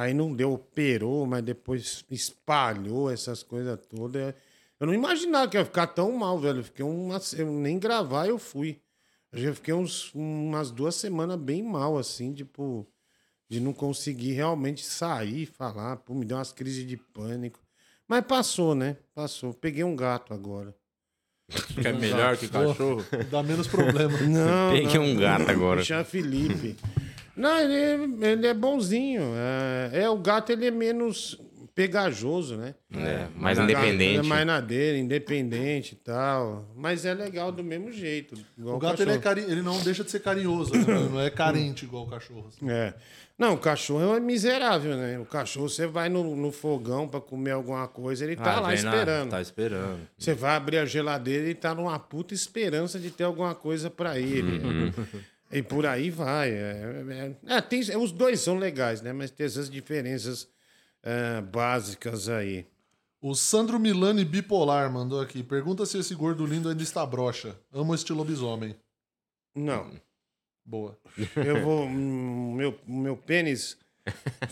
Aí 0.00 0.14
não 0.14 0.34
deu, 0.34 0.54
operou, 0.54 1.26
mas 1.26 1.42
depois 1.42 2.06
espalhou 2.10 3.10
essas 3.10 3.42
coisas 3.42 3.78
todas. 3.86 4.34
Eu 4.80 4.86
não 4.86 4.94
imaginava 4.94 5.46
que 5.46 5.58
ia 5.58 5.64
ficar 5.64 5.88
tão 5.88 6.10
mal, 6.12 6.38
velho. 6.38 6.60
Eu 6.60 6.64
fiquei 6.64 6.82
uma, 6.82 7.20
eu 7.36 7.52
nem 7.52 7.78
gravar 7.78 8.26
eu 8.26 8.38
fui. 8.38 8.80
Eu 9.30 9.42
já 9.42 9.54
fiquei 9.54 9.74
uns, 9.74 10.10
umas 10.14 10.70
duas 10.70 10.94
semanas 10.94 11.36
bem 11.38 11.62
mal, 11.62 11.98
assim, 11.98 12.32
tipo, 12.32 12.88
de 13.46 13.60
não 13.60 13.74
conseguir 13.74 14.32
realmente 14.32 14.86
sair, 14.86 15.44
falar. 15.44 15.98
Pô, 15.98 16.14
me 16.14 16.24
deu 16.24 16.38
umas 16.38 16.50
crises 16.50 16.88
de 16.88 16.96
pânico. 16.96 17.60
Mas 18.08 18.24
passou, 18.24 18.74
né? 18.74 18.96
Passou. 19.14 19.52
Peguei 19.52 19.84
um 19.84 19.94
gato 19.94 20.32
agora. 20.32 20.74
Que 21.74 21.86
é 21.86 21.92
melhor 21.92 22.38
que 22.38 22.48
cachorro. 22.48 23.04
Dá 23.30 23.42
menos 23.42 23.68
problema. 23.68 24.16
Não, 24.22 24.72
Peguei 24.72 24.98
um 24.98 25.14
gato 25.14 25.50
agora. 25.50 25.84
Chama 25.84 26.04
Felipe. 26.04 26.74
Não, 27.36 27.58
ele, 27.58 27.74
é- 27.74 28.30
ele 28.32 28.46
é 28.46 28.54
bonzinho. 28.54 29.22
É, 29.92 30.02
é, 30.02 30.08
o 30.10 30.18
gato 30.18 30.50
ele 30.52 30.66
é 30.66 30.70
menos 30.70 31.38
pegajoso, 31.74 32.56
né? 32.56 32.74
É, 32.94 33.26
mais 33.36 33.56
O 33.56 33.62
gato, 33.62 33.70
independente. 33.72 34.18
Ele 34.18 34.18
é 34.18 34.28
mais 34.28 34.46
na 34.46 34.60
dele, 34.60 34.98
independente 34.98 35.92
e 35.92 35.96
tal. 35.96 36.68
Mas 36.76 37.04
é 37.06 37.14
legal 37.14 37.50
do 37.50 37.64
mesmo 37.64 37.90
jeito. 37.92 38.34
igual 38.58 38.76
O 38.76 38.78
gato 38.78 39.00
ele, 39.00 39.12
é 39.12 39.18
cari... 39.18 39.40
ele 39.42 39.62
não 39.62 39.80
deixa 39.80 40.04
de 40.04 40.10
ser 40.10 40.20
carinhoso, 40.20 40.72
né? 40.74 40.84
não 41.10 41.20
é 41.20 41.30
carente 41.30 41.84
igual 41.84 42.04
o 42.04 42.10
cachorro. 42.10 42.46
assim. 42.48 42.68
É. 42.68 42.92
Não, 43.38 43.54
o 43.54 43.58
cachorro 43.58 44.14
é 44.14 44.20
miserável, 44.20 44.94
né? 44.96 45.18
O 45.18 45.24
cachorro, 45.24 45.66
você 45.70 45.86
vai 45.86 46.10
no, 46.10 46.36
no 46.36 46.52
fogão 46.52 47.08
pra 47.08 47.22
comer 47.22 47.52
alguma 47.52 47.88
coisa, 47.88 48.22
ele 48.24 48.36
tá 48.36 48.56
Ah, 48.56 48.60
lá 48.60 48.68
na- 48.68 48.74
esperando. 48.74 49.30
Tá 49.30 49.40
esperando. 49.40 50.00
Você 50.18 50.34
vai 50.34 50.56
abrir 50.56 50.76
a 50.76 50.84
geladeira 50.84 51.48
e 51.48 51.54
tá 51.54 51.74
numa 51.74 51.98
puta 51.98 52.34
esperança 52.34 52.98
de 52.98 53.10
ter 53.10 53.24
alguma 53.24 53.54
coisa 53.54 53.88
pra 53.88 54.18
ele. 54.18 54.60
E 55.50 55.62
por 55.62 55.84
aí 55.86 56.10
vai. 56.10 56.50
É, 56.50 57.36
é- 57.46 57.54
é, 57.56 57.60
tem, 57.60 57.80
os 57.96 58.12
dois 58.12 58.40
são 58.40 58.56
legais, 58.58 59.02
né? 59.02 59.12
Mas 59.12 59.30
tem 59.30 59.46
essas 59.46 59.68
diferenças 59.68 60.48
é, 61.02 61.40
básicas 61.40 62.28
aí. 62.28 62.66
O 63.20 63.34
Sandro 63.34 63.78
Milani 63.78 64.24
Bipolar 64.24 64.90
mandou 64.90 65.20
aqui. 65.20 65.42
Pergunta 65.42 65.84
se 65.84 65.98
esse 65.98 66.14
gordo 66.14 66.46
lindo 66.46 66.68
ainda 66.68 66.82
está 66.82 67.04
broxa. 67.04 67.58
Amo 67.72 67.94
este 67.94 68.12
lobisomem. 68.12 68.74
Não. 69.54 69.90
Boa. 70.64 70.96
Eu 71.36 71.60
vou. 71.62 71.84
hum, 71.84 72.54
meu, 72.54 72.78
meu 72.86 73.16
pênis 73.16 73.76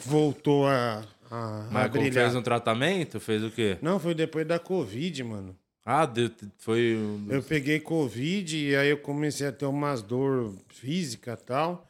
voltou 0.04 0.66
a, 0.66 1.04
a, 1.30 1.66
a 1.66 1.70
Mas 1.70 1.90
como 1.90 2.02
brilhar. 2.02 2.24
fez 2.24 2.34
um 2.34 2.42
tratamento? 2.42 3.20
Fez 3.20 3.42
o 3.42 3.50
quê? 3.50 3.78
Não, 3.80 3.98
foi 4.00 4.14
depois 4.14 4.46
da 4.46 4.58
Covid, 4.58 5.22
mano. 5.24 5.56
Ah, 5.90 6.04
deu- 6.04 6.30
foi. 6.58 6.96
um- 6.98 7.26
Eu 7.30 7.42
peguei 7.42 7.80
Covid 7.80 8.54
e 8.58 8.76
aí 8.76 8.90
eu 8.90 8.98
comecei 8.98 9.46
a 9.46 9.52
ter 9.52 9.64
umas 9.64 10.02
dor 10.02 10.54
física 10.68 11.32
e 11.32 11.44
tal. 11.46 11.88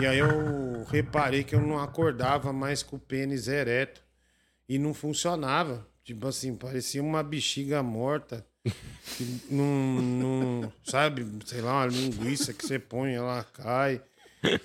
E 0.00 0.06
aí 0.06 0.18
eu 0.18 0.84
reparei 0.90 1.44
que 1.44 1.54
eu 1.54 1.60
não 1.60 1.78
acordava 1.78 2.50
mais 2.50 2.82
com 2.82 2.96
o 2.96 2.98
pênis 2.98 3.46
ereto. 3.46 4.00
E 4.66 4.78
não 4.78 4.94
funcionava. 4.94 5.86
Tipo 6.02 6.26
assim, 6.28 6.54
parecia 6.56 7.02
uma 7.02 7.22
bexiga 7.22 7.82
morta. 7.82 8.42
Não- 9.50 10.72
sabe, 10.84 11.26
sei 11.44 11.60
lá, 11.60 11.80
uma 11.82 11.86
linguiça 11.86 12.52
que 12.54 12.66
você 12.66 12.78
põe, 12.78 13.12
ela 13.14 13.44
cai. 13.44 14.00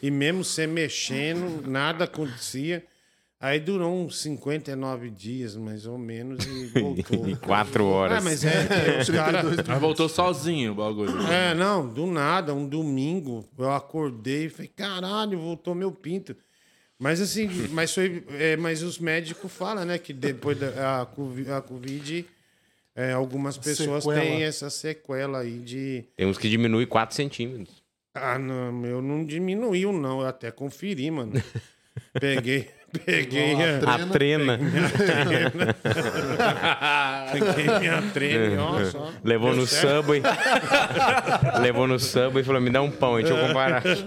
E 0.02 0.10
mesmo 0.10 0.43
você 0.45 0.65
mexendo, 0.65 1.68
nada 1.68 2.06
acontecia. 2.06 2.85
Aí 3.43 3.59
durou 3.59 3.91
uns 4.05 4.19
59 4.22 5.09
dias, 5.09 5.55
mais 5.55 5.88
ou 5.88 5.97
menos, 5.97 6.45
e 6.45 6.68
voltou. 6.80 7.27
E 7.27 7.35
quatro 7.35 7.85
horas. 7.85 8.19
Ah, 8.19 8.22
mas 8.22 8.43
é, 8.45 8.99
os 9.01 9.09
caras. 9.09 9.43
Mas 9.68 9.80
voltou 9.80 10.07
sozinho 10.07 10.73
o 10.73 10.76
bagulho. 10.76 11.19
É, 11.23 11.55
não, 11.55 11.88
do 11.88 12.05
nada, 12.05 12.53
um 12.53 12.68
domingo, 12.68 13.43
eu 13.57 13.72
acordei 13.72 14.45
e 14.45 14.49
falei, 14.49 14.68
caralho, 14.76 15.39
voltou 15.39 15.73
meu 15.73 15.91
pinto. 15.91 16.35
Mas 16.99 17.19
assim, 17.19 17.49
mas, 17.73 17.91
foi, 17.95 18.23
é, 18.30 18.55
mas 18.57 18.84
os 18.84 18.99
médicos 18.99 19.51
falam, 19.51 19.85
né, 19.85 19.97
que 19.97 20.13
depois 20.13 20.59
da 20.59 21.01
a, 21.01 21.05
Covid- 21.07 21.49
a 21.51 21.61
Covid, 21.61 22.26
é, 22.95 23.11
algumas 23.13 23.57
pessoas 23.57 24.03
Sequela. 24.03 24.22
têm 24.22 24.43
essa 24.43 24.69
sequela 24.69 25.39
aí 25.39 25.57
de. 25.57 26.05
Tem 26.15 26.27
uns 26.27 26.38
que 26.38 26.47
diminui 26.47 26.85
4 26.85 27.15
centímetros. 27.15 27.81
Ah, 28.13 28.38
não, 28.38 28.85
eu 28.85 29.01
não 29.01 29.26
diminuiu, 29.26 29.91
não, 29.91 30.22
eu 30.22 30.27
até 30.27 30.51
conferi, 30.51 31.09
mano. 31.09 31.41
Peguei, 32.19 32.69
peguei 33.05 33.53
a, 33.55 33.95
A 33.95 34.07
trena. 34.07 34.59
peguei 37.31 37.80
minha 37.80 38.01
trena, 38.13 38.63
ó, 38.63 38.85
só. 38.85 39.11
Levou 39.23 39.55
no 39.55 39.65
certo. 39.65 39.97
Subway. 39.97 40.22
Levou 41.61 41.88
no 41.88 41.99
Subway 41.99 42.41
e 42.41 42.45
falou: 42.45 42.61
me 42.61 42.69
dá 42.69 42.81
um 42.81 42.91
pão, 42.91 43.15
deixa 43.15 43.34
eu 43.34 43.47
comparar 43.47 43.77
aqui. 43.77 44.03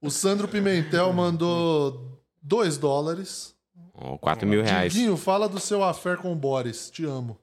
O 0.00 0.10
Sandro 0.10 0.48
Pimentel 0.48 1.12
mandou 1.12 2.20
2 2.42 2.78
dólares. 2.78 3.54
Ó, 3.94 4.18
4 4.18 4.46
mil 4.46 4.62
reais. 4.62 4.92
Diguinho, 4.92 5.16
fala 5.16 5.48
do 5.48 5.58
seu 5.58 5.82
affair 5.82 6.18
com 6.18 6.32
o 6.32 6.36
Boris. 6.36 6.90
Te 6.90 7.04
amo. 7.04 7.38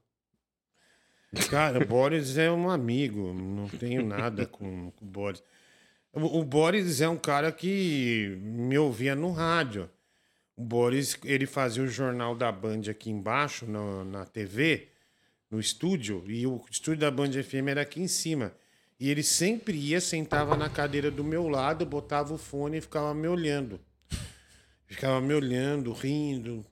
Cara, 1.50 1.80
o 1.84 1.88
Boris 1.88 2.38
é 2.38 2.52
um 2.52 2.70
amigo, 2.70 3.34
não 3.34 3.68
tenho 3.68 4.06
nada 4.06 4.46
com, 4.46 4.92
com 4.92 5.06
o 5.06 5.08
Boris. 5.08 5.42
O, 6.14 6.44
Boris 6.44 7.02
é 7.02 7.10
um 7.10 7.18
cara 7.18 7.52
que 7.52 8.38
me 8.42 8.78
ouvia 8.78 9.16
no 9.16 9.32
rádio. 9.32 9.90
O 10.56 10.64
Boris, 10.64 11.18
ele 11.24 11.48
fazia 11.48 11.82
o 11.82 11.88
jornal 11.88 12.36
da 12.36 12.52
Band 12.52 12.82
aqui 12.90 13.10
embaixo, 13.10 13.66
no- 13.66 14.04
na 14.06 14.24
TV, 14.24 14.90
no 15.50 15.60
estúdio, 15.60 16.24
e 16.28 16.46
o 16.46 16.64
estúdio 16.70 17.00
da 17.02 17.10
Band 17.10 17.32
FM 17.44 17.70
era 17.70 17.82
aqui 17.82 18.00
em 18.00 18.08
cima. 18.08 18.54
E 19.00 19.10
ele 19.10 19.24
sempre 19.24 19.76
ia, 19.76 20.00
sentava 20.00 20.56
na 20.56 20.70
cadeira 20.70 21.10
do 21.10 21.24
meu 21.24 21.48
lado, 21.48 21.84
botava 21.86 22.32
o 22.34 22.38
fone 22.38 22.78
e 22.78 22.82
ficava 22.82 23.12
me 23.16 23.28
olhando. 23.28 23.80
Ficava 24.86 25.20
me 25.20 25.34
olhando, 25.34 25.92
rindo, 25.92 26.64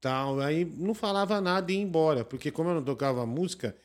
tal. 0.00 0.40
Aí 0.40 0.64
não 0.64 0.92
falava 0.92 1.40
nada 1.40 1.70
e 1.70 1.76
ia 1.76 1.80
embora, 1.80 2.24
porque 2.24 2.50
como 2.50 2.70
eu 2.70 2.74
não 2.74 2.82
tocava 2.82 3.24
música, 3.24 3.76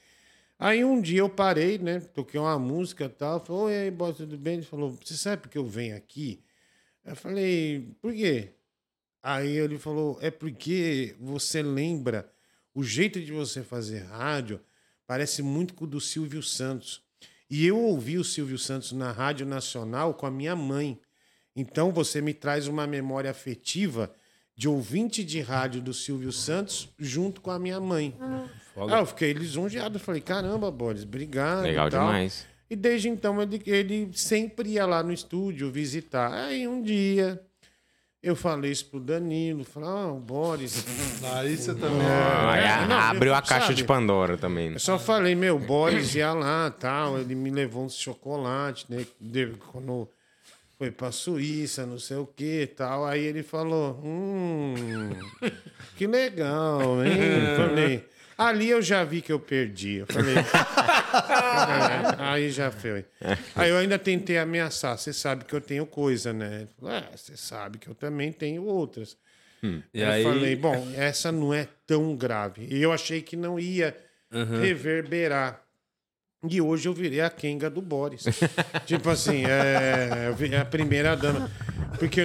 aí 0.57 0.84
um 0.84 1.02
dia 1.02 1.19
eu 1.19 1.30
parei, 1.30 1.77
né? 1.77 1.99
Toquei 1.99 2.40
uma 2.40 2.57
música 2.60 3.06
e 3.06 3.10
tal. 3.10 3.44
Falei, 3.44 3.61
oi, 3.61 3.77
aí, 3.77 3.91
boss, 3.91 4.18
tudo 4.18 4.38
bem? 4.38 4.56
Ele 4.56 4.65
falou, 4.65 4.91
você 4.91 5.15
sabe 5.15 5.41
por 5.41 5.49
que 5.49 5.57
eu 5.57 5.65
venho 5.65 5.95
aqui? 5.95 6.44
Eu 7.03 7.15
falei, 7.15 7.95
por 8.02 8.14
quê? 8.14 8.49
Aí 9.22 9.57
ele 9.57 9.77
falou, 9.77 10.18
é 10.22 10.30
porque 10.30 11.15
você 11.19 11.61
lembra 11.61 12.32
o 12.73 12.84
jeito 12.84 13.22
de 13.22 13.32
você 13.32 13.64
fazer 13.64 13.99
rádio 13.99 14.60
parece 15.07 15.41
muito 15.41 15.73
com 15.73 15.86
o 15.86 15.88
do 15.88 16.02
Silvio 16.02 16.44
Santos. 16.44 17.02
E 17.49 17.65
eu 17.65 17.80
ouvi 17.80 18.18
o 18.18 18.23
Silvio 18.23 18.57
Santos 18.57 18.91
na 18.91 19.11
Rádio 19.11 19.45
Nacional 19.45 20.14
com 20.14 20.26
a 20.26 20.32
minha 20.32 20.56
mãe. 20.56 20.99
Então 21.56 21.91
você 21.91 22.22
me 22.22 22.34
traz 22.34 22.68
uma 22.68 22.86
memória 22.86 23.32
afetiva 23.32 24.14
de 24.56 24.68
ouvinte 24.69 25.23
de 25.23 25.41
rádio 25.41 25.82
do 25.82 25.94
Silvio 25.94 26.32
Santos 26.32 26.90
junto 26.98 27.41
com 27.41 27.52
a 27.52 27.60
minha 27.60 27.80
mãe. 27.80 28.15
Foda. 28.73 28.95
Ah, 28.95 28.99
eu 28.99 29.06
fiquei 29.06 29.34
lisonjeado. 29.34 29.99
Falei, 29.99 30.22
caramba, 30.22 30.72
Boris, 30.72 31.03
obrigado. 31.03 31.64
Legal 31.64 31.88
e 31.88 31.91
tal. 31.91 32.06
demais. 32.07 32.45
E 32.69 32.76
desde 32.76 33.10
então 33.10 33.41
ele, 33.41 33.61
ele 33.65 34.10
sempre 34.14 34.69
ia 34.72 34.86
lá 34.86 35.03
no 35.03 35.14
estúdio 35.14 35.69
visitar. 35.72 36.34
Aí 36.34 36.68
um 36.68 36.82
dia 36.82 37.40
eu 38.23 38.36
falei 38.36 38.72
isso 38.72 38.86
pro 38.88 38.99
Danilo. 38.99 39.64
Falei, 39.64 39.88
ah, 39.90 40.07
o 40.07 40.19
Boris. 40.19 40.84
Aí 41.36 41.56
você 41.56 41.76
também. 41.76 42.02
Aí 42.49 42.64
É, 42.64 42.69
a- 42.72 42.88
não, 42.88 42.95
abriu 42.98 43.32
eu- 43.34 43.36
a 43.36 43.41
caixa 43.41 43.68
sabe? 43.68 43.76
de 43.76 43.84
Pandora 43.84 44.36
também. 44.38 44.69
né? 44.69 44.76
Eu 44.77 44.80
só 44.80 44.98
falei, 44.98 45.36
meu, 45.36 45.57
o 45.57 45.60
Boris 45.60 46.15
ia 46.15 46.34
lá 46.34 46.72
tal. 46.72 47.19
Ele 47.19 47.36
me 47.36 47.52
levou 47.52 47.86
uns 47.86 47.95
chocolate, 47.95 48.86
né? 48.90 49.06
de- 49.22 49.53
Quando 49.72 50.10
foi 50.77 50.91
pra 50.91 51.11
Suíça, 51.11 51.85
não 51.85 51.97
sei 51.97 52.18
o 52.18 52.26
que 52.27 52.68
tal. 52.68 53.06
Aí 53.06 53.23
ele 53.23 53.43
falou: 53.43 53.99
Hum, 54.03 54.73
que 55.97 56.06
legal, 56.07 57.03
hein? 57.03 57.56
Falei. 57.57 58.06
Ali 58.38 58.69
eu 58.69 58.81
já 58.81 59.02
vi 59.06 59.22
que 59.22 59.31
eu 59.31 59.39
perdi. 59.39 59.95
Eu 59.99 60.06
falei. 60.07 60.35
"É, 60.35 60.43
aí 62.19 62.49
já 62.49 62.69
foi. 62.69 63.06
Aí 63.56 63.69
eu 63.69 63.77
ainda 63.77 63.97
tentei 63.97 64.38
ameaçar. 64.38 64.97
Você 64.97 65.14
sabe 65.14 65.45
que 65.45 65.53
eu 65.53 65.61
tenho 65.61 65.85
coisa, 65.85 66.34
né? 66.34 66.68
É, 66.84 67.15
você 67.18 67.38
sabe 67.38 67.77
que 67.77 67.88
eu 67.88 67.95
também 67.95 68.31
tenho 68.34 68.65
outras. 68.65 69.15
E 69.64 70.02
eu 70.02 70.10
aí- 70.10 70.23
falei, 70.23 70.56
bom, 70.56 70.85
essa 70.95 71.31
não 71.31 71.53
é 71.53 71.68
tão 71.88 72.15
grave. 72.15 72.68
E 72.69 72.81
eu 72.81 72.91
achei 72.91 73.22
que 73.22 73.35
não 73.38 73.57
ia 73.60 73.95
reverberar. 74.61 75.61
E 76.50 76.62
hoje 76.62 76.88
eu 76.88 76.94
virei 76.94 77.22
a 77.22 77.30
Kenga 77.30 77.70
do 77.70 77.82
Boris. 77.82 78.24
tipo 78.86 79.10
assim, 79.10 79.44
é, 79.46 80.32
vi- 80.38 80.56
a 80.56 80.66
primeira 80.66 81.16
dama. 81.16 81.50
Porque 82.00 82.22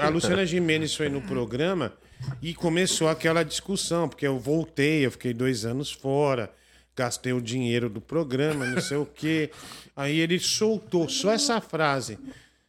a 0.00 0.08
Luciana 0.08 0.44
Gimenez 0.46 0.94
foi 0.94 1.08
no 1.08 1.20
programa 1.22 1.92
e 2.40 2.54
começou 2.54 3.08
aquela 3.08 3.42
discussão, 3.42 4.08
porque 4.08 4.26
eu 4.26 4.38
voltei, 4.38 5.04
eu 5.04 5.10
fiquei 5.10 5.34
dois 5.34 5.64
anos 5.66 5.92
fora, 5.92 6.50
gastei 6.96 7.32
o 7.32 7.40
dinheiro 7.40 7.90
do 7.90 8.00
programa, 8.00 8.64
não 8.66 8.80
sei 8.80 8.96
o 8.96 9.04
quê. 9.06 9.50
Aí 9.94 10.18
ele 10.18 10.38
soltou 10.40 11.08
só 11.08 11.32
essa 11.32 11.60
frase. 11.60 12.18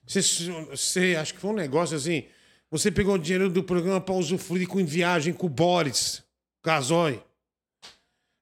Você, 0.06 0.22
você 0.70 1.16
acho 1.20 1.34
que 1.34 1.40
foi 1.40 1.52
um 1.52 1.56
negócio 1.56 1.95
assim. 1.95 2.26
Você 2.70 2.91
pegou 2.91 3.16
o 3.16 3.20
dinheiro 3.20 3.49
do 3.49 3.64
programa 3.64 4.02
para 4.02 4.16
usufruir 4.16 4.68
com 4.68 4.84
viagem 4.86 5.34
com 5.34 5.45
o 5.48 5.49
Boris, 5.49 6.22
Casói. 6.62 7.22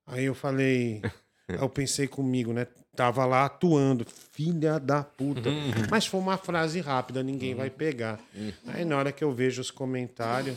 Aí 0.08 0.26
eu 0.26 0.34
falei, 0.34 1.02
aí 1.48 1.58
eu 1.60 1.70
pensei 1.70 2.08
comigo, 2.08 2.54
né? 2.54 2.68
Tava 2.96 3.26
lá 3.26 3.46
atuando, 3.46 4.06
filha 4.32 4.80
da 4.80 5.04
puta. 5.04 5.50
Mas 5.90 6.06
foi 6.06 6.20
uma 6.20 6.38
frase 6.38 6.80
rápida, 6.80 7.24
ninguém 7.24 7.56
vai 7.56 7.70
pegar. 7.70 8.20
Aí 8.68 8.86
na 8.86 8.98
hora 8.98 9.12
que 9.12 9.24
eu 9.24 9.32
vejo 9.32 9.62
os 9.62 9.72
comentários, 9.72 10.56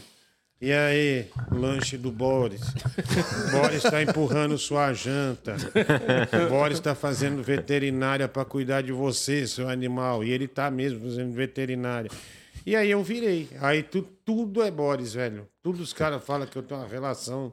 e 0.58 0.72
aí, 0.72 1.28
lanche 1.50 1.98
do 1.98 2.10
Boris? 2.10 2.62
Boris 3.52 3.84
está 3.84 4.02
empurrando 4.02 4.56
sua 4.56 4.90
janta. 4.94 5.54
O 6.46 6.48
Boris 6.48 6.78
está 6.78 6.94
fazendo 6.94 7.42
veterinária 7.42 8.26
para 8.26 8.42
cuidar 8.42 8.80
de 8.80 8.90
você, 8.90 9.46
seu 9.46 9.68
animal. 9.68 10.24
E 10.24 10.30
ele 10.30 10.48
tá 10.48 10.70
mesmo 10.70 11.00
fazendo 11.00 11.34
veterinária. 11.34 12.10
E 12.64 12.74
aí 12.74 12.90
eu 12.90 13.02
virei. 13.02 13.50
Aí 13.60 13.82
tu, 13.82 14.00
tudo 14.24 14.62
é 14.62 14.70
Boris, 14.70 15.12
velho. 15.12 15.46
Tudo 15.62 15.82
os 15.82 15.92
caras 15.92 16.24
falam 16.24 16.46
que 16.46 16.56
eu 16.56 16.62
tenho 16.62 16.80
uma 16.80 16.88
relação 16.88 17.52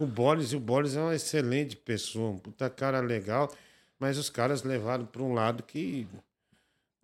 com 0.00 0.04
o 0.04 0.08
Boris. 0.08 0.52
E 0.52 0.56
o 0.56 0.60
Boris 0.60 0.96
é 0.96 1.00
uma 1.00 1.14
excelente 1.14 1.76
pessoa, 1.76 2.30
um 2.30 2.38
puta 2.38 2.70
cara 2.70 3.00
legal. 3.00 3.52
Mas 3.98 4.16
os 4.16 4.30
caras 4.30 4.62
levaram 4.62 5.04
para 5.04 5.22
um 5.22 5.34
lado 5.34 5.62
que 5.62 6.06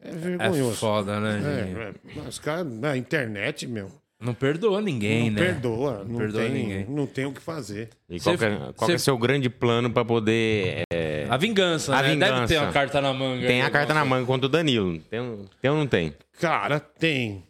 é 0.02 0.08
É 0.08 0.12
vergonhoso. 0.12 0.76
foda, 0.76 1.20
né? 1.20 1.94
É, 2.14 2.18
é, 2.18 2.28
os 2.28 2.38
caras 2.38 2.66
na 2.72 2.96
internet, 2.96 3.66
meu. 3.66 3.90
Não 4.18 4.32
perdoa 4.32 4.80
ninguém, 4.80 5.28
não 5.30 5.38
né? 5.38 5.46
perdoa. 5.52 6.02
Não, 6.08 6.16
perdoa 6.16 6.40
tem, 6.44 6.52
ninguém. 6.52 6.86
não 6.88 7.06
tem 7.06 7.26
o 7.26 7.32
que 7.34 7.40
fazer. 7.40 7.90
E 8.08 8.18
Cê- 8.18 8.34
qual, 8.34 8.48
é, 8.50 8.72
qual 8.72 8.90
é 8.90 8.92
cê- 8.92 8.96
o 8.96 8.98
seu 8.98 9.18
grande 9.18 9.50
plano 9.50 9.90
pra 9.90 10.06
poder. 10.06 10.84
é, 10.90 11.26
A 11.28 11.36
vingança, 11.36 11.92
A 11.94 12.00
né? 12.00 12.16
Deve 12.16 12.24
vingança. 12.32 12.46
ter 12.54 12.58
uma 12.58 12.72
carta 12.72 12.98
na 13.02 13.12
manga. 13.12 13.46
Tem 13.46 13.60
a 13.60 13.68
carta 13.70 13.92
na 13.92 14.06
manga 14.06 14.24
contra 14.24 14.46
o 14.46 14.48
Danilo. 14.48 14.98
Tem, 15.00 15.20
um- 15.20 15.44
tem 15.60 15.70
ou 15.70 15.76
não 15.76 15.86
tem? 15.86 16.14
Cara, 16.40 16.80
tem. 16.80 17.44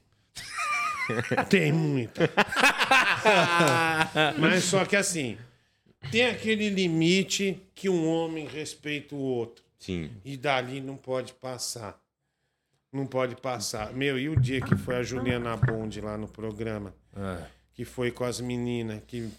Tem 1.49 1.73
muita. 1.73 2.31
Mas 4.39 4.65
só 4.65 4.85
que 4.85 4.97
assim, 4.97 5.37
tem 6.11 6.27
aquele 6.27 6.69
limite 6.69 7.61
que 7.75 7.89
um 7.89 8.09
homem 8.09 8.47
respeita 8.47 9.15
o 9.15 9.19
outro. 9.19 9.65
Sim. 9.79 10.11
E 10.25 10.37
dali 10.37 10.81
não 10.81 10.97
pode 10.97 11.33
passar. 11.35 12.01
Não 12.93 13.07
pode 13.07 13.37
passar. 13.37 13.93
Meu, 13.93 14.19
e 14.19 14.29
o 14.29 14.39
dia 14.39 14.61
que 14.61 14.77
foi 14.77 14.97
a 14.97 15.03
Juliana 15.03 15.57
Bond 15.57 16.01
lá 16.01 16.17
no 16.17 16.29
programa? 16.29 16.95
É. 17.15 17.45
Que 17.75 17.85
foi 17.85 18.11
com 18.11 18.25
as 18.25 18.41
meninas, 18.41 19.03
que 19.07 19.31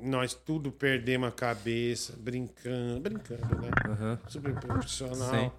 nós 0.00 0.32
tudo 0.32 0.70
perdemos 0.70 1.28
a 1.28 1.32
cabeça, 1.32 2.14
brincando, 2.16 3.00
brincando, 3.00 3.60
né? 3.60 4.18
Super 4.28 4.54
profissional. 4.54 5.52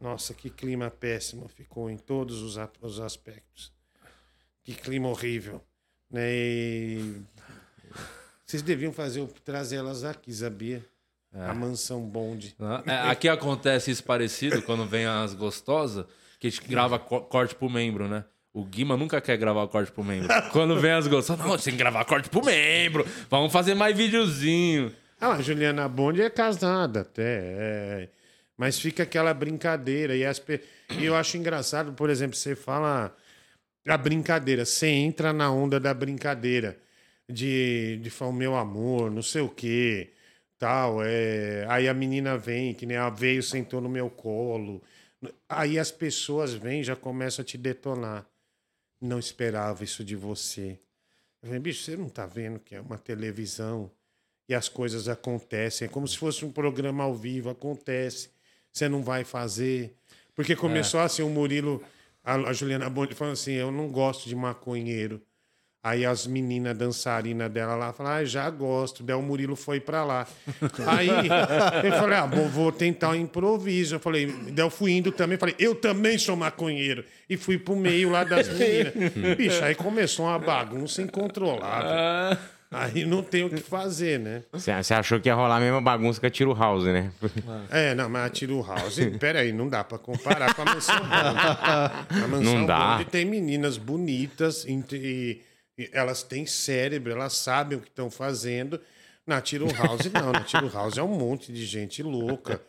Nossa, 0.00 0.34
que 0.34 0.50
clima 0.50 0.90
péssimo 0.90 1.48
ficou 1.48 1.90
em 1.90 1.96
todos 1.96 2.42
os, 2.42 2.56
os 2.80 3.00
aspectos. 3.00 3.72
Que 4.68 4.74
clima 4.74 5.08
horrível. 5.08 5.62
Né? 6.10 6.30
E 6.30 7.14
Vocês 8.44 8.60
deviam 8.60 8.92
fazer, 8.92 9.26
trazer 9.42 9.76
elas 9.76 10.04
aqui, 10.04 10.30
sabia? 10.30 10.84
A 11.32 11.54
mansão 11.54 12.02
Bond. 12.02 12.54
É, 12.86 13.08
aqui 13.10 13.30
acontece 13.30 13.90
isso 13.90 14.04
parecido 14.04 14.60
quando 14.60 14.84
vem 14.84 15.06
as 15.06 15.32
gostosas, 15.32 16.04
que 16.38 16.48
a 16.48 16.50
gente 16.50 16.68
grava 16.68 16.98
co- 16.98 17.22
corte 17.22 17.54
pro 17.54 17.70
membro, 17.70 18.06
né? 18.08 18.24
O 18.52 18.62
Guima 18.62 18.94
nunca 18.94 19.22
quer 19.22 19.38
gravar 19.38 19.66
corte 19.68 19.90
pro 19.90 20.04
membro. 20.04 20.28
Quando 20.52 20.78
vem 20.78 20.90
as 20.92 21.06
gostosas, 21.06 21.46
não, 21.46 21.56
tem 21.56 21.72
que 21.72 21.78
gravar 21.78 22.04
corte 22.04 22.28
pro 22.28 22.44
membro. 22.44 23.06
Vamos 23.30 23.50
fazer 23.50 23.74
mais 23.74 23.96
videozinho. 23.96 24.94
Ah, 25.18 25.32
a 25.34 25.40
Juliana 25.42 25.88
Bond 25.88 26.20
é 26.20 26.28
casada 26.28 27.00
até. 27.00 27.22
é. 27.24 28.08
Mas 28.56 28.78
fica 28.78 29.02
aquela 29.04 29.32
brincadeira. 29.32 30.14
E, 30.14 30.26
as 30.26 30.38
pe- 30.38 30.60
e 30.98 31.04
eu 31.06 31.14
acho 31.16 31.38
engraçado, 31.38 31.94
por 31.94 32.10
exemplo, 32.10 32.36
você 32.36 32.54
fala 32.54 33.14
a 33.94 33.98
brincadeira, 33.98 34.64
você 34.64 34.88
entra 34.88 35.32
na 35.32 35.50
onda 35.50 35.78
da 35.78 35.92
brincadeira. 35.94 36.78
De, 37.30 37.98
de 38.02 38.08
falar, 38.08 38.32
meu 38.32 38.56
amor, 38.56 39.10
não 39.10 39.20
sei 39.20 39.42
o 39.42 39.50
quê, 39.50 40.12
tal. 40.58 41.02
É... 41.04 41.66
Aí 41.68 41.86
a 41.86 41.92
menina 41.92 42.38
vem, 42.38 42.72
que 42.74 42.86
nem 42.86 42.96
ela 42.96 43.10
veio, 43.10 43.42
sentou 43.42 43.80
no 43.80 43.88
meu 43.88 44.08
colo. 44.08 44.82
Aí 45.48 45.78
as 45.78 45.90
pessoas 45.90 46.54
vêm 46.54 46.82
já 46.82 46.96
começam 46.96 47.42
a 47.42 47.46
te 47.46 47.58
detonar. 47.58 48.26
Não 49.00 49.18
esperava 49.18 49.84
isso 49.84 50.02
de 50.04 50.16
você. 50.16 50.78
Eu 51.42 51.48
falei, 51.48 51.60
bicho, 51.60 51.84
você 51.84 51.96
não 51.96 52.08
tá 52.08 52.26
vendo 52.26 52.58
que 52.58 52.74
é 52.74 52.80
uma 52.80 52.98
televisão 52.98 53.90
e 54.48 54.54
as 54.54 54.68
coisas 54.68 55.08
acontecem. 55.08 55.86
É 55.86 55.88
como 55.88 56.08
se 56.08 56.16
fosse 56.16 56.44
um 56.44 56.50
programa 56.50 57.04
ao 57.04 57.14
vivo, 57.14 57.50
acontece. 57.50 58.30
Você 58.72 58.88
não 58.88 59.02
vai 59.02 59.24
fazer. 59.24 59.94
Porque 60.34 60.56
começou 60.56 61.00
assim, 61.00 61.22
o 61.22 61.28
Murilo, 61.28 61.84
a, 62.34 62.52
Juliana 62.52 62.90
Bond 62.90 63.14
falando 63.14 63.34
assim: 63.34 63.52
eu 63.52 63.70
não 63.70 63.88
gosto 63.88 64.28
de 64.28 64.36
maconheiro. 64.36 65.22
Aí 65.80 66.04
as 66.04 66.26
meninas 66.26 66.76
dançarinas 66.76 67.50
dela 67.50 67.76
lá 67.76 67.92
falaram, 67.92 68.16
ah, 68.16 68.24
já 68.24 68.50
gosto. 68.50 69.02
Daí 69.02 69.14
o 69.14 69.22
Murilo 69.22 69.54
foi 69.54 69.78
pra 69.78 70.04
lá. 70.04 70.26
Aí 70.86 71.08
eu 71.08 71.92
falei, 71.92 72.18
ah, 72.18 72.26
bom, 72.26 72.48
vou 72.48 72.72
tentar 72.72 73.10
um 73.10 73.14
improviso. 73.14 73.94
Eu 73.94 74.00
falei, 74.00 74.26
daí 74.26 74.64
eu 74.64 74.70
fui 74.70 74.92
indo 74.92 75.12
também, 75.12 75.38
falei, 75.38 75.54
eu 75.56 75.76
também 75.76 76.18
sou 76.18 76.34
maconheiro. 76.34 77.04
E 77.30 77.36
fui 77.36 77.58
pro 77.58 77.76
meio 77.76 78.10
lá 78.10 78.24
das 78.24 78.48
meninas. 78.48 78.92
Bicho, 79.38 79.64
aí 79.64 79.76
começou 79.76 80.26
uma 80.26 80.38
bagunça 80.38 81.00
incontrolável. 81.00 82.38
Aí 82.70 83.06
não 83.06 83.22
tem 83.22 83.44
o 83.44 83.48
que 83.50 83.56
fazer, 83.62 84.18
né? 84.18 84.44
Você 84.52 84.92
achou 84.92 85.18
que 85.18 85.28
ia 85.28 85.34
rolar 85.34 85.56
a 85.56 85.60
mesma 85.60 85.80
bagunça 85.80 86.20
que 86.20 86.26
a 86.26 86.30
Tiro 86.30 86.52
House, 86.52 86.84
né? 86.84 87.10
É, 87.70 87.94
não, 87.94 88.08
mas 88.10 88.26
a 88.26 88.30
Tiro 88.30 88.62
House, 88.62 88.98
peraí, 89.18 89.52
não 89.52 89.68
dá 89.68 89.82
pra 89.82 89.98
comparar 89.98 90.54
com 90.54 90.62
a 90.62 90.64
Mansão 90.66 90.98
Bond. 90.98 91.08
A 92.24 92.28
Mansão 92.28 92.42
Não 92.42 92.66
dá. 92.66 92.98
Bond 92.98 93.04
tem 93.06 93.24
meninas 93.24 93.78
bonitas 93.78 94.66
e, 94.66 95.42
e 95.78 95.90
elas 95.92 96.22
têm 96.22 96.44
cérebro, 96.44 97.12
elas 97.12 97.34
sabem 97.36 97.78
o 97.78 97.80
que 97.80 97.88
estão 97.88 98.10
fazendo. 98.10 98.78
Na 99.26 99.40
Tiro 99.40 99.66
House, 99.74 100.10
não. 100.12 100.32
Na 100.32 100.42
Tiro 100.42 100.68
House 100.70 100.98
é 100.98 101.02
um 101.02 101.08
monte 101.08 101.52
de 101.52 101.64
gente 101.64 102.02
louca, 102.02 102.60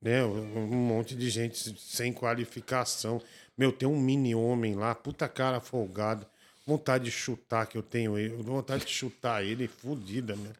né? 0.00 0.24
Um 0.24 0.64
um 0.64 0.76
monte 0.76 1.14
de 1.14 1.28
gente 1.28 1.78
sem 1.78 2.12
qualificação. 2.12 3.20
Meu, 3.56 3.70
tem 3.70 3.86
um 3.88 3.98
mini 4.00 4.34
homem 4.34 4.74
lá, 4.74 4.94
puta 4.94 5.28
cara 5.28 5.60
folgado. 5.60 6.26
Vontade 6.66 7.04
de 7.04 7.10
chutar 7.10 7.66
que 7.66 7.76
eu 7.76 7.82
tenho 7.82 8.16
ele. 8.18 8.34
Vontade 8.42 8.84
de 8.84 8.92
chutar 8.92 9.44
ele, 9.44 9.66
fodida, 9.68 10.36
né? 10.36 10.50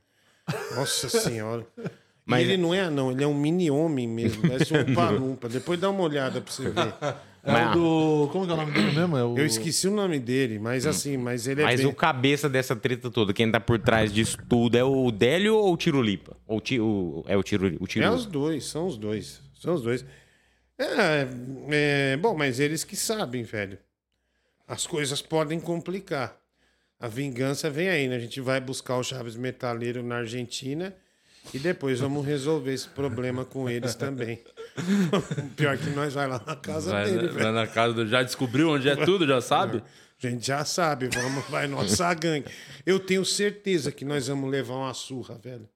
Nossa 0.75 1.09
senhora. 1.09 1.65
Mas- 2.25 2.41
E 2.47 2.51
ele 2.53 2.57
não 2.57 2.73
é 2.75 2.81
anão, 2.81 3.11
ele 3.13 3.23
é 3.23 3.27
um 3.27 3.35
mini 3.35 3.71
homem 3.71 4.07
mesmo. 4.09 4.43
Parece 4.49 4.73
um 4.77 4.85
palumpa. 4.95 5.49
Depois 5.49 5.79
dá 5.81 5.91
uma 5.91 6.03
olhada 6.03 6.41
pra 6.41 6.53
você 6.53 6.71
ver. 6.71 6.95
É 7.45 7.67
o 7.67 7.73
do. 7.73 8.29
Como 8.31 8.45
que 8.47 8.53
é 8.53 8.55
o 8.55 8.57
nome 8.57 8.71
dele 8.73 8.93
mesmo? 8.93 9.17
É 9.17 9.25
o... 9.25 9.37
Eu 9.37 9.45
esqueci 9.47 9.89
o 9.89 9.91
nome 9.91 10.21
dele, 10.21 10.61
mas 10.61 10.87
assim, 10.87 11.17
mas 11.17 11.49
ele 11.49 11.61
é 11.63 11.65
Mas 11.65 11.81
bem... 11.81 11.89
o 11.89 11.95
cabeça 11.95 12.49
dessa 12.49 12.77
treta 12.77 13.11
toda, 13.11 13.33
quem 13.33 13.51
tá 13.51 13.59
por 13.59 13.81
trás 13.81 14.13
disso 14.13 14.39
tudo 14.49 14.77
é 14.77 14.85
o 14.85 15.11
Délio 15.11 15.57
ou 15.57 15.73
o 15.73 15.77
Tirulipa? 15.77 16.37
Ou 16.47 16.61
ti, 16.61 16.79
o, 16.79 17.25
é 17.27 17.37
o 17.37 17.43
Tiro, 17.43 17.77
o 17.81 17.87
Tiro. 17.89 18.05
É 18.05 18.11
os 18.11 18.27
dois, 18.27 18.65
são 18.67 18.87
os 18.87 18.97
dois. 18.97 19.41
São 19.61 19.75
os 19.75 19.83
dois. 19.83 20.05
É, 20.79 21.27
é, 21.71 22.17
bom, 22.17 22.37
mas 22.37 22.61
eles 22.61 22.85
que 22.85 22.95
sabem, 22.97 23.43
velho. 23.43 23.77
As 24.73 24.87
coisas 24.87 25.21
podem 25.21 25.61
complicar. 25.61 26.35
A 26.99 27.07
vingança 27.07 27.69
vem 27.69 27.91
aí, 27.91 28.09
né? 28.09 28.17
A 28.17 28.19
gente 28.19 28.41
vai 28.41 28.59
buscar 28.59 28.97
o 28.97 29.03
Chaves 29.03 29.37
Metaleiro 29.37 30.03
na 30.03 30.17
Argentina 30.17 30.95
e 31.53 31.59
depois 31.59 32.01
vamos 32.01 32.25
resolver 32.25 32.73
esse 32.73 32.89
problema 32.89 33.45
com 33.45 33.69
eles 33.69 33.95
também. 33.95 34.41
Pior 35.57 35.77
que 35.77 35.91
nós 35.91 36.15
vai 36.15 36.27
lá 36.27 36.41
na 36.47 36.57
casa 36.57 36.91
Vai, 36.91 37.05
dele, 37.05 37.29
vai 37.29 37.43
velho. 37.43 37.53
na 37.53 37.67
casa 37.67 37.93
do... 37.93 38.07
Já 38.07 38.23
descobriu 38.23 38.71
onde 38.71 38.89
é 38.89 38.97
tudo, 38.97 39.27
já 39.27 39.43
sabe? 39.43 39.83
A 40.23 40.27
gente 40.27 40.47
já 40.47 40.65
sabe, 40.65 41.09
vamos, 41.09 41.45
vai 41.51 41.67
nossa 41.67 42.15
gangue. 42.15 42.47
Eu 42.87 42.99
tenho 42.99 43.27
certeza 43.27 43.93
que 43.93 44.07
nós 44.07 44.29
vamos 44.29 44.51
levar 44.51 44.77
uma 44.77 44.95
surra, 44.95 45.35
velho. 45.37 45.69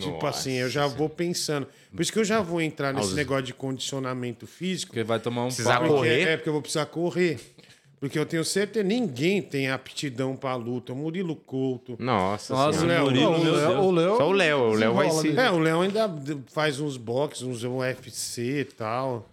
Tipo 0.00 0.26
assim, 0.26 0.54
eu 0.54 0.68
já 0.70 0.86
vou 0.88 1.08
pensando. 1.10 1.68
Por 1.94 2.00
isso 2.02 2.10
que 2.12 2.18
eu 2.18 2.24
já 2.24 2.40
vou 2.40 2.60
entrar 2.60 2.92
nesse 2.92 3.12
negócio 3.14 3.44
de 3.44 3.52
condicionamento 3.54 4.44
físico. 4.46 4.90
Porque 4.92 5.04
vai 5.04 5.20
tomar 5.20 5.42
um 5.42 5.48
Precisar 5.48 5.78
pau. 5.80 5.88
correr. 5.88 6.16
Porque, 6.16 6.28
é 6.30 6.36
porque 6.38 6.48
eu 6.48 6.52
vou 6.54 6.62
precisar 6.62 6.86
correr. 6.86 7.38
Porque 8.04 8.18
eu 8.18 8.26
tenho 8.26 8.44
certeza 8.44 8.86
ninguém 8.86 9.40
tem 9.40 9.70
aptidão 9.70 10.36
pra 10.36 10.54
luta. 10.56 10.92
O 10.92 10.96
Murilo 10.96 11.34
Couto. 11.34 11.96
Nossa, 11.98 12.52
Nossa, 12.52 12.80
senhora. 12.80 13.02
Léo, 13.02 13.30
Murilo, 13.30 13.30
o 13.30 13.54
Léo, 13.54 13.80
o 13.80 13.90
Léo. 13.90 14.16
Só 14.18 14.28
o 14.28 14.32
Léo, 14.32 14.58
o 14.58 14.74
Léo 14.74 14.92
vai 14.92 15.10
ser- 15.10 15.28
ali. 15.28 15.38
É, 15.40 15.50
o 15.50 15.58
Léo 15.58 15.80
ainda 15.80 16.14
faz 16.52 16.78
uns 16.80 16.98
boxes, 16.98 17.42
uns 17.44 17.64
UFC 17.64 18.60
e 18.60 18.64
tal. 18.66 19.26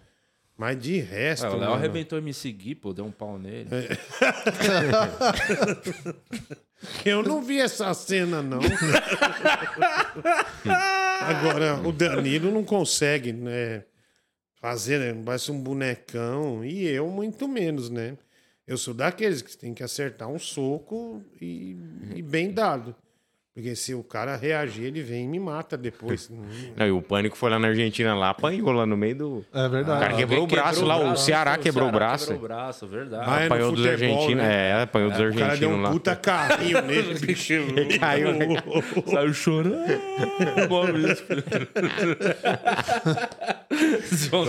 Mas 0.57 0.79
de 0.79 0.99
resto. 1.01 1.47
É, 1.47 1.49
o 1.49 1.51
Léo 1.51 1.59
mano, 1.59 1.73
arrebentou 1.73 2.17
em 2.17 2.21
me 2.21 2.33
seguir, 2.33 2.75
pô, 2.75 2.93
deu 2.93 3.03
um 3.03 3.11
pau 3.11 3.37
nele. 3.37 3.67
Eu 7.03 7.21
não 7.21 7.41
vi 7.41 7.59
essa 7.59 7.93
cena, 7.93 8.41
não. 8.41 8.59
Agora, 11.19 11.75
o 11.85 11.91
Danilo 11.91 12.49
não 12.51 12.63
consegue, 12.63 13.33
né? 13.33 13.83
Fazer, 14.61 14.97
né? 15.13 15.21
Parece 15.25 15.51
um 15.51 15.59
bonecão. 15.59 16.63
E 16.63 16.87
eu, 16.87 17.09
muito 17.09 17.49
menos, 17.49 17.89
né? 17.89 18.15
Eu 18.67 18.77
sou 18.77 18.93
daqueles 18.93 19.41
que 19.41 19.57
tem 19.57 19.73
que 19.73 19.83
acertar 19.83 20.29
um 20.29 20.39
soco 20.39 21.23
e, 21.41 21.75
e 22.15 22.21
bem 22.21 22.51
dado. 22.53 22.95
Porque 23.53 23.75
se 23.75 23.93
o 23.93 24.01
cara 24.01 24.37
reagir, 24.37 24.85
ele 24.85 25.01
vem 25.03 25.25
e 25.25 25.27
me 25.27 25.37
mata 25.37 25.75
depois. 25.77 26.29
Não, 26.77 26.87
e 26.87 26.91
o 26.91 27.01
Pânico 27.01 27.35
foi 27.35 27.49
lá 27.49 27.59
na 27.59 27.67
Argentina, 27.67 28.15
lá 28.15 28.29
apanhou 28.29 28.71
lá 28.71 28.85
no 28.85 28.95
meio 28.95 29.13
do... 29.15 29.45
É 29.53 29.67
verdade. 29.67 29.97
O 29.97 30.01
cara 30.01 30.13
quebrou 30.15 30.43
o 30.45 30.47
braço 30.47 30.85
lá, 30.85 30.97
o 31.11 31.17
Ceará 31.17 31.57
quebrou 31.57 31.89
o 31.89 31.91
braço. 31.91 32.27
Quebrou 32.27 32.45
o 32.45 32.47
braço, 32.47 32.87
verdade. 32.87 33.25
Ah, 33.27 33.41
é 33.41 33.45
apanhou 33.47 33.71
dos 33.73 33.85
futebol, 33.85 34.07
argentinos, 34.15 34.43
né? 34.43 34.69
é, 34.69 34.81
apanhou 34.83 35.09
dos 35.09 35.19
O 35.19 35.21
cara 35.23 35.33
deu 35.35 35.43
argentinos 35.45 35.77
um 35.77 35.81
lá. 35.81 35.91
puta 35.91 36.15
carrinho 36.15 36.81
nele, 36.87 37.19
bicho. 37.19 37.53
Caiu. 37.99 38.27
Saiu 39.11 39.33
chorando. 39.33 39.99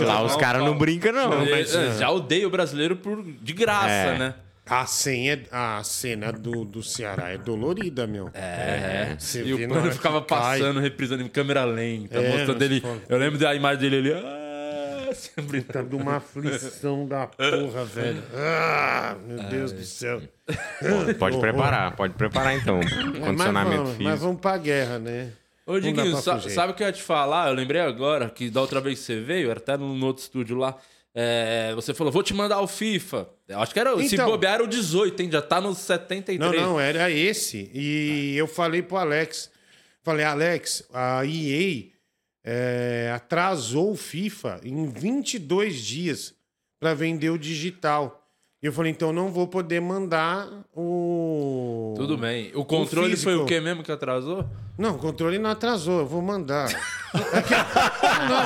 Lá 0.05 0.23
os 0.23 0.35
caras 0.35 0.63
não 0.63 0.77
brincam, 0.77 1.11
não. 1.11 1.29
mas, 1.45 1.75
é, 1.75 1.91
já 1.97 2.09
odeio 2.09 2.47
o 2.47 2.51
brasileiro 2.51 2.95
por, 2.95 3.23
de 3.23 3.53
graça, 3.53 3.89
É. 3.89 4.17
né? 4.17 4.33
A 4.65 4.85
cena, 4.85 5.43
a 5.51 5.83
cena 5.83 6.31
do, 6.31 6.63
do 6.63 6.81
Ceará 6.81 7.29
é 7.29 7.37
dolorida, 7.37 8.07
meu. 8.07 8.29
É. 8.33 9.15
Você 9.19 9.43
E 9.43 9.53
o 9.53 9.57
que 9.57 9.91
ficava 9.91 10.21
cai. 10.21 10.59
passando, 10.59 10.79
reprisando 10.79 11.21
em 11.21 11.27
câmera 11.27 11.65
lenta, 11.65 12.17
É, 12.17 12.29
mostrando 12.29 12.53
mas 12.53 12.61
ele. 12.61 12.83
Eu 13.09 13.17
lembro 13.17 13.37
da 13.37 13.53
imagem 13.53 13.79
dele 13.81 13.97
ali. 13.97 14.13
Ah, 14.13 15.09
sempre 15.13 15.61
Tá 15.61 15.81
de 15.81 15.95
uma 15.95 16.15
aflição 16.15 17.05
da 17.05 17.27
porra, 17.27 17.83
velho. 17.83 18.23
Ah, 18.33 19.15
meu 19.27 19.43
Deus 19.49 19.73
do 19.73 19.83
céu. 19.83 20.21
Pode 21.19 21.37
preparar, 21.41 21.95
pode 21.95 22.13
preparar 22.13 22.55
então. 22.55 22.79
Mas 22.79 23.19
Condicionamento 23.19 23.75
vamos, 23.83 23.89
mas 23.89 23.97
físico. 23.97 24.17
vamos 24.25 24.41
pra 24.41 24.57
guerra, 24.57 24.97
né? 24.97 25.29
Ô, 25.65 25.79
Diguinho, 25.79 26.15
sabe 26.17 26.71
o 26.71 26.75
que 26.75 26.83
eu 26.83 26.87
ia 26.87 26.93
te 26.93 27.01
falar? 27.01 27.49
Eu 27.49 27.53
lembrei 27.53 27.79
agora 27.81 28.29
que 28.29 28.49
da 28.49 28.59
outra 28.61 28.81
vez 28.81 28.99
que 28.99 29.05
você 29.05 29.19
veio, 29.21 29.49
era 29.49 29.59
até 29.59 29.77
no 29.77 30.05
outro 30.05 30.23
estúdio 30.23 30.57
lá. 30.57 30.75
É, 31.15 31.73
você 31.75 31.93
falou, 31.93 32.11
vou 32.11 32.23
te 32.23 32.33
mandar 32.33 32.59
o 32.61 32.67
FIFA. 32.67 33.29
Eu 33.47 33.59
acho 33.59 33.73
que 33.73 33.79
era. 33.79 33.95
se 33.99 34.15
Então. 34.15 34.25
bobear 34.29 34.55
era 34.55 34.63
o 34.63 34.67
18, 34.67 35.21
hein? 35.21 35.31
Já 35.31 35.41
tá 35.41 35.61
no 35.61 35.75
73. 35.75 36.39
Não, 36.39 36.51
não, 36.51 36.79
era 36.79 37.11
esse. 37.11 37.69
E 37.73 38.35
eu 38.35 38.47
falei 38.47 38.81
pro 38.81 38.97
Alex. 38.97 39.51
Falei, 40.01 40.25
Alex, 40.25 40.83
a 40.91 41.25
EA 41.25 41.85
é, 42.43 43.11
atrasou 43.15 43.91
o 43.91 43.95
FIFA 43.95 44.59
em 44.63 44.87
22 44.89 45.75
dias 45.75 46.33
para 46.79 46.93
vender 46.93 47.29
o 47.29 47.37
digital. 47.37 48.22
E 48.63 48.65
eu 48.65 48.71
falei, 48.71 48.91
então 48.93 49.11
não 49.11 49.29
vou 49.29 49.45
poder 49.45 49.81
mandar 49.81 50.47
o. 50.73 51.93
Tudo 51.97 52.17
bem. 52.17 52.49
O 52.55 52.63
controle 52.63 53.17
foi 53.17 53.33
físico. 53.33 53.43
o 53.43 53.45
que 53.45 53.59
mesmo 53.59 53.83
que 53.83 53.91
atrasou? 53.91 54.45
Não, 54.77 54.95
o 54.95 54.97
controle 54.97 55.37
não 55.37 55.49
atrasou, 55.49 55.99
eu 55.99 56.05
vou 56.07 56.21
mandar. 56.21 56.69
É 57.13 57.41
que, 57.43 57.53
não, 58.29 58.41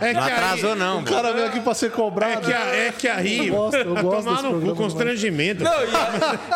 é 0.00 0.08
que 0.08 0.12
Não 0.14 0.22
atrasou, 0.24 0.72
aí, 0.72 0.78
não. 0.78 1.00
O 1.00 1.04
cara 1.04 1.32
veio 1.32 1.46
aqui 1.46 1.60
pra 1.60 1.72
ser 1.74 1.86
É 1.86 1.90
cobrado. 1.90 2.46
que, 2.46 2.52
a- 2.52 2.66
é 2.74 2.92
que 2.92 3.06
aí. 3.06 3.46
Eu 3.48 3.54
gosto, 3.54 3.76
eu 3.76 3.94
gosto 4.02 4.24
tomar 4.24 4.42
no 4.42 4.48
cu, 4.48 4.50
programa, 4.56 4.74
constrangimento. 4.76 5.62
Não, 5.62 5.72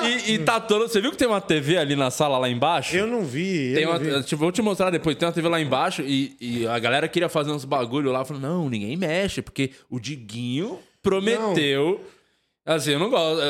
e, 0.03 0.07
e, 0.31 0.35
e 0.35 0.39
tá 0.41 0.59
todo. 0.61 0.89
Você 0.89 1.01
viu 1.01 1.11
que 1.13 1.17
tem 1.17 1.29
uma 1.29 1.41
TV 1.41 1.77
ali 1.79 1.95
na 1.95 2.11
sala 2.11 2.37
lá 2.39 2.49
embaixo? 2.49 2.97
Eu 2.97 3.07
não 3.07 3.23
vi. 3.23 3.69
Eu 3.71 3.75
Tem 3.77 3.85
não 3.85 3.93
uma, 3.93 3.99
vi. 3.99 4.23
te- 4.25 4.35
vou 4.35 4.51
te 4.51 4.61
mostrar 4.63 4.91
depois. 4.91 5.17
Tem 5.17 5.27
uma 5.29 5.33
TV 5.33 5.49
lá 5.49 5.61
embaixo 5.61 6.03
e, 6.03 6.37
e 6.41 6.67
a 6.67 6.79
galera 6.81 7.07
queria 7.07 7.29
fazer 7.29 7.53
uns 7.53 7.65
bagulho 7.65 8.11
lá. 8.11 8.25
Falou, 8.25 8.43
não, 8.43 8.69
ninguém 8.69 8.97
mexe, 8.97 9.41
porque 9.41 9.71
o 9.89 10.01
Diguinho 10.01 10.79
prometeu. 11.03 12.01
Assim, 12.65 12.93
eu 12.93 12.99
não 12.99 13.11
gosto. 13.11 13.41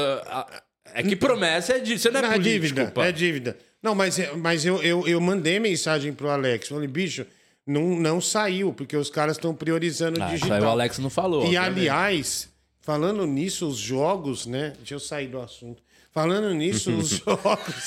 é, 0.95 1.03
que 1.03 1.15
promessa 1.17 1.75
é 1.75 1.79
de. 1.79 1.99
Você 1.99 2.11
não 2.11 2.21
é 2.21 2.23
Não, 2.23 2.29
é 2.31 2.33
político, 2.35 2.61
dívida, 2.75 2.91
pá. 2.91 3.07
é 3.07 3.13
dívida. 3.13 3.59
Não, 3.83 3.95
mas, 3.95 4.17
mas 4.37 4.65
eu, 4.65 4.83
eu, 4.83 5.07
eu 5.09 5.21
mandei 5.21 5.59
mensagem 5.59 6.13
pro 6.13 6.31
Alex. 6.31 6.69
Falei, 6.69 6.87
bicho, 6.89 7.27
não, 7.67 7.97
não 7.99 8.21
saiu, 8.21 8.73
porque 8.73 8.97
os 8.97 9.11
caras 9.11 9.37
estão 9.37 9.55
priorizando 9.55 10.21
o 10.21 10.23
Ah, 10.23 10.27
digital. 10.29 10.53
aí 10.57 10.63
o 10.63 10.69
Alex 10.69 10.99
não 10.99 11.11
falou. 11.11 11.47
E 11.51 11.57
aliás, 11.57 12.49
falando 12.81 13.27
nisso, 13.27 13.67
os 13.69 13.77
jogos, 13.77 14.47
né? 14.47 14.73
Deixa 14.79 14.95
eu 14.95 15.01
sair 15.01 15.27
do 15.29 15.41
assunto. 15.41 15.83
Falando 16.13 16.53
nisso, 16.53 16.93
os 16.95 17.09
jogos. 17.25 17.87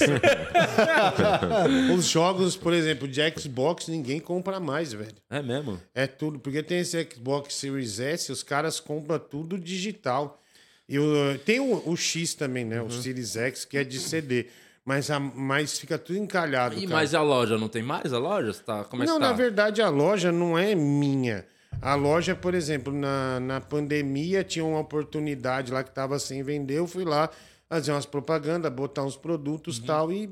os 1.95 2.06
jogos, 2.07 2.56
por 2.56 2.73
exemplo, 2.73 3.07
de 3.07 3.22
Xbox, 3.39 3.88
ninguém 3.88 4.19
compra 4.19 4.60
mais, 4.60 4.93
velho. 4.93 5.14
É 5.30 5.41
mesmo? 5.41 5.80
É 5.93 6.07
tudo, 6.07 6.39
porque 6.39 6.64
tem 6.64 6.80
esse 6.80 7.07
Xbox 7.14 7.53
Series 7.56 7.99
S, 7.99 8.31
os 8.31 8.43
caras 8.43 8.80
compram 8.80 9.19
tudo 9.19 9.57
digital. 9.60 10.41
E 10.88 10.99
o, 10.99 11.38
tem 11.45 11.60
o, 11.60 11.90
o 11.90 11.95
X 11.98 12.34
também, 12.36 12.64
né? 12.64 12.82
O 12.82 12.90
Series 12.91 13.36
X, 13.36 13.66
que 13.66 13.78
é 13.78 13.84
de 13.84 13.99
CD. 13.99 14.48
Mas, 14.84 15.10
a, 15.10 15.20
mas 15.20 15.80
fica 15.80 15.98
tudo 15.98 16.20
encalhado. 16.20 16.76
E 16.78 16.82
cara. 16.84 16.94
mas 16.95 17.16
a 17.16 17.22
loja 17.24 17.57
não 17.57 17.68
tem 17.68 17.82
mais 17.82 18.14
a 18.14 18.20
loja? 18.20 18.53
Tá, 18.53 18.84
como 18.84 19.02
é 19.02 19.06
não, 19.07 19.20
tá? 19.20 19.28
na 19.28 19.34
verdade, 19.34 19.82
a 19.82 19.90
loja 19.90 20.32
não 20.32 20.56
é 20.57 20.76
minha. 20.76 21.44
A 21.82 21.95
loja, 21.95 22.36
por 22.36 22.53
exemplo, 22.53 22.94
na, 22.94 23.40
na 23.40 23.60
pandemia 23.60 24.44
tinha 24.44 24.64
uma 24.64 24.80
oportunidade 24.80 25.72
lá 25.72 25.84
que 25.84 25.90
estava 25.90 26.20
sem 26.20 26.44
vender. 26.44 26.78
Eu 26.78 26.88
fui 26.88 27.03
lá 27.03 27.30
fazer 27.68 27.91
umas 27.91 28.06
propagandas, 28.06 28.72
botar 28.72 29.03
uns 29.03 29.18
produtos 29.18 29.78
e 29.78 29.82
Uhum. 29.82 29.86
tal. 29.88 30.12
E, 30.12 30.30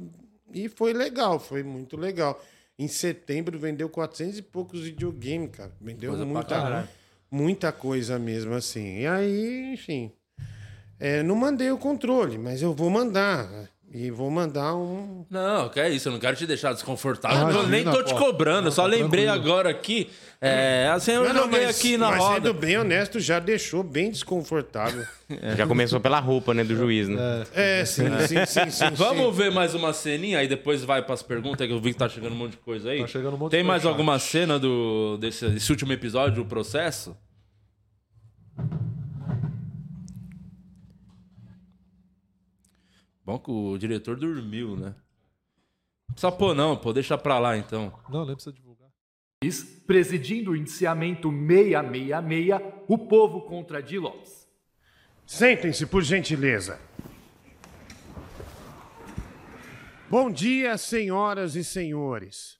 e 0.53 0.69
foi 0.69 0.93
legal, 0.93 1.39
foi 1.39 1.63
muito 1.63 1.97
legal. 1.97 2.39
Em 2.77 2.87
setembro 2.87 3.57
vendeu 3.57 3.89
400 3.89 4.37
e 4.37 4.41
poucos 4.43 4.81
videogames, 4.81 5.49
cara. 5.51 5.71
Vendeu 5.81 6.11
Coisa 6.11 6.25
muita, 6.25 6.89
muita 7.29 7.71
coisa 7.71 8.19
mesmo, 8.19 8.53
assim. 8.53 8.99
E 8.99 9.07
aí, 9.07 9.73
enfim. 9.73 10.11
É, 10.99 11.21
não 11.23 11.35
mandei 11.35 11.71
o 11.71 11.77
controle, 11.77 12.37
mas 12.37 12.61
eu 12.61 12.73
vou 12.73 12.89
mandar. 12.89 13.47
E 13.95 14.09
vou 14.09 14.31
mandar 14.31 14.73
um. 14.73 15.23
Não, 15.29 15.69
que 15.69 15.79
é 15.79 15.87
isso, 15.87 16.07
eu 16.07 16.13
não 16.13 16.19
quero 16.19 16.35
te 16.35 16.47
deixar 16.47 16.73
desconfortável. 16.73 17.41
Imagina, 17.43 17.63
eu 17.63 17.67
nem 17.69 17.83
tô 17.83 18.01
te 18.01 18.15
cobrando, 18.15 18.69
eu 18.69 18.71
só 18.71 18.87
Não, 18.87 18.89
tá 18.89 18.95
lembrei 18.97 19.25
tranquilo. 19.25 19.51
agora 19.51 19.69
aqui. 19.69 20.09
É, 20.41 20.89
assim, 20.91 21.11
eu 21.11 21.23
Não, 21.23 21.31
não, 21.31 21.41
joguei 21.43 21.65
mas, 21.67 21.77
aqui 21.77 21.95
na 21.95 22.09
mas 22.09 22.19
roda. 22.19 22.35
sendo 22.47 22.53
bem 22.55 22.75
honesto, 22.75 23.19
já 23.19 23.37
deixou 23.37 23.83
bem 23.83 24.09
desconfortável. 24.09 25.05
Já 25.57 25.65
começou 25.65 25.99
pela 25.99 26.19
roupa, 26.19 26.53
né, 26.53 26.63
do 26.63 26.75
juiz, 26.75 27.07
né? 27.07 27.43
É, 27.55 27.85
sim, 27.85 28.03
sim, 28.27 28.45
sim, 28.45 28.69
sim. 28.71 28.85
Vamos 28.95 29.35
sim. 29.35 29.41
ver 29.43 29.51
mais 29.51 29.73
uma 29.73 29.91
ceninha, 29.93 30.37
aí 30.39 30.47
depois 30.47 30.83
vai 30.83 31.01
pras 31.03 31.23
perguntas, 31.23 31.65
que 31.65 31.73
eu 31.73 31.79
vi 31.79 31.91
que 31.93 31.97
tá 31.99 32.07
chegando 32.09 32.33
um 32.33 32.37
monte 32.37 32.51
de 32.51 32.57
coisa 32.57 32.89
aí. 32.91 32.99
Tá 33.01 33.07
chegando 33.07 33.35
um 33.35 33.37
monte 33.37 33.51
Tem 33.51 33.61
de 33.61 33.67
mais 33.67 33.81
superchat. 33.81 33.99
alguma 34.01 34.19
cena 34.19 34.59
do, 34.59 35.17
desse, 35.17 35.47
desse 35.49 35.71
último 35.71 35.91
episódio, 35.93 36.35
do 36.43 36.45
processo? 36.45 37.15
Bom 43.25 43.39
que 43.39 43.49
o 43.49 43.77
diretor 43.77 44.17
dormiu, 44.17 44.75
né? 44.75 44.95
Não 46.07 46.13
precisa 46.13 46.31
pôr 46.31 46.53
não, 46.53 46.75
pô, 46.75 46.91
deixa 46.91 47.17
pra 47.17 47.39
lá 47.39 47.57
então. 47.57 47.93
Não, 48.09 48.25
nem 48.25 48.35
precisa 48.35 48.53
divulgar. 48.53 48.89
presidindo 49.87 50.51
o 50.51 50.55
indiciamento 50.55 51.29
666, 51.29 52.61
o 52.87 52.97
povo 52.97 53.41
contra 53.41 53.81
Di 53.81 53.97
Lopes. 53.97 54.47
Sentem-se, 55.25 55.85
por 55.85 56.03
gentileza. 56.03 56.79
Bom 60.09 60.29
dia, 60.29 60.77
senhoras 60.77 61.55
e 61.55 61.63
senhores. 61.63 62.59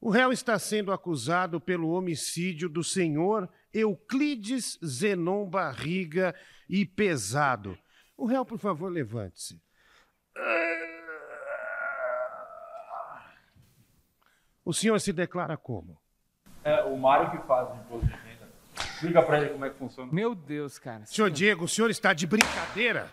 O 0.00 0.10
réu 0.10 0.30
está 0.30 0.58
sendo 0.58 0.92
acusado 0.92 1.60
pelo 1.60 1.88
homicídio 1.88 2.68
do 2.68 2.84
senhor 2.84 3.48
Euclides 3.72 4.78
Zenon 4.84 5.48
Barriga 5.48 6.34
e 6.68 6.84
Pesado. 6.84 7.76
O 8.16 8.26
réu, 8.26 8.44
por 8.44 8.58
favor, 8.58 8.88
levante-se. 8.92 9.60
O 14.64 14.72
senhor 14.72 15.00
se 15.00 15.12
declara 15.12 15.56
como? 15.56 15.96
É 16.64 16.82
o 16.82 16.96
Mário 16.96 17.30
que 17.30 17.46
faz 17.46 17.70
o 17.70 17.74
imposto 17.74 18.06
de 18.06 18.12
renda. 18.12 18.48
Explica 18.76 19.22
pra 19.22 19.38
ele 19.38 19.50
como 19.50 19.64
é 19.64 19.70
que 19.70 19.78
funciona. 19.78 20.12
Meu 20.12 20.34
Deus, 20.34 20.78
cara. 20.78 21.06
Senhor 21.06 21.30
Diego, 21.30 21.64
o 21.64 21.68
senhor 21.68 21.88
está 21.88 22.12
de 22.12 22.26
brincadeira? 22.26 23.12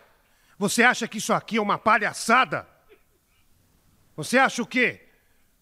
Você 0.58 0.82
acha 0.82 1.06
que 1.06 1.18
isso 1.18 1.32
aqui 1.32 1.56
é 1.56 1.62
uma 1.62 1.78
palhaçada? 1.78 2.66
Você 4.16 4.38
acha 4.38 4.62
o 4.62 4.66
quê? 4.66 5.08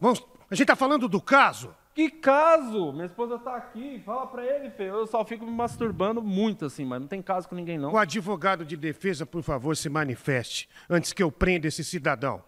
Vamos... 0.01 0.21
A 0.51 0.55
gente 0.55 0.63
está 0.63 0.77
falando 0.77 1.09
do 1.09 1.21
caso. 1.21 1.75
Que 1.95 2.11
caso? 2.11 2.93
Minha 2.93 3.07
esposa 3.07 3.39
tá 3.39 3.55
aqui. 3.57 4.01
Fala 4.05 4.27
pra 4.27 4.45
ele, 4.45 4.71
Fê. 4.71 4.89
Eu 4.89 5.07
só 5.07 5.25
fico 5.25 5.45
me 5.45 5.53
masturbando 5.53 6.23
muito 6.23 6.65
assim, 6.65 6.85
mas 6.85 7.01
não 7.01 7.07
tem 7.07 7.21
caso 7.21 7.49
com 7.49 7.55
ninguém 7.55 7.77
não. 7.79 7.93
O 7.93 7.99
advogado 7.99 8.65
de 8.65 8.77
defesa, 8.77 9.27
por 9.27 9.43
favor, 9.43 9.77
se 9.77 9.89
manifeste 9.91 10.69
antes 10.89 11.13
que 11.13 11.23
eu 11.23 11.31
prenda 11.31 11.69
esse 11.69 11.85
cidadão. 11.85 12.43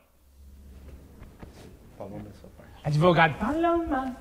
Advogado 2.82 3.38
Paloma. 3.38 4.16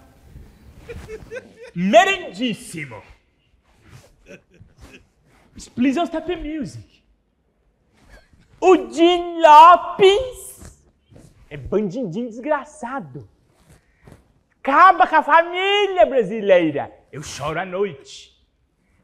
Merendíssimo. 1.73 3.01
Please 5.75 5.95
don't 5.95 6.07
stop 6.07 6.27
the 6.27 6.35
music. 6.35 7.03
O 8.59 8.75
Di 8.87 9.17
Lopes 9.41 10.79
é 11.49 11.57
bandidinho 11.57 12.29
desgraçado. 12.29 13.27
Acaba 14.63 15.05
com 15.05 15.17
a 15.17 15.21
família 15.21 16.05
brasileira. 16.05 16.89
Eu 17.11 17.21
choro 17.21 17.59
à 17.59 17.65
noite. 17.65 18.33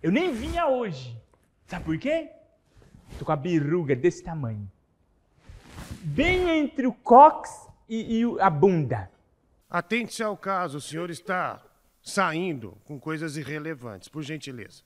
Eu 0.02 0.10
nem 0.10 0.32
vinha 0.32 0.68
hoje. 0.68 1.22
Sabe 1.68 1.84
por 1.84 1.98
quê? 1.98 2.32
Tô 3.18 3.26
com 3.26 3.34
a 3.34 3.36
biruga 3.36 3.94
desse 3.94 4.24
tamanho. 4.24 4.72
Bem 6.02 6.50
entre 6.50 6.88
o 6.88 6.94
cox 6.94 7.68
e, 7.90 8.22
e 8.22 8.40
a 8.40 8.50
bunda. 8.50 9.12
Atente-se 9.70 10.24
ao 10.24 10.38
caso, 10.38 10.78
o 10.78 10.82
senhor 10.82 11.10
está 11.10 11.62
saindo 12.02 12.78
com 12.86 12.98
coisas 12.98 13.36
irrelevantes, 13.36 14.08
por 14.08 14.24
gentileza. 14.24 14.82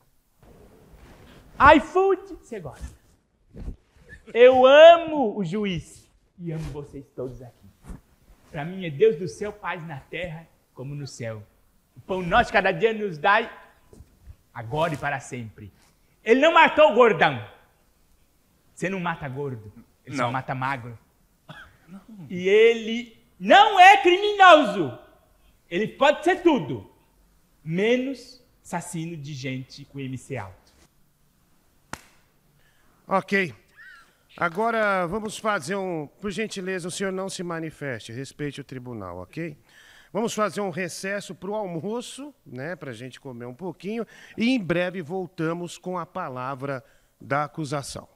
iFood, 1.78 2.36
você 2.41 2.60
gosta. 2.60 2.98
Eu 4.34 4.66
amo 4.66 5.38
o 5.38 5.45
juiz 5.45 6.10
e 6.40 6.52
amo 6.52 6.64
vocês 6.72 7.06
todos 7.16 7.44
aqui. 7.44 7.70
Para 8.50 8.66
mim 8.66 8.84
é 8.88 8.90
Deus 8.90 9.18
do 9.18 9.28
céu, 9.28 9.54
paz 9.54 9.86
na 9.86 10.00
terra 10.00 10.52
como 10.74 10.95
no 10.95 11.08
céu. 11.08 11.44
O 11.95 12.02
pão 12.02 12.22
nosso 12.22 12.52
cada 12.52 12.72
dia 12.72 12.94
nos 12.94 13.18
dai 13.18 13.52
agora 14.54 14.94
e 14.94 14.98
para 14.98 15.20
sempre. 15.20 15.72
Ele 16.24 16.40
não 16.40 16.54
matou 16.54 16.91
o 16.91 16.95
gordão. 16.95 17.45
Você 18.74 18.90
não 18.90 19.00
mata 19.00 19.28
gordo, 19.30 19.72
ele 20.06 20.16
só 20.16 20.32
mata 20.32 20.56
magro. 20.56 20.98
E 22.30 22.48
ele 22.48 23.18
não 23.40 23.80
é 23.80 24.02
criminoso. 24.02 24.98
Ele 25.70 25.88
pode 25.88 26.24
ser 26.24 26.41
tudo, 26.41 26.91
menos 27.64 28.44
assassino 28.64 29.18
de 29.18 29.34
gente 29.34 29.86
com 29.86 30.00
MC 30.00 30.38
alto. 30.38 30.74
Ok. 33.08 33.54
Agora 34.36 35.06
vamos 35.06 35.38
fazer 35.38 35.76
um. 35.76 36.08
Por 36.08 36.32
gentileza, 36.32 36.88
o 36.88 36.91
senhor 36.91 37.12
não 37.12 37.30
se 37.30 37.44
manifeste, 37.44 38.12
respeite 38.12 38.62
o 38.62 38.64
tribunal, 38.64 39.20
ok? 39.20 39.56
Vamos 40.14 40.35
fazer 40.35 40.61
um 40.61 40.69
recesso 40.69 41.34
para 41.34 41.49
o 41.49 41.56
almoço, 41.56 42.31
né, 42.45 42.76
para 42.76 42.91
a 42.91 42.94
gente 42.94 43.19
comer 43.19 43.48
um 43.48 43.53
pouquinho, 43.56 44.06
e 44.38 44.52
em 44.52 44.60
breve 44.60 45.02
voltamos 45.02 45.76
com 45.76 45.98
a 45.98 46.06
palavra 46.06 46.84
da 47.19 47.45
acusação. 47.45 48.07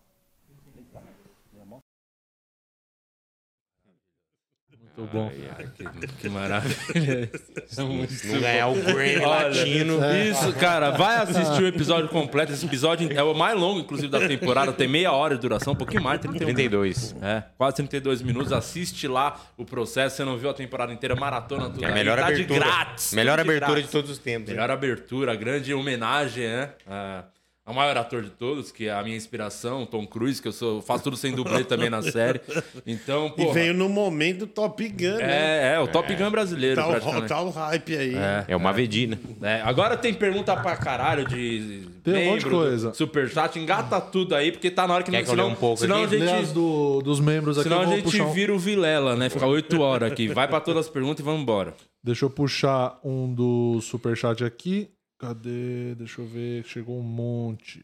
Muito 4.98 5.12
bom. 5.14 5.32
que, 5.76 6.08
que 6.22 6.30
maravilha. 6.30 7.30
Não 7.78 8.42
ganhar 8.42 8.68
o 8.68 8.76
Grammy 8.76 9.16
latino. 9.18 10.00
Isso, 10.30 10.52
cara, 10.54 10.90
vai 10.90 11.18
assistir 11.18 11.62
o 11.62 11.68
episódio 11.68 12.10
completo. 12.10 12.52
Esse 12.52 12.66
episódio 12.66 13.08
é 13.16 13.22
o 13.22 13.36
mais 13.36 13.56
longo, 13.56 13.80
inclusive, 13.80 14.10
da 14.10 14.28
temporada. 14.28 14.74
Tem 14.74 14.88
meia 14.88 15.12
hora 15.12 15.36
de 15.36 15.42
duração, 15.42 15.74
um 15.74 15.76
pouquinho 15.76 16.02
mais, 16.02 16.20
31 16.20 16.46
32. 16.46 17.16
É, 17.22 17.44
quase 17.58 17.76
32 17.78 18.24
minutos. 18.24 18.52
Assiste 18.52 19.08
lá 19.08 19.40
o 19.56 19.64
processo. 19.64 20.16
Você 20.18 20.26
não 20.26 20.38
viu 20.38 20.50
a 20.50 20.54
temporada 20.54 20.92
inteira, 20.92 21.16
maratona 21.16 21.70
tudo. 21.70 21.84
É 21.84 21.86
a 21.86 21.90
aí. 21.90 21.94
melhor 21.94 22.18
tá 22.18 22.26
abertura. 22.28 22.60
de 22.60 22.66
grátis. 22.66 23.14
Melhor 23.14 23.36
de 23.38 23.42
abertura 23.42 23.70
grátis. 23.72 23.86
de 23.86 23.92
todos 23.92 24.10
os 24.10 24.18
tempos. 24.18 24.50
Melhor 24.50 24.72
abertura, 24.72 25.36
grande 25.36 25.74
homenagem, 25.74 26.48
né? 26.48 26.70
a- 26.88 27.24
ao 27.68 27.74
maior 27.74 27.98
ator 27.98 28.24
de 28.24 28.30
todos, 28.30 28.72
que 28.72 28.88
é 28.88 28.94
a 28.94 29.04
minha 29.04 29.16
inspiração, 29.18 29.86
Tom 29.86 30.08
Cruise, 30.08 30.42
que 30.42 30.48
eu 30.48 30.52
sou, 30.54 30.82
faço 30.82 31.04
tudo 31.04 31.18
sem 31.18 31.34
dublê 31.36 31.64
também 31.66 31.90
na 31.90 32.02
série. 32.02 32.40
Então, 32.86 33.28
E 33.38 33.44
pô. 33.46 33.52
veio 33.54 33.74
no 33.74 33.90
momento 33.90 34.40
do 34.40 34.48
Top 34.48 34.88
Gun, 34.88 35.18
né? 35.18 35.72
É, 35.72 35.74
é, 35.76 35.80
o 35.80 35.88
Top 35.88 36.12
Gun 36.16 36.32
brasileiro, 36.32 36.78
Tá 36.78 36.88
o, 36.88 36.92
praticamente. 36.92 37.28
tá 37.28 37.42
o 37.42 37.50
hype 37.50 37.98
aí. 37.98 38.14
É 38.48 38.56
uma 38.56 38.72
vedina. 38.72 39.20
É, 39.42 39.62
agora 39.62 39.98
tem 39.98 40.14
pergunta 40.14 40.56
pra 40.56 40.78
caralho 40.78 41.28
de 41.28 41.88
Tem 42.04 42.30
um 42.30 42.32
monte 42.32 42.46
de 42.46 42.50
coisa. 42.50 42.94
Superchat, 42.94 43.60
engata 43.60 44.00
tudo 44.00 44.34
aí, 44.34 44.52
porque 44.52 44.72
tá 44.72 44.88
na 44.88 44.94
hora 44.94 45.04
que 45.04 45.12
Quer 45.12 45.18
não, 45.18 45.26
que 45.26 45.30
eu 45.32 45.36
leia 45.36 45.44
senão, 45.46 45.54
um 45.58 45.60
pouco 45.60 45.78
senão 45.82 46.02
a 46.02 46.06
aqui? 46.06 46.16
Lê 46.16 46.32
as 46.32 46.40
gente, 46.46 46.54
do, 46.54 47.02
dos 47.02 47.20
membros 47.20 47.58
aqui. 47.58 47.68
senão 47.68 47.82
eu 47.82 47.84
a 47.84 47.86
vou 47.88 47.96
gente 47.96 48.06
puxar 48.06 48.24
um- 48.26 48.32
vira 48.32 48.54
o 48.54 48.58
Vilela, 48.58 49.16
né? 49.18 49.30
Fica 49.30 49.46
oito 49.46 49.82
horas 49.82 50.10
aqui. 50.10 50.30
Vai 50.30 50.48
pra 50.48 50.62
todas 50.62 50.86
as 50.86 50.92
perguntas 50.92 51.20
e 51.20 51.24
vamos 51.24 51.42
embora. 51.42 51.74
Deixa 52.02 52.24
eu 52.24 52.30
puxar 52.30 52.98
um 53.04 53.34
do 53.34 53.82
superchat 53.82 54.42
aqui. 54.46 54.88
Cadê? 55.18 55.96
Deixa 55.96 56.22
eu 56.22 56.28
ver. 56.28 56.64
Chegou 56.66 57.00
um 57.00 57.04
monte. 57.04 57.84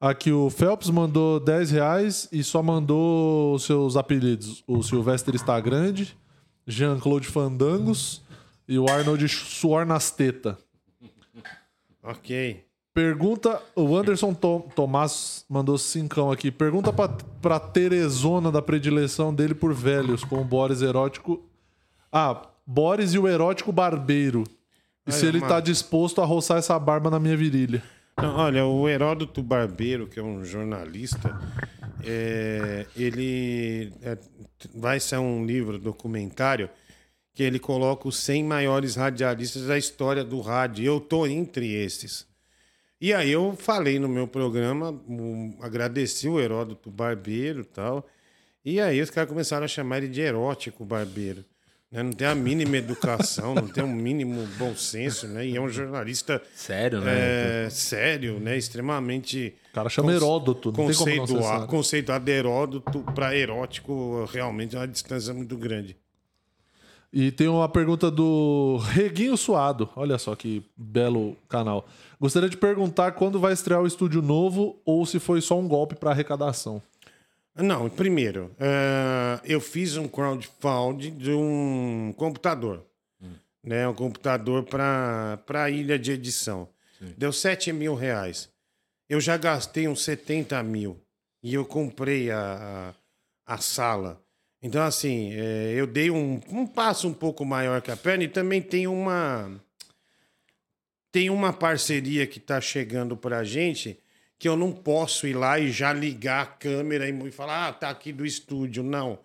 Aqui 0.00 0.30
o 0.30 0.48
Phelps 0.48 0.90
mandou 0.90 1.40
10 1.40 1.70
reais 1.72 2.28
e 2.30 2.44
só 2.44 2.62
mandou 2.62 3.54
os 3.54 3.64
seus 3.64 3.96
apelidos. 3.96 4.62
O 4.66 4.80
Sylvester 4.82 5.34
está 5.34 5.58
grande, 5.60 6.16
Jean-Claude 6.66 7.26
Fandangos 7.26 8.22
e 8.68 8.78
o 8.78 8.88
Arnold 8.88 9.26
Suor 9.28 9.84
nas 9.84 10.10
teta. 10.12 10.56
Ok. 12.02 12.64
Pergunta, 12.94 13.60
o 13.76 13.96
Anderson 13.96 14.32
To- 14.34 14.68
Tomás 14.74 15.44
mandou 15.48 15.76
cincão 15.76 16.30
aqui. 16.30 16.50
Pergunta 16.50 16.92
pra, 16.92 17.08
pra 17.08 17.60
Teresona 17.60 18.50
da 18.52 18.62
predileção 18.62 19.34
dele 19.34 19.54
por 19.54 19.74
velhos, 19.74 20.24
com 20.24 20.40
o 20.40 20.44
Boris 20.44 20.80
erótico. 20.80 21.42
Ah, 22.10 22.40
Boris 22.66 23.14
e 23.14 23.18
o 23.18 23.26
erótico 23.28 23.72
barbeiro. 23.72 24.44
E 25.08 25.12
se 25.12 25.26
ele 25.26 25.40
mano. 25.40 25.52
tá 25.52 25.60
disposto 25.60 26.20
a 26.20 26.24
roçar 26.24 26.58
essa 26.58 26.78
barba 26.78 27.10
na 27.10 27.18
minha 27.18 27.36
virilha. 27.36 27.82
Não, 28.16 28.36
olha, 28.36 28.66
o 28.66 28.88
Heródoto 28.88 29.42
Barbeiro, 29.42 30.06
que 30.08 30.18
é 30.18 30.22
um 30.22 30.44
jornalista, 30.44 31.38
é, 32.04 32.84
ele 32.96 33.92
é, 34.02 34.18
vai 34.74 34.98
ser 34.98 35.18
um 35.18 35.46
livro 35.46 35.78
documentário 35.78 36.68
que 37.32 37.44
ele 37.44 37.60
coloca 37.60 38.08
os 38.08 38.18
100 38.18 38.44
maiores 38.44 38.96
radialistas 38.96 39.66
da 39.66 39.78
história 39.78 40.24
do 40.24 40.40
rádio. 40.40 40.84
Eu 40.84 41.00
tô 41.00 41.26
entre 41.26 41.72
esses. 41.72 42.26
E 43.00 43.14
aí 43.14 43.30
eu 43.30 43.54
falei 43.56 44.00
no 44.00 44.08
meu 44.08 44.26
programa, 44.26 44.90
um, 45.08 45.56
agradeci 45.60 46.28
o 46.28 46.40
Heródoto 46.40 46.90
Barbeiro 46.90 47.60
e 47.60 47.64
tal. 47.64 48.04
E 48.64 48.80
aí 48.80 49.00
os 49.00 49.10
caras 49.10 49.30
começaram 49.30 49.64
a 49.64 49.68
chamar 49.68 49.98
ele 49.98 50.08
de 50.08 50.20
erótico 50.20 50.84
barbeiro. 50.84 51.44
Né? 51.90 52.02
Não 52.02 52.12
tem 52.12 52.26
a 52.26 52.34
mínima 52.34 52.76
educação, 52.76 53.54
não 53.54 53.66
tem 53.68 53.82
um 53.82 53.92
mínimo 53.92 54.46
bom 54.58 54.74
senso, 54.76 55.26
né? 55.26 55.46
E 55.46 55.56
é 55.56 55.60
um 55.60 55.68
jornalista 55.68 56.40
Sério, 56.54 57.00
né? 57.00 57.66
é, 57.66 57.70
sério, 57.70 58.38
né? 58.38 58.56
Extremamente. 58.56 59.54
O 59.70 59.74
cara 59.74 59.88
chama 59.88 60.12
Heródoto, 60.12 60.68
não 60.68 60.86
conceituado, 60.86 61.66
conceituado 61.66 62.24
de 62.24 62.32
Heródoto 62.32 63.00
para 63.14 63.34
erótico, 63.34 64.28
realmente 64.32 64.76
é 64.76 64.78
uma 64.78 64.88
distância 64.88 65.32
muito 65.32 65.56
grande. 65.56 65.96
E 67.10 67.30
tem 67.30 67.48
uma 67.48 67.68
pergunta 67.68 68.10
do 68.10 68.76
Reguinho 68.90 69.34
Suado. 69.34 69.88
Olha 69.96 70.18
só 70.18 70.34
que 70.34 70.62
belo 70.76 71.36
canal. 71.48 71.86
Gostaria 72.20 72.50
de 72.50 72.56
perguntar 72.56 73.12
quando 73.12 73.40
vai 73.40 73.54
estrear 73.54 73.80
o 73.80 73.86
estúdio 73.86 74.20
novo 74.20 74.78
ou 74.84 75.06
se 75.06 75.18
foi 75.18 75.40
só 75.40 75.58
um 75.58 75.66
golpe 75.66 75.94
para 75.94 76.10
arrecadação. 76.10 76.82
Não, 77.62 77.90
primeiro, 77.90 78.54
eh, 78.60 79.40
eu 79.44 79.60
fiz 79.60 79.96
um 79.96 80.06
crowdfunding 80.06 81.16
de 81.16 81.32
um 81.32 82.14
computador. 82.16 82.86
Né, 83.60 83.86
um 83.86 83.92
computador 83.92 84.62
para 84.62 85.38
a 85.48 85.68
ilha 85.68 85.98
de 85.98 86.12
edição. 86.12 86.68
Deu 87.16 87.32
7 87.32 87.72
mil 87.72 87.94
reais. 87.94 88.48
Eu 89.08 89.20
já 89.20 89.36
gastei 89.36 89.88
uns 89.88 90.04
70 90.04 90.62
mil. 90.62 91.00
E 91.42 91.54
eu 91.54 91.64
comprei 91.64 92.30
a, 92.30 92.94
a, 93.46 93.54
a 93.54 93.58
sala. 93.58 94.22
Então, 94.62 94.82
assim, 94.82 95.32
eh, 95.32 95.74
eu 95.76 95.86
dei 95.86 96.10
um, 96.10 96.40
um 96.48 96.66
passo 96.66 97.08
um 97.08 97.14
pouco 97.14 97.44
maior 97.44 97.82
que 97.82 97.90
a 97.90 97.96
perna 97.96 98.24
e 98.24 98.28
também 98.28 98.62
tem 98.62 98.86
uma. 98.86 99.50
Tem 101.10 101.28
uma 101.28 101.52
parceria 101.52 102.26
que 102.26 102.38
está 102.38 102.60
chegando 102.60 103.16
para 103.16 103.38
a 103.38 103.44
gente 103.44 103.98
que 104.38 104.48
eu 104.48 104.56
não 104.56 104.72
posso 104.72 105.26
ir 105.26 105.34
lá 105.34 105.58
e 105.58 105.70
já 105.70 105.92
ligar 105.92 106.42
a 106.42 106.46
câmera 106.46 107.08
e 107.08 107.30
falar, 107.30 107.68
ah, 107.68 107.72
tá 107.72 107.90
aqui 107.90 108.12
do 108.12 108.24
estúdio. 108.24 108.82
Não. 108.82 109.18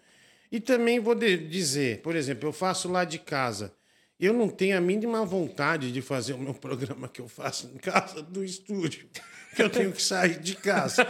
E 0.52 0.60
também 0.60 1.00
vou 1.00 1.16
dizer, 1.16 2.02
por 2.02 2.16
exemplo, 2.16 2.50
eu 2.50 2.54
faço 2.54 2.90
lá 2.90 3.06
de 3.06 3.20
casa. 3.20 3.74
Eu 4.20 4.34
não 4.34 4.48
tenho 4.48 4.78
a 4.78 4.82
mínima 4.82 5.26
vontade 5.26 5.92
de 5.92 6.02
fazer 6.02 6.34
o 6.34 6.38
meu 6.38 6.54
programa 6.56 7.08
que 7.08 7.20
eu 7.20 7.28
faço 7.28 7.70
em 7.74 7.78
casa 7.78 8.22
do 8.22 8.44
estúdio. 8.44 9.08
Que 9.56 9.62
eu 9.62 9.70
tenho 9.70 9.92
que 9.92 10.02
sair 10.02 10.40
de 10.40 10.56
casa. 10.56 11.06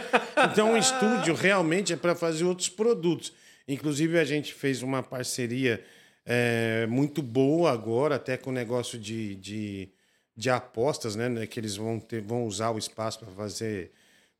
Então, 0.50 0.74
o 0.74 0.76
estúdio 0.76 1.34
realmente 1.34 1.92
é 1.92 1.96
para 1.96 2.14
fazer 2.14 2.44
outros 2.44 2.68
produtos. 2.68 3.32
Inclusive, 3.66 4.18
a 4.18 4.24
gente 4.24 4.52
fez 4.52 4.82
uma 4.82 5.02
parceria 5.02 5.82
é, 6.26 6.86
muito 6.88 7.22
boa 7.22 7.72
agora, 7.72 8.16
até 8.16 8.36
com 8.36 8.50
o 8.50 8.52
negócio 8.52 8.98
de, 8.98 9.34
de, 9.36 9.88
de 10.36 10.50
apostas, 10.50 11.14
né? 11.16 11.28
né, 11.28 11.46
Que 11.46 11.60
eles 11.60 11.76
vão, 11.76 11.98
ter, 12.00 12.20
vão 12.20 12.44
usar 12.44 12.70
o 12.70 12.78
espaço 12.78 13.20
para 13.20 13.28
fazer 13.32 13.90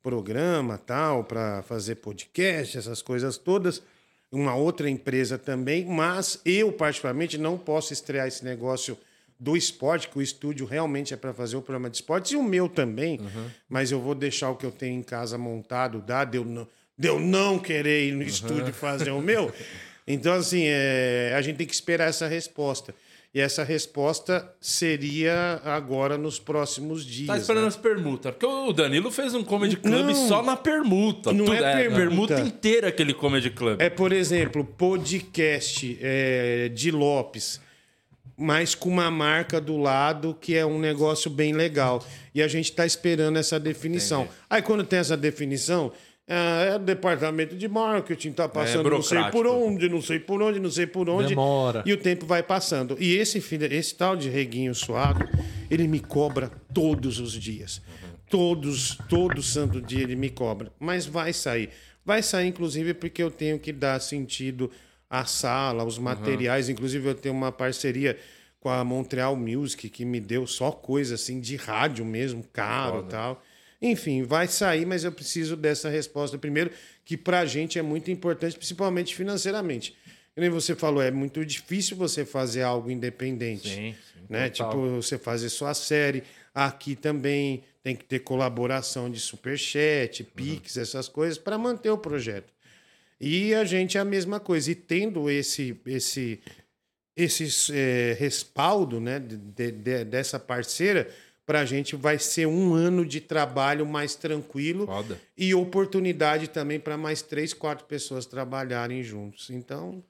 programa, 0.02 0.76
tal, 0.76 1.24
para 1.24 1.62
fazer 1.62 1.96
podcast, 1.96 2.76
essas 2.76 3.00
coisas 3.00 3.38
todas. 3.38 3.82
Uma 4.30 4.54
outra 4.54 4.90
empresa 4.90 5.38
também, 5.38 5.84
mas 5.84 6.40
eu, 6.44 6.72
particularmente, 6.72 7.38
não 7.38 7.56
posso 7.56 7.92
estrear 7.92 8.26
esse 8.26 8.44
negócio 8.44 8.98
do 9.38 9.56
esporte, 9.56 10.08
que 10.08 10.18
o 10.18 10.22
estúdio 10.22 10.66
realmente 10.66 11.14
é 11.14 11.16
para 11.16 11.32
fazer 11.32 11.56
o 11.56 11.62
programa 11.62 11.88
de 11.88 11.96
esportes, 11.96 12.32
e 12.32 12.36
o 12.36 12.42
meu 12.42 12.68
também, 12.68 13.20
mas 13.68 13.90
eu 13.90 14.00
vou 14.00 14.14
deixar 14.14 14.50
o 14.50 14.56
que 14.56 14.66
eu 14.66 14.70
tenho 14.70 14.98
em 14.98 15.02
casa 15.02 15.38
montado, 15.38 16.00
dá, 16.00 16.24
de 16.24 16.38
eu 16.38 16.44
não, 16.44 16.68
eu 17.00 17.18
não 17.20 17.58
querer 17.58 18.08
ir 18.08 18.12
no 18.12 18.22
estúdio 18.22 18.72
fazer 18.72 19.10
o 19.10 19.20
meu. 19.20 19.52
Então, 20.06 20.34
assim, 20.34 20.64
é, 20.66 21.32
a 21.34 21.40
gente 21.40 21.56
tem 21.56 21.66
que 21.66 21.72
esperar 21.72 22.10
essa 22.10 22.28
resposta. 22.28 22.94
E 23.34 23.40
essa 23.40 23.64
resposta 23.64 24.48
seria 24.60 25.60
agora 25.64 26.16
nos 26.16 26.38
próximos 26.38 27.04
dias. 27.04 27.26
Tá 27.26 27.36
esperando 27.36 27.62
né? 27.62 27.68
as 27.68 27.76
permutas. 27.76 28.32
Porque 28.32 28.46
o 28.46 28.72
Danilo 28.72 29.10
fez 29.10 29.34
um 29.34 29.42
comedy 29.42 29.76
club 29.76 30.06
Não. 30.06 30.28
só 30.28 30.40
na 30.40 30.56
permuta. 30.56 31.32
Não 31.32 31.44
Tudo- 31.46 31.56
é 31.56 31.90
permuta. 31.90 32.40
inteira 32.40 32.88
aquele 32.88 33.12
comedy 33.12 33.50
club. 33.50 33.80
É, 33.80 33.90
por 33.90 34.12
exemplo, 34.12 34.64
podcast 34.64 35.98
é, 36.00 36.68
de 36.68 36.92
Lopes, 36.92 37.60
mas 38.36 38.76
com 38.76 38.88
uma 38.88 39.10
marca 39.10 39.60
do 39.60 39.78
lado 39.78 40.38
que 40.40 40.54
é 40.54 40.64
um 40.64 40.78
negócio 40.78 41.28
bem 41.28 41.52
legal. 41.52 42.06
E 42.32 42.40
a 42.40 42.46
gente 42.46 42.70
está 42.70 42.86
esperando 42.86 43.36
essa 43.36 43.58
definição. 43.58 44.28
Aí 44.48 44.62
quando 44.62 44.84
tem 44.84 45.00
essa 45.00 45.16
definição, 45.16 45.90
é, 46.26 46.68
é 46.72 46.76
o 46.76 46.78
departamento 46.78 47.54
de 47.54 47.68
marketing, 47.68 48.32
tá 48.32 48.48
passando 48.48 48.88
não 48.88 49.02
sei 49.02 49.22
por 49.30 49.46
onde, 49.46 49.88
não 49.88 50.00
sei 50.00 50.18
por 50.18 50.42
onde, 50.42 50.58
não 50.58 50.70
sei 50.70 50.86
por 50.86 51.08
onde. 51.08 51.28
Demora. 51.28 51.82
E 51.84 51.92
o 51.92 51.96
tempo 51.96 52.24
vai 52.24 52.42
passando. 52.42 52.96
E 52.98 53.14
esse 53.16 53.40
filho, 53.40 53.70
esse 53.72 53.94
tal 53.94 54.16
de 54.16 54.30
Reguinho 54.30 54.74
Suado, 54.74 55.28
ele 55.70 55.86
me 55.86 56.00
cobra 56.00 56.50
todos 56.72 57.20
os 57.20 57.32
dias. 57.32 57.82
Todos, 58.30 58.96
todo 59.08 59.42
santo 59.42 59.80
dia 59.80 60.02
ele 60.02 60.16
me 60.16 60.30
cobra. 60.30 60.72
Mas 60.80 61.04
vai 61.04 61.32
sair. 61.32 61.70
Vai 62.04 62.22
sair, 62.22 62.48
inclusive, 62.48 62.94
porque 62.94 63.22
eu 63.22 63.30
tenho 63.30 63.58
que 63.58 63.72
dar 63.72 64.00
sentido 64.00 64.70
à 65.08 65.26
sala, 65.26 65.84
os 65.84 65.98
materiais. 65.98 66.68
Inclusive, 66.68 67.06
eu 67.06 67.14
tenho 67.14 67.34
uma 67.34 67.52
parceria 67.52 68.18
com 68.60 68.70
a 68.70 68.82
Montreal 68.82 69.36
Music, 69.36 69.90
que 69.90 70.06
me 70.06 70.20
deu 70.20 70.46
só 70.46 70.70
coisa 70.72 71.16
assim 71.16 71.38
de 71.38 71.54
rádio 71.54 72.02
mesmo, 72.04 72.42
caro 72.50 73.04
e 73.06 73.10
tal. 73.10 73.42
Enfim, 73.86 74.22
vai 74.22 74.48
sair, 74.48 74.86
mas 74.86 75.04
eu 75.04 75.12
preciso 75.12 75.56
dessa 75.56 75.88
resposta 75.90 76.38
primeiro, 76.38 76.70
que 77.04 77.16
pra 77.16 77.44
gente 77.44 77.78
é 77.78 77.82
muito 77.82 78.10
importante, 78.10 78.56
principalmente 78.56 79.14
financeiramente. 79.14 79.94
Nem 80.36 80.48
você 80.48 80.74
falou, 80.74 81.02
é 81.02 81.10
muito 81.10 81.44
difícil 81.44 81.96
você 81.96 82.24
fazer 82.24 82.62
algo 82.62 82.90
independente. 82.90 83.68
Sim, 83.68 83.94
sim, 83.94 84.20
né? 84.28 84.48
total. 84.48 84.70
Tipo, 84.70 84.88
você 85.02 85.18
fazer 85.18 85.48
sua 85.48 85.74
série. 85.74 86.22
Aqui 86.54 86.96
também 86.96 87.62
tem 87.82 87.94
que 87.94 88.04
ter 88.04 88.20
colaboração 88.20 89.10
de 89.10 89.20
superchat, 89.20 90.24
Pix, 90.24 90.76
essas 90.76 91.08
coisas, 91.08 91.36
para 91.36 91.58
manter 91.58 91.90
o 91.90 91.98
projeto. 91.98 92.52
E 93.20 93.54
a 93.54 93.64
gente 93.64 93.96
é 93.98 94.00
a 94.00 94.04
mesma 94.04 94.40
coisa. 94.40 94.70
E 94.70 94.74
tendo 94.74 95.28
esse, 95.30 95.76
esse, 95.86 96.40
esse 97.16 97.46
eh, 97.72 98.16
respaldo 98.18 99.00
né, 99.00 99.18
de- 99.20 99.70
de- 99.72 100.04
dessa 100.04 100.38
parceira, 100.40 101.08
para 101.46 101.60
a 101.60 101.64
gente 101.64 101.94
vai 101.96 102.18
ser 102.18 102.46
um 102.46 102.72
ano 102.74 103.04
de 103.04 103.20
trabalho 103.20 103.84
mais 103.86 104.14
tranquilo 104.14 104.86
Foda. 104.86 105.20
e 105.36 105.54
oportunidade 105.54 106.48
também 106.48 106.80
para 106.80 106.96
mais 106.96 107.20
três, 107.22 107.52
quatro 107.52 107.84
pessoas 107.86 108.24
trabalharem 108.26 109.02
juntos. 109.02 109.50
Então, 109.50 110.02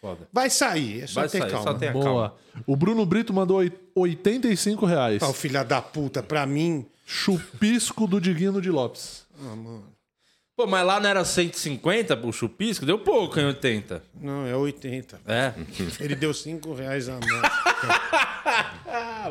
Foda. 0.00 0.28
vai 0.32 0.50
sair, 0.50 1.02
é 1.02 1.06
só 1.06 1.20
Vai 1.20 1.28
ter 1.30 1.38
sair, 1.38 1.50
calma. 1.50 1.72
só 1.72 1.74
ter 1.78 1.92
Boa. 1.92 2.04
calma. 2.04 2.34
O 2.66 2.76
Bruno 2.76 3.06
Brito 3.06 3.32
mandou 3.32 3.58
oi- 3.58 3.72
85 3.94 4.84
reais. 4.84 5.22
Ah, 5.22 5.28
o 5.28 5.32
filho 5.32 5.64
da 5.64 5.80
puta, 5.80 6.22
pra 6.22 6.44
mim. 6.46 6.84
Chupisco 7.06 8.06
do 8.06 8.20
Diguino 8.20 8.60
de 8.60 8.70
Lopes. 8.70 9.24
Ah, 9.40 9.56
mano. 9.56 9.84
Pô, 10.56 10.66
mas 10.66 10.86
lá 10.86 11.00
não 11.00 11.08
era 11.08 11.24
150 11.24 12.16
pro 12.16 12.32
chupisco? 12.32 12.84
Deu 12.84 12.98
pouco 12.98 13.40
em 13.40 13.46
80. 13.46 14.02
Não, 14.14 14.46
é 14.46 14.54
80. 14.54 15.20
É. 15.26 15.54
Ele 15.98 16.14
deu 16.14 16.34
5 16.34 16.72
reais 16.74 17.08
a 17.08 17.18
mais. 17.18 17.30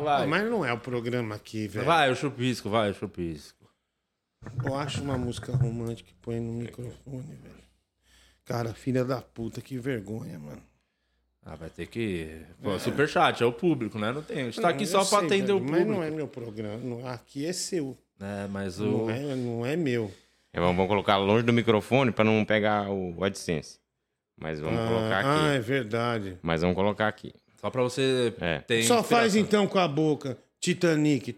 Vai. 0.02 0.24
Ah, 0.24 0.26
mas 0.26 0.50
não 0.50 0.64
é 0.64 0.72
o 0.72 0.78
programa 0.78 1.34
aqui, 1.36 1.68
velho. 1.68 1.86
Vai, 1.86 2.10
o 2.10 2.16
chupisco, 2.16 2.68
vai, 2.68 2.90
o 2.90 2.94
chupisco. 2.94 3.56
Eu 4.64 4.74
acho 4.74 5.00
uma 5.02 5.16
música 5.16 5.54
romântica 5.54 6.08
que 6.08 6.14
põe 6.20 6.40
no 6.40 6.52
microfone, 6.54 7.36
velho. 7.36 7.62
Cara, 8.44 8.74
filha 8.74 9.04
da 9.04 9.20
puta, 9.22 9.60
que 9.60 9.78
vergonha, 9.78 10.38
mano. 10.38 10.62
Ah, 11.44 11.54
vai 11.54 11.70
ter 11.70 11.86
que. 11.86 12.40
Pô, 12.62 12.76
superchat, 12.80 13.42
é 13.42 13.46
o 13.46 13.52
público, 13.52 13.98
né? 13.98 14.10
Não 14.12 14.22
tem. 14.22 14.42
A 14.42 14.44
gente 14.46 14.60
tá 14.60 14.70
aqui 14.70 14.82
Eu 14.84 14.88
só 14.88 15.04
pra 15.04 15.18
sei, 15.20 15.26
atender 15.28 15.52
o 15.52 15.58
velho, 15.60 15.66
público. 15.68 15.88
Mas 15.90 15.96
não 15.98 16.02
é 16.02 16.10
meu 16.10 16.26
programa. 16.26 16.76
não- 16.78 17.06
Aqui 17.06 17.46
é 17.46 17.52
seu. 17.52 17.96
É, 18.20 18.48
mas 18.48 18.80
o. 18.80 18.84
Não, 18.84 19.10
é, 19.10 19.36
não 19.36 19.66
é 19.66 19.76
meu. 19.76 20.12
É, 20.52 20.60
vamos 20.60 20.76
vamos 20.76 20.88
colocar 20.88 21.16
longe 21.16 21.42
do 21.44 21.52
microfone 21.52 22.12
pra 22.12 22.24
não 22.24 22.44
pegar 22.44 22.90
o 22.90 23.22
AdSense. 23.24 23.78
Mas 24.38 24.60
vamos 24.60 24.78
colocar 24.88 25.18
aqui. 25.20 25.28
Ah, 25.28 25.52
é 25.54 25.58
verdade. 25.60 26.38
Mas 26.42 26.60
vamos 26.60 26.76
colocar 26.76 27.08
aqui. 27.08 27.32
Só 27.60 27.70
pra 27.70 27.82
você 27.82 28.34
É. 28.40 28.58
ter. 28.60 28.82
Só 28.82 29.02
faz 29.02 29.36
então 29.36 29.66
com 29.66 29.78
a 29.78 29.86
boca. 29.88 30.36
Titanic. 30.60 31.32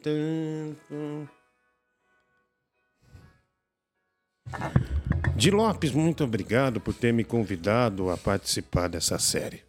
Di 5.36 5.50
Lopes, 5.50 5.92
muito 5.92 6.24
obrigado 6.24 6.80
por 6.80 6.94
ter 6.94 7.12
me 7.12 7.24
convidado 7.24 8.10
a 8.10 8.16
participar 8.16 8.88
dessa 8.88 9.18
série. 9.18 9.62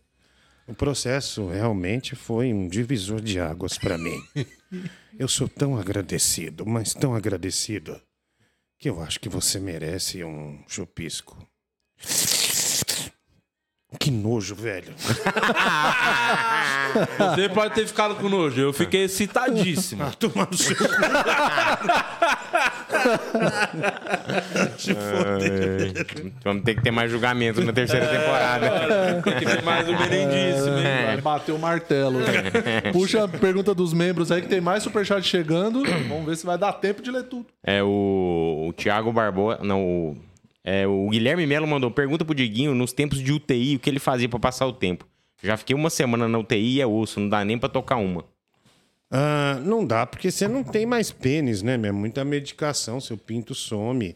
O 0.68 0.74
processo 0.74 1.48
realmente 1.48 2.16
foi 2.16 2.52
um 2.54 2.68
divisor 2.68 3.22
de 3.22 3.40
águas 3.40 3.78
para 3.78 3.98
mim. 3.98 4.20
Eu 5.18 5.28
sou 5.28 5.48
tão 5.48 5.78
agradecido, 5.78 6.66
mas 6.66 6.94
tão 6.94 7.16
agradecido, 7.16 8.00
que 8.86 8.90
eu 8.90 9.02
acho 9.02 9.20
que 9.20 9.28
você 9.28 9.60
merece 9.60 10.24
um 10.24 10.60
chupisco. 10.68 11.36
Que 14.00 14.12
nojo, 14.12 14.54
velho. 14.54 14.94
Você 17.36 17.50
pode 17.50 17.74
ter 17.74 17.88
ficado 17.88 18.14
com 18.14 18.30
nojo. 18.30 18.62
Eu 18.62 18.72
fiquei 18.72 19.06
excitadíssimo. 19.06 20.04
Ah, 20.06 20.12
tomar 20.12 20.52
no 20.52 20.56
seu 20.56 20.76
cu. 20.76 20.84
Foder. 24.78 26.06
Vamos 26.44 26.64
ter 26.64 26.76
que 26.76 26.82
ter 26.82 26.92
mais 26.92 27.12
julgamento 27.12 27.64
na 27.64 27.72
terceira 27.74 28.08
temporada. 28.08 29.22
Tem 29.24 29.34
que 29.34 29.46
ter 29.46 29.62
mais 29.64 29.88
hein? 29.88 29.96
Vai 31.06 31.22
bater 31.22 31.52
o 31.52 31.60
martelo. 31.60 32.20
Puxa 32.92 33.24
a 33.24 33.28
pergunta 33.28 33.74
dos 33.74 33.94
membros 33.94 34.32
aí, 34.32 34.42
que 34.42 34.48
tem 34.48 34.62
mais 34.62 34.84
superchat 34.84 35.26
chegando. 35.26 35.84
Vamos 36.08 36.26
ver 36.26 36.36
se 36.36 36.46
vai 36.46 36.58
dar 36.58 36.74
tempo 36.74 37.02
de 37.02 37.12
ler 37.12 37.24
tudo. 37.24 37.46
É 37.64 37.84
o, 37.84 38.68
o 38.70 38.74
Thiago 38.74 39.12
Barbosa. 39.12 39.60
Não, 39.64 39.84
o, 39.84 40.18
é, 40.64 40.88
o 40.88 41.10
Guilherme 41.10 41.46
Melo 41.46 41.68
mandou 41.68 41.92
pergunta 41.92 42.26
pro 42.26 42.34
Diguinho 42.36 42.74
nos 42.74 42.92
tempos 42.92 43.20
de 43.20 43.32
UTI 43.32 43.76
o 43.76 43.80
que 43.80 43.90
ele 43.90 44.00
fazia 44.00 44.28
pra 44.28 44.40
passar 44.40 44.66
o 44.66 44.74
tempo. 44.74 45.06
Já 45.44 45.58
fiquei 45.58 45.76
uma 45.76 45.90
semana 45.90 46.28
na 46.28 46.40
UTI 46.40 46.78
e 46.78 46.82
é 46.82 46.88
osso, 46.88 47.20
não 47.20 47.30
dá 47.30 47.46
nem 47.46 47.58
pra 47.58 47.70
tocar 47.70 47.98
uma. 47.98 48.24
Ah, 49.12 49.60
não 49.64 49.86
dá, 49.86 50.06
porque 50.06 50.32
você 50.32 50.48
não 50.48 50.64
tem 50.64 50.86
mais 50.86 51.12
pênis, 51.12 51.62
né? 51.62 51.78
meu? 51.78 51.90
É 51.90 51.92
muita 51.92 52.26
medicação, 52.26 53.00
seu 53.00 53.18
pinto 53.18 53.54
some. 53.54 54.16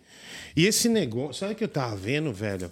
E 0.56 0.66
esse 0.66 0.90
negócio, 0.90 1.36
sabe 1.36 1.54
o 1.54 1.56
que 1.56 1.64
eu 1.64 1.70
tava 1.70 1.96
vendo, 1.96 2.34
velho? 2.34 2.70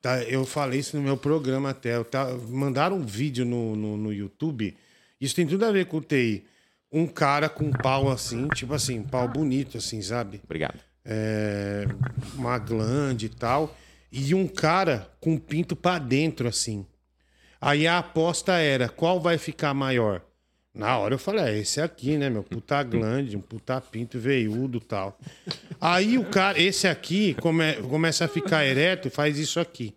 Tá, 0.00 0.22
eu 0.22 0.44
falei 0.44 0.80
isso 0.80 0.96
no 0.96 1.02
meu 1.02 1.16
programa 1.16 1.70
até. 1.70 1.96
Eu 1.96 2.04
tava, 2.04 2.36
mandaram 2.48 2.96
um 2.96 3.04
vídeo 3.04 3.44
no, 3.44 3.74
no, 3.74 3.96
no 3.96 4.12
YouTube. 4.12 4.76
Isso 5.20 5.34
tem 5.34 5.46
tudo 5.46 5.64
a 5.64 5.72
ver 5.72 5.86
com 5.86 5.96
o 5.96 6.00
TI. 6.00 6.44
Um 6.92 7.06
cara 7.06 7.48
com 7.48 7.64
um 7.64 7.72
pau 7.72 8.10
assim, 8.10 8.46
tipo 8.48 8.72
assim, 8.72 9.02
pau 9.02 9.26
bonito, 9.26 9.78
assim, 9.78 10.00
sabe? 10.00 10.40
Obrigado. 10.44 10.78
É, 11.04 11.86
uma 12.34 12.58
glande 12.58 13.26
e 13.26 13.28
tal. 13.30 13.76
E 14.12 14.34
um 14.34 14.46
cara 14.46 15.10
com 15.20 15.32
um 15.32 15.38
pinto 15.38 15.74
pra 15.74 15.98
dentro, 15.98 16.46
assim. 16.46 16.86
Aí 17.60 17.86
a 17.86 17.98
aposta 17.98 18.52
era: 18.58 18.88
qual 18.88 19.20
vai 19.20 19.38
ficar 19.38 19.74
maior? 19.74 20.22
Na 20.76 20.98
hora 20.98 21.14
eu 21.14 21.18
falei, 21.18 21.44
é 21.44 21.58
esse 21.58 21.80
aqui, 21.80 22.18
né, 22.18 22.28
meu? 22.28 22.42
Puta 22.42 22.82
glande, 22.82 23.36
um 23.36 23.40
puta 23.40 23.80
pinto 23.80 24.18
veiudo 24.18 24.76
e 24.78 24.80
tal. 24.84 25.18
Aí 25.80 26.18
o 26.18 26.24
cara, 26.26 26.60
esse 26.60 26.86
aqui 26.86 27.32
come- 27.40 27.74
começa 27.88 28.26
a 28.26 28.28
ficar 28.28 28.64
ereto 28.66 29.08
e 29.08 29.10
faz 29.10 29.38
isso 29.38 29.58
aqui. 29.58 29.94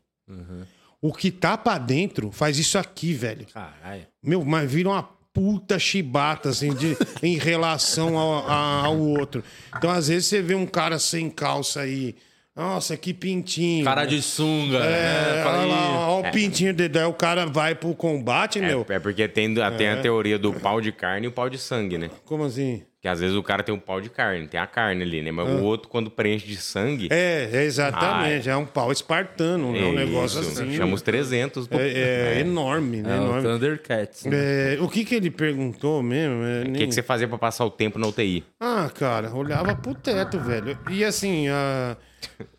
O 1.01 1.11
que 1.14 1.31
tá 1.31 1.57
pra 1.57 1.77
dentro 1.77 2.31
faz 2.31 2.57
isso 2.57 2.77
aqui, 2.77 3.14
velho. 3.14 3.45
Caralho. 3.53 4.07
Meu, 4.23 4.43
mas 4.45 4.72
vira 4.72 4.89
uma 4.89 5.03
puta 5.34 5.77
chibata, 5.77 6.49
assim, 6.49 6.73
de, 6.73 6.97
em 7.22 7.38
relação 7.38 8.18
ao, 8.18 8.47
a- 8.49 8.85
ao 8.85 8.97
outro. 8.99 9.43
Então, 9.77 9.89
às 9.91 10.07
vezes, 10.07 10.27
você 10.27 10.41
vê 10.41 10.56
um 10.56 10.65
cara 10.65 10.97
sem 10.97 11.30
calça 11.30 11.81
aí. 11.81 12.15
Nossa, 12.60 12.98
que 12.98 13.14
pintinho. 13.14 13.86
Cara 13.86 14.03
de 14.03 14.22
sunga. 14.22 14.80
É, 14.80 15.36
né? 15.38 15.44
Fala 15.44 15.60
olha 15.60 15.68
lá, 15.68 16.10
olha 16.10 16.27
o 16.27 16.31
pintinho 16.34 16.73
dele. 16.73 16.99
Aí 16.99 17.06
o 17.06 17.14
cara 17.14 17.45
vai 17.45 17.73
pro 17.73 17.95
combate, 17.95 18.60
meu. 18.60 18.86
É 18.90 18.99
porque 18.99 19.30
tem, 19.30 19.56
tem 19.77 19.88
a 19.88 20.02
teoria 20.02 20.38
do 20.38 20.52
pau 20.52 20.81
de 20.81 20.91
carne 20.91 21.26
e 21.26 21.30
o 21.30 21.31
pau 21.31 21.49
de 21.49 21.57
sangue, 21.57 21.98
né? 21.98 22.10
Como 22.26 22.44
assim? 22.44 22.84
Que 23.01 23.07
às 23.07 23.21
vezes 23.21 23.34
o 23.38 23.41
cara 23.41 23.63
tem 23.63 23.73
um 23.73 23.80
pau 23.80 24.01
de 24.01 24.09
carne, 24.09 24.45
tem 24.45 24.59
a 24.59 24.67
carne 24.67 25.03
ali, 25.03 25.21
né? 25.21 25.31
Mas 25.31 25.47
o 25.47 25.63
outro, 25.63 25.88
quando 25.88 26.11
preenche 26.11 26.45
de 26.45 26.57
sangue. 26.57 27.07
É, 27.09 27.49
é 27.49 27.63
exatamente. 27.63 28.49
É 28.49 28.57
um 28.57 28.65
pau 28.65 28.91
espartano, 28.91 29.71
né? 29.71 29.84
Um 29.85 29.93
negócio 29.93 30.41
isso, 30.41 30.61
assim. 30.61 30.76
Chama 30.76 30.95
os 30.95 31.01
300. 31.01 31.65
pô. 31.69 31.77
É, 31.80 32.35
é 32.35 32.39
enorme, 32.41 33.01
né? 33.01 33.15
É, 33.15 33.19
o 33.19 33.23
enorme. 33.23 33.41
Thundercats. 33.43 34.26
né? 34.26 34.76
É, 34.76 34.77
o 34.81 34.89
que 34.89 35.05
que 35.05 35.15
ele 35.15 35.31
perguntou 35.31 36.03
mesmo? 36.03 36.43
É, 36.43 36.61
O 36.61 36.65
que, 36.65 36.71
nem- 36.71 36.88
que 36.89 36.93
você 36.93 37.01
fazia 37.01 37.26
pra 37.26 37.38
passar 37.38 37.63
o 37.63 37.69
tempo 37.71 37.97
na 37.97 38.05
UTI? 38.05 38.43
Ah, 38.59 38.91
cara, 38.93 39.34
olhava 39.34 39.73
pro 39.76 39.95
teto, 39.95 40.38
velho. 40.38 40.77
E 40.91 41.05
assim, 41.05 41.47
ah, 41.47 41.95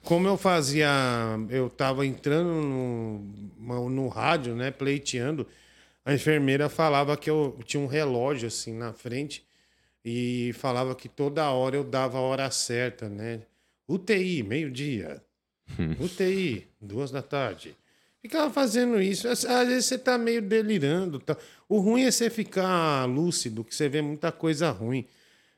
como 0.02 0.26
eu 0.26 0.38
fazia. 0.38 0.88
Eu 1.50 1.68
tava 1.68 2.06
entrando 2.06 2.48
no, 2.48 3.90
no 3.90 4.08
rádio, 4.08 4.54
né? 4.54 4.70
Pleiteando. 4.70 5.46
A 6.02 6.14
enfermeira 6.14 6.70
falava 6.70 7.14
que 7.14 7.28
eu 7.28 7.58
tinha 7.66 7.82
um 7.82 7.86
relógio 7.86 8.48
assim 8.48 8.72
na 8.74 8.94
frente 8.94 9.44
e 10.04 10.52
falava 10.54 10.94
que 10.94 11.08
toda 11.08 11.50
hora 11.50 11.76
eu 11.76 11.84
dava 11.84 12.18
a 12.18 12.22
hora 12.22 12.50
certa, 12.50 13.08
né? 13.08 13.42
UTI, 13.88 14.42
meio-dia. 14.42 15.22
UTI, 16.00 16.66
duas 16.80 17.10
da 17.10 17.22
tarde. 17.22 17.76
Ficava 18.22 18.52
fazendo 18.52 19.00
isso. 19.00 19.28
Às 19.28 19.44
vezes 19.44 19.86
você 19.86 19.98
tá 19.98 20.18
meio 20.18 20.42
delirando. 20.42 21.18
Tá? 21.18 21.36
O 21.68 21.78
ruim 21.78 22.02
é 22.02 22.10
você 22.10 22.28
ficar 22.28 23.06
lúcido, 23.06 23.64
que 23.64 23.74
você 23.74 23.88
vê 23.88 24.02
muita 24.02 24.30
coisa 24.30 24.70
ruim. 24.70 25.06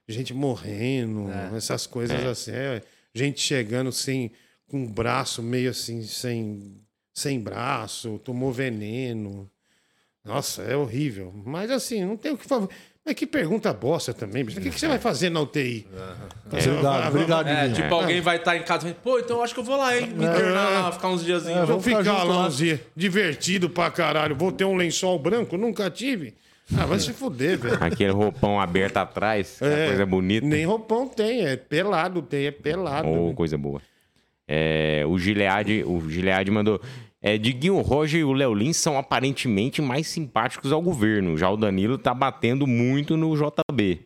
Gente 0.07 0.33
morrendo, 0.35 1.29
essas 1.57 1.87
coisas 1.87 2.25
assim. 2.25 2.51
é, 2.51 2.83
gente 3.15 3.41
chegando 3.41 3.91
sem, 3.93 4.33
com 4.67 4.85
o 4.85 4.89
braço 4.89 5.43
meio 5.43 5.71
assim, 5.71 6.03
sem, 6.03 6.81
sem 7.15 7.41
braço, 7.41 8.21
tomou 8.25 8.53
veneno. 8.53 9.51
Nossa, 10.25 10.63
é 10.63 10.77
horrível. 10.77 11.33
Mas 11.45 11.71
assim, 11.71 12.05
não 12.05 12.17
tem 12.17 12.33
o 12.33 12.39
que 12.39 12.47
fazer. 12.47 12.69
Mas 13.05 13.15
que 13.17 13.27
pergunta 13.27 13.73
bosta 13.73 14.15
também. 14.15 14.45
bicho. 14.45 14.59
O 14.59 14.63
que, 14.63 14.71
que 14.71 14.79
você 14.79 14.87
vai 14.87 14.99
fazer 14.99 15.29
na 15.29 15.41
UTI? 15.41 15.87
Você 16.51 16.69
vai- 16.71 17.09
Obrigado, 17.09 17.09
obrigado, 17.09 17.49
É, 17.49 17.69
tipo, 17.71 17.93
alguém 17.95 18.21
vai 18.21 18.37
estar 18.37 18.57
em 18.57 18.63
casa 18.63 18.89
e 18.89 18.95
pô, 18.95 19.19
então 19.19 19.39
eu 19.39 19.43
acho 19.43 19.53
que 19.55 19.59
eu 19.61 19.65
vou 19.65 19.77
lá, 19.77 19.97
hein? 19.99 20.07
Me 20.07 20.25
internar 20.25 20.71
lá, 20.83 20.93
ficar 20.93 21.09
uns 21.09 21.25
diazinhos. 21.25 21.69
Vou 21.69 21.81
ficar 21.81 21.99
ficar 22.05 22.23
lá 22.23 22.47
uns 22.47 22.57
dias, 22.57 22.79
divertido 22.95 23.69
pra 23.69 23.91
caralho. 23.91 24.37
Vou 24.37 24.53
ter 24.53 24.65
um 24.65 24.77
lençol 24.77 25.19
branco? 25.19 25.57
Nunca 25.57 25.91
tive. 25.91 26.35
Ah, 26.79 26.87
vai 26.87 26.99
se 27.01 27.13
fuder, 27.13 27.59
velho. 27.59 27.77
Aquele 27.83 28.13
roupão 28.13 28.61
aberto 28.61 28.97
atrás, 28.99 29.61
é 29.61 29.67
É, 29.85 29.87
coisa 29.89 30.07
bonita. 30.07 30.47
Nem 30.47 30.65
roupão 30.65 31.09
tem, 31.09 31.45
é 31.45 31.57
pelado, 31.57 32.23
tem, 32.23 32.47
é 32.47 32.51
pelado. 32.53 33.09
Oh, 33.09 33.35
coisa 33.35 33.59
boa. 33.59 33.83
É, 34.47 35.03
o 35.07 35.19
Gilead, 35.19 35.83
o 35.85 36.01
Gilead 36.09 36.51
mandou. 36.51 36.81
É, 37.23 37.39
Diguinho, 37.39 37.81
Roger 37.81 38.21
e 38.21 38.25
o 38.25 38.33
Léo 38.33 38.53
Lins 38.53 38.77
são 38.77 38.99
aparentemente 38.99 39.81
mais 39.81 40.09
simpáticos 40.09 40.73
ao 40.73 40.83
governo. 40.83 41.39
Já 41.39 41.49
o 41.49 41.57
Danilo 41.57 41.97
tá 41.97 42.13
batendo 42.13 42.67
muito 42.67 43.17
no 43.17 43.37
JB. 43.37 44.01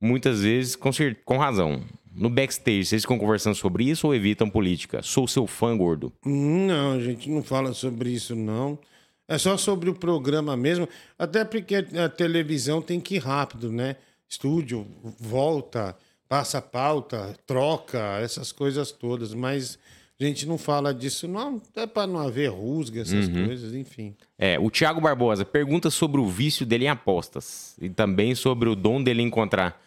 Muitas 0.00 0.42
vezes 0.42 0.76
com, 0.76 0.90
com 1.24 1.36
razão. 1.36 1.82
No 2.14 2.30
backstage, 2.30 2.84
vocês 2.84 3.02
ficam 3.02 3.18
conversando 3.18 3.56
sobre 3.56 3.84
isso 3.84 4.06
ou 4.06 4.14
evitam 4.14 4.48
política? 4.48 5.02
Sou 5.02 5.26
seu 5.26 5.48
fã, 5.48 5.76
gordo. 5.76 6.12
Não, 6.24 6.92
a 6.92 7.00
gente 7.00 7.28
não 7.28 7.42
fala 7.42 7.72
sobre 7.74 8.10
isso, 8.10 8.36
não. 8.36 8.78
É 9.26 9.36
só 9.36 9.56
sobre 9.56 9.90
o 9.90 9.94
programa 9.94 10.56
mesmo. 10.56 10.88
Até 11.18 11.44
porque 11.44 11.74
a 11.76 12.08
televisão 12.08 12.80
tem 12.80 13.00
que 13.00 13.16
ir 13.16 13.18
rápido, 13.18 13.70
né? 13.72 13.96
Estúdio, 14.28 14.86
volta, 15.18 15.96
passa 16.28 16.62
pauta, 16.62 17.34
troca, 17.46 18.18
essas 18.20 18.52
coisas 18.52 18.92
todas. 18.92 19.34
Mas 19.34 19.78
a 20.20 20.24
gente 20.24 20.46
não 20.46 20.58
fala 20.58 20.92
disso, 20.92 21.28
não. 21.28 21.62
É 21.76 21.86
para 21.86 22.06
não 22.06 22.18
haver 22.18 22.50
rusga, 22.50 23.02
essas 23.02 23.28
coisas, 23.28 23.72
enfim. 23.72 24.16
É, 24.36 24.58
o 24.58 24.68
Thiago 24.68 25.00
Barbosa 25.00 25.44
pergunta 25.44 25.90
sobre 25.90 26.20
o 26.20 26.26
vício 26.26 26.66
dele 26.66 26.86
em 26.86 26.88
apostas 26.88 27.76
e 27.80 27.88
também 27.88 28.34
sobre 28.34 28.68
o 28.68 28.74
dom 28.74 29.02
dele 29.02 29.22
encontrar 29.22 29.80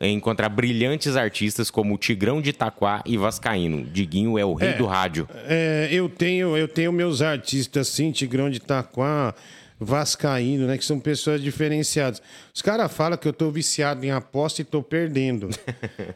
encontrar 0.00 0.48
brilhantes 0.48 1.16
artistas 1.16 1.70
como 1.70 1.94
o 1.94 1.98
Tigrão 1.98 2.40
de 2.40 2.50
Itaquá 2.50 3.02
e 3.04 3.18
Vascaíno. 3.18 3.84
Diguinho 3.84 4.38
é 4.38 4.44
o 4.44 4.54
rei 4.54 4.74
do 4.74 4.86
rádio. 4.86 5.28
É, 5.46 5.88
eu 5.90 6.08
tenho 6.08 6.56
eu 6.56 6.68
tenho 6.68 6.92
meus 6.92 7.20
artistas 7.20 7.88
assim, 7.88 8.10
Tigrão 8.12 8.48
de 8.48 8.58
Itaquá, 8.58 9.34
Vascaíno, 9.78 10.66
né? 10.66 10.76
Que 10.76 10.84
são 10.84 11.00
pessoas 11.00 11.42
diferenciadas. 11.42 12.22
Os 12.54 12.60
caras 12.62 12.92
falam 12.92 13.16
que 13.18 13.26
eu 13.26 13.32
tô 13.32 13.50
viciado 13.50 14.04
em 14.04 14.10
aposta 14.10 14.60
e 14.60 14.64
tô 14.64 14.82
perdendo. 14.82 15.48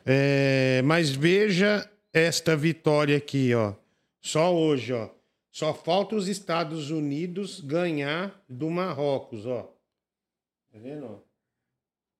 É, 0.06 0.82
mas 0.84 1.10
veja 1.10 1.88
esta 2.14 2.56
vitória 2.56 3.16
aqui, 3.16 3.52
ó. 3.54 3.74
Só 4.20 4.54
hoje, 4.54 4.92
ó. 4.92 5.08
Só 5.50 5.74
falta 5.74 6.14
os 6.14 6.28
Estados 6.28 6.90
Unidos 6.90 7.60
ganhar 7.60 8.42
do 8.48 8.70
Marrocos, 8.70 9.44
ó. 9.44 9.62
Tá 10.72 10.78
vendo? 10.80 11.04
ó? 11.06 11.16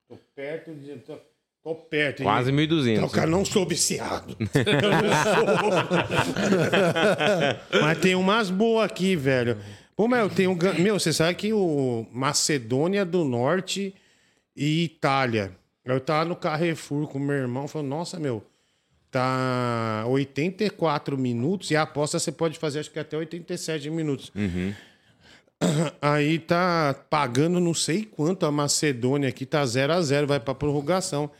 Tô 0.09 0.19
perto 0.35 0.75
de. 0.75 0.97
Tô, 0.99 1.17
tô 1.63 1.75
perto. 1.75 2.23
Quase 2.23 2.51
hein? 2.51 2.57
1.200. 2.57 2.97
Então, 2.97 3.09
cara, 3.09 3.27
não 3.27 3.45
sou 3.45 3.67
viciado. 3.67 4.37
Eu 4.55 4.91
não 4.91 5.01
sou. 5.35 5.47
Mas 7.81 7.99
tem 7.99 8.15
umas 8.15 8.51
boas 8.51 8.85
aqui, 8.91 9.17
velho. 9.17 9.59
Pô, 9.97 10.07
meu, 10.07 10.29
tem 10.29 10.47
um. 10.47 10.57
Meu, 10.79 10.99
você 10.99 11.13
sabe 11.13 11.37
que 11.37 11.53
o 11.53 12.07
Macedônia 12.13 13.05
do 13.05 13.25
Norte 13.25 13.95
e 14.57 14.85
Itália. 14.85 15.57
Eu 15.85 16.01
tava 16.01 16.25
no 16.25 16.37
Carrefour 16.37 17.09
com 17.09 17.19
meu 17.19 17.37
irmão, 17.37 17.69
falando, 17.69 17.89
nossa, 17.89 18.19
meu, 18.19 18.43
tá 19.15 20.05
84 20.09 21.17
minutos 21.17 21.71
e 21.71 21.77
a 21.77 21.83
aposta 21.83 22.19
você 22.19 22.33
pode 22.33 22.59
fazer 22.59 22.81
acho 22.81 22.91
que 22.91 22.99
até 22.99 23.17
87 23.17 23.89
minutos. 23.89 24.33
Aí 26.03 26.41
tá 26.41 26.97
pagando 27.09 27.61
não 27.61 27.73
sei 27.73 28.05
quanto 28.05 28.45
a 28.45 28.51
Macedônia 28.51 29.29
aqui, 29.29 29.47
tá 29.47 29.65
0 29.65 29.93
a 29.93 30.03
0 30.03 30.27
vai 30.27 30.41
pra 30.41 30.53
prorrogação. 30.53 31.31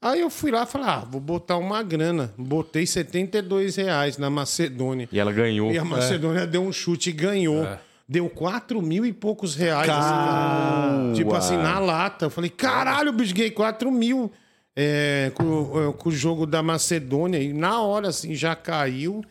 Aí 0.00 0.20
eu 0.20 0.28
fui 0.28 0.50
lá 0.50 0.64
e 0.64 0.66
falei, 0.66 0.88
ah, 0.88 1.06
vou 1.08 1.20
botar 1.20 1.58
uma 1.58 1.80
grana. 1.80 2.34
Botei 2.36 2.84
72 2.84 3.76
reais 3.76 4.18
na 4.18 4.28
Macedônia. 4.28 5.08
E 5.12 5.20
ela 5.20 5.30
ganhou. 5.32 5.70
E 5.70 5.78
a 5.78 5.84
Macedônia 5.84 6.44
deu 6.44 6.60
um 6.60 6.72
chute 6.72 7.10
e 7.10 7.12
ganhou. 7.12 7.64
Deu 8.08 8.28
4 8.28 8.82
mil 8.82 9.06
e 9.06 9.12
poucos 9.12 9.54
reais. 9.54 9.88
assim, 9.88 11.12
tipo 11.14 11.32
assim, 11.36 11.56
na 11.56 11.78
lata. 11.78 12.24
Eu 12.24 12.30
falei, 12.30 12.50
caralho, 12.50 13.12
bicho, 13.12 13.32
ganhei 13.32 13.52
4 13.52 13.92
mil 13.92 14.32
é, 14.76 15.30
com, 15.34 15.92
com 15.92 16.08
o 16.08 16.12
jogo 16.12 16.46
da 16.46 16.62
Macedônia. 16.62 17.38
E 17.38 17.52
na 17.52 17.80
hora, 17.80 18.08
assim, 18.08 18.34
já 18.34 18.54
caiu. 18.54 19.22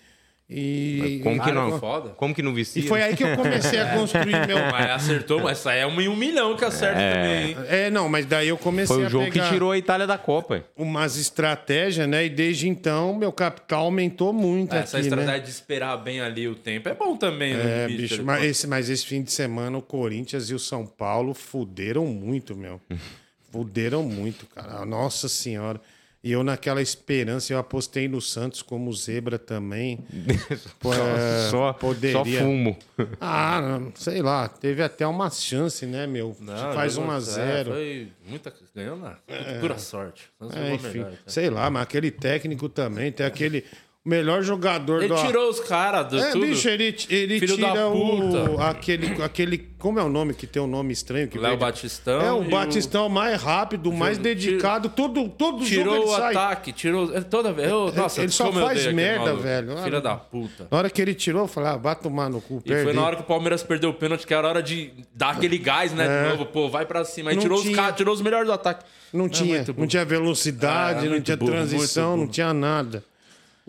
E, 0.54 1.22
Como 1.24 1.42
que 1.42 1.52
não? 1.54 1.80
foda. 1.80 2.10
Como 2.10 2.36
que 2.36 2.42
não 2.42 2.54
vicia? 2.54 2.84
e 2.84 2.86
foi 2.86 3.02
aí 3.02 3.16
que 3.16 3.24
eu 3.24 3.38
comecei 3.38 3.80
a 3.80 3.94
construir 3.94 4.36
meu. 4.46 4.58
Mas 4.70 4.90
acertou, 4.90 5.40
mas 5.40 5.60
isso 5.60 5.70
aí 5.70 5.80
é 5.80 5.88
um 5.88 6.02
em 6.02 6.10
um 6.10 6.16
milhão 6.16 6.58
que 6.58 6.66
acerta 6.66 7.00
também, 7.00 7.52
hein? 7.52 7.58
É, 7.70 7.90
não, 7.90 8.10
mas 8.10 8.26
daí 8.26 8.50
eu 8.50 8.58
comecei 8.58 8.94
Foi 8.94 9.04
o 9.04 9.08
a 9.08 9.10
jogo 9.10 9.32
pegar 9.32 9.46
que 9.46 9.54
tirou 9.54 9.72
a 9.72 9.78
Itália 9.78 10.06
da 10.06 10.18
Copa. 10.18 10.66
umas 10.76 11.16
estratégias, 11.16 12.06
né? 12.06 12.26
E 12.26 12.30
desde 12.30 12.68
então, 12.68 13.16
meu 13.16 13.32
capital 13.32 13.86
aumentou 13.86 14.34
muito 14.34 14.76
Essa 14.76 14.98
aqui, 14.98 15.08
estratégia 15.08 15.38
né? 15.38 15.40
de 15.40 15.50
esperar 15.50 15.96
bem 15.96 16.20
ali 16.20 16.50
o 16.50 16.56
tempo 16.56 16.90
é 16.90 16.94
bom 16.94 17.16
também, 17.16 17.54
né? 17.54 17.86
É, 17.86 17.88
bicho, 17.88 18.22
mas 18.22 18.44
esse, 18.44 18.68
mas 18.68 18.90
esse 18.90 19.06
fim 19.06 19.24
de 19.24 19.32
semana 19.32 19.78
o 19.78 19.82
Corinthians 19.82 20.50
e 20.50 20.54
o 20.54 20.60
São 20.60 20.86
Paulo 20.86 21.34
fuderam 21.34 22.06
muito, 22.08 22.58
meu. 22.58 22.82
fuderam 23.52 24.04
muito, 24.04 24.46
cara. 24.48 24.86
Nossa 24.86 25.28
senhora. 25.30 25.80
E 26.24 26.32
eu, 26.32 26.44
naquela 26.44 26.80
esperança, 26.84 27.52
eu 27.52 27.58
apostei 27.58 28.08
no 28.08 28.22
Santos 28.22 28.62
como 28.62 28.94
zebra 28.94 29.40
também. 29.40 30.06
Pô, 30.80 30.94
é, 30.94 31.50
só, 31.50 31.74
poderia- 31.74 32.14
só 32.40 32.46
fumo. 32.46 32.78
Ah, 33.20 33.80
sei 33.96 34.22
lá, 34.22 34.48
teve 34.48 34.84
até 34.84 35.06
uma 35.08 35.32
chance, 35.32 35.84
né, 35.88 36.06
meu? 36.06 36.38
Não, 36.40 36.74
Faz 36.76 36.94
jogou- 36.94 37.10
1 37.10 37.14
a 37.14 37.20
0 37.20 37.72
É, 37.72 37.74
foi 37.74 38.08
muita. 38.28 38.54
Ganhou 38.76 38.98
na 38.98 39.18
pura 39.60 39.80
sorte. 39.80 40.30
Santos 40.38 40.56
É, 40.58 40.74
enfim, 40.76 40.88
melhor, 41.00 41.08
então. 41.14 41.24
sei 41.26 41.50
lá, 41.50 41.70
mas 41.72 41.82
aquele 41.84 42.12
técnico 42.12 42.70
também, 42.70 43.12
tem 43.12 43.26
aquele 43.26 43.66
melhor 44.04 44.42
jogador 44.42 45.04
Ele 45.04 45.14
do... 45.14 45.26
tirou 45.26 45.48
os 45.50 45.60
caras 45.60 46.08
do 46.08 46.18
É, 46.18 46.32
tudo. 46.32 46.46
bicho, 46.46 46.68
ele, 46.68 46.96
ele 47.10 47.40
Filho 47.40 47.56
da 47.58 47.72
tira 47.72 47.88
o... 47.88 48.60
Aquele, 48.60 49.22
aquele... 49.24 49.58
Como 49.78 50.00
é 50.00 50.04
o 50.04 50.10
nome 50.10 50.34
que 50.34 50.48
tem 50.48 50.62
um 50.62 50.68
nome 50.68 50.92
estranho? 50.92 51.28
Que 51.28 51.38
Léo 51.38 51.56
Batistão. 51.58 52.20
É, 52.22 52.32
o 52.32 52.44
Batistão 52.44 53.08
mais 53.10 53.42
rápido, 53.42 53.92
mais 53.92 54.18
dedicado, 54.18 54.90
todo, 54.90 55.28
todo 55.30 55.64
Tirou 55.64 55.96
jogo 55.96 56.06
ele 56.08 56.14
o 56.14 56.16
sai. 56.18 56.36
ataque, 56.36 56.72
tirou. 56.72 57.16
é, 57.16 57.22
Toda 57.22 57.52
vez. 57.54 57.70
eu- 57.70 57.92
Nossa, 57.94 58.22
ele 58.22 58.32
só 58.32 58.52
faz 58.52 58.86
merda, 58.94 59.36
velho. 59.36 59.78
Filha 59.78 59.92
não. 59.98 60.02
da 60.02 60.16
puta. 60.16 60.68
Na 60.70 60.78
hora 60.80 60.90
que 60.90 61.02
ele 61.02 61.14
tirou, 61.14 61.44
eu 61.44 61.48
falei, 61.48 61.70
ah, 61.72 61.78
vai 61.78 61.96
tomar 61.96 62.30
no 62.30 62.42
cu, 62.42 62.62
E 62.66 62.70
foi 62.70 62.76
perdi. 62.84 62.94
na 62.94 63.04
hora 63.06 63.16
que 63.16 63.22
o 63.22 63.26
Palmeiras 63.26 63.62
perdeu 63.64 63.90
o 63.92 63.94
pênalti, 63.94 64.26
que 64.26 64.34
era 64.34 64.48
hora 64.48 64.62
de 64.64 64.92
dar 65.16 65.32
aquele 65.32 65.58
gás, 65.58 65.94
né? 65.94 66.06
É. 66.08 66.24
De 66.24 66.30
novo, 66.30 66.46
pô, 66.48 66.70
vai 66.70 66.86
pra 66.86 67.04
cima. 67.06 67.30
Aí 67.32 67.36
Não 67.36 67.42
tirou 67.44 67.58
os, 67.58 67.64
tinha- 67.64 67.76
ca- 67.76 67.92
tirou 67.92 68.14
os 68.14 68.22
melhores 68.22 68.48
do 68.48 68.54
ataque. 68.54 68.84
Não 69.14 69.28
tinha, 69.28 69.56
muito 69.58 69.68
não 69.70 69.76
burro. 69.76 69.88
tinha 69.88 70.06
velocidade, 70.06 71.00
Ah, 71.00 71.04
não 71.04 71.10
muito 71.12 71.26
tinha 71.26 71.38
burro, 71.38 71.52
transição, 71.52 72.16
não 72.18 72.28
tinha 72.28 72.54
nada. 72.54 73.04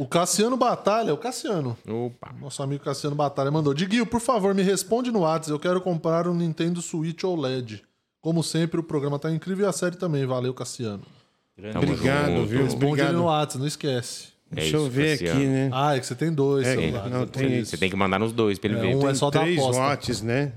O 0.02 0.06
Cassiano 0.08 0.56
Batalha, 0.56 1.14
o 1.14 1.16
Cassiano. 1.16 1.76
Opa. 1.88 2.34
Nosso 2.40 2.60
amigo 2.60 2.82
Cassiano 2.82 3.14
Batalha 3.14 3.52
mandou. 3.52 3.72
Diguinho, 3.72 4.04
por 4.04 4.20
favor, 4.20 4.52
me 4.52 4.62
responde 4.62 5.12
no 5.12 5.20
WhatsApp. 5.20 5.52
Eu 5.52 5.60
quero 5.60 5.80
comprar 5.80 6.26
um 6.26 6.34
Nintendo 6.34 6.82
Switch 6.82 7.22
OLED. 7.22 7.84
Como 8.20 8.42
sempre, 8.42 8.80
o 8.80 8.82
programa 8.82 9.16
tá 9.18 9.30
incrível 9.30 9.64
e 9.64 9.68
a 9.68 9.72
série 9.72 9.94
também. 9.96 10.26
Valeu, 10.26 10.52
Cassiano. 10.52 11.02
Tamo 11.72 11.84
Obrigado, 11.92 12.32
junto. 12.34 12.46
viu? 12.46 12.64
Responde 12.64 12.82
ele 12.84 12.90
Obrigado. 12.92 13.12
no 13.14 13.24
WhatsApp, 13.26 13.58
não 13.60 13.66
esquece. 13.68 14.28
É 14.50 14.54
Deixa 14.56 14.76
eu 14.76 14.82
isso, 14.82 14.90
ver 14.90 15.18
Cassiano. 15.18 15.38
aqui, 15.40 15.46
né? 15.48 15.70
Ah, 15.72 15.96
é 15.96 16.00
que 16.00 16.06
você 16.06 16.14
tem 16.16 16.32
dois 16.32 16.66
É, 16.66 16.74
celulares. 16.74 17.12
não, 17.12 17.26
tem 17.28 17.58
isso. 17.60 17.70
Você 17.70 17.76
tem 17.76 17.88
que 17.88 17.96
mandar 17.96 18.18
nos 18.18 18.32
dois 18.32 18.58
pra 18.58 18.70
ele 18.70 18.78
É, 18.78 18.82
ver. 18.82 18.96
um 18.96 19.08
é 19.08 19.14
só 19.14 19.30
Três 19.30 19.56
aposta. 19.58 19.80
watts, 19.82 20.20
né? 20.20 20.52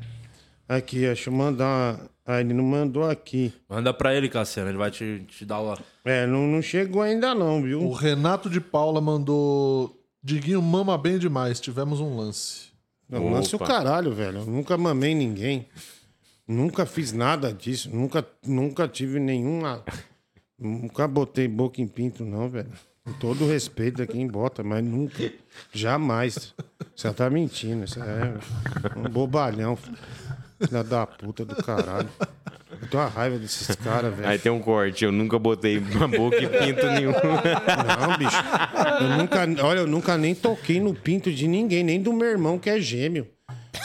Aqui, 0.68 1.02
deixa 1.02 1.30
eu 1.30 1.34
mandar. 1.36 2.00
Ah, 2.26 2.42
ele 2.42 2.54
não 2.54 2.64
mandou 2.64 3.04
aqui. 3.08 3.54
Manda 3.70 3.94
pra 3.94 4.16
ele, 4.16 4.28
Cassiano. 4.28 4.70
Ele 4.70 4.78
vai 4.78 4.90
te, 4.90 5.24
te 5.28 5.46
dar 5.46 5.62
o. 5.62 5.78
É, 6.04 6.26
não, 6.26 6.48
não 6.48 6.62
chegou 6.62 7.04
ainda 7.04 7.36
não, 7.36 7.60
O 7.60 7.64
viu? 7.64 7.92
Renato 7.92 8.50
de 8.50 8.60
Paula 8.60 9.00
mandou. 9.00 9.96
Diguinho 10.24 10.62
mama 10.62 10.98
bem 10.98 11.20
demais. 11.20 11.60
Tivemos 11.60 12.02
um 12.02 12.18
lance. 12.18 12.70
Não, 13.08 13.32
lance 13.32 13.56
o 13.56 13.60
caralho, 13.60 14.12
velho. 14.12 14.40
Eu 14.40 14.46
nunca 14.46 14.76
mamei 14.76 15.14
ninguém. 15.14 15.68
Nunca 16.48 16.86
fiz 16.86 17.12
nada 17.12 17.54
disso. 17.54 17.90
Nunca, 17.96 18.26
nunca 18.44 18.88
tive 18.88 19.20
nenhuma. 19.20 19.84
Nunca 20.58 21.08
botei 21.08 21.48
boca 21.48 21.80
em 21.80 21.88
pinto, 21.88 22.26
não, 22.26 22.50
velho. 22.50 22.72
Com 23.04 23.14
todo 23.14 23.46
respeito 23.48 24.02
a 24.02 24.08
quem 24.08 24.28
bota, 24.28 24.64
mas 24.64 24.84
nunca. 24.84 25.32
Jamais. 25.72 26.56
Você 26.96 27.14
tá 27.14 27.30
mentindo. 27.30 27.84
Isso 27.84 28.00
é 28.02 28.34
um 28.98 29.04
bobalhão. 29.04 29.78
Filha 30.68 30.84
da 30.84 31.06
puta 31.06 31.46
do 31.46 31.56
caralho. 31.56 32.10
Eu 32.82 32.88
tenho 32.90 33.04
uma 33.04 33.10
raiva 33.10 33.38
desses 33.38 33.76
caras, 33.76 34.14
velho. 34.14 34.28
Aí 34.28 34.38
tem 34.38 34.52
um 34.52 34.60
corte. 34.60 35.06
Eu 35.06 35.12
nunca 35.12 35.40
botei 35.40 35.80
na 35.80 36.08
boca 36.08 36.38
e 36.38 36.48
pinto 36.48 36.86
nenhum. 36.88 37.12
Não, 37.12 38.18
bicho. 38.18 38.38
Eu 39.02 39.18
nunca, 39.18 39.66
olha, 39.66 39.80
eu 39.80 39.88
nunca 39.88 40.18
nem 40.18 40.36
toquei 40.36 40.80
no 40.80 40.94
pinto 40.94 41.32
de 41.32 41.48
ninguém, 41.48 41.84
nem 41.84 42.02
do 42.02 42.12
meu 42.14 42.28
irmão 42.28 42.60
que 42.60 42.70
é 42.70 42.80
gêmeo. 42.80 43.28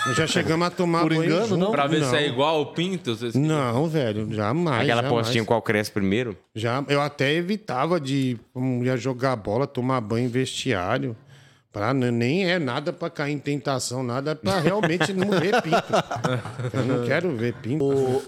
Nós 0.06 0.16
já 0.16 0.26
chegamos 0.26 0.66
a 0.66 0.70
tomar 0.70 1.02
Por 1.02 1.10
banho 1.10 1.24
engano, 1.24 1.46
junto. 1.46 1.56
não? 1.58 1.70
Pra 1.72 1.86
ver 1.86 2.04
se 2.04 2.16
é 2.16 2.20
Não. 2.20 2.28
igual 2.28 2.56
ao 2.56 2.66
Pinto. 2.72 3.14
Vocês... 3.14 3.34
Não, 3.34 3.86
velho, 3.88 4.32
jamais. 4.32 4.82
Aquela 4.82 5.02
jamais. 5.02 5.24
postinha 5.26 5.44
qual 5.44 5.60
cresce 5.60 5.90
primeiro. 5.90 6.36
Já, 6.54 6.82
eu 6.88 7.00
até 7.00 7.32
evitava 7.34 8.00
de 8.00 8.38
como 8.54 8.84
ia 8.84 8.96
jogar 8.96 9.36
bola, 9.36 9.66
tomar 9.66 10.00
banho 10.00 10.26
em 10.26 10.28
vestiário. 10.28 11.16
Pra, 11.72 11.94
nem 11.94 12.50
é 12.50 12.58
nada 12.58 12.92
pra 12.92 13.08
cair 13.08 13.32
em 13.32 13.38
tentação, 13.38 14.02
nada 14.02 14.34
pra 14.34 14.58
realmente 14.58 15.12
não 15.12 15.30
ver 15.30 15.62
pinto. 15.62 15.92
Eu 16.74 16.84
não 16.84 17.06
quero 17.06 17.36
ver 17.36 17.54
pinto. 17.54 18.22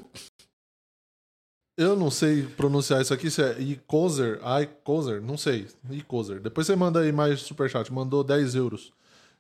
Eu 1.77 1.97
não 1.97 2.11
sei 2.11 2.43
pronunciar 2.43 3.01
isso 3.01 3.13
aqui, 3.13 3.31
se 3.31 3.43
é 3.43 3.61
Icozer, 3.61 4.41
Icozer, 4.63 5.21
não 5.21 5.37
sei. 5.37 5.67
Icozer. 5.91 6.41
Depois 6.41 6.67
você 6.67 6.77
manda 6.77 7.01
aí 7.01 7.11
mais 7.11 7.41
superchat, 7.41 7.93
mandou 7.93 8.23
10 8.23 8.55
euros. 8.55 8.93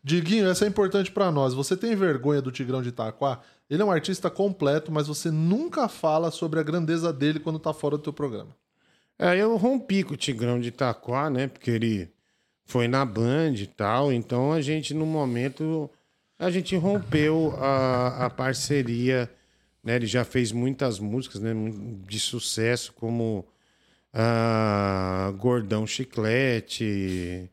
Diguinho, 0.03 0.49
essa 0.49 0.65
é 0.65 0.69
importante 0.69 1.12
pra 1.12 1.31
nós. 1.31 1.55
Você 1.55 1.77
tem 1.77 1.95
vergonha 1.95 2.43
do 2.43 2.51
Tigrão 2.51 2.83
de 2.83 2.89
Itaquá? 2.89 3.41
Ele 3.70 3.83
é 3.83 3.85
um 3.85 3.91
artista 3.93 4.29
completo, 4.29 4.91
mas 4.91 5.07
você 5.07 5.31
nunca 5.31 5.89
fala 5.89 6.33
sobre 6.33 6.59
a 6.59 6.62
grandeza 6.62 7.12
dele 7.12 7.39
quando 7.39 7.61
tá 7.61 7.73
fora 7.73 7.97
do 7.97 8.03
teu 8.03 8.12
programa. 8.12 8.57
É, 9.16 9.37
eu 9.37 9.57
rompi 9.57 10.03
com 10.03 10.15
o 10.15 10.16
Tigrão 10.16 10.59
de 10.61 10.69
Itaquá, 10.69 11.31
né? 11.31 11.47
Porque 11.47 11.70
ele 11.70 12.12
foi 12.73 12.89
na 12.89 13.05
Band 13.05 13.53
e 13.57 13.66
tal. 13.66 14.11
Então 14.11 14.51
a 14.51 14.62
gente, 14.62 14.94
no 14.94 15.05
momento, 15.05 15.90
a 16.39 16.51
gente 16.51 16.74
rompeu 16.74 17.55
a, 17.59 18.24
a 18.24 18.31
parceria. 18.31 19.31
Né? 19.85 19.97
Ele 19.97 20.07
já 20.07 20.24
fez 20.24 20.53
muitas 20.53 20.99
músicas 20.99 21.43
né? 21.43 21.53
de 22.09 22.19
sucesso, 22.19 22.94
como 22.94 23.44
ah, 24.11 25.35
Gordão 25.36 25.86
Chiclete. 25.86 27.51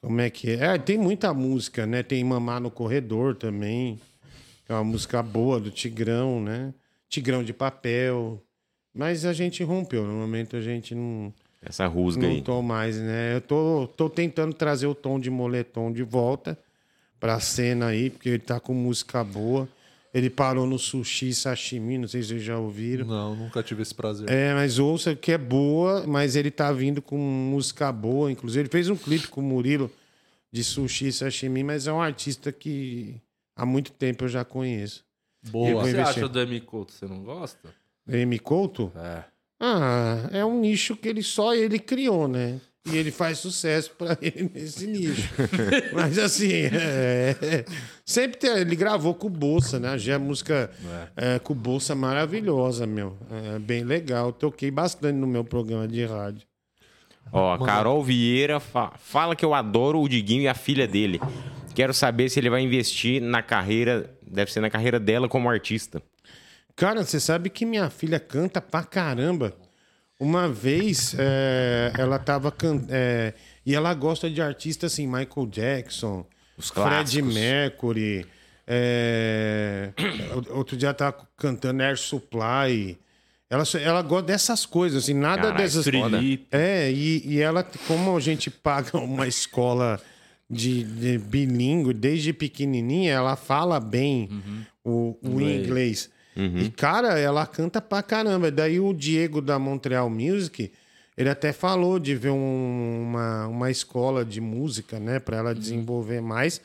Como 0.00 0.22
é 0.22 0.30
que 0.30 0.52
é? 0.52 0.74
É, 0.74 0.78
Tem 0.78 0.96
muita 0.96 1.34
música, 1.34 1.84
né? 1.84 2.02
Tem 2.02 2.24
Mamar 2.24 2.60
no 2.60 2.70
Corredor 2.70 3.36
também. 3.36 4.00
É 4.66 4.72
uma 4.72 4.84
música 4.84 5.22
boa 5.22 5.60
do 5.60 5.70
Tigrão, 5.70 6.40
né? 6.40 6.72
Tigrão 7.10 7.44
de 7.44 7.52
Papel. 7.52 8.42
Mas 8.94 9.26
a 9.26 9.34
gente 9.34 9.62
rompeu. 9.62 10.06
No 10.06 10.14
momento 10.14 10.56
a 10.56 10.62
gente 10.62 10.94
não, 10.94 11.30
Essa 11.68 11.86
rusga 11.86 12.22
não 12.22 12.34
aí. 12.34 12.42
tô 12.42 12.62
mais, 12.62 12.96
né? 12.96 13.36
Eu 13.36 13.40
tô, 13.40 13.88
tô 13.96 14.08
tentando 14.08 14.54
trazer 14.54 14.86
o 14.86 14.94
tom 14.94 15.18
de 15.18 15.28
moletom 15.28 15.92
de 15.92 16.02
volta 16.04 16.56
pra 17.18 17.40
cena 17.40 17.86
aí, 17.86 18.08
porque 18.08 18.28
ele 18.28 18.38
tá 18.38 18.60
com 18.60 18.72
música 18.72 19.24
boa. 19.24 19.68
Ele 20.14 20.30
parou 20.30 20.66
no 20.66 20.78
sushi 20.78 21.34
sashimi, 21.34 21.98
não 21.98 22.08
sei 22.08 22.22
se 22.22 22.28
vocês 22.28 22.42
já 22.42 22.56
ouviram. 22.56 23.04
Não, 23.04 23.34
nunca 23.34 23.62
tive 23.62 23.82
esse 23.82 23.94
prazer. 23.94 24.30
É, 24.30 24.54
mas 24.54 24.78
ouça 24.78 25.14
que 25.14 25.32
é 25.32 25.36
boa, 25.36 26.06
mas 26.06 26.36
ele 26.36 26.50
tá 26.50 26.72
vindo 26.72 27.02
com 27.02 27.18
música 27.18 27.90
boa. 27.92 28.30
Inclusive, 28.30 28.62
ele 28.62 28.68
fez 28.70 28.88
um 28.88 28.96
clipe 28.96 29.28
com 29.28 29.40
o 29.40 29.44
Murilo 29.44 29.90
de 30.50 30.64
sushi 30.64 31.12
sashimi, 31.12 31.62
mas 31.64 31.86
é 31.86 31.92
um 31.92 32.00
artista 32.00 32.50
que 32.50 33.20
há 33.54 33.66
muito 33.66 33.90
tempo 33.90 34.24
eu 34.24 34.28
já 34.28 34.44
conheço. 34.44 35.04
O 35.42 35.46
que 35.46 35.50
Boa. 35.50 35.82
você 35.84 35.98
acha 35.98 36.28
do 36.28 36.40
M. 36.40 36.60
Couto? 36.60 36.92
Você 36.92 37.06
não 37.06 37.22
gosta? 37.22 37.68
M. 38.08 38.38
Couto? 38.38 38.90
É. 38.96 39.24
Ah, 39.60 40.28
é 40.32 40.44
um 40.44 40.60
nicho 40.60 40.96
que 40.96 41.08
ele 41.08 41.22
só 41.22 41.54
ele 41.54 41.78
criou, 41.78 42.28
né? 42.28 42.60
E 42.88 42.96
ele 42.96 43.10
faz 43.10 43.38
sucesso 43.38 43.90
pra 43.98 44.16
ele 44.22 44.50
nesse 44.54 44.86
nicho. 44.86 45.28
Mas 45.92 46.18
assim, 46.18 46.52
é, 46.52 47.64
sempre 48.04 48.36
tem- 48.38 48.56
ele 48.58 48.76
gravou 48.76 49.12
com 49.14 49.28
Bolsa, 49.28 49.80
né? 49.80 49.98
Já 49.98 50.16
a 50.16 50.18
música 50.18 50.70
é, 51.16 51.38
com 51.40 51.52
o 51.52 51.56
Bolsa 51.56 51.94
maravilhosa, 51.94 52.86
meu. 52.86 53.16
É 53.54 53.58
bem 53.58 53.82
legal. 53.82 54.32
Toquei 54.32 54.70
bastante 54.70 55.16
no 55.16 55.26
meu 55.26 55.42
programa 55.42 55.88
de 55.88 56.04
rádio. 56.04 56.42
Ó, 57.32 57.54
a 57.54 57.58
Carol 57.66 58.04
Vieira 58.04 58.60
fa- 58.60 58.92
fala 58.98 59.34
que 59.34 59.44
eu 59.44 59.52
adoro 59.52 60.00
o 60.00 60.08
Diguinho 60.08 60.42
e 60.42 60.48
a 60.48 60.54
filha 60.54 60.86
dele. 60.86 61.20
Quero 61.74 61.92
saber 61.92 62.28
se 62.28 62.38
ele 62.38 62.48
vai 62.48 62.60
investir 62.62 63.20
na 63.20 63.42
carreira, 63.42 64.08
deve 64.24 64.52
ser 64.52 64.60
na 64.60 64.70
carreira 64.70 65.00
dela 65.00 65.28
como 65.28 65.50
artista. 65.50 66.00
Cara, 66.76 67.02
você 67.04 67.18
sabe 67.18 67.48
que 67.48 67.64
minha 67.64 67.88
filha 67.88 68.20
canta 68.20 68.60
pra 68.60 68.84
caramba. 68.84 69.56
Uma 70.20 70.48
vez 70.48 71.14
é, 71.18 71.92
ela 71.98 72.18
tava 72.18 72.52
cantando. 72.52 72.92
e 73.64 73.74
ela 73.74 73.92
gosta 73.94 74.30
de 74.30 74.40
artistas 74.40 74.92
assim, 74.92 75.06
Michael 75.06 75.46
Jackson, 75.50 76.26
Os 76.56 76.70
Fred. 76.70 77.20
Mercury. 77.22 78.26
é, 78.66 79.90
outro 80.50 80.76
dia 80.76 80.88
ela 80.88 80.94
tava 80.94 81.26
cantando 81.36 81.82
Air 81.82 81.98
Supply. 81.98 82.98
Ela, 83.48 83.62
ela 83.80 84.02
gosta 84.02 84.26
dessas 84.26 84.66
coisas, 84.66 85.04
assim, 85.04 85.14
nada 85.14 85.42
Caralho, 85.42 85.58
dessas. 85.58 85.84
Felipe. 85.84 86.46
É, 86.50 86.90
e, 86.90 87.22
e 87.26 87.40
ela, 87.40 87.62
como 87.86 88.16
a 88.16 88.20
gente 88.20 88.50
paga 88.50 88.98
uma 88.98 89.26
escola 89.26 90.00
de, 90.50 90.82
de 90.82 91.18
bilíngue 91.18 91.94
desde 91.94 92.32
pequenininha, 92.32 93.12
ela 93.12 93.36
fala 93.36 93.78
bem 93.78 94.28
o, 94.84 95.16
o 95.22 95.40
inglês. 95.40 96.10
E, 96.36 96.70
cara, 96.70 97.18
ela 97.18 97.46
canta 97.46 97.80
pra 97.80 98.02
caramba. 98.02 98.50
Daí 98.50 98.78
o 98.78 98.92
Diego 98.92 99.40
da 99.40 99.58
Montreal 99.58 100.10
Music, 100.10 100.70
ele 101.16 101.28
até 101.30 101.52
falou 101.52 101.98
de 101.98 102.14
ver 102.14 102.30
um- 102.30 103.02
uma, 103.02 103.46
uma 103.46 103.70
escola 103.70 104.24
de 104.24 104.40
música, 104.40 105.00
né, 105.00 105.18
pra 105.18 105.38
ela 105.38 105.54
desenvolver 105.54 106.20
mais. 106.20 106.60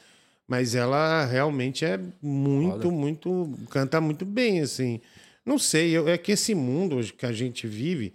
Mas 0.47 0.75
ela 0.75 1.25
realmente 1.25 1.85
é 1.85 1.97
muito, 2.21 2.91
muito. 2.91 3.49
canta 3.69 4.01
muito 4.01 4.25
bem, 4.25 4.59
assim. 4.59 4.99
Não 5.45 5.57
sei, 5.57 5.91
eu- 5.91 6.07
é 6.09 6.17
que 6.17 6.33
esse 6.33 6.53
mundo 6.53 6.99
que 7.17 7.25
a 7.25 7.31
gente 7.31 7.65
vive, 7.65 8.11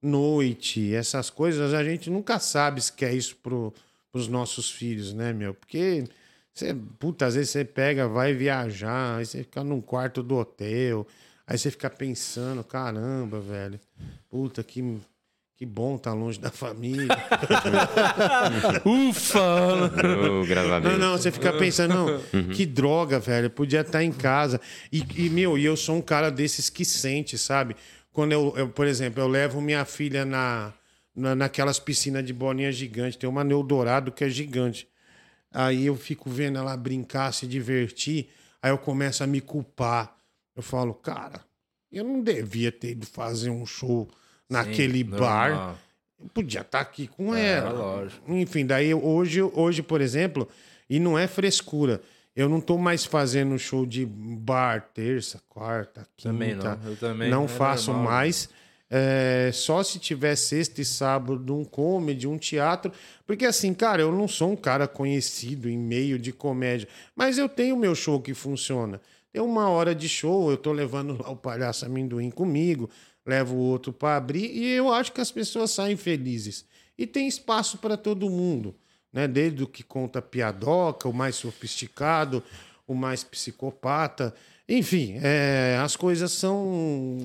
noite, 0.00 0.94
essas 0.94 1.28
coisas, 1.30 1.74
a 1.74 1.84
gente 1.84 2.08
nunca 2.08 2.38
sabe 2.38 2.80
se 2.80 2.92
quer 2.92 3.12
isso 3.12 3.36
pro, 3.42 3.72
pros 4.12 4.28
nossos 4.28 4.70
filhos, 4.70 5.12
né, 5.12 5.32
meu? 5.32 5.52
Porque, 5.54 6.04
você, 6.52 6.74
puta, 6.98 7.26
às 7.26 7.34
vezes 7.34 7.50
você 7.50 7.64
pega, 7.64 8.08
vai 8.08 8.34
viajar, 8.34 9.18
aí 9.18 9.26
você 9.26 9.38
fica 9.42 9.62
num 9.64 9.80
quarto 9.80 10.22
do 10.22 10.36
hotel, 10.36 11.06
aí 11.46 11.56
você 11.56 11.70
fica 11.70 11.88
pensando, 11.88 12.62
caramba, 12.64 13.40
velho, 13.40 13.78
puta, 14.28 14.62
que, 14.62 14.98
Que 15.56 15.66
bom 15.66 15.96
tá 15.98 16.12
longe 16.12 16.40
da 16.40 16.50
família. 16.50 17.14
Ufa! 18.84 19.40
Oh, 19.40 20.44
Não, 20.80 20.98
não, 20.98 21.18
você 21.18 21.30
fica 21.30 21.52
pensando, 21.52 21.94
não, 21.94 22.44
que 22.54 22.64
droga, 22.66 23.18
velho. 23.18 23.50
Podia 23.50 23.80
estar 23.82 24.02
em 24.02 24.12
casa. 24.12 24.60
E, 24.92 25.04
e, 25.16 25.28
meu, 25.30 25.58
e 25.58 25.64
eu 25.64 25.76
sou 25.76 25.96
um 25.96 26.02
cara 26.02 26.30
desses 26.30 26.70
que 26.70 26.84
sente, 26.84 27.36
sabe? 27.36 27.76
Quando 28.12 28.32
eu, 28.32 28.54
eu, 28.56 28.68
por 28.68 28.86
exemplo, 28.86 29.22
eu 29.22 29.28
levo 29.28 29.60
minha 29.60 29.84
filha 29.84 30.24
na, 30.24 30.72
na, 31.14 31.34
naquelas 31.34 31.78
piscinas 31.78 32.24
de 32.24 32.32
bolinha 32.32 32.72
gigante. 32.72 33.18
Tem 33.18 33.28
uma 33.28 33.44
no 33.44 33.52
Eldorado 33.52 34.10
que 34.10 34.24
é 34.24 34.28
gigante. 34.28 34.88
Aí 35.52 35.86
eu 35.86 35.96
fico 35.96 36.30
vendo 36.30 36.58
ela 36.58 36.76
brincar, 36.76 37.32
se 37.32 37.46
divertir. 37.46 38.28
Aí 38.62 38.70
eu 38.70 38.78
começo 38.78 39.22
a 39.24 39.26
me 39.26 39.40
culpar. 39.40 40.14
Eu 40.54 40.62
falo, 40.62 40.94
cara, 40.94 41.40
eu 41.90 42.04
não 42.04 42.22
devia 42.22 42.70
ter 42.70 42.90
ido 42.92 43.06
fazer 43.06 43.50
um 43.50 43.64
show 43.66 44.08
naquele 44.48 45.02
bar. 45.02 45.50
normal. 45.50 45.78
Eu 46.22 46.28
podia 46.28 46.60
estar 46.60 46.80
aqui 46.80 47.06
com 47.08 47.34
É, 47.34 47.54
ela. 47.54 47.70
lógico. 47.70 48.30
Enfim, 48.32 48.66
daí 48.66 48.92
hoje, 48.92 49.40
hoje, 49.42 49.82
por 49.82 50.00
exemplo, 50.00 50.46
e 50.88 50.98
não 51.00 51.18
é 51.18 51.26
frescura. 51.26 52.00
Eu 52.36 52.48
não 52.48 52.60
tô 52.60 52.76
mais 52.78 53.04
fazendo 53.04 53.58
show 53.58 53.84
de 53.86 54.04
bar 54.06 54.88
terça, 54.94 55.40
quarta, 55.48 56.06
quinta. 56.16 56.32
Também 56.32 56.54
não, 56.54 56.78
eu 56.84 56.96
também, 56.96 57.30
Não 57.30 57.44
é 57.44 57.48
faço 57.48 57.90
normal. 57.92 58.12
mais. 58.12 58.48
É, 58.92 59.50
só 59.54 59.84
se 59.84 60.00
tiver 60.00 60.34
sexta 60.34 60.80
e 60.80 60.84
sábado 60.84 61.56
um 61.56 61.64
comedy, 61.64 62.26
um 62.26 62.36
teatro. 62.36 62.92
Porque 63.24 63.46
assim, 63.46 63.72
cara, 63.72 64.02
eu 64.02 64.10
não 64.10 64.26
sou 64.26 64.50
um 64.50 64.56
cara 64.56 64.88
conhecido 64.88 65.70
em 65.70 65.78
meio 65.78 66.18
de 66.18 66.32
comédia. 66.32 66.88
Mas 67.14 67.38
eu 67.38 67.48
tenho 67.48 67.76
meu 67.76 67.94
show 67.94 68.20
que 68.20 68.34
funciona. 68.34 69.00
Tem 69.32 69.40
uma 69.40 69.68
hora 69.68 69.94
de 69.94 70.08
show, 70.08 70.50
eu 70.50 70.56
tô 70.56 70.72
levando 70.72 71.22
lá 71.22 71.30
o 71.30 71.36
palhaço 71.36 71.86
amendoim 71.86 72.30
comigo, 72.30 72.90
levo 73.24 73.54
o 73.54 73.60
outro 73.60 73.92
para 73.92 74.16
abrir 74.16 74.50
e 74.50 74.66
eu 74.72 74.92
acho 74.92 75.12
que 75.12 75.20
as 75.20 75.30
pessoas 75.30 75.70
saem 75.70 75.96
felizes. 75.96 76.64
E 76.98 77.06
tem 77.06 77.28
espaço 77.28 77.78
para 77.78 77.96
todo 77.96 78.28
mundo, 78.28 78.74
né? 79.12 79.28
Desde 79.28 79.62
o 79.62 79.68
que 79.68 79.84
conta 79.84 80.20
piadoca, 80.20 81.08
o 81.08 81.12
mais 81.12 81.36
sofisticado, 81.36 82.42
o 82.86 82.94
mais 82.94 83.22
psicopata. 83.22 84.34
Enfim, 84.72 85.18
é, 85.20 85.76
as 85.82 85.96
coisas 85.96 86.30
são. 86.30 87.18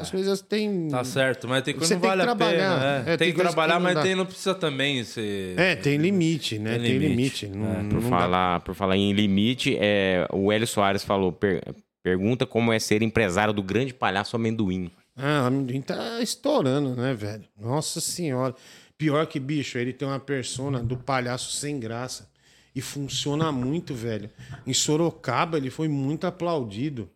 As 0.00 0.10
coisas 0.10 0.42
têm. 0.42 0.88
Tá 0.88 1.02
certo, 1.02 1.48
mas 1.48 1.62
tem 1.62 1.72
coisa 1.74 1.88
que 1.88 1.94
não 1.94 2.00
que 2.02 2.06
vale 2.06 2.22
a 2.22 2.36
pena. 2.36 2.36
trabalhar. 2.36 2.82
é. 2.84 3.00
É, 3.00 3.04
tem, 3.04 3.16
tem 3.16 3.28
que 3.28 3.34
que 3.36 3.40
trabalhar, 3.40 3.74
não 3.76 3.80
mas 3.80 3.94
dá. 3.94 4.02
tem, 4.02 4.14
não 4.14 4.26
precisa 4.26 4.54
também 4.54 5.02
ser. 5.02 5.58
É, 5.58 5.74
tem 5.76 5.96
limite, 5.96 6.58
né? 6.58 6.72
Tem 6.72 6.82
Tem 6.82 6.98
limite. 6.98 7.46
limite. 7.46 7.58
Não, 7.58 7.88
Por 7.88 8.02
não 8.02 8.10
dá- 8.10 8.18
falar, 8.18 8.60
por 8.60 8.74
falar 8.74 8.96
em 8.98 9.12
limite, 9.14 9.78
é, 9.80 10.26
o 10.30 10.52
Hélio 10.52 10.66
Soares 10.66 11.02
falou: 11.02 11.32
per- 11.32 11.62
pergunta 12.02 12.44
como 12.44 12.70
é 12.72 12.78
ser 12.78 13.02
empresário 13.02 13.54
do 13.54 13.62
grande 13.62 13.94
palhaço 13.94 14.36
amendoim. 14.36 14.90
Ah, 15.16 15.42
o 15.44 15.46
amendoim 15.46 15.80
tá 15.80 16.20
estourando, 16.20 16.94
né, 16.94 17.14
velho? 17.14 17.44
Nossa 17.58 17.98
senhora. 18.00 18.54
Pior 18.98 19.26
que, 19.26 19.40
bicho, 19.40 19.78
ele 19.78 19.94
tem 19.94 20.06
uma 20.06 20.20
persona 20.20 20.80
do 20.82 20.96
palhaço 20.98 21.50
sem 21.52 21.80
graça. 21.80 22.28
E 22.74 22.80
funciona 22.80 23.50
muito, 23.50 23.94
velho. 23.94 24.30
Em 24.66 24.72
Sorocaba, 24.72 25.56
ele 25.56 25.70
foi 25.70 25.88
muito 25.88 26.26
aplaudido. 26.26 27.10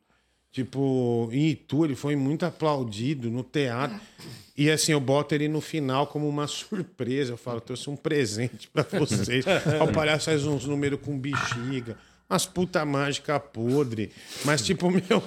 Tipo, 0.50 1.28
em 1.32 1.48
Itu, 1.48 1.84
ele 1.84 1.96
foi 1.96 2.14
muito 2.14 2.46
aplaudido 2.46 3.30
no 3.30 3.42
teatro. 3.42 4.00
E 4.56 4.70
assim, 4.70 4.92
eu 4.92 5.00
boto 5.00 5.34
ele 5.34 5.48
no 5.48 5.60
final 5.60 6.06
como 6.06 6.28
uma 6.28 6.46
surpresa. 6.46 7.32
Eu 7.32 7.36
falo, 7.36 7.60
trouxe 7.60 7.90
um 7.90 7.96
presente 7.96 8.68
pra 8.68 8.84
vocês. 8.84 9.44
O 9.82 9.92
palhaço 9.92 10.26
faz 10.26 10.44
uns 10.44 10.64
números 10.64 11.00
com 11.02 11.18
bexiga. 11.18 11.96
Umas 12.30 12.46
puta 12.46 12.84
mágica 12.84 13.38
podre. 13.38 14.12
Mas, 14.44 14.62
tipo, 14.62 14.90
meu. 14.90 15.22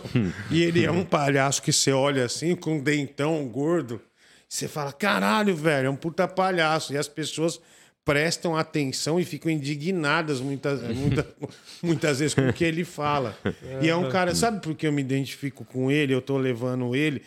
E 0.49 0.63
ele 0.63 0.85
é 0.85 0.91
um 0.91 1.03
palhaço 1.03 1.61
que 1.61 1.71
você 1.71 1.91
olha 1.91 2.25
assim, 2.25 2.55
com 2.55 2.77
um 2.77 2.79
dentão 2.79 3.45
gordo. 3.47 4.01
Você 4.47 4.67
fala, 4.67 4.93
caralho, 4.93 5.55
velho, 5.55 5.87
é 5.87 5.89
um 5.89 5.95
puta 5.95 6.25
palhaço. 6.27 6.93
E 6.93 6.97
as 6.97 7.07
pessoas 7.07 7.59
prestam 8.07 8.55
atenção 8.55 9.19
e 9.19 9.25
ficam 9.25 9.51
indignadas 9.51 10.39
muitas, 10.39 10.81
muitas, 10.81 11.25
muitas 11.83 12.19
vezes 12.19 12.33
com 12.33 12.47
o 12.47 12.53
que 12.53 12.63
ele 12.63 12.85
fala. 12.85 13.37
E 13.81 13.89
é 13.89 13.95
um 13.97 14.07
cara, 14.07 14.33
sabe 14.33 14.61
por 14.61 14.73
que 14.73 14.87
eu 14.87 14.93
me 14.93 15.01
identifico 15.01 15.65
com 15.65 15.91
ele? 15.91 16.13
Eu 16.13 16.21
tô 16.21 16.37
levando 16.37 16.95
ele. 16.95 17.21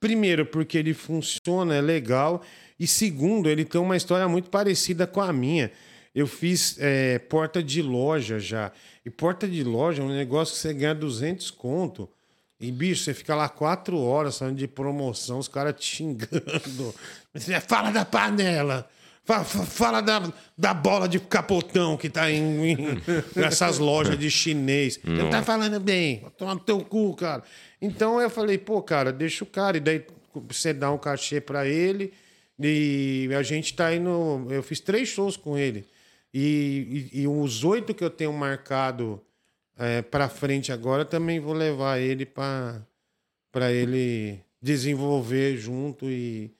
Primeiro, 0.00 0.44
porque 0.44 0.76
ele 0.76 0.92
funciona, 0.92 1.76
é 1.76 1.80
legal. 1.80 2.42
E 2.80 2.84
segundo, 2.84 3.48
ele 3.48 3.64
tem 3.64 3.80
uma 3.80 3.96
história 3.96 4.26
muito 4.26 4.50
parecida 4.50 5.06
com 5.06 5.20
a 5.20 5.32
minha. 5.32 5.70
Eu 6.12 6.26
fiz 6.26 6.76
é, 6.80 7.20
porta 7.20 7.62
de 7.62 7.80
loja 7.80 8.40
já. 8.40 8.72
E 9.06 9.10
porta 9.10 9.46
de 9.46 9.62
loja 9.62 10.02
é 10.02 10.04
um 10.04 10.08
negócio 10.08 10.56
que 10.56 10.60
você 10.60 10.74
ganha 10.74 10.96
200 10.96 11.48
conto. 11.52 12.10
E, 12.58 12.72
bicho, 12.72 13.04
você 13.04 13.14
fica 13.14 13.36
lá 13.36 13.48
quatro 13.48 13.96
horas 13.98 14.36
falando 14.36 14.56
de 14.56 14.66
promoção, 14.66 15.38
os 15.38 15.46
caras 15.46 15.74
te 15.78 15.96
xingando. 15.96 16.94
Você 17.34 17.58
fala 17.60 17.90
da 17.90 18.04
panela. 18.04 18.88
Fa- 19.24 19.44
fa- 19.44 19.64
Fala 19.66 20.00
da, 20.00 20.32
da 20.56 20.72
bola 20.74 21.08
de 21.08 21.18
capotão 21.20 21.96
que 21.96 22.08
tá 22.10 22.30
em, 22.30 22.70
em- 22.72 22.76
nessas 23.36 23.78
lojas 23.78 24.18
de 24.18 24.30
chinês. 24.30 24.98
Não 25.04 25.30
tá 25.30 25.42
falando 25.42 25.78
bem. 25.80 26.20
Vai 26.20 26.30
Tomar 26.32 26.54
no 26.54 26.60
teu 26.60 26.80
cu, 26.84 27.14
cara. 27.14 27.42
Então 27.80 28.20
eu 28.20 28.28
falei, 28.30 28.58
pô, 28.58 28.80
cara, 28.82 29.12
deixa 29.12 29.44
o 29.44 29.46
cara. 29.46 29.76
E 29.76 29.80
daí 29.80 30.04
você 30.48 30.72
dá 30.72 30.90
um 30.90 30.98
cachê 30.98 31.40
pra 31.40 31.66
ele. 31.66 32.12
E 32.58 33.28
a 33.36 33.42
gente 33.42 33.74
tá 33.74 33.94
indo. 33.94 34.46
Eu 34.50 34.62
fiz 34.62 34.78
três 34.80 35.08
shows 35.08 35.36
com 35.36 35.58
ele. 35.58 35.84
E, 36.32 37.08
e- 37.12 37.20
e 37.22 37.28
os 37.28 37.62
oito 37.64 37.92
que 37.92 38.02
eu 38.04 38.08
tenho 38.10 38.32
marcado 38.32 39.20
é, 39.78 40.00
para 40.02 40.28
frente 40.28 40.70
agora, 40.72 41.04
também 41.04 41.40
vou 41.40 41.52
levar 41.54 41.98
ele 41.98 42.24
para 42.24 43.70
ele 43.72 44.38
desenvolver 44.60 45.56
junto 45.56 46.08
e, 46.08 46.54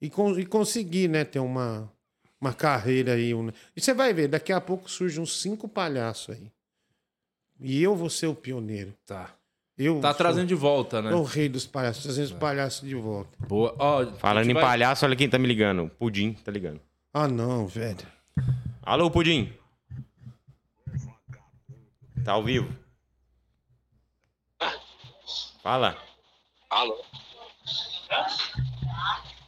e, 0.00 0.10
con- 0.10 0.38
e 0.38 0.44
conseguir 0.44 1.08
né, 1.08 1.24
ter 1.24 1.38
uma, 1.38 1.90
uma 2.44 2.52
carreira 2.54 3.14
aí. 3.14 3.34
um- 3.34 3.50
E 3.76 3.80
você 3.80 3.94
vai 3.94 4.12
ver, 4.12 4.28
daqui 4.28 4.52
a 4.52 4.60
pouco 4.60 4.90
surgem 4.90 5.22
uns 5.22 5.40
cinco 5.40 5.66
palhaços 5.68 6.34
aí. 6.36 6.50
E 7.60 7.82
eu 7.82 7.96
vou 7.96 8.10
ser 8.10 8.26
o 8.26 8.34
pioneiro. 8.34 8.94
Tá. 9.06 9.30
Eu 9.76 10.00
Tá 10.00 10.08
sou 10.10 10.18
trazendo 10.18 10.46
de 10.46 10.54
volta, 10.54 11.00
né? 11.02 11.12
o 11.12 11.22
rei 11.24 11.48
dos 11.48 11.66
palhaços, 11.66 12.02
trazendo 12.04 12.26
os 12.26 12.32
palhaços 12.32 12.86
de 12.88 12.94
volta. 12.94 13.30
Boa. 13.48 13.74
A 13.78 14.12
Falando 14.18 14.48
em 14.50 14.54
vai- 14.54 14.62
palhaço, 14.62 15.04
olha 15.04 15.16
quem 15.16 15.28
tá 15.28 15.38
me 15.38 15.48
ligando. 15.48 15.88
Pudim 15.98 16.32
tá 16.34 16.52
ligando. 16.52 16.80
Ah, 17.12 17.26
não, 17.26 17.66
velho. 17.66 18.06
Alô, 18.82 19.10
Pudim. 19.10 19.52
Tá 22.24 22.32
ao 22.32 22.42
vivo? 22.44 22.72
Fala. 25.62 25.96
Alô? 26.70 27.02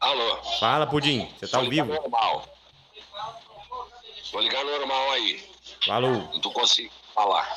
Alô? 0.01 0.43
Fala, 0.61 0.87
Pudim. 0.87 1.29
Você 1.39 1.47
tá 1.49 1.59
ao 1.59 1.69
vivo? 1.69 1.87
normal. 1.93 2.47
Vou 4.37 4.45
ligar 4.45 4.63
normal 4.67 5.13
aí. 5.13 5.39
Falou. 5.87 6.11
Não 6.13 6.41
tô 6.43 6.51
conseguindo 6.51 6.93
falar. 7.15 7.49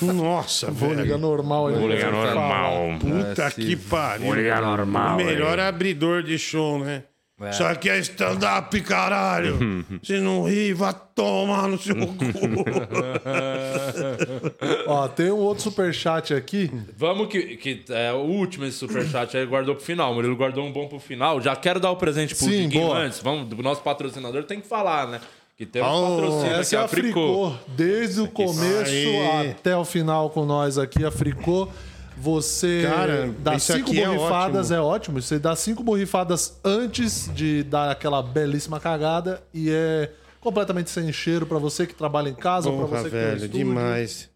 Nossa, 0.00 0.70
Vou 0.70 0.90
velho. 0.90 1.02
ligar 1.02 1.18
normal 1.18 1.66
aí. 1.66 1.74
Vou 1.74 1.88
ligar 1.88 2.12
normal. 2.12 2.74
Puta 3.00 3.42
É, 3.46 3.50
que 3.50 3.74
pariu. 3.74 4.26
Vou 4.26 4.34
ligar 4.36 4.62
normal. 4.62 5.14
O 5.14 5.16
melhor 5.16 5.58
abridor 5.58 6.22
de 6.22 6.38
show, 6.38 6.78
né? 6.78 7.02
É. 7.40 7.50
Só 7.52 7.72
que 7.74 7.88
é 7.90 7.98
stand-up, 7.98 8.80
caralho. 8.82 9.84
Se 10.02 10.20
não 10.20 10.44
rir, 10.44 10.74
vai 10.74 10.94
tomar 11.12 11.66
no 11.68 11.76
seu 11.78 11.94
cu. 11.96 12.14
Ó, 14.86 15.08
tem 15.08 15.30
um 15.32 15.36
outro 15.38 15.64
superchat 15.64 16.34
aqui. 16.34 16.70
Vamos 16.96 17.26
que, 17.28 17.56
que 17.56 17.84
é 17.90 18.12
o 18.12 18.18
último 18.18 18.64
esse 18.64 18.78
superchat 18.78 19.36
aí 19.36 19.44
guardou 19.46 19.74
pro 19.74 19.84
final. 19.84 20.12
O 20.12 20.14
Murilo 20.14 20.36
guardou 20.36 20.64
um 20.64 20.72
bom 20.72 20.86
pro 20.88 21.00
final. 21.00 21.40
Já 21.40 21.56
quero 21.56 21.80
dar 21.80 21.90
o 21.90 21.96
presente 21.96 22.34
pro 22.34 22.44
Sim, 22.44 22.62
Diguinho 22.68 22.86
boa. 22.86 22.98
antes. 22.98 23.20
Vamos, 23.20 23.48
do 23.48 23.60
nosso 23.62 23.82
patrocinador 23.82 24.44
tem 24.44 24.60
que 24.60 24.68
falar, 24.68 25.06
né? 25.08 25.20
Que 25.58 25.66
temos 25.66 25.88
Oh, 25.90 26.16
patrocínio 26.16 26.52
Essa 26.52 26.58
é 26.58 26.62
aqui, 26.62 26.76
a 26.76 26.84
a 26.84 26.88
Fricô. 26.88 27.52
Desde 27.76 28.20
o 28.20 28.28
começo 28.28 29.08
até 29.50 29.76
o 29.76 29.84
final 29.84 30.30
com 30.30 30.44
nós 30.46 30.78
aqui, 30.78 31.04
a 31.04 31.10
Fricô. 31.10 31.68
Você 32.16 32.82
Cara, 32.88 33.34
dá 33.40 33.58
cinco 33.58 33.92
é 33.92 34.06
borrifadas, 34.06 34.70
ótimo. 34.70 34.76
é 34.76 34.80
ótimo. 34.80 35.20
Você 35.22 35.38
dá 35.38 35.56
cinco 35.56 35.82
borrifadas 35.82 36.58
antes 36.64 37.28
de 37.34 37.64
dar 37.64 37.90
aquela 37.90 38.22
belíssima 38.22 38.78
cagada 38.78 39.42
e 39.52 39.68
é 39.70 40.10
completamente 40.40 40.90
sem 40.90 41.12
cheiro 41.12 41.44
pra 41.44 41.58
você 41.58 41.86
que 41.88 41.94
trabalha 41.94 42.28
em 42.28 42.34
casa 42.34 42.70
ou 42.70 42.78
pra 42.78 42.86
Porra, 42.86 43.02
você 43.02 43.10
que 43.10 43.16
tem 43.16 43.24
um 43.24 43.36
velho, 43.38 43.48
demais. 43.48 44.30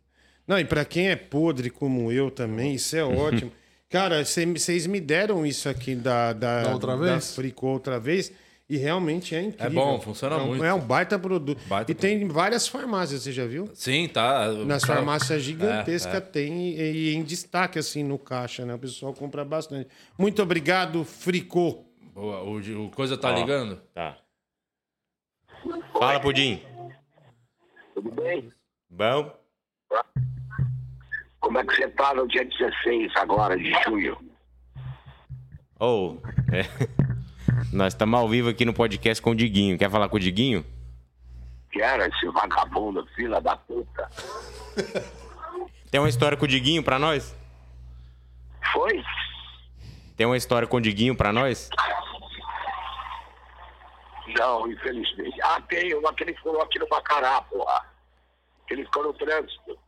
Não, 0.47 0.59
e 0.59 0.65
pra 0.65 0.85
quem 0.85 1.09
é 1.09 1.15
podre 1.17 1.71
como 1.71 2.11
eu 2.11 2.31
também, 2.33 2.75
isso 2.75 2.97
é 2.97 3.05
ótimo. 3.05 3.53
Cara, 3.89 4.25
cê- 4.25 4.45
vocês 4.47 4.87
me 4.89 5.01
deram 5.01 5.47
isso 5.47 5.69
aqui 5.69 5.95
da, 5.95 6.33
da, 6.33 6.63
Da 6.65 6.73
outra 6.73 6.97
da 6.97 7.05
vez? 7.15 7.35
Fricô 7.37 7.69
outra 7.69 8.01
vez. 8.01 8.33
E 8.73 8.79
realmente 8.79 9.35
é 9.35 9.43
incrível. 9.43 9.67
É 9.67 9.85
bom, 9.85 10.01
funciona 10.01 10.37
É 10.37 10.39
um- 10.39 10.47
muito. 10.47 10.65
É 10.65 10.73
um 10.73 10.81
baita 10.81 11.19
produto. 11.19 11.61
Baita 11.69 11.93
e 11.93 11.95
tem 11.95 12.23
em 12.23 12.29
várias 12.29 12.67
farmácias, 12.67 13.23
você 13.23 13.31
já 13.31 13.45
viu? 13.45 13.69
Sim, 13.75 14.09
tá. 14.09 14.51
Nas 14.51 14.83
farmácias 14.83 15.43
gigantescas 15.43 16.15
é, 16.15 16.17
é. 16.17 16.21
tem 16.23 16.71
e, 16.71 16.81
e 17.11 17.15
em 17.15 17.23
destaque 17.23 17.79
assim 17.79 18.03
no 18.03 18.19
caixa, 18.19 18.65
né? 18.65 18.73
O 18.75 18.79
pessoal 18.79 19.13
compra 19.13 19.45
bastante. 19.45 19.91
Muito 20.17 20.43
obrigado, 20.43 21.05
Fricô. 21.05 21.85
Boa, 22.15 22.43
o, 22.45 22.87
o 22.87 22.91
coisa 22.93 23.19
tá 23.19 23.31
Ó. 23.31 23.35
ligando? 23.35 23.77
Tá. 23.93 24.17
Fala, 25.93 26.19
Pudim. 26.19 26.63
Tudo 27.95 28.11
bem? 28.11 28.51
Bom? 28.89 29.37
Como 31.41 31.59
é 31.59 31.67
que 31.67 31.77
você 31.77 31.89
tá 31.89 32.15
no 32.15 32.27
dia 32.27 32.43
16 32.47 33.13
agora 33.17 33.55
de 33.59 33.71
junho? 33.85 34.17
Ou. 35.79 36.23
é. 36.51 36.63
Nós 37.73 37.95
estamos 37.95 38.21
ao 38.21 38.29
vivo 38.29 38.51
aqui 38.51 38.67
no 38.67 38.75
podcast 38.75 39.23
com 39.23 39.31
o 39.31 39.35
Diguinho. 39.35 39.79
Quer 39.79 39.91
falar 39.91 40.07
com 40.11 40.17
o 40.17 40.21
Diguinho? 40.21 40.63
Quero 41.71 42.03
esse 42.03 42.29
vagabundo, 42.29 43.07
filha 43.17 43.41
da 43.41 43.57
puta. 43.57 44.11
Tem 45.91 45.99
uma 45.99 46.09
história 46.09 46.37
com 46.37 46.45
o 46.45 46.49
Diguinho 46.49 46.83
pra 46.83 46.99
nós? 46.99 47.35
Foi? 48.75 49.03
Tem 50.19 50.27
uma 50.27 50.37
história 50.37 50.69
com 50.69 50.77
o 50.77 50.81
Diguinho 50.83 51.17
pra 51.17 51.33
nós? 51.33 51.71
Não, 54.39 54.71
infelizmente. 54.71 55.41
Ah, 55.41 55.61
tem 55.63 55.95
uma 55.95 56.13
que 56.13 56.25
ele 56.25 56.35
ficou 56.35 56.61
aqui 56.61 56.79
no 56.79 56.87
Bacará, 56.89 57.41
porra. 57.41 57.87
Que 58.67 58.75
ele 58.75 58.85
ficou 58.85 59.05
no 59.05 59.15
trânsito. 59.15 59.79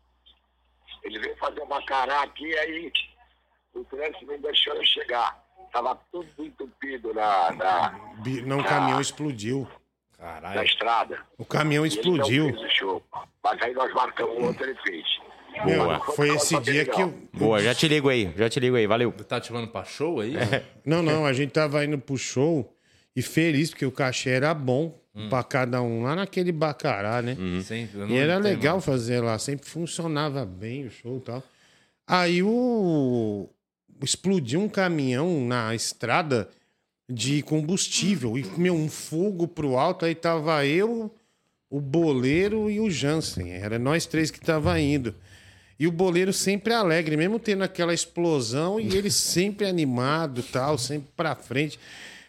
Ele 1.03 1.19
veio 1.19 1.37
fazer 1.37 1.61
um 1.61 1.69
Bacará 1.69 2.23
aqui, 2.23 2.57
aí 2.61 2.91
o 3.75 3.85
trânsito 3.85 4.25
não 4.25 4.41
deixou 4.41 4.73
eu 4.73 4.87
chegar. 4.87 5.44
Tava 5.75 5.99
tudo 6.13 6.29
entupido 6.39 7.13
na, 7.13 7.51
na, 7.53 8.01
Não, 8.47 8.59
o 8.61 8.63
na- 8.63 8.69
caminhão 8.69 9.01
explodiu. 9.01 9.67
na 10.41 10.65
estrada. 10.65 11.19
O 11.37 11.45
caminhão 11.45 11.85
E 11.85 11.89
ele 11.89 11.97
explodiu. 11.97 12.45
não 12.47 12.55
fez 12.55 12.65
o 12.73 12.75
show. 12.77 13.03
Mas 13.43 13.61
aí 13.61 13.75
nós 13.75 13.93
marcamos 13.93 14.37
o 14.37 14.47
outro, 14.47 14.65
ele 14.65 14.79
fez. 14.87 15.05
Meu, 15.67 15.87
Mas 15.87 16.05
foi 16.15 16.29
esse 16.35 16.59
dia 16.61 16.85
que 16.85 16.93
não. 17.01 17.09
eu. 17.09 17.29
Boa, 17.33 17.61
já 17.61 17.75
te 17.75 17.87
ligo 17.89 18.09
aí. 18.09 18.33
Já 18.37 18.49
te 18.49 18.59
ligo 18.61 18.77
aí. 18.77 18.87
Valeu. 18.87 19.11
Tá 19.13 19.41
te 19.41 19.49
chamando 19.49 19.67
pra 19.69 19.85
show 19.85 20.21
aí? 20.21 20.35
Não, 20.87 21.03
não, 21.03 21.27
a 21.27 21.33
gente 21.33 21.51
tava 21.51 21.85
indo 21.85 21.99
pro 21.99 22.17
show 22.17 22.73
e 23.17 23.21
feliz, 23.21 23.71
porque 23.71 23.85
o 23.85 23.93
cachê 23.93 24.31
era 24.31 24.55
bom 24.55 24.97
pra 25.29 25.43
cada 25.45 25.83
um 25.83 26.03
lá 26.05 26.15
naquele 26.17 26.51
bacará, 26.53 27.21
né? 27.21 27.37
Não 27.95 28.09
E 28.09 28.17
era 28.17 28.39
legal 28.39 28.75
mano. 28.75 28.83
fazer 28.83 29.21
lá, 29.21 29.39
sempre 29.41 29.67
funcionava 29.69 30.45
bem 30.47 30.87
o 30.87 30.91
show 30.91 31.19
e 31.19 31.21
tal. 31.21 31.43
Aí 32.07 32.43
o. 32.43 33.49
Explodiu 34.03 34.61
um 34.61 34.69
caminhão 34.69 35.47
na 35.47 35.75
estrada 35.75 36.49
de 37.09 37.43
combustível. 37.43 38.39
E, 38.39 38.45
meu, 38.59 38.75
um 38.75 38.89
fogo 38.89 39.47
pro 39.47 39.77
alto. 39.77 40.05
Aí 40.05 40.15
tava 40.15 40.65
eu, 40.67 41.15
o 41.71 41.81
boleiro 41.81 42.71
e 42.71 42.81
o 42.81 42.91
Jansen. 42.91 43.53
Era 43.53 43.79
nós 43.79 44.07
três 44.07 44.31
que 44.31 44.41
tava 44.41 44.79
indo. 44.81 45.15
E 45.79 45.87
o 45.87 45.93
boleiro 45.93 46.33
sempre 46.33 46.73
alegre, 46.73 47.17
mesmo 47.17 47.39
tendo 47.39 47.65
aquela 47.65 47.93
explosão, 47.93 48.79
e 48.79 48.97
ele 48.97 49.11
sempre 49.13 49.67
animado 49.67 50.43
tal, 50.43 50.79
sempre 50.79 51.11
pra 51.17 51.35
frente. 51.35 51.79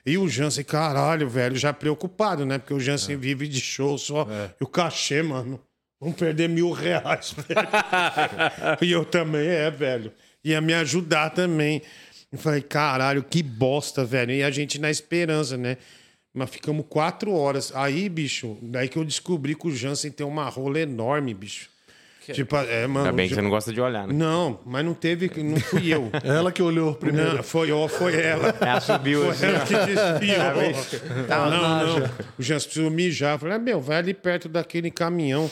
E 0.06 0.18
o 0.18 0.28
Jansen, 0.28 0.64
caralho, 0.64 1.28
velho, 1.28 1.56
já 1.56 1.74
preocupado, 1.74 2.46
né? 2.46 2.60
Porque 2.60 2.74
o 2.74 2.80
Jansen 2.80 3.18
vive 3.18 3.48
de 3.48 3.60
show 3.60 3.98
só. 3.98 4.28
E 4.60 4.64
o 4.64 4.68
cachê, 4.68 5.24
mano, 5.24 5.60
vamos 6.00 6.16
perder 6.16 6.48
mil 6.48 6.72
reais, 6.72 7.34
velho. 7.34 7.68
e 8.82 8.92
eu 8.92 9.04
também, 9.04 9.48
é, 9.48 9.72
velho. 9.72 10.12
Ia 10.46 10.62
me 10.62 10.74
ajudar 10.76 11.32
também. 11.32 11.82
Eu 12.32 12.38
falei, 12.38 12.62
caralho, 12.62 13.24
que 13.24 13.42
bosta, 13.44 14.06
velho. 14.06 14.32
E 14.32 14.44
a 14.44 14.50
gente 14.52 14.80
na 14.80 14.90
esperança, 14.92 15.58
né? 15.58 15.78
Mas 16.34 16.50
ficamos 16.50 16.86
quatro 16.88 17.34
horas. 17.34 17.72
Aí, 17.76 18.08
bicho, 18.08 18.58
daí 18.62 18.88
que 18.88 18.98
eu 18.98 19.04
descobri 19.06 19.56
que 19.56 19.68
o 19.68 19.72
Jansen 19.76 20.12
tem 20.12 20.26
uma 20.26 20.48
rola 20.50 20.80
enorme, 20.80 21.34
bicho. 21.34 21.70
Tipo, 22.34 22.56
é, 22.58 22.88
mano. 22.88 23.06
Ainda 23.06 23.12
bem 23.16 23.28
que 23.28 23.34
o 23.34 23.36
você 23.36 23.40
Jan- 23.40 23.44
não 23.44 23.50
gosta 23.52 23.72
de 23.72 23.80
olhar, 23.80 24.08
né? 24.08 24.14
Não, 24.14 24.60
mas 24.66 24.84
não 24.84 24.96
teve, 24.96 25.30
não 25.44 25.60
fui 25.60 25.94
eu. 25.94 26.10
Ela 26.26 26.52
que 26.52 26.62
olhou 26.62 26.96
primeiro. 26.96 27.36
Não, 27.36 27.44
foi, 27.44 27.72
ó, 27.72 27.88
foi 27.88 28.20
ela. 28.20 28.50
Ela 28.60 28.82
subiu 28.82 29.22
Foi 29.22 29.30
assim. 29.30 29.46
ela 29.46 29.60
que 29.60 29.74
Tá 29.74 29.86
desviou. 29.86 31.52
não, 31.52 32.00
não. 32.00 32.10
O 32.38 32.42
Jansen 32.42 32.68
precisou 32.68 32.90
mijar. 32.92 33.36
Eu 33.36 33.40
falei, 33.40 33.56
ah, 33.56 33.60
meu, 33.60 33.80
vai 33.80 33.98
ali 33.98 34.14
perto 34.14 34.50
daquele 34.50 34.90
caminhão. 34.90 35.50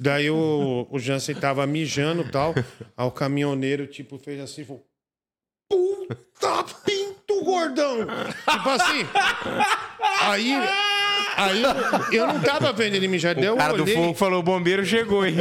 Daí 0.00 0.30
o, 0.30 0.86
o 0.90 0.98
Jansen 0.98 1.34
tava 1.34 1.66
mijando 1.66 2.22
e 2.22 2.30
tal. 2.30 2.54
Aí 2.96 3.06
o 3.06 3.10
caminhoneiro, 3.10 3.86
tipo, 3.86 4.18
fez 4.18 4.40
assim, 4.40 4.64
falou, 4.64 4.84
puta 5.68 6.64
pinto, 6.84 7.44
gordão. 7.44 7.98
Tipo 8.50 8.68
assim. 8.70 9.06
Aí... 10.22 10.54
Aí 11.40 11.62
eu, 12.12 12.26
não 12.26 12.40
tava 12.40 12.72
vendo 12.72 12.96
ele 12.96 13.06
mijar. 13.06 13.38
O 13.38 13.56
cara 13.56 13.74
do 13.74 13.84
olhei- 13.84 13.94
fogo 13.94 14.12
falou: 14.14 14.40
o 14.40 14.42
bombeiro 14.42 14.84
chegou, 14.84 15.24
hein? 15.24 15.36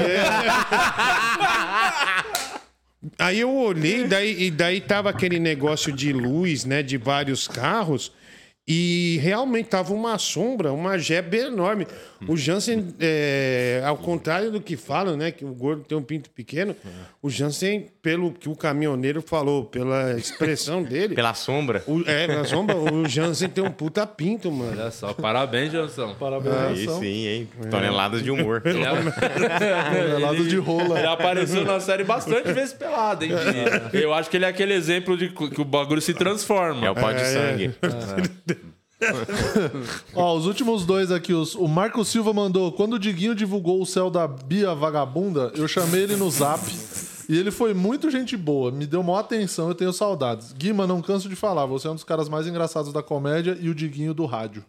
Aí 3.18 3.40
eu 3.40 3.52
olhei, 3.52 4.06
daí, 4.06 4.44
e 4.44 4.52
daí 4.52 4.80
tava 4.82 5.10
aquele 5.10 5.40
negócio 5.40 5.92
de 5.92 6.14
luz, 6.14 6.66
né, 6.66 6.84
de 6.84 6.98
vários 6.98 7.48
carros, 7.48 8.12
e 8.68 9.18
realmente 9.22 9.70
tava 9.70 9.94
uma 9.94 10.18
sombra, 10.18 10.74
uma 10.74 10.98
jeba 10.98 11.38
enorme. 11.38 11.88
O 12.28 12.36
Jansen, 12.36 12.88
é, 13.00 13.82
ao 13.86 13.96
contrário 13.96 14.52
do 14.52 14.60
que 14.60 14.76
falam, 14.76 15.16
né, 15.16 15.32
que 15.32 15.46
o 15.46 15.54
gordo 15.54 15.84
tem 15.84 15.98
um 15.98 16.02
pinto 16.02 16.30
pequeno, 16.32 16.76
o 17.22 17.30
Jansen, 17.30 17.88
pelo 18.02 18.32
que 18.32 18.50
o 18.50 18.56
caminhoneiro 18.56 19.22
falou, 19.22 19.64
pela 19.66 20.18
expressão 20.18 20.84
dele... 20.84 21.16
Pela 21.16 21.34
sombra. 21.34 21.84
O, 21.88 22.02
é, 22.06 22.28
pela 22.28 22.44
sombra, 22.44 22.76
o 22.76 23.08
Jansen 23.08 23.48
tem 23.48 23.64
um 23.64 23.72
puta 23.72 24.06
pinto, 24.06 24.52
mano. 24.52 24.72
Olha 24.72 24.92
só, 24.92 25.14
parabéns, 25.14 25.72
Jansão. 25.72 26.16
Parabéns, 26.16 26.56
Aí 26.56 26.84
Jansão. 26.84 27.00
sim, 27.00 27.28
hein? 27.28 27.50
Toneladas 27.70 28.22
de 28.24 28.32
humor. 28.32 28.62
Toneladas 28.62 30.48
de 30.48 30.58
rola. 30.58 30.98
Ele 30.98 31.08
apareceu 31.08 31.64
na 31.64 31.80
série 31.80 32.04
bastante 32.04 32.52
vezes 32.52 32.74
pelado, 32.74 33.24
hein? 33.24 33.32
E 33.94 33.98
Eu 33.98 34.14
acho 34.14 34.30
que 34.30 34.36
ele 34.38 34.46
é 34.46 34.50
aquele 34.50 34.74
exemplo 34.74 35.16
de 35.16 35.30
que 35.30 35.62
o 35.62 35.66
bagulho 35.66 36.02
se 36.02 36.14
transforma. 36.14 36.86
É 36.86 36.92
o 36.92 36.96
pau 36.96 37.14
de 37.14 37.26
sangue. 37.26 37.72
Ó, 40.16 40.36
os 40.36 40.46
últimos 40.46 40.86
dois 40.86 41.12
aqui, 41.12 41.34
os, 41.34 41.56
o 41.56 41.68
Marco 41.68 42.04
Silva 42.04 42.34
mandou. 42.34 42.72
Quando 42.72 42.94
o 42.94 43.00
Diguinho 43.00 43.36
divulgou 43.36 43.82
o 43.82 43.86
céu 43.86 44.10
da 44.10 44.28
Bia 44.28 44.74
Vagabunda, 44.74 45.52
eu 45.56 45.68
chamei 45.68 46.04
ele 46.04 46.16
no 46.16 46.30
zap. 46.30 46.62
E 47.30 47.38
ele 47.38 47.52
foi 47.52 47.74
muito 47.74 48.10
gente 48.10 48.38
boa, 48.38 48.72
me 48.72 48.86
deu 48.86 49.04
maior 49.04 49.20
atenção, 49.20 49.68
eu 49.68 49.76
tenho 49.76 49.92
saudades. 49.92 50.54
Guima, 50.54 50.88
não 50.88 51.02
canso 51.02 51.28
de 51.28 51.36
falar, 51.36 51.66
você 51.66 51.88
é 51.88 51.92
um 51.92 51.96
dos 51.96 52.06
caras 52.06 52.30
mais 52.30 52.48
engraçados 52.48 52.94
da 52.94 53.04
comédia 53.04 53.58
e 53.60 53.70
o 53.70 53.76
Diguinho 53.76 54.14
do 54.14 54.26
rádio. 54.26 54.64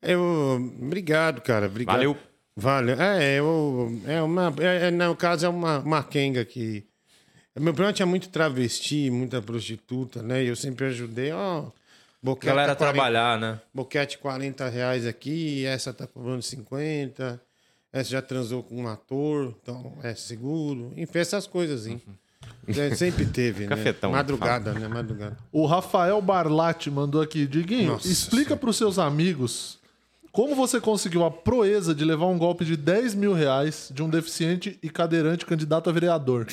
Eu, 0.00 0.72
obrigado, 0.82 1.40
cara. 1.42 1.66
Obrigado. 1.66 1.94
Valeu. 1.94 2.16
Valeu. 2.56 3.00
É, 3.00 3.38
eu, 3.38 4.00
é 4.06 4.20
uma. 4.20 4.52
É, 4.58 4.88
é, 4.88 4.90
no 4.90 5.14
caso, 5.14 5.46
é 5.46 5.48
uma, 5.48 5.78
uma 5.78 6.02
quenga 6.02 6.44
que. 6.44 6.84
Meu 7.54 7.72
problema 7.72 7.92
tinha 7.92 8.06
muito 8.06 8.30
travesti, 8.30 9.10
muita 9.10 9.40
prostituta, 9.42 10.22
né? 10.22 10.42
E 10.42 10.48
eu 10.48 10.56
sempre 10.56 10.86
ajudei, 10.86 11.32
ó. 11.32 11.66
Boquete 12.22 12.46
Galera 12.46 12.76
40 12.76 12.92
trabalhar, 12.92 13.38
né? 13.38 13.60
Boquete 13.74 14.18
40 14.18 14.68
reais 14.68 15.06
aqui, 15.06 15.66
essa 15.66 15.92
tá 15.92 16.06
cobrando 16.06 16.40
50. 16.40 17.40
Essa 17.92 18.10
já 18.10 18.22
transou 18.22 18.62
com 18.62 18.82
um 18.82 18.88
ator, 18.88 19.54
então 19.60 19.98
é 20.02 20.14
seguro. 20.14 20.92
Enfim, 20.96 21.18
essas 21.18 21.46
coisas, 21.46 21.86
hein? 21.86 22.00
É, 22.68 22.94
sempre 22.94 23.26
teve, 23.26 23.64
né? 23.66 23.76
Cafetão, 23.76 24.12
Madrugada, 24.12 24.72
né? 24.72 24.86
Madrugada. 24.86 25.36
O 25.50 25.66
Rafael 25.66 26.22
Barlatti 26.22 26.90
mandou 26.90 27.20
aqui. 27.20 27.46
Diguinho, 27.46 27.92
Nossa 27.92 28.08
explica 28.08 28.56
para 28.56 28.70
os 28.70 28.76
seus 28.76 28.98
amigos 28.98 29.81
como 30.32 30.54
você 30.54 30.80
conseguiu 30.80 31.24
a 31.26 31.30
proeza 31.30 31.94
de 31.94 32.06
levar 32.06 32.24
um 32.26 32.38
golpe 32.38 32.64
de 32.64 32.74
10 32.74 33.14
mil 33.14 33.34
reais 33.34 33.92
de 33.94 34.02
um 34.02 34.08
deficiente 34.08 34.78
e 34.82 34.88
cadeirante 34.88 35.44
candidato 35.44 35.90
a 35.90 35.92
vereador. 35.92 36.46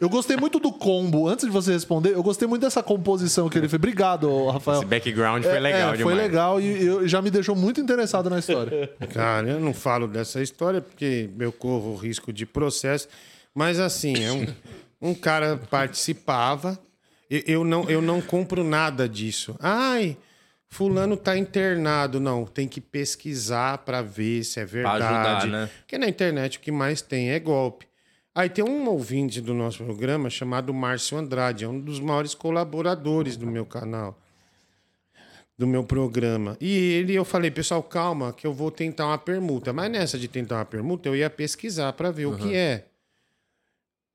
Eu 0.00 0.08
gostei 0.08 0.36
muito 0.36 0.58
do 0.58 0.72
combo. 0.72 1.28
Antes 1.28 1.44
de 1.44 1.50
você 1.52 1.72
responder, 1.72 2.14
eu 2.14 2.22
gostei 2.22 2.48
muito 2.48 2.62
dessa 2.62 2.82
composição 2.82 3.48
que 3.48 3.56
ele 3.56 3.68
fez. 3.68 3.78
Obrigado, 3.78 4.48
Rafael. 4.48 4.78
Esse 4.78 4.86
background 4.86 5.44
foi 5.44 5.52
É, 5.56 5.60
legal 5.60 5.94
é, 5.94 5.96
demais. 5.96 6.02
Foi 6.02 6.14
legal 6.14 6.60
e 6.60 6.84
eu, 6.84 7.06
já 7.06 7.22
me 7.22 7.30
deixou 7.30 7.54
muito 7.54 7.80
interessado 7.80 8.28
na 8.28 8.40
história. 8.40 8.90
Cara, 9.14 9.48
eu 9.48 9.60
não 9.60 9.72
falo 9.72 10.08
dessa 10.08 10.42
história 10.42 10.80
porque 10.80 11.30
eu 11.38 11.52
corro 11.52 11.94
risco 11.94 12.32
de 12.32 12.44
processo. 12.44 13.06
Mas 13.54 13.78
assim, 13.78 14.14
é 14.24 14.32
um, 14.32 15.10
um 15.10 15.14
cara 15.14 15.60
participava. 15.70 16.76
Eu, 17.30 17.42
eu 17.46 17.64
não, 17.64 17.88
eu 17.88 18.02
não 18.02 18.20
compro 18.20 18.64
nada 18.64 19.08
disso. 19.08 19.54
Ai, 19.60 20.16
fulano 20.72 21.18
tá 21.18 21.36
internado. 21.36 22.18
Não, 22.18 22.46
tem 22.46 22.66
que 22.66 22.80
pesquisar 22.80 23.78
para 23.78 24.00
ver 24.00 24.42
se 24.42 24.58
é 24.58 24.64
verdade. 24.64 25.04
ajudar, 25.04 25.46
né? 25.46 25.70
Porque 25.80 25.98
na 25.98 26.08
internet 26.08 26.56
o 26.56 26.60
que 26.60 26.72
mais 26.72 27.02
tem 27.02 27.30
é 27.30 27.38
golpe. 27.38 27.86
Aí 28.34 28.48
tem 28.48 28.64
um 28.64 28.88
ouvinte 28.88 29.42
do 29.42 29.52
nosso 29.52 29.84
programa 29.84 30.30
chamado 30.30 30.72
Márcio 30.72 31.18
Andrade, 31.18 31.64
é 31.64 31.68
um 31.68 31.78
dos 31.78 32.00
maiores 32.00 32.34
colaboradores 32.34 33.36
do 33.36 33.46
meu 33.46 33.66
canal 33.66 34.18
do 35.58 35.66
meu 35.66 35.84
programa. 35.84 36.56
E 36.58 36.74
ele, 36.94 37.14
eu 37.14 37.24
falei, 37.24 37.50
pessoal, 37.50 37.82
calma, 37.82 38.32
que 38.32 38.46
eu 38.46 38.54
vou 38.54 38.70
tentar 38.70 39.06
uma 39.06 39.18
permuta. 39.18 39.72
Mas 39.72 39.92
nessa 39.92 40.18
de 40.18 40.26
tentar 40.26 40.56
uma 40.56 40.64
permuta, 40.64 41.06
eu 41.08 41.14
ia 41.14 41.28
pesquisar 41.28 41.92
para 41.92 42.10
ver 42.10 42.26
o 42.26 42.36
que 42.36 42.56
é. 42.56 42.86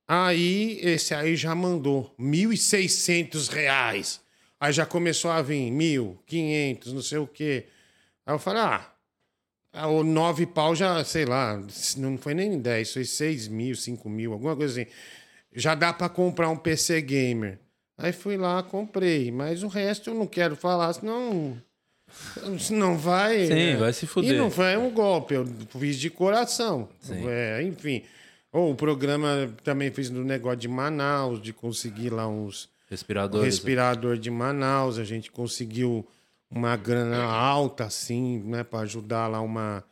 Aí, 0.07 0.79
esse 0.81 1.13
aí 1.13 1.35
já 1.35 1.53
mandou 1.53 2.13
1.600 2.19 3.47
reais. 3.49 4.19
Aí 4.59 4.73
já 4.73 4.85
começou 4.85 5.29
a 5.31 5.41
vir 5.41 5.71
mil, 5.71 6.17
quinhentos, 6.25 6.93
não 6.93 7.01
sei 7.01 7.19
o 7.19 7.27
quê. 7.27 7.67
Aí 8.25 8.33
eu 8.33 8.39
falei, 8.39 8.61
ah, 8.61 8.91
ah, 9.73 9.87
o 9.87 10.03
nove 10.03 10.45
pau 10.45 10.75
já, 10.75 11.03
sei 11.03 11.25
lá, 11.25 11.61
não 11.97 12.17
foi 12.17 12.33
nem 12.33 12.59
10, 12.59 12.93
foi 12.93 13.05
6 13.05 13.47
mil, 13.47 13.75
5 13.75 14.09
mil, 14.09 14.33
alguma 14.33 14.55
coisa 14.55 14.81
assim. 14.81 14.89
Já 15.53 15.75
dá 15.75 15.93
para 15.93 16.09
comprar 16.09 16.49
um 16.49 16.57
PC 16.57 17.01
Gamer. 17.01 17.59
Aí 17.97 18.11
fui 18.11 18.37
lá, 18.37 18.61
comprei. 18.61 19.31
Mas 19.31 19.63
o 19.63 19.67
resto 19.67 20.11
eu 20.11 20.13
não 20.13 20.27
quero 20.27 20.55
falar, 20.55 20.93
senão. 20.93 21.61
Senão 22.59 22.97
vai. 22.97 23.47
Sim, 23.47 23.53
é, 23.53 23.75
vai 23.75 23.91
se 23.91 24.05
fuder. 24.05 24.33
E 24.33 24.37
não 24.37 24.49
foi 24.49 24.77
um 24.77 24.91
golpe, 24.91 25.33
eu 25.33 25.45
fiz 25.79 25.99
de 25.99 26.09
coração. 26.09 26.87
É, 27.27 27.61
enfim. 27.63 28.03
Ou 28.51 28.71
o 28.71 28.75
programa 28.75 29.53
também 29.63 29.91
fiz 29.91 30.09
no 30.09 30.23
negócio 30.23 30.57
de 30.59 30.67
Manaus, 30.67 31.41
de 31.41 31.51
conseguir 31.51 32.09
lá 32.11 32.27
uns. 32.27 32.69
Respiradores. 32.89 33.45
respirador 33.55 34.17
de 34.17 34.29
Manaus, 34.31 34.97
a 34.97 35.03
gente 35.03 35.31
conseguiu 35.31 36.07
uma 36.49 36.75
grana 36.77 37.23
alta, 37.23 37.83
assim, 37.85 38.39
né, 38.45 38.63
para 38.63 38.79
ajudar 38.79 39.27
lá 39.27 39.41
uma, 39.41 39.83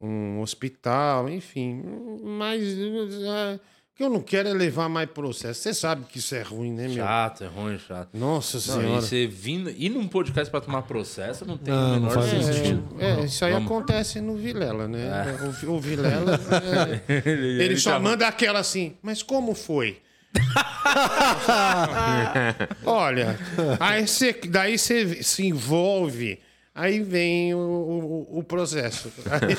um 0.00 0.40
hospital, 0.40 1.28
enfim. 1.30 1.82
Mas 2.22 2.62
é, 2.62 3.54
o 3.54 3.96
que 3.96 4.02
eu 4.04 4.10
não 4.10 4.20
quero 4.20 4.50
é 4.50 4.52
levar 4.52 4.88
mais 4.90 5.08
processo. 5.08 5.60
Você 5.62 5.72
sabe 5.72 6.04
que 6.04 6.18
isso 6.18 6.34
é 6.34 6.42
ruim, 6.42 6.72
né, 6.72 6.88
meu? 6.88 6.96
Chato, 6.96 7.44
é 7.44 7.46
ruim, 7.46 7.78
chato. 7.78 8.10
Nossa 8.12 8.58
Não, 8.58 8.62
Senhora. 8.62 8.98
e 8.98 9.00
você 9.00 9.26
vindo, 9.26 9.70
ir 9.70 9.88
num 9.88 10.06
podcast 10.06 10.50
pra 10.50 10.60
tomar 10.60 10.82
processo 10.82 11.46
não 11.46 11.56
tem 11.56 11.72
Não, 11.72 11.80
o 11.80 11.88
não 11.88 12.08
menor 12.08 12.12
faz 12.12 12.44
sentido. 12.44 12.84
É, 12.98 13.24
isso 13.24 13.42
aí 13.44 13.52
Vamos. 13.54 13.70
acontece 13.70 14.20
no 14.20 14.36
Vilela, 14.36 14.86
né? 14.86 15.38
O, 15.48 15.50
Vi- 15.52 15.66
o 15.66 15.80
Vilela. 15.80 16.38
é, 17.08 17.28
Ele- 17.30 17.46
ele, 17.46 17.62
ele 17.62 17.76
só 17.78 17.98
manda 17.98 18.28
aquela 18.28 18.58
assim, 18.58 18.94
mas 19.00 19.22
como 19.22 19.54
foi? 19.54 20.02
Olha, 22.84 23.38
aí 23.80 24.06
cê, 24.06 24.32
daí 24.48 24.78
você 24.78 25.22
se 25.22 25.46
envolve, 25.46 26.38
aí 26.74 27.00
vem 27.00 27.54
o, 27.54 27.58
o, 27.58 28.38
o 28.38 28.44
processo. 28.44 29.10
Aí, 29.30 29.56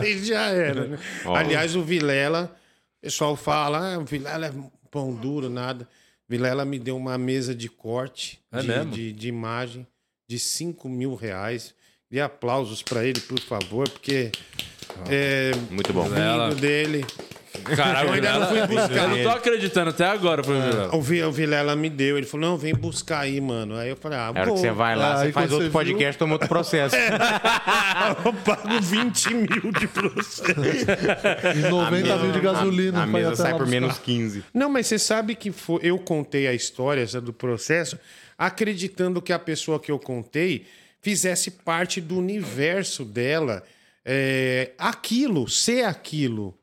aí 0.00 0.24
já 0.24 0.46
era, 0.48 0.86
né? 0.86 0.98
Aliás, 1.26 1.76
o 1.76 1.82
Vilela, 1.82 2.54
o 2.98 3.02
pessoal 3.02 3.36
fala, 3.36 3.94
ah, 3.94 3.98
o 3.98 4.04
Vilela 4.04 4.46
é 4.46 4.52
pão 4.90 5.12
duro, 5.14 5.48
nada. 5.50 5.86
Vilela 6.28 6.64
me 6.64 6.78
deu 6.78 6.96
uma 6.96 7.18
mesa 7.18 7.54
de 7.54 7.68
corte 7.68 8.40
É 8.50 8.60
de, 8.60 8.84
de, 8.90 9.12
de 9.12 9.28
imagem 9.28 9.86
de 10.28 10.38
5 10.38 10.88
mil 10.88 11.14
reais. 11.14 11.74
E 12.10 12.20
aplausos 12.20 12.82
pra 12.82 13.04
ele, 13.04 13.20
por 13.20 13.40
favor, 13.40 13.88
porque 13.88 14.30
é, 15.08 15.52
Muito 15.70 15.92
bom. 15.94 16.00
o 16.06 16.10
Vilela. 16.10 16.48
lindo 16.48 16.60
dele. 16.60 17.06
Caralho, 17.76 18.08
Eu 18.08 18.12
ainda 18.14 18.38
não 18.38 18.48
fui 18.48 18.66
buscar. 18.66 18.96
Eu 18.96 19.08
não 19.08 19.22
tô 19.22 19.28
acreditando 19.28 19.90
até 19.90 20.06
agora, 20.06 20.42
foi 20.42 20.58
Vilela. 20.60 20.96
O, 20.96 21.02
Vi- 21.02 21.22
o 21.22 21.30
Vilela 21.30 21.76
me 21.76 21.90
deu, 21.90 22.16
ele 22.16 22.26
falou: 22.26 22.50
não, 22.50 22.56
vem 22.56 22.74
buscar 22.74 23.20
aí, 23.20 23.40
mano. 23.40 23.76
Aí 23.76 23.90
eu 23.90 23.96
falei: 23.96 24.18
ah, 24.18 24.26
A 24.26 24.30
hora 24.30 24.40
que 24.42 24.48
vou. 24.48 24.56
você 24.56 24.70
vai 24.70 24.96
lá, 24.96 25.12
Ah, 25.12 25.16
você 25.18 25.26
aí 25.26 25.32
faz 25.32 25.46
quando 25.46 25.52
outro 25.52 25.66
você 25.68 25.72
podcast, 25.72 26.18
toma 26.18 26.32
outro 26.34 26.48
processo. 26.48 26.96
Eu 28.24 28.32
pago 28.32 28.80
20 28.80 29.34
mil 29.34 29.72
de 29.72 29.86
processo. 29.88 30.42
E 31.56 31.68
90 31.70 32.16
mil 32.18 32.32
de 32.32 32.40
gasolina. 32.40 33.00
A, 33.00 33.04
a 33.04 33.06
pra 33.06 33.20
ir 33.20 33.22
mesa 33.22 33.28
até 33.34 33.42
sai 33.42 33.52
lá 33.52 33.58
por 33.58 33.64
buscar. 33.66 33.80
menos 33.80 33.98
15. 33.98 34.44
Não, 34.54 34.68
mas 34.70 34.86
você 34.86 34.98
sabe 34.98 35.34
que 35.34 35.50
foi, 35.52 35.80
eu 35.82 35.98
contei 35.98 36.46
a 36.46 36.54
história 36.54 37.02
essa 37.02 37.20
do 37.20 37.32
processo 37.32 37.98
acreditando 38.38 39.20
que 39.22 39.32
a 39.32 39.38
pessoa 39.38 39.78
que 39.78 39.90
eu 39.92 39.98
contei 39.98 40.66
fizesse 41.00 41.50
parte 41.50 42.00
do 42.00 42.16
universo 42.18 43.04
dela, 43.04 43.62
é, 44.04 44.70
aquilo, 44.78 45.48
ser 45.48 45.84
aquilo. 45.84 46.54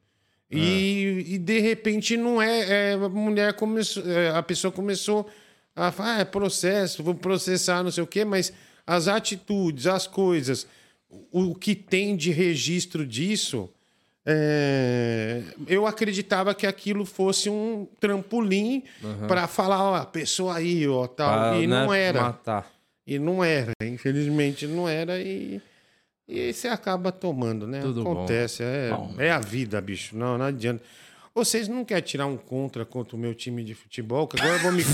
E, 0.52 1.26
e 1.36 1.38
de 1.38 1.60
repente 1.60 2.18
não 2.18 2.42
é, 2.42 2.92
é, 2.92 2.94
a 2.94 3.10
mulher 3.10 3.54
começou, 3.54 4.04
é, 4.10 4.30
a 4.32 4.42
pessoa 4.42 4.72
começou 4.72 5.30
a 5.76 5.92
falar, 5.92 6.16
ah, 6.16 6.20
é 6.22 6.26
processo, 6.26 7.04
vou 7.04 7.14
processar, 7.14 7.84
não 7.84 7.92
sei 7.92 8.04
o 8.04 8.08
quê, 8.08 8.26
mas 8.26 8.52
as 8.86 9.08
atitudes, 9.08 9.86
as 9.86 10.08
coisas, 10.08 10.68
o 11.32 11.54
que 11.54 11.76
tem 11.76 12.16
de 12.16 12.32
registro 12.32 13.06
disso, 13.06 13.70
é, 14.26 15.42
eu 15.68 15.86
acreditava 15.88 16.54
que 16.54 16.68
aquilo 16.68 17.06
fosse 17.06 17.50
um 17.50 17.88
trampolim 18.00 18.84
para 19.28 19.48
falar, 19.48 19.84
ó, 19.84 19.96
a 19.96 20.06
pessoa 20.06 20.56
aí, 20.56 20.88
ó, 20.88 21.08
tal. 21.08 21.52
Pra, 21.52 21.58
e 21.60 21.68
né, 21.68 21.86
não 21.86 21.94
era. 21.94 22.22
Matar. 22.22 22.72
E 23.08 23.18
não 23.18 23.44
era, 23.44 23.72
infelizmente 23.82 24.68
não 24.68 24.88
era. 24.88 25.20
E, 25.20 25.62
e 26.30 26.40
aí 26.40 26.54
você 26.54 26.68
acaba 26.68 27.12
tomando, 27.12 27.66
né? 27.68 27.82
Tudo 27.82 28.04
bom. 28.04 28.12
Acontece, 28.12 28.64
é, 28.64 28.90
Bom. 28.92 29.14
é 29.18 29.32
a 29.32 29.40
vida, 29.40 29.82
bicho. 29.82 30.16
Não, 30.16 30.38
não 30.38 30.46
adianta. 30.46 30.82
Vocês 31.34 31.68
não 31.70 31.86
querem 31.86 32.04
tirar 32.04 32.26
um 32.26 32.36
contra 32.36 32.84
contra 32.84 33.16
o 33.16 33.20
meu 33.20 33.34
time 33.34 33.64
de 33.64 33.74
futebol? 33.74 34.28
Que 34.28 34.38
agora 34.42 34.56
eu 34.58 34.60
vou 34.60 34.72
me. 34.72 34.84
con- 34.84 34.90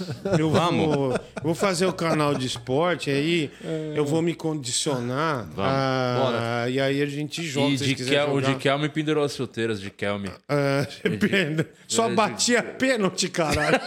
Eu 0.38 0.50
vou, 0.50 1.12
eu 1.12 1.20
vou 1.42 1.54
fazer 1.54 1.84
o 1.84 1.92
canal 1.92 2.34
de 2.34 2.46
esporte, 2.46 3.10
aí 3.10 3.50
eu 3.94 4.02
vou 4.04 4.22
me 4.22 4.34
condicionar. 4.34 5.46
a- 5.58 6.66
e 6.70 6.80
aí 6.80 7.02
a 7.02 7.06
gente 7.06 7.42
joga. 7.42 7.72
E 7.74 7.76
de 7.76 7.94
Kel, 7.94 8.32
o 8.34 8.40
de 8.40 8.54
Kelme 8.56 8.88
pendurou 8.88 9.22
as 9.24 9.34
chuteiras 9.34 9.78
de 9.80 9.90
Kelme. 9.90 10.30
Ah, 10.48 10.86
pena. 11.20 11.66
Só 11.86 12.08
batia 12.08 12.62
pênalti, 12.62 13.28
caralho. 13.28 13.78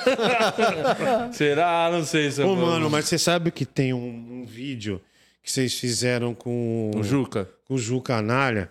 Será? 1.33 1.89
Não 1.91 2.03
sei 2.05 2.31
se 2.31 2.41
é 2.41 2.45
Ô, 2.45 2.55
bom. 2.55 2.61
mano, 2.65 2.89
mas 2.89 3.05
você 3.05 3.17
sabe 3.17 3.51
que 3.51 3.65
tem 3.65 3.93
um, 3.93 4.41
um 4.41 4.45
vídeo 4.45 5.01
que 5.43 5.51
vocês 5.51 5.73
fizeram 5.77 6.33
com 6.33 6.91
O 6.95 7.03
Juca. 7.03 7.49
com 7.65 7.73
o 7.73 7.77
Ju 7.77 7.99
Canalha. 8.01 8.69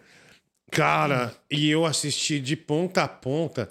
Cara, 0.71 1.33
e 1.51 1.71
eu 1.71 1.85
assisti 1.85 2.41
de 2.41 2.57
ponta 2.57 3.03
a 3.03 3.09
ponta. 3.09 3.69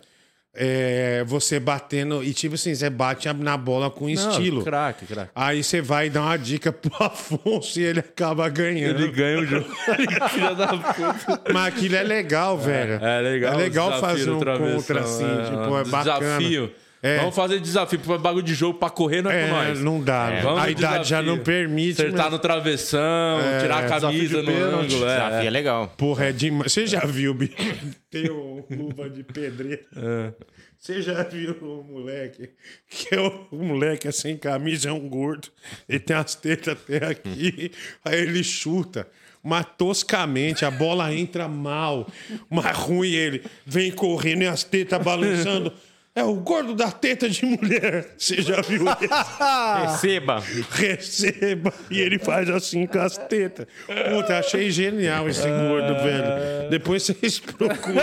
é, 0.53 1.23
você 1.25 1.59
batendo. 1.59 2.21
E 2.23 2.33
tipo 2.33 2.55
assim, 2.55 2.75
você 2.75 2.89
bate 2.89 3.27
na 3.33 3.55
bola 3.57 3.89
com 3.89 4.07
estilo. 4.09 4.63
Craque, 4.63 5.05
craque. 5.05 5.31
Aí 5.33 5.63
você 5.63 5.81
vai 5.81 6.09
dar 6.09 6.21
uma 6.23 6.37
dica 6.37 6.71
pro 6.73 6.91
Afonso 7.03 7.79
e 7.79 7.83
ele 7.83 8.01
acaba 8.01 8.47
ganhando. 8.49 9.01
Ele 9.01 9.11
ganha 9.11 9.39
o 9.39 9.45
jogo. 9.45 9.65
Filha 10.29 10.53
da 10.53 10.67
puta. 10.77 11.53
Mas 11.53 11.67
aquilo 11.73 11.95
é 11.95 12.03
legal, 12.03 12.57
velho. 12.57 13.03
É 13.03 13.21
legal. 13.21 13.53
É 13.53 13.57
legal 13.57 13.87
o 13.87 13.91
desafio 13.93 14.17
fazer 14.17 14.29
um 14.31 14.39
contra 14.75 14.99
assim. 14.99 15.25
tipo, 15.45 15.77
é 15.77 15.83
bacana. 15.85 16.19
Desafio. 16.19 16.71
É. 17.03 17.17
Vamos 17.17 17.35
fazer 17.35 17.59
desafio. 17.59 17.99
Bagulho 18.19 18.43
de 18.43 18.53
jogo 18.53 18.77
pra 18.77 18.89
correr 18.89 19.21
não 19.21 19.31
é, 19.31 19.43
É, 19.43 19.47
com 19.47 19.53
nós. 19.53 19.79
não 19.79 20.01
dá. 20.03 20.39
Vamos 20.41 20.61
A 20.61 20.69
idade 20.69 21.09
já 21.09 21.19
desafio. 21.21 21.25
não 21.37 21.43
permite. 21.43 22.01
Acertar 22.01 22.23
mas- 22.25 22.31
no 22.33 22.39
travessão, 22.39 23.39
tirar 23.59 23.85
a 23.85 23.99
camisa 23.99 24.41
de 24.41 24.45
no 24.47 24.51
pênalti. 24.53 24.85
ângulo. 24.95 25.05
É, 25.09 25.15
Desafio 25.15 25.37
é 25.39 25.45
é. 25.45 25.49
legal. 25.49 25.93
Porra, 25.97 26.25
é 26.25 26.31
demais. 26.31 26.71
Você 26.71 26.85
já 26.85 26.99
viu, 27.05 27.33
bicho? 27.33 27.55
Tem 28.11 28.29
o 28.29 28.65
luva 28.69 29.09
de 29.09 29.23
pedreiro. 29.23 29.81
É. 29.95 30.31
Você 30.77 31.01
já 31.01 31.21
viu 31.23 31.55
o 31.61 31.83
moleque? 31.83 32.49
Que 32.89 33.13
é 33.15 33.19
o, 33.19 33.47
o 33.51 33.63
moleque 33.63 34.07
é 34.07 34.11
sem 34.11 34.35
camisa, 34.37 34.89
é 34.89 34.91
um 34.91 35.07
gordo. 35.07 35.47
Ele 35.87 35.99
tem 35.99 36.15
as 36.15 36.33
tetas 36.33 36.73
até 36.73 37.05
aqui. 37.05 37.71
Aí 38.03 38.19
ele 38.19 38.43
chuta. 38.43 39.07
Mas 39.43 39.65
toscamente, 39.77 40.65
a 40.65 40.71
bola 40.71 41.13
entra 41.13 41.47
mal. 41.47 42.07
Mas 42.49 42.75
ruim 42.77 43.11
ele. 43.11 43.43
Vem 43.65 43.91
correndo 43.91 44.41
e 44.43 44.47
as 44.47 44.63
tetas 44.63 45.01
balançando. 45.03 45.71
É 46.13 46.25
o 46.25 46.33
gordo 46.35 46.75
da 46.75 46.91
teta 46.91 47.29
de 47.29 47.45
mulher. 47.45 48.09
Você 48.19 48.41
já 48.41 48.59
viu 48.61 48.83
esse? 48.85 49.91
Receba. 49.91 50.43
receba. 50.69 51.73
E 51.89 52.01
ele 52.01 52.19
faz 52.19 52.49
assim 52.49 52.85
com 52.85 52.99
as 52.99 53.17
tetas. 53.17 53.65
Puta, 53.87 54.37
achei 54.37 54.69
genial 54.71 55.29
esse 55.29 55.47
gordo, 55.47 55.95
velho. 56.03 56.69
Depois 56.69 57.03
vocês 57.03 57.39
procuram 57.39 58.01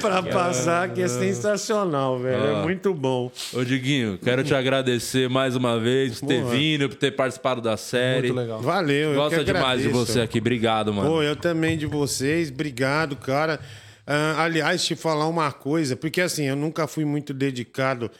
pra 0.00 0.20
passar, 0.22 0.88
que 0.92 1.00
é 1.00 1.06
sensacional, 1.06 2.18
velho. 2.18 2.44
É 2.44 2.62
muito 2.62 2.92
bom. 2.92 3.30
Ô, 3.52 3.62
Diguinho, 3.64 4.18
quero 4.18 4.42
te 4.42 4.52
agradecer 4.54 5.28
mais 5.28 5.54
uma 5.54 5.78
vez 5.78 6.18
por 6.18 6.26
ter 6.26 6.40
Porra. 6.42 6.54
vindo, 6.56 6.88
por 6.88 6.96
ter 6.96 7.12
participado 7.12 7.60
da 7.60 7.76
série. 7.76 8.32
Muito 8.32 8.40
legal. 8.40 8.60
Valeu, 8.60 9.10
eu 9.10 9.14
Gosta 9.14 9.38
que 9.38 9.44
demais 9.44 9.80
de 9.80 9.88
agradeço. 9.88 10.12
você 10.12 10.20
aqui. 10.20 10.38
Obrigado, 10.38 10.92
mano. 10.92 11.08
Pô, 11.08 11.22
eu 11.22 11.36
também 11.36 11.78
de 11.78 11.86
vocês. 11.86 12.50
Obrigado, 12.50 13.14
cara. 13.14 13.60
Ah, 14.06 14.44
aliás, 14.44 14.84
te 14.84 14.94
falar 14.94 15.26
uma 15.26 15.50
coisa, 15.50 15.96
porque 15.96 16.20
assim, 16.20 16.44
eu 16.44 16.54
nunca 16.56 16.86
fui 16.86 17.04
muito 17.04 17.34
dedicado 17.34 18.10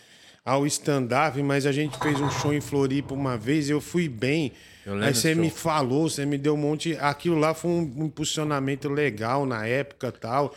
ao 0.45 0.67
stand-up, 0.67 1.41
mas 1.43 1.67
a 1.67 1.73
gente 1.73 1.99
fez 1.99 2.21
um 2.21 2.31
show 2.31 2.55
em 2.55 2.61
Floripa 2.61 3.13
uma 3.15 3.37
vez 3.37 3.69
eu 3.69 3.81
fui 3.81 4.09
bem. 4.09 4.53
Eu 4.85 4.95
Aí 5.03 5.13
você 5.13 5.35
me 5.35 5.51
falou, 5.51 6.09
você 6.09 6.25
me 6.25 6.39
deu 6.39 6.55
um 6.55 6.57
monte. 6.57 6.97
Aquilo 7.01 7.37
lá 7.37 7.53
foi 7.53 7.71
um 7.71 8.05
impulsionamento 8.05 8.89
legal 8.89 9.45
na 9.45 9.67
época 9.67 10.09
e 10.09 10.13
tal. 10.13 10.55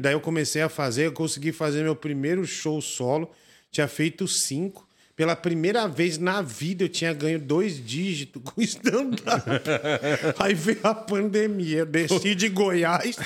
Daí 0.00 0.14
eu 0.14 0.20
comecei 0.20 0.62
a 0.62 0.68
fazer, 0.68 1.06
eu 1.06 1.12
consegui 1.12 1.52
fazer 1.52 1.82
meu 1.84 1.94
primeiro 1.94 2.44
show 2.44 2.80
solo. 2.80 3.30
Tinha 3.70 3.86
feito 3.86 4.26
cinco. 4.26 4.84
Pela 5.14 5.34
primeira 5.34 5.86
vez 5.86 6.18
na 6.18 6.42
vida 6.42 6.84
eu 6.84 6.88
tinha 6.88 7.12
ganho 7.12 7.38
dois 7.38 7.82
dígitos 7.82 8.42
com 8.44 8.60
stand-up. 8.62 9.48
Aí 10.40 10.54
veio 10.54 10.80
a 10.82 10.94
pandemia. 10.94 11.78
Eu 11.78 11.86
desci 11.86 12.34
de 12.34 12.48
Goiás, 12.48 13.16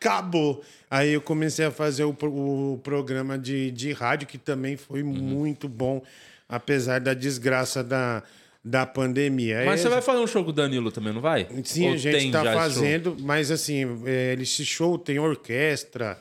acabou. 0.00 0.62
Aí 0.90 1.12
eu 1.12 1.20
comecei 1.20 1.64
a 1.66 1.70
fazer 1.70 2.04
o, 2.04 2.10
o 2.22 2.80
programa 2.82 3.38
de, 3.38 3.70
de 3.70 3.92
rádio, 3.92 4.26
que 4.26 4.38
também 4.38 4.76
foi 4.76 5.02
Uhum. 5.02 5.12
muito 5.12 5.68
bom, 5.68 6.02
apesar 6.48 7.00
da 7.00 7.12
desgraça 7.14 7.84
da, 7.84 8.22
da 8.64 8.86
pandemia. 8.86 9.62
Mas 9.66 9.80
É, 9.80 9.82
você 9.84 9.88
vai 9.90 10.00
fazer 10.02 10.18
um 10.20 10.26
show 10.26 10.42
com 10.42 10.50
o 10.50 10.52
Danilo 10.52 10.90
também, 10.90 11.12
não 11.12 11.20
vai? 11.20 11.46
Sim, 11.64 11.88
Ou 11.88 11.94
a 11.94 11.96
gente 11.96 12.26
está 12.26 12.42
show? 12.44 12.52
fazendo, 12.54 13.16
mas 13.20 13.50
assim, 13.50 13.84
é, 14.06 14.36
esse 14.40 14.64
show 14.64 14.98
tem 14.98 15.18
orquestra, 15.18 16.18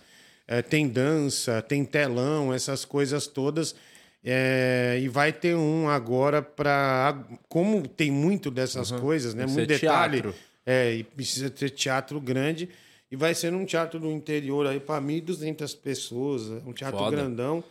é, 0.47 0.61
tem 0.61 0.87
dança, 0.87 1.61
tem 1.61 1.85
telão, 1.85 2.53
essas 2.53 2.83
coisas 2.83 3.27
todas. 3.27 3.73
É, 4.21 4.99
e 5.01 5.07
vai 5.07 5.31
ter 5.31 5.55
um 5.55 5.87
agora 5.87 6.41
para. 6.41 7.17
Como 7.47 7.87
tem 7.87 8.11
muito 8.11 8.51
dessas 8.51 8.91
coisas, 8.91 9.33
né? 9.33 9.45
Muito 9.45 9.65
detalhe. 9.65 10.21
teatro. 10.21 10.35
É, 10.65 10.93
e 10.95 11.03
precisa 11.05 11.49
ter 11.49 11.69
teatro 11.69 12.19
grande. 12.19 12.67
E 13.11 13.15
vai 13.15 13.33
ser 13.33 13.51
num 13.51 13.65
teatro 13.65 13.99
do 13.99 14.11
interior 14.11 14.67
aí 14.67 14.79
para 14.79 15.01
1.200 15.01 15.75
pessoas. 15.79 16.43
é 16.51 16.69
Um 16.69 16.73
teatro 16.73 16.99
Foda. 16.99 17.15
grandão. 17.15 17.63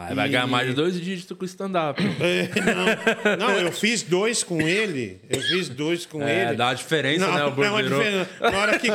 Aí 0.00 0.14
vai 0.14 0.28
E- 0.28 0.30
ganhar 0.30 0.46
mais 0.46 0.68
de 0.68 0.74
dois 0.74 0.94
dígitos 1.00 1.36
com 1.36 1.42
o 1.42 1.46
stand-up. 1.46 2.00
É, 2.20 2.48
não, 3.36 3.48
não, 3.48 3.56
eu 3.58 3.72
fiz 3.72 4.02
dois 4.02 4.44
com 4.44 4.60
ele. 4.60 5.20
Eu 5.28 5.40
fiz 5.40 5.68
dois 5.68 6.06
com 6.06 6.22
É, 6.22 6.46
ele. 6.48 6.56
dá 6.56 6.66
uma 6.68 6.74
diferença, 6.74 7.26
não, 7.26 7.34
né, 7.34 7.40
o 7.44 7.46
é 7.46 7.50
uma 7.50 7.70
borderô? 7.82 7.98
diferença. 7.98 8.30
Na 8.40 8.58
hora, 8.58 8.78
que, 8.78 8.88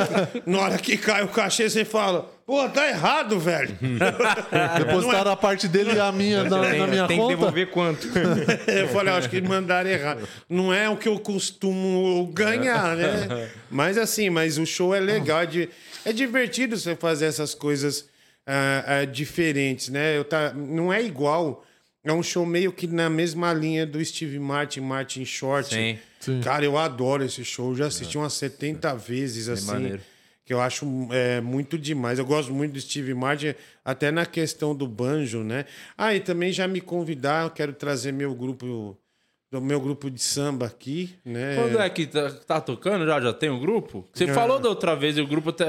na 0.46 0.58
hora 0.60 0.78
que 0.78 0.96
cai 0.96 1.22
o 1.22 1.28
cachê, 1.28 1.68
você 1.68 1.84
fala: 1.84 2.22
pô, 2.46 2.66
tá 2.70 2.88
errado, 2.88 3.38
velho. 3.38 3.76
Depositaram 4.78 5.30
a 5.30 5.36
parte 5.36 5.68
dele 5.68 5.92
e 5.94 6.00
a 6.00 6.10
minha 6.10 6.44
na, 6.44 6.60
Tem, 6.70 6.78
na 6.78 6.86
minha 6.86 7.06
tem 7.06 7.16
que 7.18 7.22
conta. 7.22 7.36
devolver 7.36 7.66
quanto? 7.70 8.08
Eu 8.66 8.88
falei, 8.88 9.12
acho 9.12 9.28
que 9.28 9.40
mandaram 9.42 9.90
errado. 9.90 10.26
Não 10.48 10.72
é 10.72 10.88
o 10.88 10.96
que 10.96 11.08
eu 11.08 11.18
costumo 11.18 12.30
ganhar, 12.32 12.96
né? 12.96 13.50
Mas 13.70 13.98
assim, 13.98 14.30
mas 14.30 14.56
o 14.58 14.64
show 14.66 14.94
é 14.94 15.00
legal, 15.00 15.40
é, 15.42 15.46
di- 15.46 15.68
é 16.04 16.12
divertido 16.12 16.76
você 16.78 16.96
fazer 16.96 17.26
essas 17.26 17.54
coisas 17.54 18.06
ah, 18.46 18.84
ah, 18.86 19.04
diferentes, 19.04 19.88
né? 19.88 20.16
Eu 20.16 20.24
tá, 20.24 20.52
não 20.52 20.92
é 20.92 21.02
igual. 21.02 21.64
É 22.02 22.12
um 22.12 22.22
show 22.22 22.44
meio 22.44 22.72
que 22.72 22.86
na 22.86 23.08
mesma 23.08 23.52
linha 23.52 23.86
do 23.86 24.04
Steve 24.04 24.38
Martin, 24.38 24.80
Martin 24.80 25.24
Short. 25.24 25.74
Sim. 25.74 25.98
Sim. 26.20 26.40
Cara, 26.40 26.64
eu 26.64 26.76
adoro 26.76 27.24
esse 27.24 27.44
show. 27.44 27.70
Eu 27.70 27.76
já 27.76 27.86
assisti 27.86 28.16
umas 28.18 28.34
70 28.34 28.94
vezes, 28.96 29.48
assim. 29.48 29.66
maneiro. 29.66 30.00
Que 30.44 30.52
eu 30.52 30.60
acho 30.60 30.86
é, 31.10 31.40
muito 31.40 31.78
demais. 31.78 32.18
Eu 32.18 32.26
gosto 32.26 32.52
muito 32.52 32.72
do 32.72 32.80
Steve 32.80 33.14
Martin, 33.14 33.54
até 33.82 34.10
na 34.10 34.26
questão 34.26 34.74
do 34.74 34.86
banjo, 34.86 35.42
né? 35.42 35.64
Ah, 35.96 36.14
e 36.14 36.20
também 36.20 36.52
já 36.52 36.68
me 36.68 36.82
convidar, 36.82 37.44
eu 37.44 37.50
quero 37.50 37.72
trazer 37.72 38.12
meu 38.12 38.34
grupo, 38.34 38.98
do 39.60 39.60
meu 39.64 39.80
grupo 39.80 40.10
de 40.10 40.20
samba 40.20 40.66
aqui, 40.66 41.14
né? 41.24 41.54
Quando 41.56 41.78
é 41.80 41.88
que 41.88 42.06
tá, 42.06 42.30
tá 42.30 42.60
tocando 42.60 43.06
já? 43.06 43.20
Já 43.20 43.32
tem 43.32 43.50
um 43.50 43.58
grupo? 43.60 44.04
Você 44.12 44.26
falou 44.28 44.58
da 44.58 44.68
outra 44.68 44.94
vez 44.96 45.16
e 45.16 45.20
o 45.20 45.26
grupo 45.26 45.52
tá- 45.52 45.64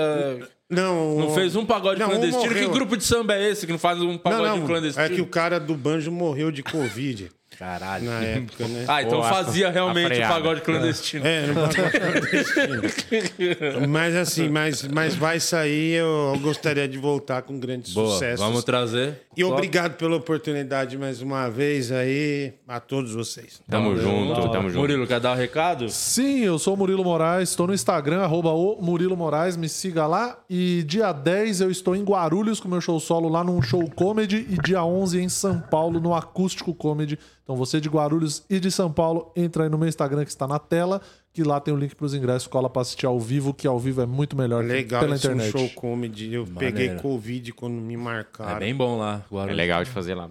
Não, 0.70 1.20
não 1.20 1.34
fez 1.36 1.56
um 1.56 1.66
pagode 1.66 1.99
Não, 1.99 2.07
um 2.07 2.12
clandestino. 2.12 2.41
Que 2.48 2.53
morreu. 2.56 2.72
grupo 2.72 2.98
de 2.98 3.03
samba 3.03 3.36
é 3.36 3.49
esse 3.52 3.66
que 3.66 3.72
não 3.72 3.80
faz 3.80 3.99
um 4.02 4.14
Não, 4.14 4.18
pagode 4.18 4.60
não, 4.60 4.66
clandestino? 4.68 5.06
é 5.06 5.10
que 5.10 5.22
o 5.22 5.28
cara 5.28 5.60
do 5.60 5.76
banjo 5.76 6.12
morreu 6.12 6.49
de 6.52 6.64
Covid 6.64 7.30
Caralho. 7.57 8.06
na 8.06 8.22
época, 8.23 8.68
né? 8.68 8.86
Ah, 8.88 9.02
então 9.02 9.22
Pô, 9.22 9.27
fazia 9.27 9.68
a 9.68 9.72
realmente 9.72 10.19
o 10.19 10.27
pagode 10.27 10.61
clandestino. 10.61 11.26
É, 11.26 11.48
no 11.48 11.53
pagode 11.56 12.53
clandestino. 12.53 13.88
Mas 13.88 14.15
assim, 14.15 14.49
mas, 14.49 14.84
mas 14.88 15.15
vai 15.15 15.40
sair, 15.40 15.99
eu 15.99 16.38
gostaria 16.41 16.88
de 16.88 16.98
voltar 16.98 17.41
com 17.41 17.60
grandes 17.60 17.94
Boa, 17.94 18.11
sucessos. 18.11 18.40
vamos 18.40 18.64
trazer. 18.64 19.22
E 19.36 19.44
obrigado 19.44 19.95
pela 19.95 20.15
oportunidade 20.15 20.98
mais 20.98 21.22
uma 21.22 21.49
vez 21.49 21.91
aí 21.91 22.53
a 22.68 22.80
todos 22.80 23.14
vocês. 23.14 23.61
Tamo 23.69 23.95
junto, 23.98 24.49
tamo 24.49 24.69
junto. 24.69 24.80
Murilo, 24.80 25.06
quer 25.07 25.19
dar 25.19 25.34
o 25.34 25.36
recado? 25.36 25.90
Sim, 25.90 26.40
eu 26.40 26.57
sou 26.57 26.73
o 26.73 26.77
Murilo 26.77 27.03
Moraes, 27.03 27.49
estou 27.49 27.68
no 27.68 27.73
Instagram, 27.73 28.22
arroba 28.22 28.52
o 28.52 28.82
Murilo 28.82 29.18
Moraes, 29.18 29.57
me 29.57 29.68
siga 29.68 30.07
lá. 30.07 30.38
E 30.49 30.84
dia 30.84 31.11
10 31.11 31.61
eu 31.61 31.72
estou 31.72 31.95
em 31.95 32.03
Guarulhos 32.03 32.60
com 32.60 32.69
meu 32.69 32.80
show 32.80 32.99
solo 32.99 33.27
lá 33.27 33.44
num 33.44 33.61
show 33.61 33.90
comedy 33.95 34.45
e 34.49 34.57
dia 34.61 34.84
11 34.84 35.22
em 35.22 35.30
São 35.30 35.60
Paulo 35.60 35.99
no 35.99 36.14
Acústico 36.15 36.73
Comedy. 36.73 37.19
Então 37.46 37.56
você 37.56 37.80
de 37.80 37.88
Guarulhos 37.88 38.44
e 38.50 38.60
de 38.60 38.72
São 38.72 38.92
Paulo, 38.92 39.32
entra 39.36 39.64
aí 39.66 39.70
no 39.70 39.78
meu 39.78 39.88
Instagram 39.88 40.24
que 40.26 40.32
está 40.32 40.48
na 40.48 40.58
tela, 40.58 41.00
que 41.32 41.44
lá 41.44 41.60
tem 41.60 41.72
o 41.72 41.78
link 41.78 41.96
para 41.96 42.06
os 42.08 42.14
ingressos, 42.16 42.48
cola 42.48 42.68
para 42.68 42.82
assistir 42.82 43.06
ao 43.06 43.20
vivo, 43.20 43.54
que 43.54 43.68
ao 43.68 43.78
vivo 43.80 44.02
é 44.02 44.06
muito 44.08 44.36
melhor 44.36 44.64
que 44.64 44.70
Legal 44.72 45.00
pela 45.02 45.16
esse 45.16 45.28
um 45.28 45.34
internet. 45.34 45.52
show 45.52 45.70
comedy. 45.76 46.34
Eu 46.34 46.48
peguei 46.48 46.96
Covid 46.96 47.54
quando 47.54 47.74
me 47.76 47.94
É 47.94 47.98
marcaram. 47.98 48.58
bem 48.60 48.74
bom 48.76 48.98
lá. 48.98 49.24
É 49.30 49.34
Guarulhos. 49.36 49.58
legal 49.58 49.84
de 49.84 49.92
fazer 49.92 50.16
lá. 50.16 50.28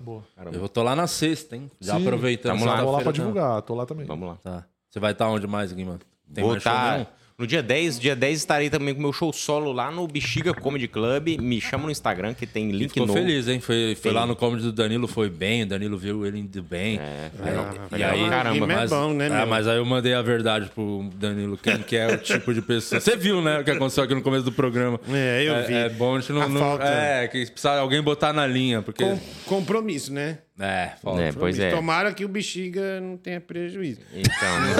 Eu 0.52 0.68
tô 0.68 0.82
lá 0.82 0.96
na 0.96 1.06
sexta, 1.06 1.54
hein? 1.54 1.70
Já 1.80 1.96
Sim, 1.96 2.02
aproveitando. 2.02 2.52
tamo 2.58 2.64
lá. 2.66 2.82
Vou 2.82 2.90
lá 2.92 3.00
para 3.00 3.12
divulgar, 3.12 3.62
tô 3.62 3.76
lá 3.76 3.86
também. 3.86 4.06
Vamos 4.06 4.28
lá. 4.28 4.36
Tá. 4.42 4.64
Você 4.90 4.98
vai 4.98 5.12
estar 5.12 5.28
onde 5.28 5.46
mais 5.46 5.70
aqui, 5.70 5.84
mano? 5.84 6.00
Tem 6.32 6.42
Vou 6.42 6.50
mais 6.54 6.62
show 6.64 6.72
tá-? 6.72 7.06
No 7.36 7.48
dia 7.48 7.64
10, 7.64 7.98
dia 7.98 8.14
10 8.14 8.38
estarei 8.38 8.70
também 8.70 8.94
com 8.94 9.00
meu 9.00 9.12
show 9.12 9.32
solo 9.32 9.72
lá 9.72 9.90
no 9.90 10.06
Bexiga 10.06 10.54
Comedy 10.54 10.86
Club. 10.86 11.36
Me 11.40 11.60
chama 11.60 11.82
no 11.86 11.90
Instagram 11.90 12.32
que 12.32 12.46
tem 12.46 12.70
link 12.70 12.90
Ficou 12.92 13.08
novo. 13.08 13.18
feliz, 13.18 13.48
hein? 13.48 13.58
Foi, 13.58 13.96
foi 14.00 14.12
lá 14.12 14.24
no 14.24 14.36
comedy 14.36 14.62
do 14.62 14.72
Danilo, 14.72 15.08
foi 15.08 15.28
bem. 15.28 15.64
O 15.64 15.66
Danilo 15.66 15.98
viu 15.98 16.24
ele 16.24 16.38
indo 16.38 16.62
bem. 16.62 16.96
É, 16.96 17.32
legal, 17.44 17.74
e 17.90 17.94
legal 17.94 18.10
aí, 18.12 18.28
caramba. 18.30 18.54
Rima 18.54 18.72
é 18.72 18.76
mas, 18.76 18.90
bom, 18.90 19.12
né, 19.12 19.26
é, 19.26 19.30
meu? 19.30 19.46
mas 19.48 19.66
aí 19.66 19.78
eu 19.78 19.84
mandei 19.84 20.14
a 20.14 20.22
verdade 20.22 20.70
pro 20.72 21.10
Danilo, 21.16 21.58
quem 21.58 21.78
que 21.78 21.96
é 21.96 22.06
o 22.06 22.18
tipo 22.18 22.54
de 22.54 22.62
pessoa. 22.62 23.00
Você 23.00 23.16
viu, 23.16 23.42
né, 23.42 23.58
o 23.58 23.64
que 23.64 23.70
aconteceu 23.72 24.04
aqui 24.04 24.14
no 24.14 24.22
começo 24.22 24.44
do 24.44 24.52
programa. 24.52 25.00
É, 25.12 25.42
eu 25.42 25.66
vi. 25.66 25.74
É 25.74 25.88
bom 25.88 26.14
a 26.14 26.20
gente 26.20 26.32
não... 26.32 26.42
A 26.42 26.48
não- 26.48 26.60
falta- 26.60 26.84
É, 26.84 27.26
que 27.26 27.50
precisa 27.50 27.72
alguém 27.80 28.00
botar 28.00 28.32
na 28.32 28.46
linha, 28.46 28.80
porque... 28.80 29.02
Com- 29.02 29.18
compromisso, 29.46 30.12
né? 30.12 30.38
É, 30.58 30.92
falta. 31.02 31.20
É, 31.20 31.32
pois 31.32 31.58
é. 31.58 31.70
Tomara 31.70 32.12
que 32.14 32.24
o 32.24 32.28
bexiga 32.28 33.00
não 33.00 33.16
tenha 33.16 33.40
prejuízo. 33.40 34.00
Então, 34.12 34.60
né? 34.60 34.76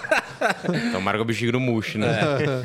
Tomara 0.92 1.18
que 1.18 1.22
o 1.22 1.24
bexiga 1.26 1.52
não 1.52 1.60
murche, 1.60 1.98
né? 1.98 2.16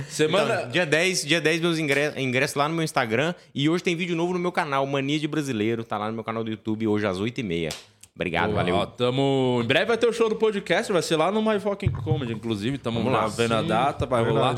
Semana... 0.07 0.55
Então, 0.59 0.69
dia 0.69 0.85
10, 0.85 1.25
dia 1.25 1.41
10 1.41 1.59
meus 1.59 1.77
ingressos, 1.77 2.17
ingressos 2.17 2.55
lá 2.55 2.69
no 2.69 2.75
meu 2.75 2.83
Instagram. 2.83 3.35
E 3.53 3.67
hoje 3.67 3.83
tem 3.83 3.93
vídeo 3.95 4.15
novo 4.15 4.31
no 4.31 4.39
meu 4.39 4.53
canal, 4.53 4.85
Mania 4.85 5.19
de 5.19 5.27
Brasileiro. 5.27 5.83
Tá 5.83 5.97
lá 5.97 6.07
no 6.07 6.13
meu 6.13 6.23
canal 6.23 6.43
do 6.43 6.49
YouTube, 6.49 6.87
hoje 6.87 7.05
às 7.05 7.19
8h30. 7.19 7.73
Obrigado, 8.15 8.51
Boa, 8.51 8.57
valeu. 8.63 8.75
ó, 8.75 8.85
tamo... 8.85 9.61
Em 9.63 9.67
breve 9.67 9.85
vai 9.85 9.97
ter 9.97 10.07
o 10.07 10.13
show 10.13 10.27
do 10.29 10.35
podcast, 10.35 10.91
vai 10.91 11.01
ser 11.01 11.15
lá 11.15 11.31
no 11.31 11.41
My 11.41 11.59
Fucking 11.59 11.91
Comedy, 11.91 12.33
inclusive. 12.33 12.75
Estamos 12.75 13.01
Vamos 13.03 13.17
lá 13.17 13.25
lá. 13.25 13.29
vendo 13.29 13.53
a 13.53 13.61
data, 13.61 14.05
vai 14.05 14.23
rolar. 14.23 14.55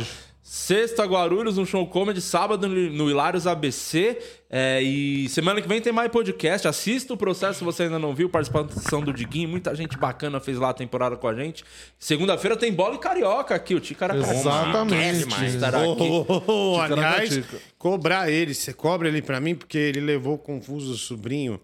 Sexta, 0.54 1.06
Guarulhos, 1.06 1.58
um 1.58 1.66
show 1.66 1.88
comedy. 1.88 2.20
Sábado, 2.20 2.68
no 2.68 3.10
Hilários 3.10 3.48
ABC. 3.48 4.18
É, 4.50 4.82
e 4.84 5.30
semana 5.30 5.62
que 5.62 5.68
vem 5.68 5.80
tem 5.80 5.94
mais 5.94 6.12
podcast. 6.12 6.68
Assista 6.68 7.14
o 7.14 7.18
processo 7.18 7.60
se 7.60 7.64
você 7.64 7.84
ainda 7.84 7.98
não 7.98 8.14
viu. 8.14 8.28
Participação 8.28 9.00
do 9.02 9.14
Diguinho. 9.14 9.48
Muita 9.48 9.74
gente 9.74 9.98
bacana 9.98 10.42
fez 10.42 10.58
lá 10.58 10.72
a 10.72 10.74
temporada 10.74 11.16
com 11.16 11.26
a 11.26 11.34
gente. 11.34 11.64
Segunda-feira 11.98 12.58
tem 12.58 12.70
bola 12.74 12.96
e 12.96 12.98
carioca 12.98 13.56
aqui. 13.56 13.74
O 13.74 13.80
Ticara 13.80 14.14
Exatamente. 14.14 15.46
estará 15.46 15.78
aqui. 15.78 16.02
Oh, 16.02 16.26
oh, 16.28 16.44
oh, 16.46 16.82
aliás, 16.82 17.30
Ticaracatica. 17.30 17.58
cobrar 17.78 18.30
ele. 18.30 18.54
Você 18.54 18.74
cobra 18.74 19.08
ele 19.08 19.22
pra 19.22 19.40
mim, 19.40 19.56
porque 19.56 19.78
ele 19.78 20.02
levou 20.02 20.34
o 20.34 20.38
Confuso 20.38 20.98
Sobrinho 20.98 21.62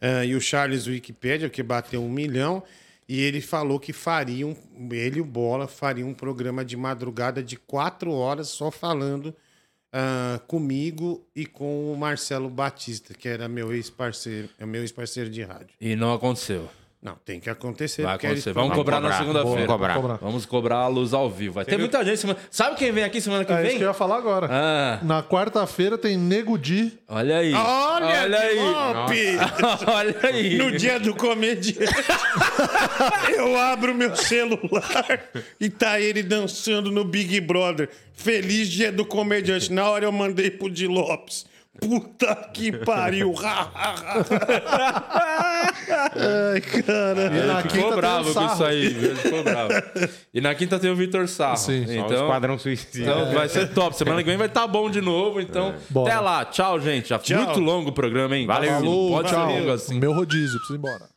eh, 0.00 0.26
e 0.26 0.36
o 0.36 0.40
Charles 0.40 0.86
Wikipedia, 0.86 1.50
que 1.50 1.60
bateu 1.60 2.00
um 2.00 2.08
milhão. 2.08 2.62
E 3.12 3.20
ele 3.20 3.42
falou 3.42 3.78
que 3.78 3.92
fariam, 3.92 4.56
ele 4.90 5.18
e 5.18 5.20
o 5.20 5.24
Bola 5.26 5.68
fariam 5.68 6.08
um 6.08 6.14
programa 6.14 6.64
de 6.64 6.78
madrugada 6.78 7.42
de 7.42 7.58
quatro 7.58 8.10
horas 8.10 8.48
só 8.48 8.70
falando 8.70 9.36
ah, 9.92 10.40
comigo 10.46 11.22
e 11.36 11.44
com 11.44 11.92
o 11.92 11.94
Marcelo 11.94 12.48
Batista, 12.48 13.12
que 13.12 13.28
era 13.28 13.50
meu 13.50 13.70
ex-parceiro, 13.70 14.48
é 14.58 14.64
meu 14.64 14.80
ex-parceiro 14.80 15.28
de 15.28 15.42
rádio. 15.42 15.76
E 15.78 15.94
não 15.94 16.14
aconteceu. 16.14 16.70
Não, 17.02 17.16
tem 17.24 17.40
que 17.40 17.50
acontecer. 17.50 18.02
Vai 18.02 18.14
acontecer. 18.14 18.50
eles- 18.50 18.54
Vamos 18.54 18.76
cobrar 18.76 19.00
na 19.00 19.08
cobrar. 19.08 19.18
segunda-feira. 19.18 19.66
Vamos 19.66 19.92
cobrar. 19.96 20.18
Vamos 20.22 20.46
cobrar 20.46 20.76
a 20.76 20.86
luz 20.86 21.12
ao 21.12 21.28
vivo. 21.28 21.54
Vai 21.54 21.64
ter 21.64 21.76
muita 21.76 22.04
gente 22.04 22.18
semana. 22.18 22.38
Sabe 22.48 22.76
quem 22.76 22.92
vem 22.92 23.02
aqui 23.02 23.20
semana 23.20 23.44
que 23.44 23.52
É 23.52 23.56
isso 23.56 23.66
vem? 23.70 23.78
que 23.78 23.82
eu 23.82 23.88
ia 23.88 23.92
falar 23.94 24.18
agora. 24.18 24.48
Ah, 24.48 25.00
Na 25.02 25.20
quarta-feira 25.20 25.98
tem 25.98 26.16
Nego 26.16 26.56
Di. 26.56 26.96
olha 27.08 27.38
aí. 27.38 27.52
Olha, 27.54 28.22
olha 28.22 28.38
aí. 28.38 28.56
Golpe! 28.56 29.36
olha 29.90 30.16
aí. 30.22 30.56
No 30.56 30.70
dia 30.78 31.00
do 31.00 31.12
comediante, 31.16 31.76
eu 33.36 33.56
abro 33.58 33.94
meu 33.94 34.14
celular 34.14 35.28
e 35.58 35.68
tá 35.68 36.00
ele 36.00 36.22
dançando 36.22 36.90
no 36.90 37.04
Big 37.04 37.40
Brother. 37.40 37.88
Feliz 38.14 38.68
dia 38.68 38.92
do 38.92 39.04
comediante. 39.04 39.72
Na 39.72 39.88
hora 39.90 40.04
eu 40.04 40.12
mandei 40.12 40.50
pro 40.52 40.70
Di 40.70 40.86
Lopes. 40.86 41.46
Puta 41.82 42.34
que 42.54 42.70
pariu. 42.70 43.34
Ai, 46.14 46.60
cara. 46.60 47.26
E 47.26 47.46
na 47.46 47.60
Ele 47.60 47.68
ficou 47.68 47.96
bravo 47.96 48.32
com 48.32 48.46
isso 48.46 48.64
aí? 48.64 48.86
Ele 48.86 49.16
ficou 49.16 49.42
bravo. 49.42 49.72
E 50.32 50.40
na 50.40 50.54
quinta 50.54 50.78
tem 50.78 50.90
o 50.90 50.96
Vitor 50.96 51.26
Sarro. 51.26 51.56
Sim. 51.56 51.84
Só 51.84 51.92
o 51.92 51.94
então, 52.06 52.26
Esquadrão 52.26 52.58
Suicida. 52.58 53.10
então 53.10 53.32
vai 53.32 53.48
ser 53.48 53.72
top. 53.72 53.96
Semana 53.96 54.22
que 54.22 54.28
vem 54.28 54.38
vai 54.38 54.46
estar 54.46 54.66
bom 54.66 54.88
de 54.88 55.00
novo. 55.00 55.40
Então, 55.40 55.74
Bora. 55.90 56.12
até 56.12 56.20
lá. 56.20 56.44
Tchau, 56.44 56.80
gente. 56.80 57.08
Já 57.08 57.18
Tchau. 57.18 57.44
muito 57.44 57.60
longo 57.60 57.90
o 57.90 57.92
programa, 57.92 58.36
hein? 58.36 58.46
Valeu. 58.46 58.70
Falou, 58.70 59.10
pode 59.10 59.28
ser 59.28 59.34
tchau. 59.34 59.52
longo 59.52 59.70
assim. 59.72 59.98
Meu 59.98 60.12
rodízio, 60.12 60.58
preciso 60.58 60.74
ir 60.74 60.78
embora. 60.78 61.11